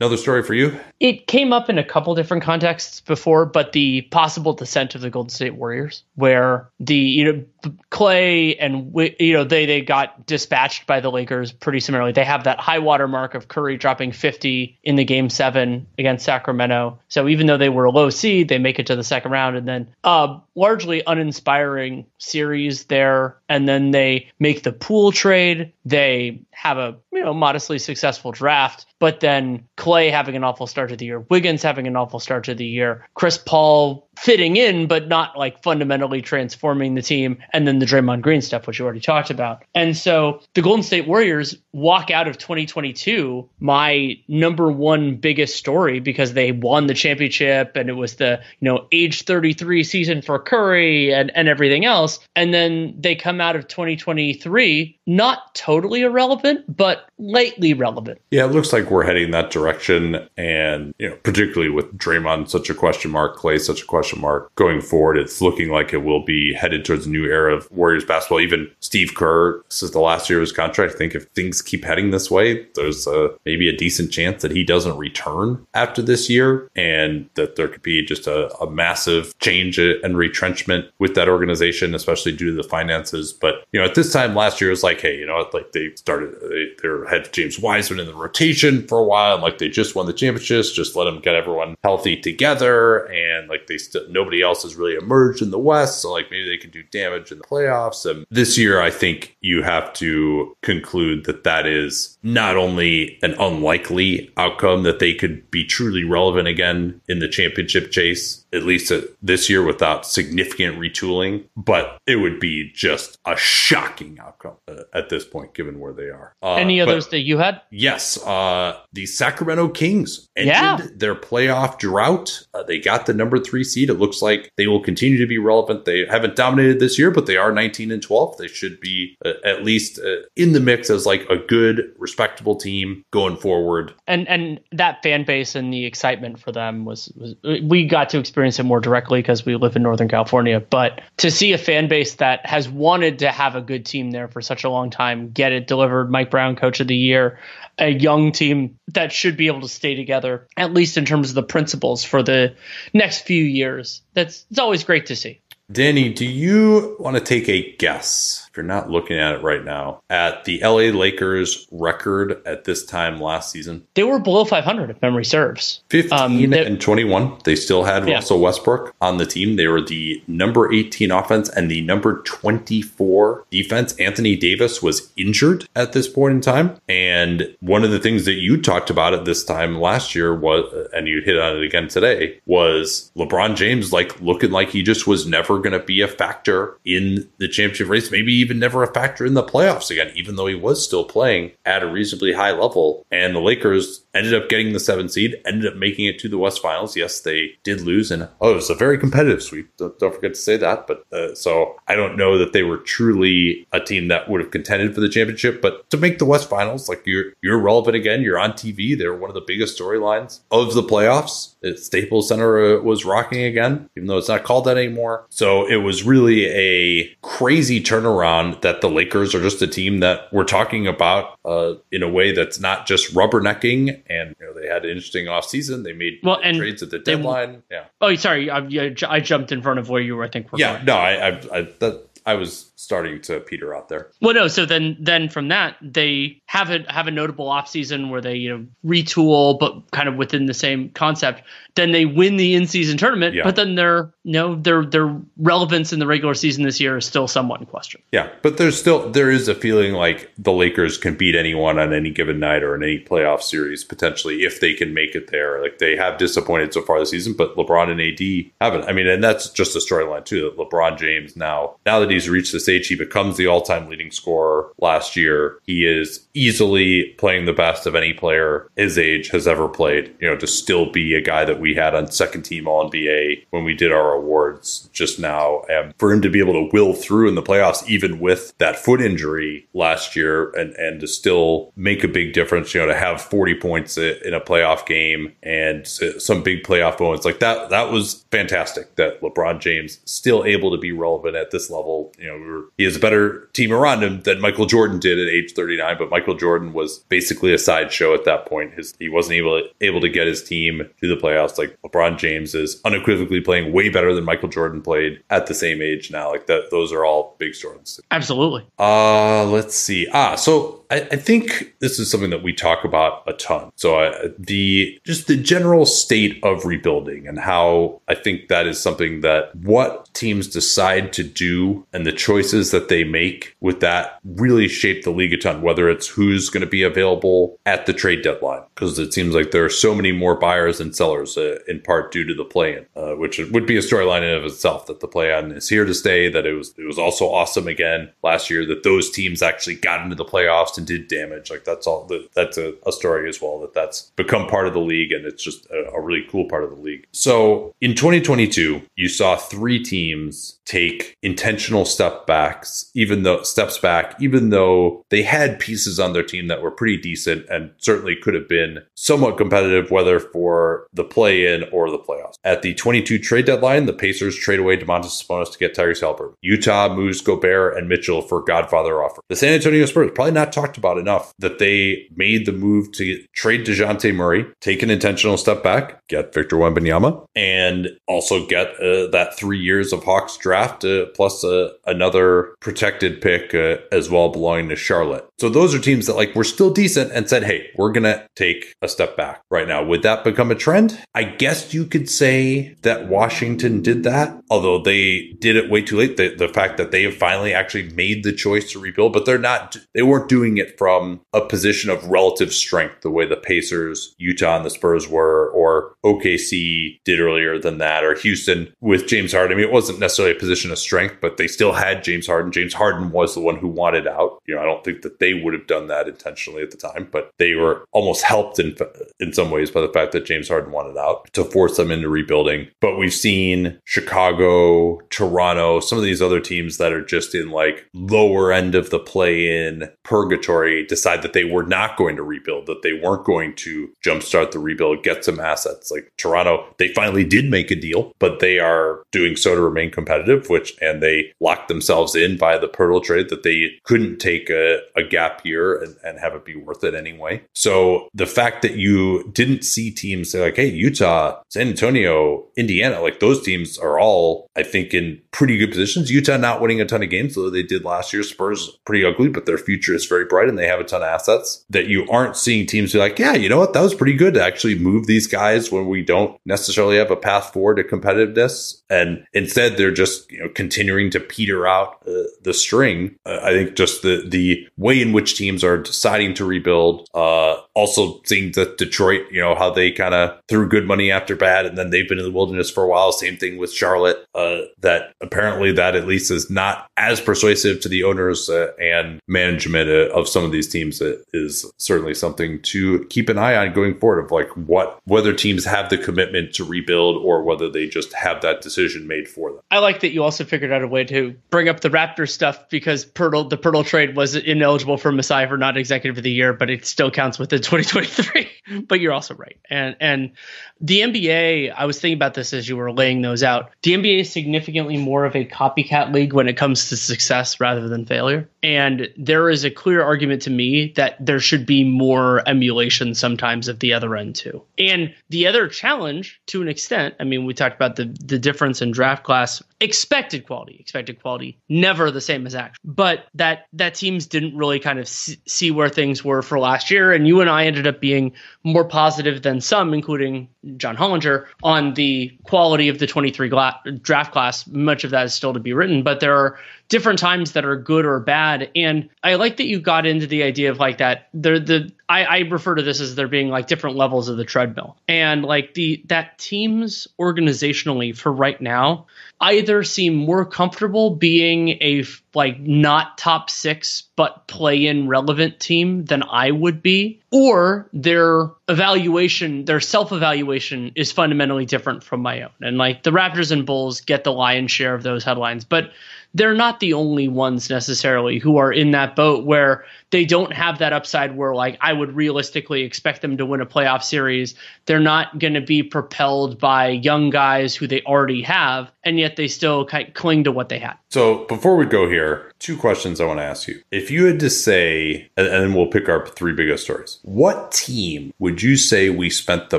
Another 0.00 0.16
story 0.16 0.42
for 0.42 0.54
you? 0.54 0.78
It 1.00 1.26
came 1.26 1.52
up 1.52 1.70
in 1.70 1.78
a 1.78 1.84
couple 1.84 2.14
different 2.14 2.42
contexts 2.42 3.00
before, 3.00 3.46
but 3.46 3.72
the 3.72 4.02
possible 4.10 4.52
descent 4.52 4.94
of 4.94 5.00
the 5.00 5.10
Golden 5.10 5.30
State 5.30 5.54
Warriors, 5.54 6.02
where 6.16 6.68
the 6.80 6.96
you 6.96 7.24
know 7.24 7.44
Klay 7.90 8.56
and 8.58 8.94
you 9.18 9.32
know 9.32 9.44
they 9.44 9.66
they 9.66 9.80
got 9.80 10.26
dispatched 10.26 10.86
by 10.86 11.00
the 11.00 11.10
Lakers 11.10 11.52
pretty 11.52 11.80
similarly. 11.80 12.12
They 12.12 12.24
have 12.24 12.44
that 12.44 12.60
high 12.60 12.78
water 12.78 13.08
mark 13.08 13.34
of 13.34 13.48
Curry 13.48 13.76
dropping 13.76 14.12
50 14.12 14.78
in 14.82 14.96
the 14.96 15.04
game 15.04 15.30
seven 15.30 15.86
against 15.98 16.24
Sacramento. 16.24 16.98
So 17.08 17.28
even 17.28 17.46
though 17.46 17.56
they 17.56 17.68
were 17.68 17.84
a 17.84 17.90
low 17.90 18.10
seed, 18.10 18.48
they 18.48 18.58
make 18.58 18.78
it 18.78 18.86
to 18.86 18.96
the 18.96 19.04
second 19.04 19.32
round, 19.32 19.56
and 19.56 19.66
then 19.66 19.88
uh, 20.04 20.38
largely 20.54 21.02
uninspiring 21.06 22.06
series 22.18 22.84
there. 22.84 23.36
And 23.48 23.68
then 23.68 23.90
they 23.90 24.30
make 24.38 24.62
the 24.62 24.72
Poole 24.72 25.12
trade. 25.12 25.72
They 25.84 26.42
have 26.50 26.78
a 26.78 26.96
you 27.12 27.24
know 27.24 27.34
modestly 27.34 27.78
successful 27.78 28.32
draft, 28.32 28.86
but 28.98 29.20
then 29.20 29.68
Klay 29.76 30.10
having 30.10 30.36
an 30.36 30.44
awful 30.44 30.66
start 30.66 30.90
to 30.90 30.96
the 30.96 31.04
year, 31.04 31.20
Wiggins 31.20 31.62
having 31.62 31.86
an 31.86 31.96
awful 31.96 32.20
start 32.20 32.44
to 32.44 32.54
the 32.54 32.66
year, 32.66 33.06
Chris 33.14 33.38
Paul 33.38 34.03
fitting 34.18 34.56
in, 34.56 34.86
but 34.86 35.08
not 35.08 35.36
like 35.38 35.62
fundamentally 35.62 36.22
transforming 36.22 36.94
the 36.94 37.02
team. 37.02 37.38
And 37.52 37.66
then 37.66 37.78
the 37.78 37.86
Draymond 37.86 38.22
Green 38.22 38.40
stuff, 38.42 38.66
which 38.66 38.78
you 38.78 38.84
already 38.84 39.00
talked 39.00 39.30
about. 39.30 39.64
And 39.74 39.96
so 39.96 40.40
the 40.54 40.62
Golden 40.62 40.82
State 40.82 41.06
Warriors 41.06 41.56
walk 41.74 42.10
out 42.10 42.28
of 42.28 42.38
2022, 42.38 43.48
my 43.58 44.16
number 44.28 44.70
one 44.70 45.16
biggest 45.16 45.56
story 45.56 45.98
because 45.98 46.32
they 46.32 46.52
won 46.52 46.86
the 46.86 46.94
championship 46.94 47.72
and 47.74 47.90
it 47.90 47.94
was 47.94 48.16
the, 48.16 48.40
you 48.60 48.66
know, 48.66 48.86
age 48.92 49.24
33 49.24 49.82
season 49.82 50.22
for 50.22 50.38
Curry 50.38 51.12
and, 51.12 51.36
and 51.36 51.48
everything 51.48 51.84
else. 51.84 52.20
And 52.36 52.54
then 52.54 52.94
they 52.98 53.16
come 53.16 53.40
out 53.40 53.56
of 53.56 53.66
2023, 53.66 54.98
not 55.06 55.54
totally 55.54 56.02
irrelevant, 56.02 56.64
but 56.74 57.08
lately 57.18 57.74
relevant. 57.74 58.20
Yeah, 58.30 58.44
it 58.44 58.52
looks 58.52 58.72
like 58.72 58.90
we're 58.90 59.04
heading 59.04 59.32
that 59.32 59.50
direction. 59.50 60.28
And, 60.36 60.94
you 60.98 61.10
know, 61.10 61.16
particularly 61.24 61.70
with 61.70 61.96
Draymond 61.98 62.48
such 62.48 62.70
a 62.70 62.74
question 62.74 63.10
mark, 63.10 63.36
Klay 63.36 63.60
such 63.60 63.82
a 63.82 63.86
question 63.86 64.20
mark 64.20 64.54
going 64.54 64.80
forward. 64.80 65.18
It's 65.18 65.40
looking 65.40 65.70
like 65.70 65.92
it 65.92 66.04
will 66.04 66.24
be 66.24 66.54
headed 66.54 66.84
towards 66.84 67.06
a 67.06 67.10
new 67.10 67.24
era 67.24 67.54
of 67.56 67.68
Warriors 67.72 68.04
basketball. 68.04 68.40
Even 68.40 68.70
Steve 68.78 69.14
Kerr, 69.16 69.60
is 69.68 69.90
the 69.90 70.00
last 70.00 70.30
year 70.30 70.38
of 70.38 70.42
his 70.42 70.52
contract. 70.52 70.94
I 70.94 70.96
think 70.96 71.14
if 71.16 71.24
things 71.34 71.63
keep 71.64 71.84
heading 71.84 72.10
this 72.10 72.30
way, 72.30 72.66
there's 72.74 73.06
a, 73.06 73.30
maybe 73.44 73.68
a 73.68 73.76
decent 73.76 74.12
chance 74.12 74.42
that 74.42 74.52
he 74.52 74.64
doesn't 74.64 74.96
return 74.96 75.66
after 75.74 76.02
this 76.02 76.28
year 76.28 76.70
and 76.76 77.28
that 77.34 77.56
there 77.56 77.68
could 77.68 77.82
be 77.82 78.04
just 78.04 78.26
a, 78.26 78.54
a 78.58 78.70
massive 78.70 79.36
change 79.38 79.78
and 79.78 80.16
retrenchment 80.16 80.86
with 80.98 81.14
that 81.14 81.28
organization, 81.28 81.94
especially 81.94 82.32
due 82.32 82.54
to 82.54 82.62
the 82.62 82.68
finances. 82.68 83.32
But, 83.32 83.64
you 83.72 83.80
know, 83.80 83.86
at 83.86 83.94
this 83.94 84.12
time 84.12 84.34
last 84.34 84.60
year, 84.60 84.70
it 84.70 84.72
was 84.72 84.82
like, 84.82 85.00
hey, 85.00 85.16
you 85.18 85.26
know, 85.26 85.48
like 85.52 85.72
they 85.72 85.94
started, 85.94 86.34
they, 86.40 86.66
they 86.82 87.10
had 87.10 87.32
James 87.32 87.58
Wiseman 87.58 88.00
in 88.00 88.06
the 88.06 88.14
rotation 88.14 88.86
for 88.86 88.98
a 88.98 89.04
while. 89.04 89.34
And 89.34 89.42
like 89.42 89.58
they 89.58 89.68
just 89.68 89.94
won 89.94 90.06
the 90.06 90.12
championships, 90.12 90.72
just 90.72 90.96
let 90.96 91.04
them 91.04 91.20
get 91.20 91.34
everyone 91.34 91.76
healthy 91.82 92.20
together. 92.20 93.10
And 93.10 93.48
like 93.48 93.66
they 93.66 93.78
nobody 94.08 94.42
else 94.42 94.62
has 94.62 94.76
really 94.76 94.94
emerged 94.94 95.42
in 95.42 95.50
the 95.50 95.58
West. 95.58 96.02
So 96.02 96.12
like 96.12 96.30
maybe 96.30 96.48
they 96.48 96.56
can 96.56 96.70
do 96.70 96.82
damage 96.84 97.30
in 97.32 97.38
the 97.38 97.44
playoffs. 97.44 98.08
And 98.08 98.26
this 98.30 98.56
year, 98.58 98.80
I 98.80 98.90
think 98.90 99.36
you 99.40 99.62
have 99.62 99.92
to 99.94 100.56
conclude 100.62 101.24
that 101.24 101.44
that 101.44 101.53
is 101.62 102.18
not 102.22 102.56
only 102.56 103.18
an 103.22 103.34
unlikely 103.38 104.30
outcome 104.36 104.82
that 104.82 104.98
they 104.98 105.14
could 105.14 105.50
be 105.50 105.64
truly 105.64 106.04
relevant 106.04 106.48
again 106.48 107.00
in 107.08 107.20
the 107.20 107.28
championship 107.28 107.90
chase, 107.90 108.43
at 108.54 108.62
least 108.62 108.92
this 109.22 109.50
year 109.50 109.64
without 109.64 110.06
significant 110.06 110.78
retooling, 110.78 111.44
but 111.56 111.98
it 112.06 112.16
would 112.16 112.38
be 112.38 112.70
just 112.72 113.18
a 113.26 113.36
shocking 113.36 114.18
outcome 114.20 114.56
uh, 114.68 114.82
at 114.92 115.08
this 115.08 115.24
point, 115.24 115.54
given 115.54 115.80
where 115.80 115.92
they 115.92 116.08
are. 116.08 116.34
Uh, 116.42 116.54
Any 116.54 116.80
others 116.80 117.08
that 117.08 117.20
you 117.20 117.38
had? 117.38 117.60
Yes. 117.70 118.22
Uh, 118.24 118.78
the 118.92 119.06
Sacramento 119.06 119.68
Kings 119.68 120.28
ended 120.36 120.54
yeah. 120.54 120.78
their 120.94 121.14
playoff 121.14 121.78
drought. 121.78 122.46
Uh, 122.54 122.62
they 122.62 122.78
got 122.78 123.06
the 123.06 123.14
number 123.14 123.38
three 123.38 123.64
seed. 123.64 123.90
It 123.90 123.94
looks 123.94 124.22
like 124.22 124.52
they 124.56 124.66
will 124.66 124.80
continue 124.80 125.18
to 125.18 125.26
be 125.26 125.38
relevant. 125.38 125.84
They 125.84 126.06
haven't 126.06 126.36
dominated 126.36 126.80
this 126.80 126.98
year, 126.98 127.10
but 127.10 127.26
they 127.26 127.36
are 127.36 127.52
19 127.52 127.90
and 127.90 128.02
12. 128.02 128.38
They 128.38 128.48
should 128.48 128.80
be 128.80 129.16
uh, 129.24 129.32
at 129.44 129.64
least 129.64 129.98
uh, 129.98 130.22
in 130.36 130.52
the 130.52 130.60
mix 130.60 130.90
as 130.90 131.06
like 131.06 131.28
a 131.28 131.36
good, 131.36 131.92
respectable 131.98 132.56
team 132.56 133.04
going 133.10 133.36
forward. 133.36 133.94
And 134.06 134.28
and 134.28 134.60
that 134.72 135.02
fan 135.02 135.24
base 135.24 135.54
and 135.54 135.72
the 135.72 135.84
excitement 135.84 136.38
for 136.38 136.52
them 136.52 136.84
was, 136.84 137.12
was 137.16 137.34
we 137.62 137.86
got 137.86 138.08
to 138.10 138.18
experience 138.18 138.43
experience 138.44 138.58
it 138.58 138.64
more 138.64 138.80
directly 138.80 139.20
because 139.20 139.46
we 139.46 139.56
live 139.56 139.74
in 139.74 139.82
Northern 139.82 140.08
California. 140.08 140.60
But 140.60 141.00
to 141.18 141.30
see 141.30 141.52
a 141.54 141.58
fan 141.58 141.88
base 141.88 142.16
that 142.16 142.44
has 142.44 142.68
wanted 142.68 143.20
to 143.20 143.30
have 143.30 143.56
a 143.56 143.62
good 143.62 143.86
team 143.86 144.10
there 144.10 144.28
for 144.28 144.42
such 144.42 144.64
a 144.64 144.70
long 144.70 144.90
time 144.90 145.30
get 145.30 145.52
it 145.52 145.66
delivered, 145.66 146.10
Mike 146.10 146.30
Brown, 146.30 146.54
coach 146.56 146.80
of 146.80 146.86
the 146.86 146.96
year, 146.96 147.38
a 147.78 147.88
young 147.88 148.32
team 148.32 148.78
that 148.88 149.12
should 149.12 149.36
be 149.36 149.46
able 149.46 149.62
to 149.62 149.68
stay 149.68 149.94
together, 149.94 150.46
at 150.58 150.74
least 150.74 150.98
in 150.98 151.06
terms 151.06 151.30
of 151.30 151.34
the 151.34 151.42
principles 151.42 152.04
for 152.04 152.22
the 152.22 152.54
next 152.92 153.22
few 153.22 153.42
years. 153.42 154.02
That's 154.12 154.44
it's 154.50 154.58
always 154.58 154.84
great 154.84 155.06
to 155.06 155.16
see. 155.16 155.40
Danny, 155.72 156.12
do 156.12 156.26
you 156.26 156.96
want 157.00 157.16
to 157.16 157.22
take 157.22 157.48
a 157.48 157.74
guess 157.76 158.43
if 158.54 158.58
you're 158.58 158.64
not 158.64 158.88
looking 158.88 159.18
at 159.18 159.34
it 159.34 159.42
right 159.42 159.64
now, 159.64 160.00
at 160.08 160.44
the 160.44 160.60
LA 160.62 160.96
Lakers 160.96 161.66
record 161.72 162.40
at 162.46 162.62
this 162.62 162.84
time 162.84 163.20
last 163.20 163.50
season? 163.50 163.84
They 163.94 164.04
were 164.04 164.20
below 164.20 164.44
500, 164.44 164.90
if 164.90 165.02
memory 165.02 165.24
serves. 165.24 165.82
15 165.90 166.12
um, 166.20 166.52
and 166.52 166.80
21. 166.80 167.38
They 167.42 167.56
still 167.56 167.82
had 167.82 168.06
yeah. 168.06 168.14
Russell 168.14 168.38
Westbrook 168.38 168.94
on 169.00 169.16
the 169.16 169.26
team. 169.26 169.56
They 169.56 169.66
were 169.66 169.82
the 169.82 170.22
number 170.28 170.72
18 170.72 171.10
offense 171.10 171.48
and 171.48 171.68
the 171.68 171.80
number 171.80 172.22
24 172.22 173.44
defense. 173.50 173.96
Anthony 173.96 174.36
Davis 174.36 174.80
was 174.80 175.12
injured 175.16 175.68
at 175.74 175.92
this 175.92 176.06
point 176.06 176.34
in 176.34 176.40
time. 176.40 176.76
And 176.88 177.56
one 177.58 177.82
of 177.82 177.90
the 177.90 177.98
things 177.98 178.24
that 178.26 178.34
you 178.34 178.62
talked 178.62 178.88
about 178.88 179.14
at 179.14 179.24
this 179.24 179.42
time 179.42 179.80
last 179.80 180.14
year 180.14 180.32
was, 180.32 180.64
and 180.92 181.08
you 181.08 181.22
hit 181.22 181.40
on 181.40 181.56
it 181.56 181.64
again 181.64 181.88
today, 181.88 182.40
was 182.46 183.10
LeBron 183.16 183.56
James 183.56 183.92
like 183.92 184.20
looking 184.20 184.52
like 184.52 184.70
he 184.70 184.84
just 184.84 185.08
was 185.08 185.26
never 185.26 185.58
going 185.58 185.72
to 185.72 185.84
be 185.84 186.02
a 186.02 186.06
factor 186.06 186.78
in 186.84 187.28
the 187.38 187.48
championship 187.48 187.88
race. 187.88 188.12
Maybe 188.12 188.43
even 188.44 188.58
never 188.58 188.82
a 188.82 188.92
factor 188.92 189.24
in 189.24 189.34
the 189.34 189.42
playoffs 189.42 189.90
again, 189.90 190.12
even 190.14 190.36
though 190.36 190.46
he 190.46 190.54
was 190.54 190.84
still 190.84 191.04
playing 191.04 191.52
at 191.64 191.82
a 191.82 191.90
reasonably 191.90 192.34
high 192.34 192.52
level. 192.52 193.06
And 193.10 193.34
the 193.34 193.40
Lakers 193.40 194.04
ended 194.14 194.34
up 194.34 194.48
getting 194.50 194.72
the 194.72 194.80
seven 194.80 195.08
seed, 195.08 195.40
ended 195.46 195.72
up 195.72 195.78
making 195.78 196.04
it 196.04 196.18
to 196.20 196.28
the 196.28 196.38
West 196.38 196.60
Finals. 196.60 196.96
Yes, 196.96 197.20
they 197.20 197.52
did 197.62 197.80
lose, 197.80 198.10
and 198.10 198.28
oh, 198.40 198.52
it 198.52 198.56
was 198.56 198.70
a 198.70 198.74
very 198.74 198.98
competitive 198.98 199.42
sweep. 199.42 199.74
Don't, 199.78 199.98
don't 199.98 200.14
forget 200.14 200.34
to 200.34 200.40
say 200.40 200.56
that. 200.58 200.86
But 200.86 201.04
uh, 201.12 201.34
so 201.34 201.76
I 201.88 201.96
don't 201.96 202.16
know 202.16 202.36
that 202.38 202.52
they 202.52 202.62
were 202.62 202.78
truly 202.78 203.66
a 203.72 203.80
team 203.80 204.08
that 204.08 204.28
would 204.28 204.40
have 204.40 204.50
contended 204.50 204.94
for 204.94 205.00
the 205.00 205.08
championship, 205.08 205.62
but 205.62 205.88
to 205.90 205.96
make 205.96 206.18
the 206.18 206.26
West 206.26 206.48
Finals, 206.50 206.88
like 206.88 207.02
you're 207.06 207.32
you're 207.42 207.58
relevant 207.58 207.96
again. 207.96 208.22
You're 208.22 208.38
on 208.38 208.52
TV. 208.52 208.96
They're 208.96 209.16
one 209.16 209.30
of 209.30 209.34
the 209.34 209.40
biggest 209.46 209.78
storylines 209.78 210.40
of 210.50 210.74
the 210.74 210.82
playoffs. 210.82 211.53
Staples 211.76 212.28
Center 212.28 212.78
uh, 212.78 212.82
was 212.82 213.04
rocking 213.04 213.42
again, 213.42 213.88
even 213.96 214.06
though 214.06 214.18
it's 214.18 214.28
not 214.28 214.44
called 214.44 214.64
that 214.66 214.76
anymore. 214.76 215.26
So 215.30 215.66
it 215.66 215.76
was 215.76 216.04
really 216.04 216.46
a 216.46 217.14
crazy 217.22 217.82
turnaround 217.82 218.62
that 218.62 218.80
the 218.80 218.88
Lakers 218.88 219.34
are 219.34 219.40
just 219.40 219.62
a 219.62 219.66
team 219.66 220.00
that 220.00 220.32
we're 220.32 220.44
talking 220.44 220.86
about 220.86 221.38
uh, 221.44 221.74
in 221.90 222.02
a 222.02 222.08
way 222.08 222.32
that's 222.32 222.60
not 222.60 222.86
just 222.86 223.14
rubbernecking. 223.14 224.02
And 224.08 224.34
you 224.38 224.46
know, 224.46 224.52
they 224.60 224.68
had 224.68 224.84
an 224.84 224.90
interesting 224.90 225.26
offseason. 225.26 225.84
They 225.84 225.92
made 225.92 226.20
well, 226.22 226.40
and 226.42 226.56
trades 226.56 226.82
at 226.82 226.90
the 226.90 226.98
deadline. 226.98 227.62
They, 227.68 227.76
yeah. 227.76 227.84
Oh, 228.00 228.14
sorry, 228.16 228.50
I, 228.50 228.94
I, 229.08 229.20
jumped 229.20 229.52
in 229.52 229.62
front 229.62 229.78
of 229.78 229.88
where 229.88 230.02
you 230.02 230.16
were. 230.16 230.24
I 230.24 230.28
think. 230.28 230.48
yeah. 230.56 230.74
Going. 230.74 230.84
No, 230.86 230.94
I, 230.94 231.12
I, 231.12 231.28
I, 231.28 231.62
that, 231.80 232.08
I 232.26 232.34
was 232.34 232.72
starting 232.76 233.20
to 233.22 233.40
peter 233.40 233.74
out 233.74 233.88
there. 233.88 234.10
Well, 234.20 234.34
no. 234.34 234.48
So 234.48 234.66
then, 234.66 234.96
then 235.00 235.28
from 235.28 235.48
that, 235.48 235.76
they 235.82 236.40
have 236.46 236.70
a 236.70 236.84
have 236.92 237.06
a 237.06 237.10
notable 237.10 237.46
offseason 237.46 238.10
where 238.10 238.20
they 238.20 238.34
you 238.34 238.50
know 238.58 238.66
retool, 238.84 239.58
but 239.58 239.90
kind 239.92 240.08
of 240.08 240.16
within 240.16 240.46
the 240.46 240.54
same 240.54 240.90
concept. 240.90 241.42
Then 241.76 241.90
they 241.90 242.04
win 242.06 242.36
the 242.36 242.54
in 242.54 242.68
season 242.68 242.96
tournament, 242.96 243.34
Yeah. 243.34 243.42
but 243.42 243.56
then 243.56 243.74
their 243.74 244.12
you 244.22 244.32
know 244.32 244.54
their 244.56 244.84
their 244.84 245.16
relevance 245.36 245.92
in 245.92 245.98
the 245.98 246.06
regular 246.06 246.34
season 246.34 246.64
this 246.64 246.80
year 246.80 246.96
is 246.96 247.04
still 247.04 247.26
somewhat 247.28 247.60
in 247.60 247.66
question. 247.66 248.00
Yeah, 248.12 248.28
but 248.42 248.56
there's 248.58 248.78
still 248.78 249.10
there 249.10 249.30
is 249.30 249.48
a 249.48 249.54
feeling 249.54 249.92
like 249.94 250.30
the 250.38 250.52
Lakers 250.52 250.98
can 250.98 251.16
beat 251.16 251.34
anyone 251.34 251.78
on 251.78 251.92
any 251.92 252.10
given 252.10 252.38
night 252.38 252.62
or 252.62 252.74
in 252.76 252.82
any 252.82 253.00
playoff 253.00 253.42
series 253.42 253.82
potentially 253.84 254.44
if 254.44 254.60
they 254.60 254.72
can 254.74 254.94
make 254.94 255.14
it 255.14 255.30
there. 255.30 255.60
Like 255.60 255.78
they 255.78 255.96
have 255.96 256.18
disappointed 256.18 256.72
so 256.72 256.82
far 256.82 257.00
this 257.00 257.10
season, 257.10 257.34
but 257.36 257.56
LeBron 257.56 257.90
and 257.90 258.00
AD 258.00 258.52
haven't. 258.60 258.88
I 258.88 258.92
mean, 258.92 259.06
and 259.08 259.22
that's 259.22 259.48
just 259.50 259.74
a 259.74 259.80
storyline 259.80 260.24
too. 260.24 260.42
That 260.42 260.56
LeBron 260.56 260.96
James 260.98 261.36
now 261.36 261.76
now 261.84 261.98
that 262.00 262.10
he's 262.10 262.28
reached 262.28 262.52
this 262.52 262.63
age, 262.68 262.88
he 262.88 262.96
becomes 262.96 263.36
the 263.36 263.46
all-time 263.46 263.88
leading 263.88 264.10
scorer. 264.10 264.70
Last 264.78 265.16
year, 265.16 265.58
he 265.64 265.86
is 265.86 266.26
easily 266.34 267.14
playing 267.18 267.46
the 267.46 267.52
best 267.52 267.86
of 267.86 267.94
any 267.94 268.12
player 268.12 268.68
his 268.76 268.98
age 268.98 269.30
has 269.30 269.46
ever 269.46 269.68
played. 269.68 270.14
You 270.20 270.28
know, 270.28 270.36
to 270.36 270.46
still 270.46 270.90
be 270.90 271.14
a 271.14 271.20
guy 271.20 271.44
that 271.44 271.60
we 271.60 271.74
had 271.74 271.94
on 271.94 272.10
second 272.10 272.42
team 272.42 272.66
All 272.68 272.90
NBA 272.90 273.46
when 273.50 273.64
we 273.64 273.74
did 273.74 273.92
our 273.92 274.12
awards 274.12 274.88
just 274.92 275.18
now, 275.18 275.62
and 275.68 275.94
for 275.98 276.12
him 276.12 276.22
to 276.22 276.30
be 276.30 276.40
able 276.40 276.52
to 276.54 276.70
will 276.72 276.94
through 276.94 277.28
in 277.28 277.34
the 277.34 277.42
playoffs, 277.42 277.86
even 277.88 278.20
with 278.20 278.52
that 278.58 278.76
foot 278.76 279.00
injury 279.00 279.66
last 279.74 280.16
year, 280.16 280.50
and 280.50 280.74
and 280.74 281.00
to 281.00 281.06
still 281.06 281.72
make 281.76 282.04
a 282.04 282.08
big 282.08 282.32
difference. 282.32 282.74
You 282.74 282.80
know, 282.80 282.86
to 282.86 282.94
have 282.94 283.20
forty 283.20 283.54
points 283.54 283.96
in 283.98 284.34
a 284.34 284.40
playoff 284.40 284.86
game 284.86 285.34
and 285.42 285.86
some 285.86 286.42
big 286.42 286.62
playoff 286.62 287.00
moments 287.00 287.24
like 287.24 287.40
that. 287.40 287.70
That 287.70 287.90
was 287.90 288.24
fantastic. 288.30 288.96
That 288.96 289.20
LeBron 289.20 289.60
James 289.60 290.00
still 290.04 290.44
able 290.44 290.70
to 290.70 290.78
be 290.78 290.92
relevant 290.92 291.36
at 291.36 291.50
this 291.50 291.70
level. 291.70 292.12
You 292.18 292.26
know, 292.26 292.38
we 292.38 292.44
were, 292.54 292.64
he 292.78 292.84
has 292.84 292.96
a 292.96 293.00
better 293.00 293.46
team 293.52 293.72
around 293.72 294.02
him 294.02 294.22
than 294.22 294.40
Michael 294.40 294.66
Jordan 294.66 294.98
did 294.98 295.18
at 295.18 295.28
age 295.28 295.52
thirty 295.52 295.76
nine, 295.76 295.96
but 295.98 296.10
Michael 296.10 296.34
Jordan 296.34 296.72
was 296.72 297.00
basically 297.08 297.52
a 297.52 297.58
sideshow 297.58 298.14
at 298.14 298.24
that 298.24 298.46
point. 298.46 298.74
His 298.74 298.94
he 298.98 299.08
wasn't 299.08 299.34
able 299.34 299.62
able 299.80 300.00
to 300.00 300.08
get 300.08 300.26
his 300.26 300.42
team 300.42 300.88
to 301.00 301.08
the 301.08 301.20
playoffs. 301.20 301.58
Like 301.58 301.76
LeBron 301.82 302.18
James 302.18 302.54
is 302.54 302.80
unequivocally 302.84 303.40
playing 303.40 303.72
way 303.72 303.88
better 303.88 304.14
than 304.14 304.24
Michael 304.24 304.48
Jordan 304.48 304.82
played 304.82 305.22
at 305.30 305.46
the 305.46 305.54
same 305.54 305.82
age 305.82 306.10
now. 306.10 306.30
Like 306.30 306.46
that, 306.46 306.70
those 306.70 306.92
are 306.92 307.04
all 307.04 307.36
big 307.38 307.54
stories. 307.54 308.00
Absolutely. 308.10 308.66
Uh, 308.78 309.44
let's 309.44 309.74
see. 309.74 310.06
Ah, 310.12 310.34
so 310.36 310.83
I, 310.90 311.00
I 311.12 311.16
think 311.16 311.74
this 311.80 311.98
is 311.98 312.10
something 312.10 312.30
that 312.30 312.42
we 312.42 312.52
talk 312.52 312.84
about 312.84 313.22
a 313.26 313.32
ton. 313.32 313.70
So 313.76 313.98
I, 313.98 314.28
the 314.38 314.98
just 315.04 315.26
the 315.26 315.36
general 315.36 315.86
state 315.86 316.42
of 316.42 316.64
rebuilding 316.64 317.26
and 317.26 317.38
how 317.38 318.00
I 318.08 318.14
think 318.14 318.48
that 318.48 318.66
is 318.66 318.80
something 318.80 319.20
that 319.22 319.54
what 319.56 320.12
teams 320.14 320.48
decide 320.48 321.12
to 321.14 321.22
do 321.22 321.86
and 321.92 322.06
the 322.06 322.12
choices 322.12 322.70
that 322.70 322.88
they 322.88 323.04
make 323.04 323.56
with 323.60 323.80
that 323.80 324.18
really 324.24 324.68
shape 324.68 325.04
the 325.04 325.10
league 325.10 325.32
a 325.32 325.36
ton. 325.36 325.62
Whether 325.62 325.88
it's 325.88 326.06
who's 326.06 326.50
going 326.50 326.62
to 326.62 326.70
be 326.70 326.82
available 326.82 327.58
at 327.66 327.86
the 327.86 327.92
trade 327.92 328.22
deadline, 328.22 328.62
because 328.74 328.98
it 328.98 329.14
seems 329.14 329.34
like 329.34 329.50
there 329.50 329.64
are 329.64 329.70
so 329.70 329.94
many 329.94 330.12
more 330.12 330.34
buyers 330.34 330.78
than 330.78 330.92
sellers, 330.92 331.36
uh, 331.36 331.58
in 331.68 331.80
part 331.80 332.12
due 332.12 332.24
to 332.24 332.34
the 332.34 332.44
play-in, 332.44 332.86
uh, 332.96 333.14
which 333.14 333.38
would 333.38 333.66
be 333.66 333.76
a 333.76 333.80
storyline 333.80 334.18
in 334.18 334.24
and 334.24 334.44
of 334.44 334.44
itself. 334.44 334.86
That 334.86 335.00
the 335.00 335.08
play-in 335.08 335.52
is 335.52 335.68
here 335.68 335.84
to 335.84 335.94
stay. 335.94 336.28
That 336.28 336.46
it 336.46 336.54
was 336.54 336.74
it 336.78 336.84
was 336.84 336.98
also 336.98 337.26
awesome 337.26 337.68
again 337.68 338.10
last 338.22 338.50
year. 338.50 338.66
That 338.66 338.82
those 338.82 339.10
teams 339.10 339.42
actually 339.42 339.76
got 339.76 340.02
into 340.02 340.14
the 340.14 340.24
playoffs 340.24 340.73
and 340.78 340.86
did 340.86 341.08
damage. 341.08 341.50
Like 341.50 341.64
that's 341.64 341.86
all. 341.86 342.10
That's 342.34 342.58
a, 342.58 342.74
a 342.86 342.92
story 342.92 343.28
as 343.28 343.40
well. 343.40 343.60
That 343.60 343.74
that's 343.74 344.10
become 344.16 344.46
part 344.46 344.66
of 344.66 344.74
the 344.74 344.80
league, 344.80 345.12
and 345.12 345.24
it's 345.24 345.42
just 345.42 345.66
a, 345.70 345.90
a 345.92 346.00
really 346.00 346.24
cool 346.30 346.48
part 346.48 346.64
of 346.64 346.70
the 346.70 346.76
league. 346.76 347.06
So 347.12 347.74
in 347.80 347.94
2022, 347.94 348.82
you 348.96 349.08
saw 349.08 349.36
three 349.36 349.82
teams 349.82 350.58
take 350.64 351.16
intentional 351.22 351.84
step 351.84 352.26
backs, 352.26 352.90
even 352.94 353.22
though 353.22 353.42
steps 353.42 353.78
back, 353.78 354.14
even 354.20 354.50
though 354.50 355.04
they 355.10 355.22
had 355.22 355.58
pieces 355.58 356.00
on 356.00 356.12
their 356.12 356.22
team 356.22 356.48
that 356.48 356.62
were 356.62 356.70
pretty 356.70 356.96
decent 356.96 357.46
and 357.48 357.70
certainly 357.78 358.16
could 358.16 358.34
have 358.34 358.48
been 358.48 358.78
somewhat 358.94 359.36
competitive, 359.36 359.90
whether 359.90 360.18
for 360.18 360.86
the 360.92 361.04
play 361.04 361.52
in 361.52 361.64
or 361.72 361.90
the 361.90 361.98
playoffs. 361.98 362.34
At 362.44 362.62
the 362.62 362.74
22 362.74 363.18
trade 363.18 363.46
deadline, 363.46 363.86
the 363.86 363.92
Pacers 363.92 364.36
trade 364.36 364.58
away 364.58 364.76
Domantas 364.76 365.22
Sabonis 365.22 365.52
to 365.52 365.58
get 365.58 365.74
Tyrese 365.74 366.00
Halliburton. 366.00 366.36
Utah 366.42 366.94
moves 366.94 367.20
Gobert 367.20 367.76
and 367.76 367.88
Mitchell 367.88 368.22
for 368.22 368.42
Godfather 368.42 369.02
offer. 369.02 369.22
The 369.28 369.36
San 369.36 369.52
Antonio 369.54 369.84
Spurs 369.86 370.10
probably 370.14 370.32
not 370.32 370.52
talked 370.52 370.76
about 370.76 370.98
enough 370.98 371.32
that 371.38 371.58
they 371.58 372.06
made 372.16 372.46
the 372.46 372.52
move 372.52 372.92
to 372.92 373.22
trade 373.34 373.66
DeJounte 373.66 374.14
Murray, 374.14 374.46
take 374.60 374.82
an 374.82 374.90
intentional 374.90 375.36
step 375.36 375.62
back, 375.62 376.06
get 376.08 376.34
Victor 376.34 376.56
Wembanyama, 376.56 377.26
and 377.34 377.88
also 378.06 378.46
get 378.46 378.68
uh, 378.80 379.08
that 379.10 379.36
three 379.36 379.58
years 379.58 379.92
of 379.92 380.04
Hawks 380.04 380.36
draft 380.36 380.53
uh, 380.84 381.06
plus 381.14 381.44
uh, 381.44 381.72
another 381.86 382.54
protected 382.60 383.20
pick 383.20 383.54
uh, 383.54 383.76
as 383.92 384.08
well 384.10 384.28
belonging 384.28 384.68
to 384.68 384.76
Charlotte. 384.76 385.28
So 385.38 385.48
those 385.48 385.74
are 385.74 385.80
teams 385.80 386.06
that 386.06 386.16
like 386.16 386.34
were 386.34 386.44
still 386.44 386.70
decent 386.70 387.12
and 387.12 387.28
said, 387.28 387.44
"Hey, 387.44 387.70
we're 387.76 387.92
gonna 387.92 388.26
take 388.36 388.74
a 388.82 388.88
step 388.88 389.16
back 389.16 389.42
right 389.50 389.66
now." 389.66 389.82
Would 389.84 390.02
that 390.02 390.22
become 390.22 390.50
a 390.50 390.54
trend? 390.54 390.98
I 391.14 391.24
guess 391.24 391.74
you 391.74 391.86
could 391.86 392.08
say 392.08 392.76
that 392.82 393.08
Washington 393.08 393.82
did 393.82 394.04
that, 394.04 394.40
although 394.48 394.78
they 394.80 395.32
did 395.40 395.56
it 395.56 395.70
way 395.70 395.82
too 395.82 395.98
late. 395.98 396.16
The, 396.16 396.34
the 396.34 396.48
fact 396.48 396.76
that 396.76 396.92
they 396.92 397.02
have 397.02 397.16
finally 397.16 397.52
actually 397.52 397.90
made 397.90 398.22
the 398.22 398.32
choice 398.32 398.70
to 398.72 398.78
rebuild, 398.78 399.12
but 399.12 399.26
they're 399.26 399.38
not. 399.38 399.76
They 399.94 400.02
weren't 400.02 400.28
doing 400.28 400.56
it 400.56 400.78
from 400.78 401.20
a 401.32 401.40
position 401.40 401.90
of 401.90 402.06
relative 402.06 402.52
strength, 402.52 403.00
the 403.02 403.10
way 403.10 403.26
the 403.26 403.36
Pacers, 403.36 404.14
Utah, 404.18 404.56
and 404.56 404.64
the 404.64 404.70
Spurs 404.70 405.08
were, 405.08 405.50
or 405.50 405.94
OKC 406.04 407.00
did 407.04 407.20
earlier 407.20 407.58
than 407.58 407.78
that, 407.78 408.04
or 408.04 408.14
Houston 408.14 408.72
with 408.80 409.08
James 409.08 409.32
Harden. 409.32 409.52
I 409.52 409.56
mean, 409.56 409.68
it 409.68 409.72
wasn't 409.72 409.98
necessarily 409.98 410.36
a 410.36 410.38
position 410.38 410.70
of 410.70 410.78
strength, 410.78 411.16
but 411.20 411.36
they 411.38 411.48
still 411.48 411.72
had 411.72 412.04
James 412.04 412.26
Harden. 412.26 412.52
James 412.52 412.74
Harden 412.74 413.10
was 413.10 413.34
the 413.34 413.40
one 413.40 413.56
who 413.56 413.68
wanted 413.68 414.06
out. 414.06 414.38
You 414.46 414.54
know, 414.54 414.60
I 414.60 414.64
don't 414.64 414.84
think 414.84 415.02
that 415.02 415.18
they 415.24 415.32
would 415.32 415.54
have 415.54 415.66
done 415.66 415.86
that 415.86 416.06
intentionally 416.06 416.62
at 416.62 416.70
the 416.70 416.76
time, 416.76 417.08
but 417.10 417.30
they 417.38 417.54
were 417.54 417.86
almost 417.92 418.22
helped 418.22 418.58
in 418.58 418.76
in 419.18 419.32
some 419.32 419.50
ways 419.50 419.70
by 419.70 419.80
the 419.80 419.88
fact 419.88 420.12
that 420.12 420.26
James 420.26 420.48
Harden 420.48 420.70
wanted 420.70 420.98
out 420.98 421.26
to 421.32 421.44
force 421.44 421.78
them 421.78 421.90
into 421.90 422.10
rebuilding. 422.10 422.68
But 422.82 422.98
we've 422.98 423.14
seen 423.14 423.80
Chicago, 423.84 424.98
Toronto, 425.08 425.80
some 425.80 425.96
of 425.96 426.04
these 426.04 426.20
other 426.20 426.40
teams 426.40 426.76
that 426.76 426.92
are 426.92 427.02
just 427.02 427.34
in 427.34 427.50
like 427.50 427.88
lower 427.94 428.52
end 428.52 428.74
of 428.74 428.90
the 428.90 428.98
play 428.98 429.66
in 429.66 429.88
purgatory 430.02 430.84
decide 430.84 431.22
that 431.22 431.32
they 431.32 431.44
were 431.44 431.64
not 431.64 431.96
going 431.96 432.16
to 432.16 432.22
rebuild, 432.22 432.66
that 432.66 432.82
they 432.82 432.92
weren't 432.92 433.24
going 433.24 433.54
to 433.54 433.88
jumpstart 434.04 434.50
the 434.50 434.58
rebuild, 434.58 435.02
get 435.02 435.24
some 435.24 435.40
assets. 435.40 435.90
Like 435.90 436.12
Toronto, 436.18 436.66
they 436.78 436.88
finally 436.88 437.24
did 437.24 437.50
make 437.50 437.70
a 437.70 437.76
deal, 437.76 438.12
but 438.18 438.40
they 438.40 438.58
are 438.58 439.02
doing 439.10 439.36
so 439.36 439.54
to 439.54 439.62
remain 439.62 439.90
competitive, 439.90 440.50
which 440.50 440.76
and 440.82 441.02
they 441.02 441.32
locked 441.40 441.68
themselves 441.68 442.14
in 442.14 442.36
by 442.36 442.58
the 442.58 442.68
Poeltl 442.68 443.02
trade 443.02 443.30
that 443.30 443.42
they 443.42 443.70
couldn't 443.84 444.18
take 444.18 444.50
a, 444.50 444.80
a 444.96 445.02
gap 445.14 445.44
year 445.44 445.80
and, 445.82 445.96
and 446.04 446.18
have 446.18 446.34
it 446.34 446.44
be 446.44 446.56
worth 446.56 446.82
it 446.84 446.94
anyway. 446.94 447.42
So 447.54 448.08
the 448.14 448.26
fact 448.26 448.62
that 448.62 448.76
you 448.76 449.30
didn't 449.32 449.64
see 449.64 449.90
teams 449.90 450.30
say 450.30 450.40
like, 450.40 450.56
hey, 450.56 450.68
Utah, 450.68 451.40
San 451.48 451.68
Antonio, 451.68 452.44
Indiana, 452.56 453.00
like 453.00 453.20
those 453.20 453.42
teams 453.42 453.78
are 453.78 453.98
all, 453.98 454.48
I 454.56 454.62
think, 454.62 454.94
in 454.94 455.20
pretty 455.30 455.56
good 455.58 455.70
positions. 455.70 456.10
Utah 456.10 456.36
not 456.36 456.60
winning 456.60 456.80
a 456.80 456.84
ton 456.84 457.02
of 457.02 457.10
games, 457.10 457.34
though 457.34 457.50
they 457.50 457.62
did 457.62 457.84
last 457.84 458.12
year. 458.12 458.22
Spurs 458.22 458.70
pretty 458.84 459.04
ugly, 459.04 459.28
but 459.28 459.46
their 459.46 459.58
future 459.58 459.94
is 459.94 460.06
very 460.06 460.24
bright 460.24 460.48
and 460.48 460.58
they 460.58 460.66
have 460.66 460.80
a 460.80 460.84
ton 460.84 461.02
of 461.02 461.08
assets. 461.08 461.64
That 461.70 461.86
you 461.86 462.06
aren't 462.10 462.36
seeing 462.36 462.66
teams 462.66 462.92
be 462.92 462.98
like, 462.98 463.18
yeah, 463.18 463.34
you 463.34 463.48
know 463.48 463.58
what, 463.58 463.72
that 463.72 463.82
was 463.82 463.94
pretty 463.94 464.14
good 464.14 464.34
to 464.34 464.44
actually 464.44 464.78
move 464.78 465.06
these 465.06 465.26
guys 465.26 465.70
when 465.70 465.86
we 465.86 466.02
don't 466.02 466.38
necessarily 466.44 466.96
have 466.96 467.10
a 467.10 467.16
path 467.16 467.52
forward 467.52 467.76
to 467.76 467.84
competitiveness. 467.84 468.82
And 468.90 469.24
instead, 469.32 469.76
they're 469.76 469.90
just 469.90 470.30
you 470.30 470.40
know 470.40 470.48
continuing 470.48 471.10
to 471.10 471.20
peter 471.20 471.66
out 471.66 472.02
uh, 472.06 472.24
the 472.42 472.54
string. 472.54 473.16
Uh, 473.24 473.40
I 473.42 473.50
think 473.50 473.76
just 473.76 474.02
the 474.02 474.24
the 474.26 474.68
way 474.76 475.03
in 475.04 475.12
which 475.12 475.36
teams 475.36 475.62
are 475.62 475.76
deciding 475.76 476.32
to 476.34 476.44
rebuild. 476.44 477.08
Uh, 477.14 477.56
also 477.74 478.20
seeing 478.24 478.52
that 478.52 478.78
Detroit, 478.78 479.26
you 479.30 479.40
know, 479.40 479.54
how 479.54 479.70
they 479.70 479.90
kind 479.90 480.14
of 480.14 480.40
threw 480.48 480.66
good 480.66 480.86
money 480.86 481.10
after 481.10 481.36
bad, 481.36 481.66
and 481.66 481.76
then 481.76 481.90
they've 481.90 482.08
been 482.08 482.18
in 482.18 482.24
the 482.24 482.30
wilderness 482.30 482.70
for 482.70 482.84
a 482.84 482.88
while. 482.88 483.12
Same 483.12 483.36
thing 483.36 483.58
with 483.58 483.72
Charlotte. 483.72 484.24
Uh, 484.34 484.62
that 484.80 485.12
apparently 485.20 485.72
that 485.72 485.94
at 485.94 486.06
least 486.06 486.30
is 486.30 486.48
not 486.50 486.88
as 486.96 487.20
persuasive 487.20 487.80
to 487.80 487.88
the 487.88 488.02
owners 488.02 488.48
uh, 488.48 488.72
and 488.80 489.20
management 489.28 489.90
uh, 489.90 490.14
of 490.14 490.28
some 490.28 490.44
of 490.44 490.52
these 490.52 490.68
teams. 490.68 491.00
It 491.00 491.22
is 491.32 491.70
certainly 491.78 492.14
something 492.14 492.62
to 492.62 493.04
keep 493.10 493.28
an 493.28 493.38
eye 493.38 493.56
on 493.56 493.74
going 493.74 493.98
forward. 493.98 494.24
Of 494.24 494.30
like 494.30 494.48
what 494.50 494.98
whether 495.04 495.32
teams 495.34 495.64
have 495.64 495.90
the 495.90 495.98
commitment 495.98 496.54
to 496.54 496.64
rebuild 496.64 497.22
or 497.22 497.42
whether 497.42 497.68
they 497.68 497.86
just 497.86 498.12
have 498.14 498.40
that 498.42 498.62
decision 498.62 499.06
made 499.06 499.28
for 499.28 499.50
them. 499.50 499.60
I 499.70 499.78
like 499.78 500.00
that 500.00 500.12
you 500.12 500.22
also 500.22 500.44
figured 500.44 500.72
out 500.72 500.82
a 500.82 500.88
way 500.88 501.04
to 501.04 501.34
bring 501.50 501.68
up 501.68 501.80
the 501.80 501.90
Raptor 501.90 502.28
stuff 502.28 502.68
because 502.70 503.04
Poeltl, 503.04 503.50
the 503.50 503.58
Poeltl 503.58 503.84
trade 503.84 504.16
was 504.16 504.36
ineligible 504.36 504.93
for 504.96 505.12
Masai 505.12 505.46
for 505.46 505.56
not 505.56 505.76
executive 505.76 506.16
of 506.18 506.24
the 506.24 506.30
year, 506.30 506.52
but 506.52 506.70
it 506.70 506.86
still 506.86 507.10
counts 507.10 507.38
within 507.38 507.60
2023. 507.62 508.48
but 508.88 509.00
you're 509.00 509.12
also 509.12 509.34
right. 509.34 509.58
And 509.70 509.96
and 510.00 510.32
the 510.80 511.00
NBA, 511.00 511.72
I 511.74 511.86
was 511.86 512.00
thinking 512.00 512.16
about 512.16 512.34
this 512.34 512.52
as 512.52 512.68
you 512.68 512.76
were 512.76 512.92
laying 512.92 513.22
those 513.22 513.42
out. 513.42 513.70
The 513.82 513.92
NBA 513.92 514.20
is 514.20 514.32
significantly 514.32 514.96
more 514.96 515.24
of 515.24 515.34
a 515.34 515.44
copycat 515.44 516.12
league 516.12 516.32
when 516.32 516.48
it 516.48 516.56
comes 516.56 516.88
to 516.88 516.96
success 516.96 517.60
rather 517.60 517.88
than 517.88 518.04
failure. 518.04 518.48
And 518.62 519.08
there 519.16 519.48
is 519.50 519.64
a 519.64 519.70
clear 519.70 520.02
argument 520.02 520.42
to 520.42 520.50
me 520.50 520.92
that 520.96 521.24
there 521.24 521.40
should 521.40 521.64
be 521.64 521.84
more 521.84 522.46
emulation 522.48 523.14
sometimes 523.14 523.68
of 523.68 523.80
the 523.80 523.92
other 523.92 524.16
end 524.16 524.36
too. 524.36 524.62
And 524.78 525.14
the 525.30 525.46
other 525.46 525.68
challenge 525.68 526.40
to 526.46 526.60
an 526.62 526.68
extent, 526.68 527.14
I 527.20 527.24
mean, 527.24 527.44
we 527.44 527.54
talked 527.54 527.76
about 527.76 527.96
the 527.96 528.14
the 528.24 528.38
difference 528.38 528.82
in 528.82 528.90
draft 528.90 529.24
class 529.24 529.62
expected 529.80 530.46
quality, 530.46 530.76
expected 530.80 531.20
quality, 531.20 531.58
never 531.68 532.10
the 532.10 532.20
same 532.20 532.46
as 532.46 532.54
actual. 532.54 532.80
But 532.84 533.26
that 533.34 533.66
that 533.74 533.94
teams 533.94 534.26
didn't 534.26 534.56
really 534.56 534.80
kind 534.84 534.98
of 534.98 535.08
see 535.08 535.70
where 535.70 535.88
things 535.88 536.22
were 536.22 536.42
for 536.42 536.60
last 536.60 536.90
year, 536.90 537.10
and 537.10 537.26
you 537.26 537.40
and 537.40 537.48
I 537.48 537.64
ended 537.64 537.86
up 537.86 538.00
being 538.00 538.34
more 538.62 538.84
positive 538.84 539.42
than 539.42 539.62
some, 539.62 539.94
including 539.94 540.48
John 540.76 540.94
Hollinger, 540.94 541.46
on 541.62 541.94
the 541.94 542.36
quality 542.44 542.90
of 542.90 542.98
the 542.98 543.06
23 543.06 543.48
gla- 543.48 543.80
draft 544.02 544.32
class. 544.32 544.66
Much 544.66 545.02
of 545.02 545.10
that 545.12 545.24
is 545.24 545.32
still 545.32 545.54
to 545.54 545.58
be 545.58 545.72
written, 545.72 546.02
but 546.02 546.20
there 546.20 546.36
are 546.36 546.58
different 546.90 547.18
times 547.18 547.52
that 547.52 547.64
are 547.64 547.76
good 547.76 548.04
or 548.04 548.20
bad. 548.20 548.70
And 548.76 549.08
I 549.22 549.36
like 549.36 549.56
that 549.56 549.66
you 549.66 549.80
got 549.80 550.04
into 550.04 550.26
the 550.26 550.42
idea 550.42 550.70
of 550.70 550.78
like 550.78 550.98
that. 550.98 551.28
The 551.32 551.58
the 551.58 551.92
I, 552.06 552.24
I 552.24 552.38
refer 552.40 552.74
to 552.74 552.82
this 552.82 553.00
as 553.00 553.14
there 553.14 553.26
being 553.26 553.48
like 553.48 553.66
different 553.66 553.96
levels 553.96 554.28
of 554.28 554.36
the 554.36 554.44
treadmill, 554.44 554.98
and 555.08 555.42
like 555.44 555.72
the 555.72 556.02
that 556.06 556.38
teams 556.38 557.08
organizationally 557.18 558.14
for 558.14 558.30
right 558.30 558.60
now 558.60 559.06
either 559.44 559.84
seem 559.84 560.14
more 560.14 560.46
comfortable 560.46 561.10
being 561.10 561.68
a 561.82 562.04
like 562.34 562.58
not 562.60 563.18
top 563.18 563.50
six 563.50 564.04
but 564.16 564.46
play 564.46 564.86
in 564.86 565.06
relevant 565.06 565.60
team 565.60 566.06
than 566.06 566.22
I 566.22 566.50
would 566.50 566.82
be, 566.82 567.20
or 567.30 567.88
their 567.92 568.50
evaluation, 568.68 569.66
their 569.66 569.80
self 569.80 570.12
evaluation 570.12 570.92
is 570.94 571.12
fundamentally 571.12 571.66
different 571.66 572.02
from 572.02 572.22
my 572.22 572.42
own. 572.42 572.50
And 572.62 572.78
like 572.78 573.02
the 573.02 573.10
Raptors 573.10 573.52
and 573.52 573.66
Bulls 573.66 574.00
get 574.00 574.24
the 574.24 574.32
lion's 574.32 574.70
share 574.70 574.94
of 574.94 575.02
those 575.02 575.24
headlines, 575.24 575.64
but 575.64 575.92
they're 576.32 576.54
not 576.54 576.80
the 576.80 576.94
only 576.94 577.28
ones 577.28 577.68
necessarily 577.68 578.38
who 578.38 578.56
are 578.56 578.72
in 578.72 578.92
that 578.92 579.14
boat 579.14 579.44
where 579.44 579.84
they 580.14 580.24
don't 580.24 580.52
have 580.52 580.78
that 580.78 580.92
upside 580.92 581.36
where 581.36 581.56
like 581.56 581.76
I 581.80 581.92
would 581.92 582.14
realistically 582.14 582.82
expect 582.82 583.20
them 583.20 583.36
to 583.36 583.44
win 583.44 583.60
a 583.60 583.66
playoff 583.66 584.04
series. 584.04 584.54
They're 584.86 585.00
not 585.00 585.40
going 585.40 585.54
to 585.54 585.60
be 585.60 585.82
propelled 585.82 586.56
by 586.56 586.90
young 586.90 587.30
guys 587.30 587.74
who 587.74 587.88
they 587.88 588.00
already 588.02 588.40
have 588.42 588.92
and 589.02 589.18
yet 589.18 589.34
they 589.36 589.48
still 589.48 589.84
kind 589.84 590.08
of 590.08 590.14
cling 590.14 590.44
to 590.44 590.52
what 590.52 590.68
they 590.68 590.78
had. 590.78 590.94
So, 591.10 591.44
before 591.44 591.76
we 591.76 591.86
go 591.86 592.08
here, 592.08 592.52
two 592.58 592.76
questions 592.76 593.20
I 593.20 593.26
want 593.26 593.38
to 593.38 593.44
ask 593.44 593.68
you. 593.68 593.82
If 593.90 594.10
you 594.10 594.24
had 594.24 594.40
to 594.40 594.50
say 594.50 595.30
and, 595.36 595.46
then 595.46 595.74
we'll 595.74 595.86
pick 595.86 596.08
our 596.08 596.26
three 596.28 596.52
biggest 596.52 596.84
stories. 596.84 597.20
What 597.22 597.72
team 597.72 598.32
would 598.38 598.62
you 598.62 598.76
say 598.76 599.10
we 599.10 599.30
spent 599.30 599.70
the 599.70 599.78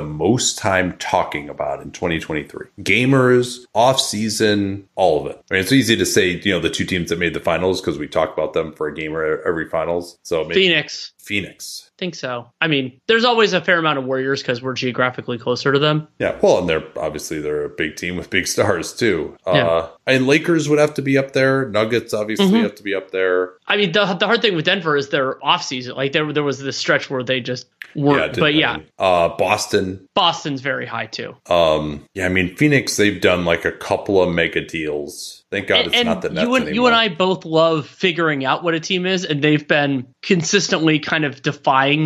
most 0.00 0.58
time 0.58 0.96
talking 0.98 1.48
about 1.48 1.82
in 1.82 1.90
2023? 1.90 2.66
Gamers, 2.80 3.66
off 3.74 4.00
season, 4.00 4.88
all 4.94 5.20
of 5.20 5.30
it. 5.30 5.42
I 5.50 5.54
mean, 5.54 5.62
it's 5.62 5.72
easy 5.72 5.96
to 5.96 6.06
say, 6.06 6.40
you 6.42 6.52
know, 6.52 6.60
the 6.60 6.70
two 6.70 6.84
teams 6.84 7.10
that 7.10 7.18
made 7.18 7.34
the 7.34 7.40
finals 7.40 7.80
because 7.80 7.98
we 7.98 8.06
talk 8.06 8.32
about 8.32 8.52
them 8.52 8.72
for 8.72 8.86
a 8.86 8.94
gamer 8.94 9.42
every 9.42 9.68
finals. 9.68 10.18
So 10.26 10.44
Phoenix. 10.48 11.12
Phoenix 11.18 11.85
think 11.98 12.14
so. 12.14 12.50
I 12.60 12.68
mean, 12.68 13.00
there's 13.06 13.24
always 13.24 13.52
a 13.52 13.60
fair 13.60 13.78
amount 13.78 13.98
of 13.98 14.04
Warriors 14.04 14.42
because 14.42 14.62
we're 14.62 14.74
geographically 14.74 15.38
closer 15.38 15.72
to 15.72 15.78
them. 15.78 16.08
Yeah, 16.18 16.38
well, 16.42 16.58
and 16.58 16.68
they're 16.68 16.84
obviously 16.96 17.40
they're 17.40 17.64
a 17.64 17.68
big 17.68 17.96
team 17.96 18.16
with 18.16 18.30
big 18.30 18.46
stars 18.46 18.92
too. 18.94 19.36
Yeah. 19.46 19.66
Uh, 19.66 19.88
and 20.06 20.26
Lakers 20.26 20.68
would 20.68 20.78
have 20.78 20.94
to 20.94 21.02
be 21.02 21.18
up 21.18 21.32
there. 21.32 21.68
Nuggets 21.68 22.14
obviously 22.14 22.46
mm-hmm. 22.46 22.62
have 22.62 22.74
to 22.76 22.82
be 22.82 22.94
up 22.94 23.10
there. 23.10 23.54
I 23.66 23.76
mean, 23.76 23.92
the 23.92 24.04
the 24.14 24.26
hard 24.26 24.42
thing 24.42 24.54
with 24.54 24.64
Denver 24.64 24.96
is 24.96 25.08
their 25.08 25.44
off 25.44 25.62
season. 25.62 25.96
Like 25.96 26.12
there 26.12 26.32
there 26.32 26.44
was 26.44 26.58
this 26.58 26.76
stretch 26.76 27.10
where 27.10 27.22
they 27.22 27.40
just 27.40 27.66
weren't. 27.94 28.36
Yeah, 28.36 28.40
but 28.40 28.54
yeah, 28.54 28.78
uh, 28.98 29.30
Boston. 29.36 30.08
Boston's 30.14 30.60
very 30.60 30.86
high 30.86 31.06
too. 31.06 31.36
Um, 31.48 32.04
yeah, 32.14 32.26
I 32.26 32.28
mean 32.28 32.54
Phoenix. 32.56 32.96
They've 32.96 33.20
done 33.20 33.44
like 33.44 33.64
a 33.64 33.72
couple 33.72 34.22
of 34.22 34.32
mega 34.32 34.64
deals. 34.64 35.44
Thank 35.50 35.68
God 35.68 35.78
and, 35.78 35.86
it's 35.88 35.96
and 35.96 36.06
not 36.06 36.22
the 36.22 36.30
Nets 36.30 36.46
you 36.46 36.54
and, 36.54 36.64
anymore. 36.64 36.74
You 36.74 36.86
and 36.86 36.96
I 36.96 37.08
both 37.08 37.44
love 37.44 37.86
figuring 37.86 38.44
out 38.44 38.64
what 38.64 38.74
a 38.74 38.80
team 38.80 39.06
is, 39.06 39.24
and 39.24 39.42
they've 39.42 39.66
been 39.66 40.06
consistently 40.22 40.98
kind 40.98 41.24
of 41.24 41.40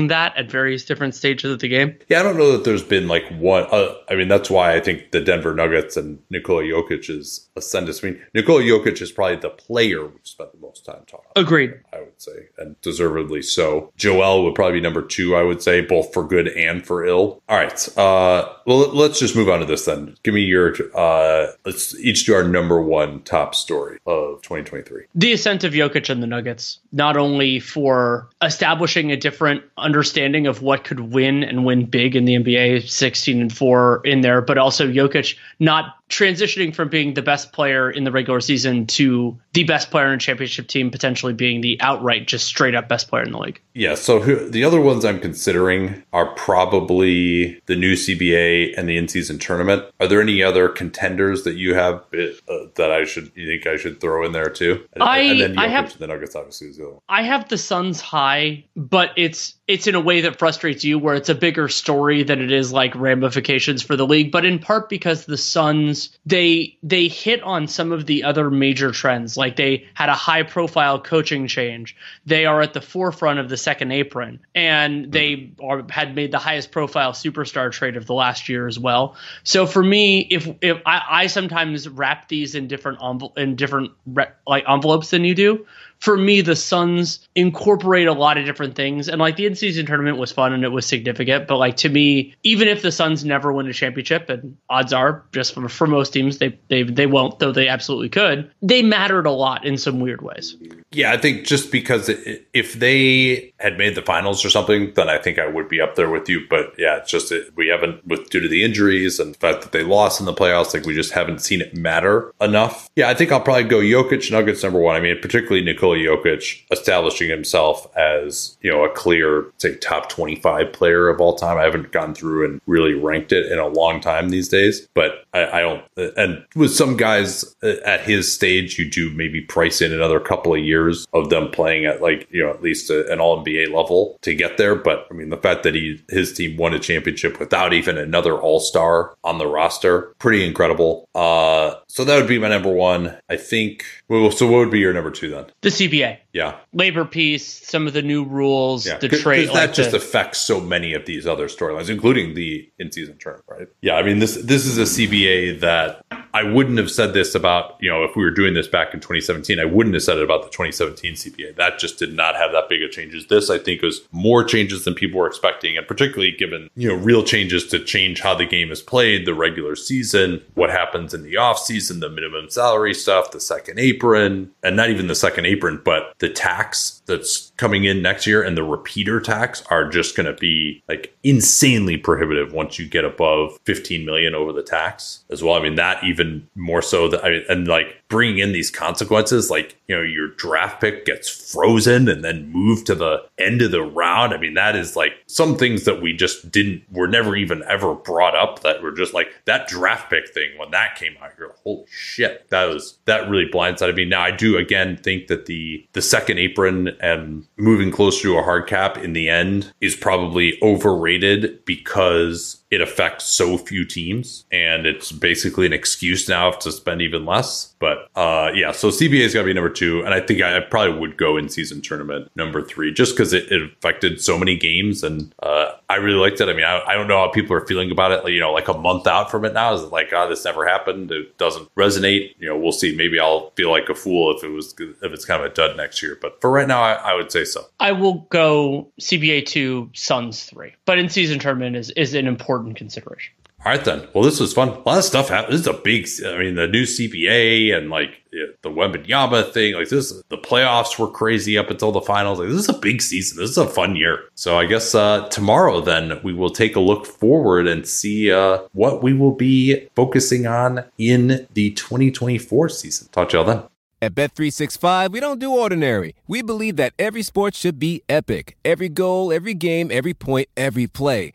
that 0.08 0.36
at 0.36 0.50
various 0.50 0.84
different 0.84 1.14
stages 1.14 1.50
of 1.52 1.58
the 1.60 1.68
game. 1.68 1.96
Yeah, 2.08 2.20
I 2.20 2.22
don't 2.22 2.36
know 2.36 2.52
that 2.52 2.64
there's 2.64 2.82
been 2.82 3.08
like 3.08 3.26
one. 3.38 3.66
Uh, 3.70 3.94
I 4.08 4.14
mean, 4.14 4.28
that's 4.28 4.50
why 4.50 4.74
I 4.74 4.80
think 4.80 5.10
the 5.12 5.20
Denver 5.20 5.54
Nuggets 5.54 5.96
and 5.96 6.18
Nikola 6.30 6.62
Jokic 6.62 7.08
is 7.10 7.48
ascendant. 7.56 8.00
I 8.02 8.06
mean, 8.06 8.22
Nikola 8.34 8.62
Jokic 8.62 9.00
is 9.00 9.12
probably 9.12 9.36
the 9.36 9.50
player 9.50 10.06
we've 10.06 10.18
spent 10.24 10.52
the 10.52 10.58
most 10.58 10.84
time 10.84 11.02
talking. 11.06 11.30
Agreed. 11.36 11.74
I 11.92 12.00
would 12.00 12.20
say, 12.20 12.48
and 12.58 12.80
deservedly 12.80 13.42
so. 13.42 13.92
Joel 13.96 14.44
would 14.44 14.54
probably 14.54 14.78
be 14.78 14.80
number 14.80 15.02
two. 15.02 15.34
I 15.36 15.42
would 15.42 15.62
say, 15.62 15.80
both 15.80 16.12
for 16.12 16.26
good 16.26 16.48
and 16.48 16.86
for 16.86 17.04
ill. 17.04 17.42
All 17.48 17.56
right. 17.56 17.98
Uh, 17.98 18.52
well, 18.66 18.88
let's 18.88 19.18
just 19.18 19.36
move 19.36 19.48
on 19.48 19.60
to 19.60 19.66
this 19.66 19.84
then. 19.84 20.16
Give 20.22 20.34
me 20.34 20.42
your. 20.42 20.74
Uh, 20.94 21.52
let's 21.64 21.98
each 21.98 22.26
do 22.26 22.34
our 22.34 22.44
number 22.44 22.80
one 22.80 23.22
top 23.22 23.54
story 23.54 23.98
of 24.06 24.42
2023. 24.42 25.04
The 25.14 25.32
ascent 25.32 25.64
of 25.64 25.72
Jokic 25.72 26.10
and 26.10 26.22
the 26.22 26.26
Nuggets, 26.26 26.80
not 26.92 27.16
only 27.16 27.60
for 27.60 28.28
establishing 28.42 29.10
a 29.12 29.16
different 29.16 29.62
understanding 29.76 30.46
of 30.46 30.62
what 30.62 30.84
could 30.84 31.00
win 31.00 31.42
and 31.42 31.64
win 31.64 31.86
big 31.86 32.16
in 32.16 32.24
the 32.24 32.34
NBA, 32.34 32.88
16 32.88 33.40
and 33.40 33.52
4 33.52 34.02
in 34.04 34.20
there, 34.20 34.40
but 34.40 34.58
also 34.58 34.86
Jokic 34.86 35.36
not 35.58 35.96
transitioning 36.10 36.74
from 36.74 36.88
being 36.88 37.14
the 37.14 37.22
best 37.22 37.52
player 37.52 37.88
in 37.88 38.04
the 38.04 38.10
regular 38.10 38.40
season 38.40 38.86
to 38.86 39.38
the 39.52 39.64
best 39.64 39.90
player 39.90 40.08
in 40.08 40.14
a 40.14 40.18
championship 40.18 40.66
team, 40.66 40.90
potentially 40.90 41.32
being 41.32 41.60
the 41.60 41.80
outright, 41.80 42.26
just 42.26 42.46
straight 42.46 42.74
up 42.74 42.88
best 42.88 43.08
player 43.08 43.22
in 43.22 43.30
the 43.30 43.38
league. 43.38 43.60
Yeah. 43.74 43.94
So 43.94 44.20
who, 44.20 44.50
the 44.50 44.64
other 44.64 44.80
ones 44.80 45.04
I'm 45.04 45.20
considering 45.20 46.02
are 46.12 46.34
probably 46.34 47.60
the 47.66 47.76
new 47.76 47.94
CBA 47.94 48.74
and 48.76 48.88
the 48.88 48.96
in 48.96 49.06
season 49.08 49.38
tournament. 49.38 49.84
Are 50.00 50.08
there 50.08 50.20
any 50.20 50.42
other 50.42 50.68
contenders 50.68 51.44
that 51.44 51.54
you 51.54 51.74
have 51.74 52.04
uh, 52.12 52.66
that 52.74 52.90
I 52.90 53.04
should, 53.04 53.30
you 53.36 53.46
think 53.46 53.66
I 53.66 53.76
should 53.76 54.00
throw 54.00 54.26
in 54.26 54.32
there 54.32 54.50
too? 54.50 54.84
And, 54.94 55.02
I, 55.04 55.18
and 55.18 55.40
then 55.40 55.58
I 55.58 55.68
have 55.68 55.96
the 55.96 56.08
Nuggets, 56.08 56.34
obviously, 56.34 56.68
is 56.68 56.76
the 56.76 56.84
other 56.84 56.92
one. 56.94 57.02
I 57.08 57.22
have 57.22 57.48
the 57.48 57.58
Suns 57.58 58.00
high, 58.00 58.64
but 58.74 59.12
it's, 59.16 59.54
it's 59.68 59.86
in 59.86 59.94
a 59.94 60.00
way 60.00 60.22
that 60.22 60.40
frustrates 60.40 60.82
you 60.82 60.98
where 60.98 61.14
it's 61.14 61.28
a 61.28 61.34
bigger 61.36 61.68
story 61.68 62.24
than 62.24 62.42
it 62.42 62.50
is 62.50 62.72
like 62.72 62.94
ramifications 62.96 63.82
for 63.82 63.96
the 63.96 64.06
league, 64.06 64.32
but 64.32 64.44
in 64.44 64.58
part 64.58 64.88
because 64.88 65.26
the 65.26 65.36
Suns 65.36 65.99
they 66.26 66.78
they 66.82 67.08
hit 67.08 67.42
on 67.42 67.68
some 67.68 67.92
of 67.92 68.06
the 68.06 68.24
other 68.24 68.50
major 68.50 68.90
trends. 68.90 69.36
Like 69.36 69.56
they 69.56 69.86
had 69.94 70.08
a 70.08 70.14
high 70.14 70.42
profile 70.42 71.00
coaching 71.00 71.46
change. 71.46 71.96
They 72.26 72.46
are 72.46 72.60
at 72.60 72.72
the 72.72 72.80
forefront 72.80 73.38
of 73.38 73.48
the 73.48 73.56
second 73.56 73.92
apron, 73.92 74.40
and 74.54 75.10
they 75.12 75.52
are, 75.62 75.84
had 75.88 76.14
made 76.14 76.32
the 76.32 76.38
highest 76.38 76.70
profile 76.70 77.12
superstar 77.12 77.70
trade 77.70 77.96
of 77.96 78.06
the 78.06 78.14
last 78.14 78.48
year 78.48 78.66
as 78.66 78.78
well. 78.78 79.16
So 79.44 79.66
for 79.66 79.82
me, 79.82 80.20
if 80.30 80.48
if 80.60 80.78
I, 80.86 81.02
I 81.10 81.26
sometimes 81.26 81.88
wrap 81.88 82.28
these 82.28 82.54
in 82.54 82.68
different 82.68 82.98
envel- 83.00 83.36
in 83.36 83.56
different 83.56 83.92
re- 84.06 84.30
like 84.46 84.64
envelopes 84.68 85.10
than 85.10 85.24
you 85.24 85.34
do 85.34 85.66
for 86.00 86.16
me, 86.16 86.40
the 86.40 86.56
Suns 86.56 87.28
incorporate 87.34 88.08
a 88.08 88.12
lot 88.12 88.38
of 88.38 88.46
different 88.46 88.74
things. 88.74 89.08
And 89.08 89.20
like 89.20 89.36
the 89.36 89.46
in 89.46 89.54
season 89.54 89.86
tournament 89.86 90.16
was 90.16 90.32
fun 90.32 90.52
and 90.52 90.64
it 90.64 90.70
was 90.70 90.86
significant. 90.86 91.46
But 91.46 91.58
like 91.58 91.76
to 91.78 91.88
me, 91.88 92.34
even 92.42 92.68
if 92.68 92.82
the 92.82 92.90
Suns 92.90 93.24
never 93.24 93.52
win 93.52 93.66
a 93.66 93.72
championship, 93.72 94.28
and 94.28 94.56
odds 94.68 94.92
are 94.92 95.22
just 95.32 95.54
for, 95.54 95.68
for 95.68 95.86
most 95.86 96.12
teams 96.12 96.38
they, 96.38 96.58
they 96.68 96.82
they 96.82 97.06
won't, 97.06 97.38
though 97.38 97.52
they 97.52 97.68
absolutely 97.68 98.08
could, 98.08 98.50
they 98.62 98.82
mattered 98.82 99.26
a 99.26 99.30
lot 99.30 99.64
in 99.64 99.76
some 99.76 100.00
weird 100.00 100.22
ways. 100.22 100.56
Yeah, 100.90 101.12
I 101.12 101.18
think 101.18 101.46
just 101.46 101.70
because 101.70 102.08
it, 102.08 102.48
if 102.52 102.74
they 102.74 103.52
had 103.58 103.78
made 103.78 103.94
the 103.94 104.02
finals 104.02 104.44
or 104.44 104.50
something, 104.50 104.92
then 104.94 105.08
I 105.08 105.18
think 105.18 105.38
I 105.38 105.46
would 105.46 105.68
be 105.68 105.80
up 105.80 105.96
there 105.96 106.10
with 106.10 106.28
you. 106.28 106.46
But 106.48 106.74
yeah, 106.78 106.96
it's 106.96 107.10
just 107.10 107.30
it, 107.30 107.54
we 107.56 107.68
haven't 107.68 108.06
with 108.06 108.30
due 108.30 108.40
to 108.40 108.48
the 108.48 108.64
injuries 108.64 109.20
and 109.20 109.34
the 109.34 109.38
fact 109.38 109.62
that 109.62 109.72
they 109.72 109.84
lost 109.84 110.18
in 110.18 110.26
the 110.26 110.32
playoffs, 110.32 110.72
like 110.72 110.86
we 110.86 110.94
just 110.94 111.12
haven't 111.12 111.40
seen 111.42 111.60
it 111.60 111.76
matter 111.76 112.32
enough. 112.40 112.88
Yeah, 112.96 113.08
I 113.10 113.14
think 113.14 113.30
I'll 113.32 113.40
probably 113.40 113.64
go 113.64 113.80
Jokic 113.80 114.30
Nuggets 114.30 114.62
number 114.62 114.78
one. 114.78 114.96
I 114.96 115.00
mean, 115.00 115.18
particularly 115.20 115.62
Nikola 115.62 115.89
Jokic 115.96 116.62
establishing 116.70 117.28
himself 117.28 117.86
as 117.96 118.56
you 118.60 118.70
know 118.70 118.84
a 118.84 118.90
clear, 118.90 119.46
say, 119.58 119.76
top 119.76 120.08
twenty-five 120.08 120.72
player 120.72 121.08
of 121.08 121.20
all 121.20 121.34
time. 121.34 121.58
I 121.58 121.64
haven't 121.64 121.92
gone 121.92 122.14
through 122.14 122.44
and 122.44 122.60
really 122.66 122.94
ranked 122.94 123.32
it 123.32 123.50
in 123.50 123.58
a 123.58 123.66
long 123.66 124.00
time 124.00 124.30
these 124.30 124.48
days, 124.48 124.86
but 124.94 125.24
I, 125.32 125.46
I 125.46 125.60
don't. 125.60 125.84
And 126.16 126.44
with 126.54 126.74
some 126.74 126.96
guys 126.96 127.44
uh, 127.62 127.76
at 127.84 128.00
his 128.00 128.32
stage, 128.32 128.78
you 128.78 128.90
do 128.90 129.10
maybe 129.10 129.40
price 129.40 129.80
in 129.80 129.92
another 129.92 130.20
couple 130.20 130.54
of 130.54 130.60
years 130.60 131.06
of 131.12 131.30
them 131.30 131.50
playing 131.50 131.86
at 131.86 132.02
like 132.02 132.28
you 132.30 132.42
know 132.42 132.50
at 132.50 132.62
least 132.62 132.90
a, 132.90 133.10
an 133.12 133.20
All 133.20 133.44
NBA 133.44 133.72
level 133.72 134.18
to 134.22 134.34
get 134.34 134.56
there. 134.56 134.74
But 134.74 135.06
I 135.10 135.14
mean, 135.14 135.30
the 135.30 135.36
fact 135.36 135.62
that 135.62 135.74
he 135.74 136.02
his 136.08 136.32
team 136.32 136.56
won 136.56 136.74
a 136.74 136.78
championship 136.78 137.38
without 137.38 137.72
even 137.72 137.98
another 137.98 138.38
All 138.38 138.60
Star 138.60 139.14
on 139.24 139.38
the 139.38 139.46
roster, 139.46 140.14
pretty 140.18 140.46
incredible. 140.46 141.08
Uh, 141.14 141.74
so 141.88 142.04
that 142.04 142.16
would 142.16 142.28
be 142.28 142.38
my 142.38 142.48
number 142.48 142.70
one. 142.70 143.16
I 143.28 143.36
think. 143.36 143.84
Well, 144.08 144.30
so 144.30 144.46
what 144.46 144.58
would 144.58 144.70
be 144.70 144.80
your 144.80 144.92
number 144.92 145.10
two 145.10 145.30
then? 145.30 145.46
The 145.62 145.70
CBA. 145.80 146.18
Yeah. 146.32 146.56
Labor 146.72 147.04
peace, 147.04 147.46
some 147.46 147.86
of 147.86 147.92
the 147.92 148.02
new 148.02 148.24
rules, 148.24 148.86
yeah. 148.86 148.98
the 148.98 149.08
trade. 149.08 149.50
That 149.52 149.74
just 149.74 149.90
the, 149.90 149.96
affects 149.96 150.38
so 150.38 150.60
many 150.60 150.94
of 150.94 151.06
these 151.06 151.26
other 151.26 151.46
storylines, 151.46 151.88
including 151.88 152.34
the 152.34 152.70
in-season 152.78 153.18
tournament, 153.18 153.46
right? 153.48 153.68
Yeah. 153.80 153.96
I 153.96 154.02
mean 154.02 154.18
this 154.20 154.36
this 154.36 154.66
is 154.66 154.78
a 154.78 154.82
CBA 154.82 155.60
that 155.60 156.04
I 156.32 156.44
wouldn't 156.44 156.78
have 156.78 156.90
said 156.90 157.12
this 157.12 157.34
about 157.34 157.76
you 157.80 157.90
know 157.90 158.04
if 158.04 158.14
we 158.14 158.22
were 158.22 158.30
doing 158.30 158.54
this 158.54 158.68
back 158.68 158.94
in 158.94 159.00
2017, 159.00 159.58
I 159.58 159.64
wouldn't 159.64 159.94
have 159.94 160.02
said 160.02 160.18
it 160.18 160.24
about 160.24 160.42
the 160.42 160.50
2017 160.50 161.14
CBA. 161.14 161.56
That 161.56 161.78
just 161.78 161.98
did 161.98 162.14
not 162.14 162.36
have 162.36 162.52
that 162.52 162.68
big 162.68 162.82
of 162.82 162.90
changes. 162.90 163.26
This 163.26 163.50
I 163.50 163.58
think 163.58 163.82
was 163.82 164.02
more 164.12 164.44
changes 164.44 164.84
than 164.84 164.94
people 164.94 165.18
were 165.18 165.26
expecting, 165.26 165.76
and 165.76 165.86
particularly 165.86 166.32
given 166.32 166.70
you 166.76 166.88
know 166.88 166.94
real 166.94 167.24
changes 167.24 167.66
to 167.68 167.82
change 167.82 168.20
how 168.20 168.34
the 168.34 168.46
game 168.46 168.70
is 168.70 168.82
played, 168.82 169.26
the 169.26 169.34
regular 169.34 169.74
season, 169.74 170.42
what 170.54 170.70
happens 170.70 171.12
in 171.12 171.22
the 171.22 171.36
off 171.36 171.58
season, 171.58 172.00
the 172.00 172.08
minimum 172.08 172.48
salary 172.50 172.94
stuff, 172.94 173.32
the 173.32 173.40
second 173.40 173.78
apron, 173.80 174.50
and 174.62 174.76
not 174.76 174.90
even 174.90 175.08
the 175.08 175.14
second 175.14 175.46
apron, 175.46 175.80
but 175.84 176.14
the 176.20 176.28
tax 176.28 177.02
that's 177.06 177.49
coming 177.60 177.84
in 177.84 178.00
next 178.00 178.26
year 178.26 178.42
and 178.42 178.56
the 178.56 178.64
repeater 178.64 179.20
tax 179.20 179.62
are 179.68 179.86
just 179.86 180.16
going 180.16 180.24
to 180.24 180.32
be 180.32 180.82
like 180.88 181.14
insanely 181.22 181.98
prohibitive 181.98 182.54
once 182.54 182.78
you 182.78 182.88
get 182.88 183.04
above 183.04 183.58
15 183.66 184.06
million 184.06 184.34
over 184.34 184.50
the 184.50 184.62
tax 184.62 185.22
as 185.28 185.42
well. 185.42 185.54
I 185.54 185.60
mean, 185.60 185.74
that 185.74 186.02
even 186.02 186.48
more 186.54 186.80
so 186.80 187.06
that 187.08 187.22
I 187.22 187.28
mean, 187.28 187.44
and 187.50 187.68
like 187.68 188.02
bringing 188.08 188.38
in 188.38 188.52
these 188.52 188.70
consequences, 188.70 189.50
like, 189.50 189.76
you 189.86 189.94
know, 189.94 190.02
your 190.02 190.28
draft 190.28 190.80
pick 190.80 191.04
gets 191.04 191.28
frozen 191.28 192.08
and 192.08 192.24
then 192.24 192.50
moved 192.50 192.86
to 192.86 192.94
the 192.94 193.18
end 193.38 193.60
of 193.60 193.70
the 193.70 193.82
round. 193.82 194.32
I 194.32 194.38
mean, 194.38 194.54
that 194.54 194.74
is 194.74 194.96
like 194.96 195.12
some 195.26 195.56
things 195.56 195.84
that 195.84 196.00
we 196.00 196.14
just 196.14 196.50
didn't, 196.50 196.82
were 196.90 197.08
never 197.08 197.36
even 197.36 197.62
ever 197.68 197.94
brought 197.94 198.34
up 198.34 198.60
that 198.60 198.82
were 198.82 198.92
just 198.92 199.12
like 199.12 199.28
that 199.44 199.68
draft 199.68 200.08
pick 200.08 200.30
thing 200.30 200.50
when 200.56 200.70
that 200.70 200.96
came 200.96 201.14
out. 201.22 201.32
You're 201.38 201.48
like, 201.48 201.58
holy 201.62 201.84
shit, 201.90 202.48
that 202.48 202.64
was, 202.64 202.98
that 203.04 203.28
really 203.28 203.50
blindsided 203.50 203.96
me. 203.96 204.06
Now, 204.06 204.22
I 204.22 204.30
do 204.30 204.56
again 204.56 204.96
think 204.96 205.26
that 205.26 205.44
the, 205.44 205.86
the 205.92 206.02
second 206.02 206.38
apron 206.38 206.88
and 207.00 207.46
moving 207.56 207.90
closer 207.90 208.22
to 208.22 208.38
a 208.38 208.42
hard 208.42 208.66
cap 208.66 208.98
in 208.98 209.12
the 209.12 209.28
end 209.28 209.72
is 209.80 209.94
probably 209.94 210.58
overrated 210.62 211.64
because 211.64 212.59
it 212.70 212.80
affects 212.80 213.26
so 213.26 213.58
few 213.58 213.84
teams 213.84 214.44
and 214.52 214.86
it's 214.86 215.10
basically 215.10 215.66
an 215.66 215.72
excuse 215.72 216.28
now 216.28 216.52
to 216.52 216.70
spend 216.70 217.02
even 217.02 217.26
less. 217.26 217.74
But 217.80 218.08
uh, 218.14 218.52
yeah, 218.54 218.70
so 218.72 218.88
CBA 218.88 219.20
is 219.20 219.32
to 219.32 219.42
be 219.42 219.52
number 219.52 219.70
two. 219.70 220.02
And 220.04 220.14
I 220.14 220.20
think 220.20 220.42
I, 220.42 220.60
probably 220.60 220.98
would 221.00 221.16
go 221.16 221.36
in 221.36 221.48
season 221.48 221.80
tournament 221.80 222.30
number 222.36 222.62
three 222.62 222.92
just 222.92 223.16
because 223.16 223.32
it, 223.32 223.50
it, 223.50 223.60
affected 223.62 224.20
so 224.20 224.38
many 224.38 224.56
games. 224.56 225.02
And 225.02 225.34
uh, 225.42 225.72
I 225.88 225.96
really 225.96 226.18
liked 226.18 226.40
it. 226.40 226.48
I 226.48 226.52
mean, 226.52 226.64
I, 226.64 226.80
I, 226.86 226.94
don't 226.94 227.08
know 227.08 227.18
how 227.18 227.28
people 227.28 227.56
are 227.56 227.66
feeling 227.66 227.90
about 227.90 228.12
it, 228.12 228.32
you 228.32 228.38
know, 228.38 228.52
like 228.52 228.68
a 228.68 228.74
month 228.74 229.06
out 229.06 229.30
from 229.30 229.44
it 229.44 229.54
now. 229.54 229.72
Is 229.72 229.82
like, 229.84 230.12
oh, 230.12 230.28
this 230.28 230.44
never 230.44 230.66
happened? 230.68 231.10
It 231.10 231.38
doesn't 231.38 231.74
resonate. 231.74 232.34
You 232.38 232.50
know, 232.50 232.58
we'll 232.58 232.72
see. 232.72 232.94
Maybe 232.94 233.18
I'll 233.18 233.50
feel 233.56 233.70
like 233.70 233.88
a 233.88 233.94
fool 233.94 234.36
if 234.36 234.44
it 234.44 234.48
was, 234.48 234.74
if 234.78 235.12
it's 235.12 235.24
kind 235.24 235.42
of 235.42 235.50
a 235.50 235.54
dud 235.54 235.76
next 235.76 236.02
year. 236.02 236.18
But 236.20 236.40
for 236.40 236.50
right 236.50 236.68
now, 236.68 236.82
I, 236.82 236.92
I 236.92 237.14
would 237.14 237.32
say 237.32 237.44
so. 237.44 237.64
I 237.80 237.92
will 237.92 238.26
go 238.30 238.92
CBA 239.00 239.46
two, 239.46 239.90
Suns 239.94 240.44
three. 240.44 240.74
But 240.84 240.98
in 240.98 241.08
season 241.08 241.38
tournament 241.38 241.76
is, 241.76 241.90
is 241.90 242.14
an 242.14 242.26
important 242.26 242.59
important 242.60 242.76
consideration. 242.76 243.32
All 243.64 243.72
right, 243.72 243.84
then. 243.84 244.08
Well, 244.14 244.24
this 244.24 244.40
was 244.40 244.54
fun. 244.54 244.68
A 244.68 244.78
lot 244.80 244.98
of 244.98 245.04
stuff 245.04 245.28
happened. 245.28 245.52
This 245.52 245.60
is 245.62 245.66
a 245.66 245.74
big, 245.74 246.08
I 246.26 246.38
mean, 246.38 246.54
the 246.54 246.66
new 246.66 246.84
CBA 246.84 247.76
and 247.76 247.90
like 247.90 248.22
the 248.32 248.70
Wembanyama 248.70 249.52
thing. 249.52 249.74
Like 249.74 249.90
this, 249.90 250.12
the 250.28 250.38
playoffs 250.38 250.98
were 250.98 251.10
crazy 251.10 251.58
up 251.58 251.68
until 251.68 251.92
the 251.92 252.00
finals. 252.00 252.38
Like 252.38 252.48
this 252.48 252.56
is 252.56 252.68
a 252.70 252.78
big 252.78 253.02
season. 253.02 253.38
This 253.38 253.50
is 253.50 253.58
a 253.58 253.68
fun 253.68 253.96
year. 253.96 254.20
So 254.34 254.58
I 254.58 254.64
guess 254.64 254.94
uh, 254.94 255.28
tomorrow, 255.28 255.82
then 255.82 256.20
we 256.22 256.32
will 256.32 256.48
take 256.48 256.74
a 256.74 256.80
look 256.80 257.04
forward 257.04 257.66
and 257.66 257.86
see 257.86 258.32
uh, 258.32 258.60
what 258.72 259.02
we 259.02 259.12
will 259.12 259.34
be 259.34 259.88
focusing 259.94 260.46
on 260.46 260.84
in 260.96 261.46
the 261.52 261.72
2024 261.72 262.68
season. 262.70 263.08
Talk 263.12 263.30
to 263.30 263.36
y'all 263.36 263.46
then. 263.46 263.62
At 264.02 264.14
Bet365, 264.14 265.10
we 265.10 265.20
don't 265.20 265.38
do 265.38 265.52
ordinary. 265.52 266.14
We 266.26 266.40
believe 266.40 266.76
that 266.76 266.94
every 266.98 267.22
sport 267.22 267.54
should 267.54 267.78
be 267.78 268.02
epic. 268.08 268.56
Every 268.64 268.88
goal, 268.88 269.30
every 269.30 269.52
game, 269.52 269.90
every 269.92 270.14
point, 270.14 270.48
every 270.56 270.86
play. 270.86 271.34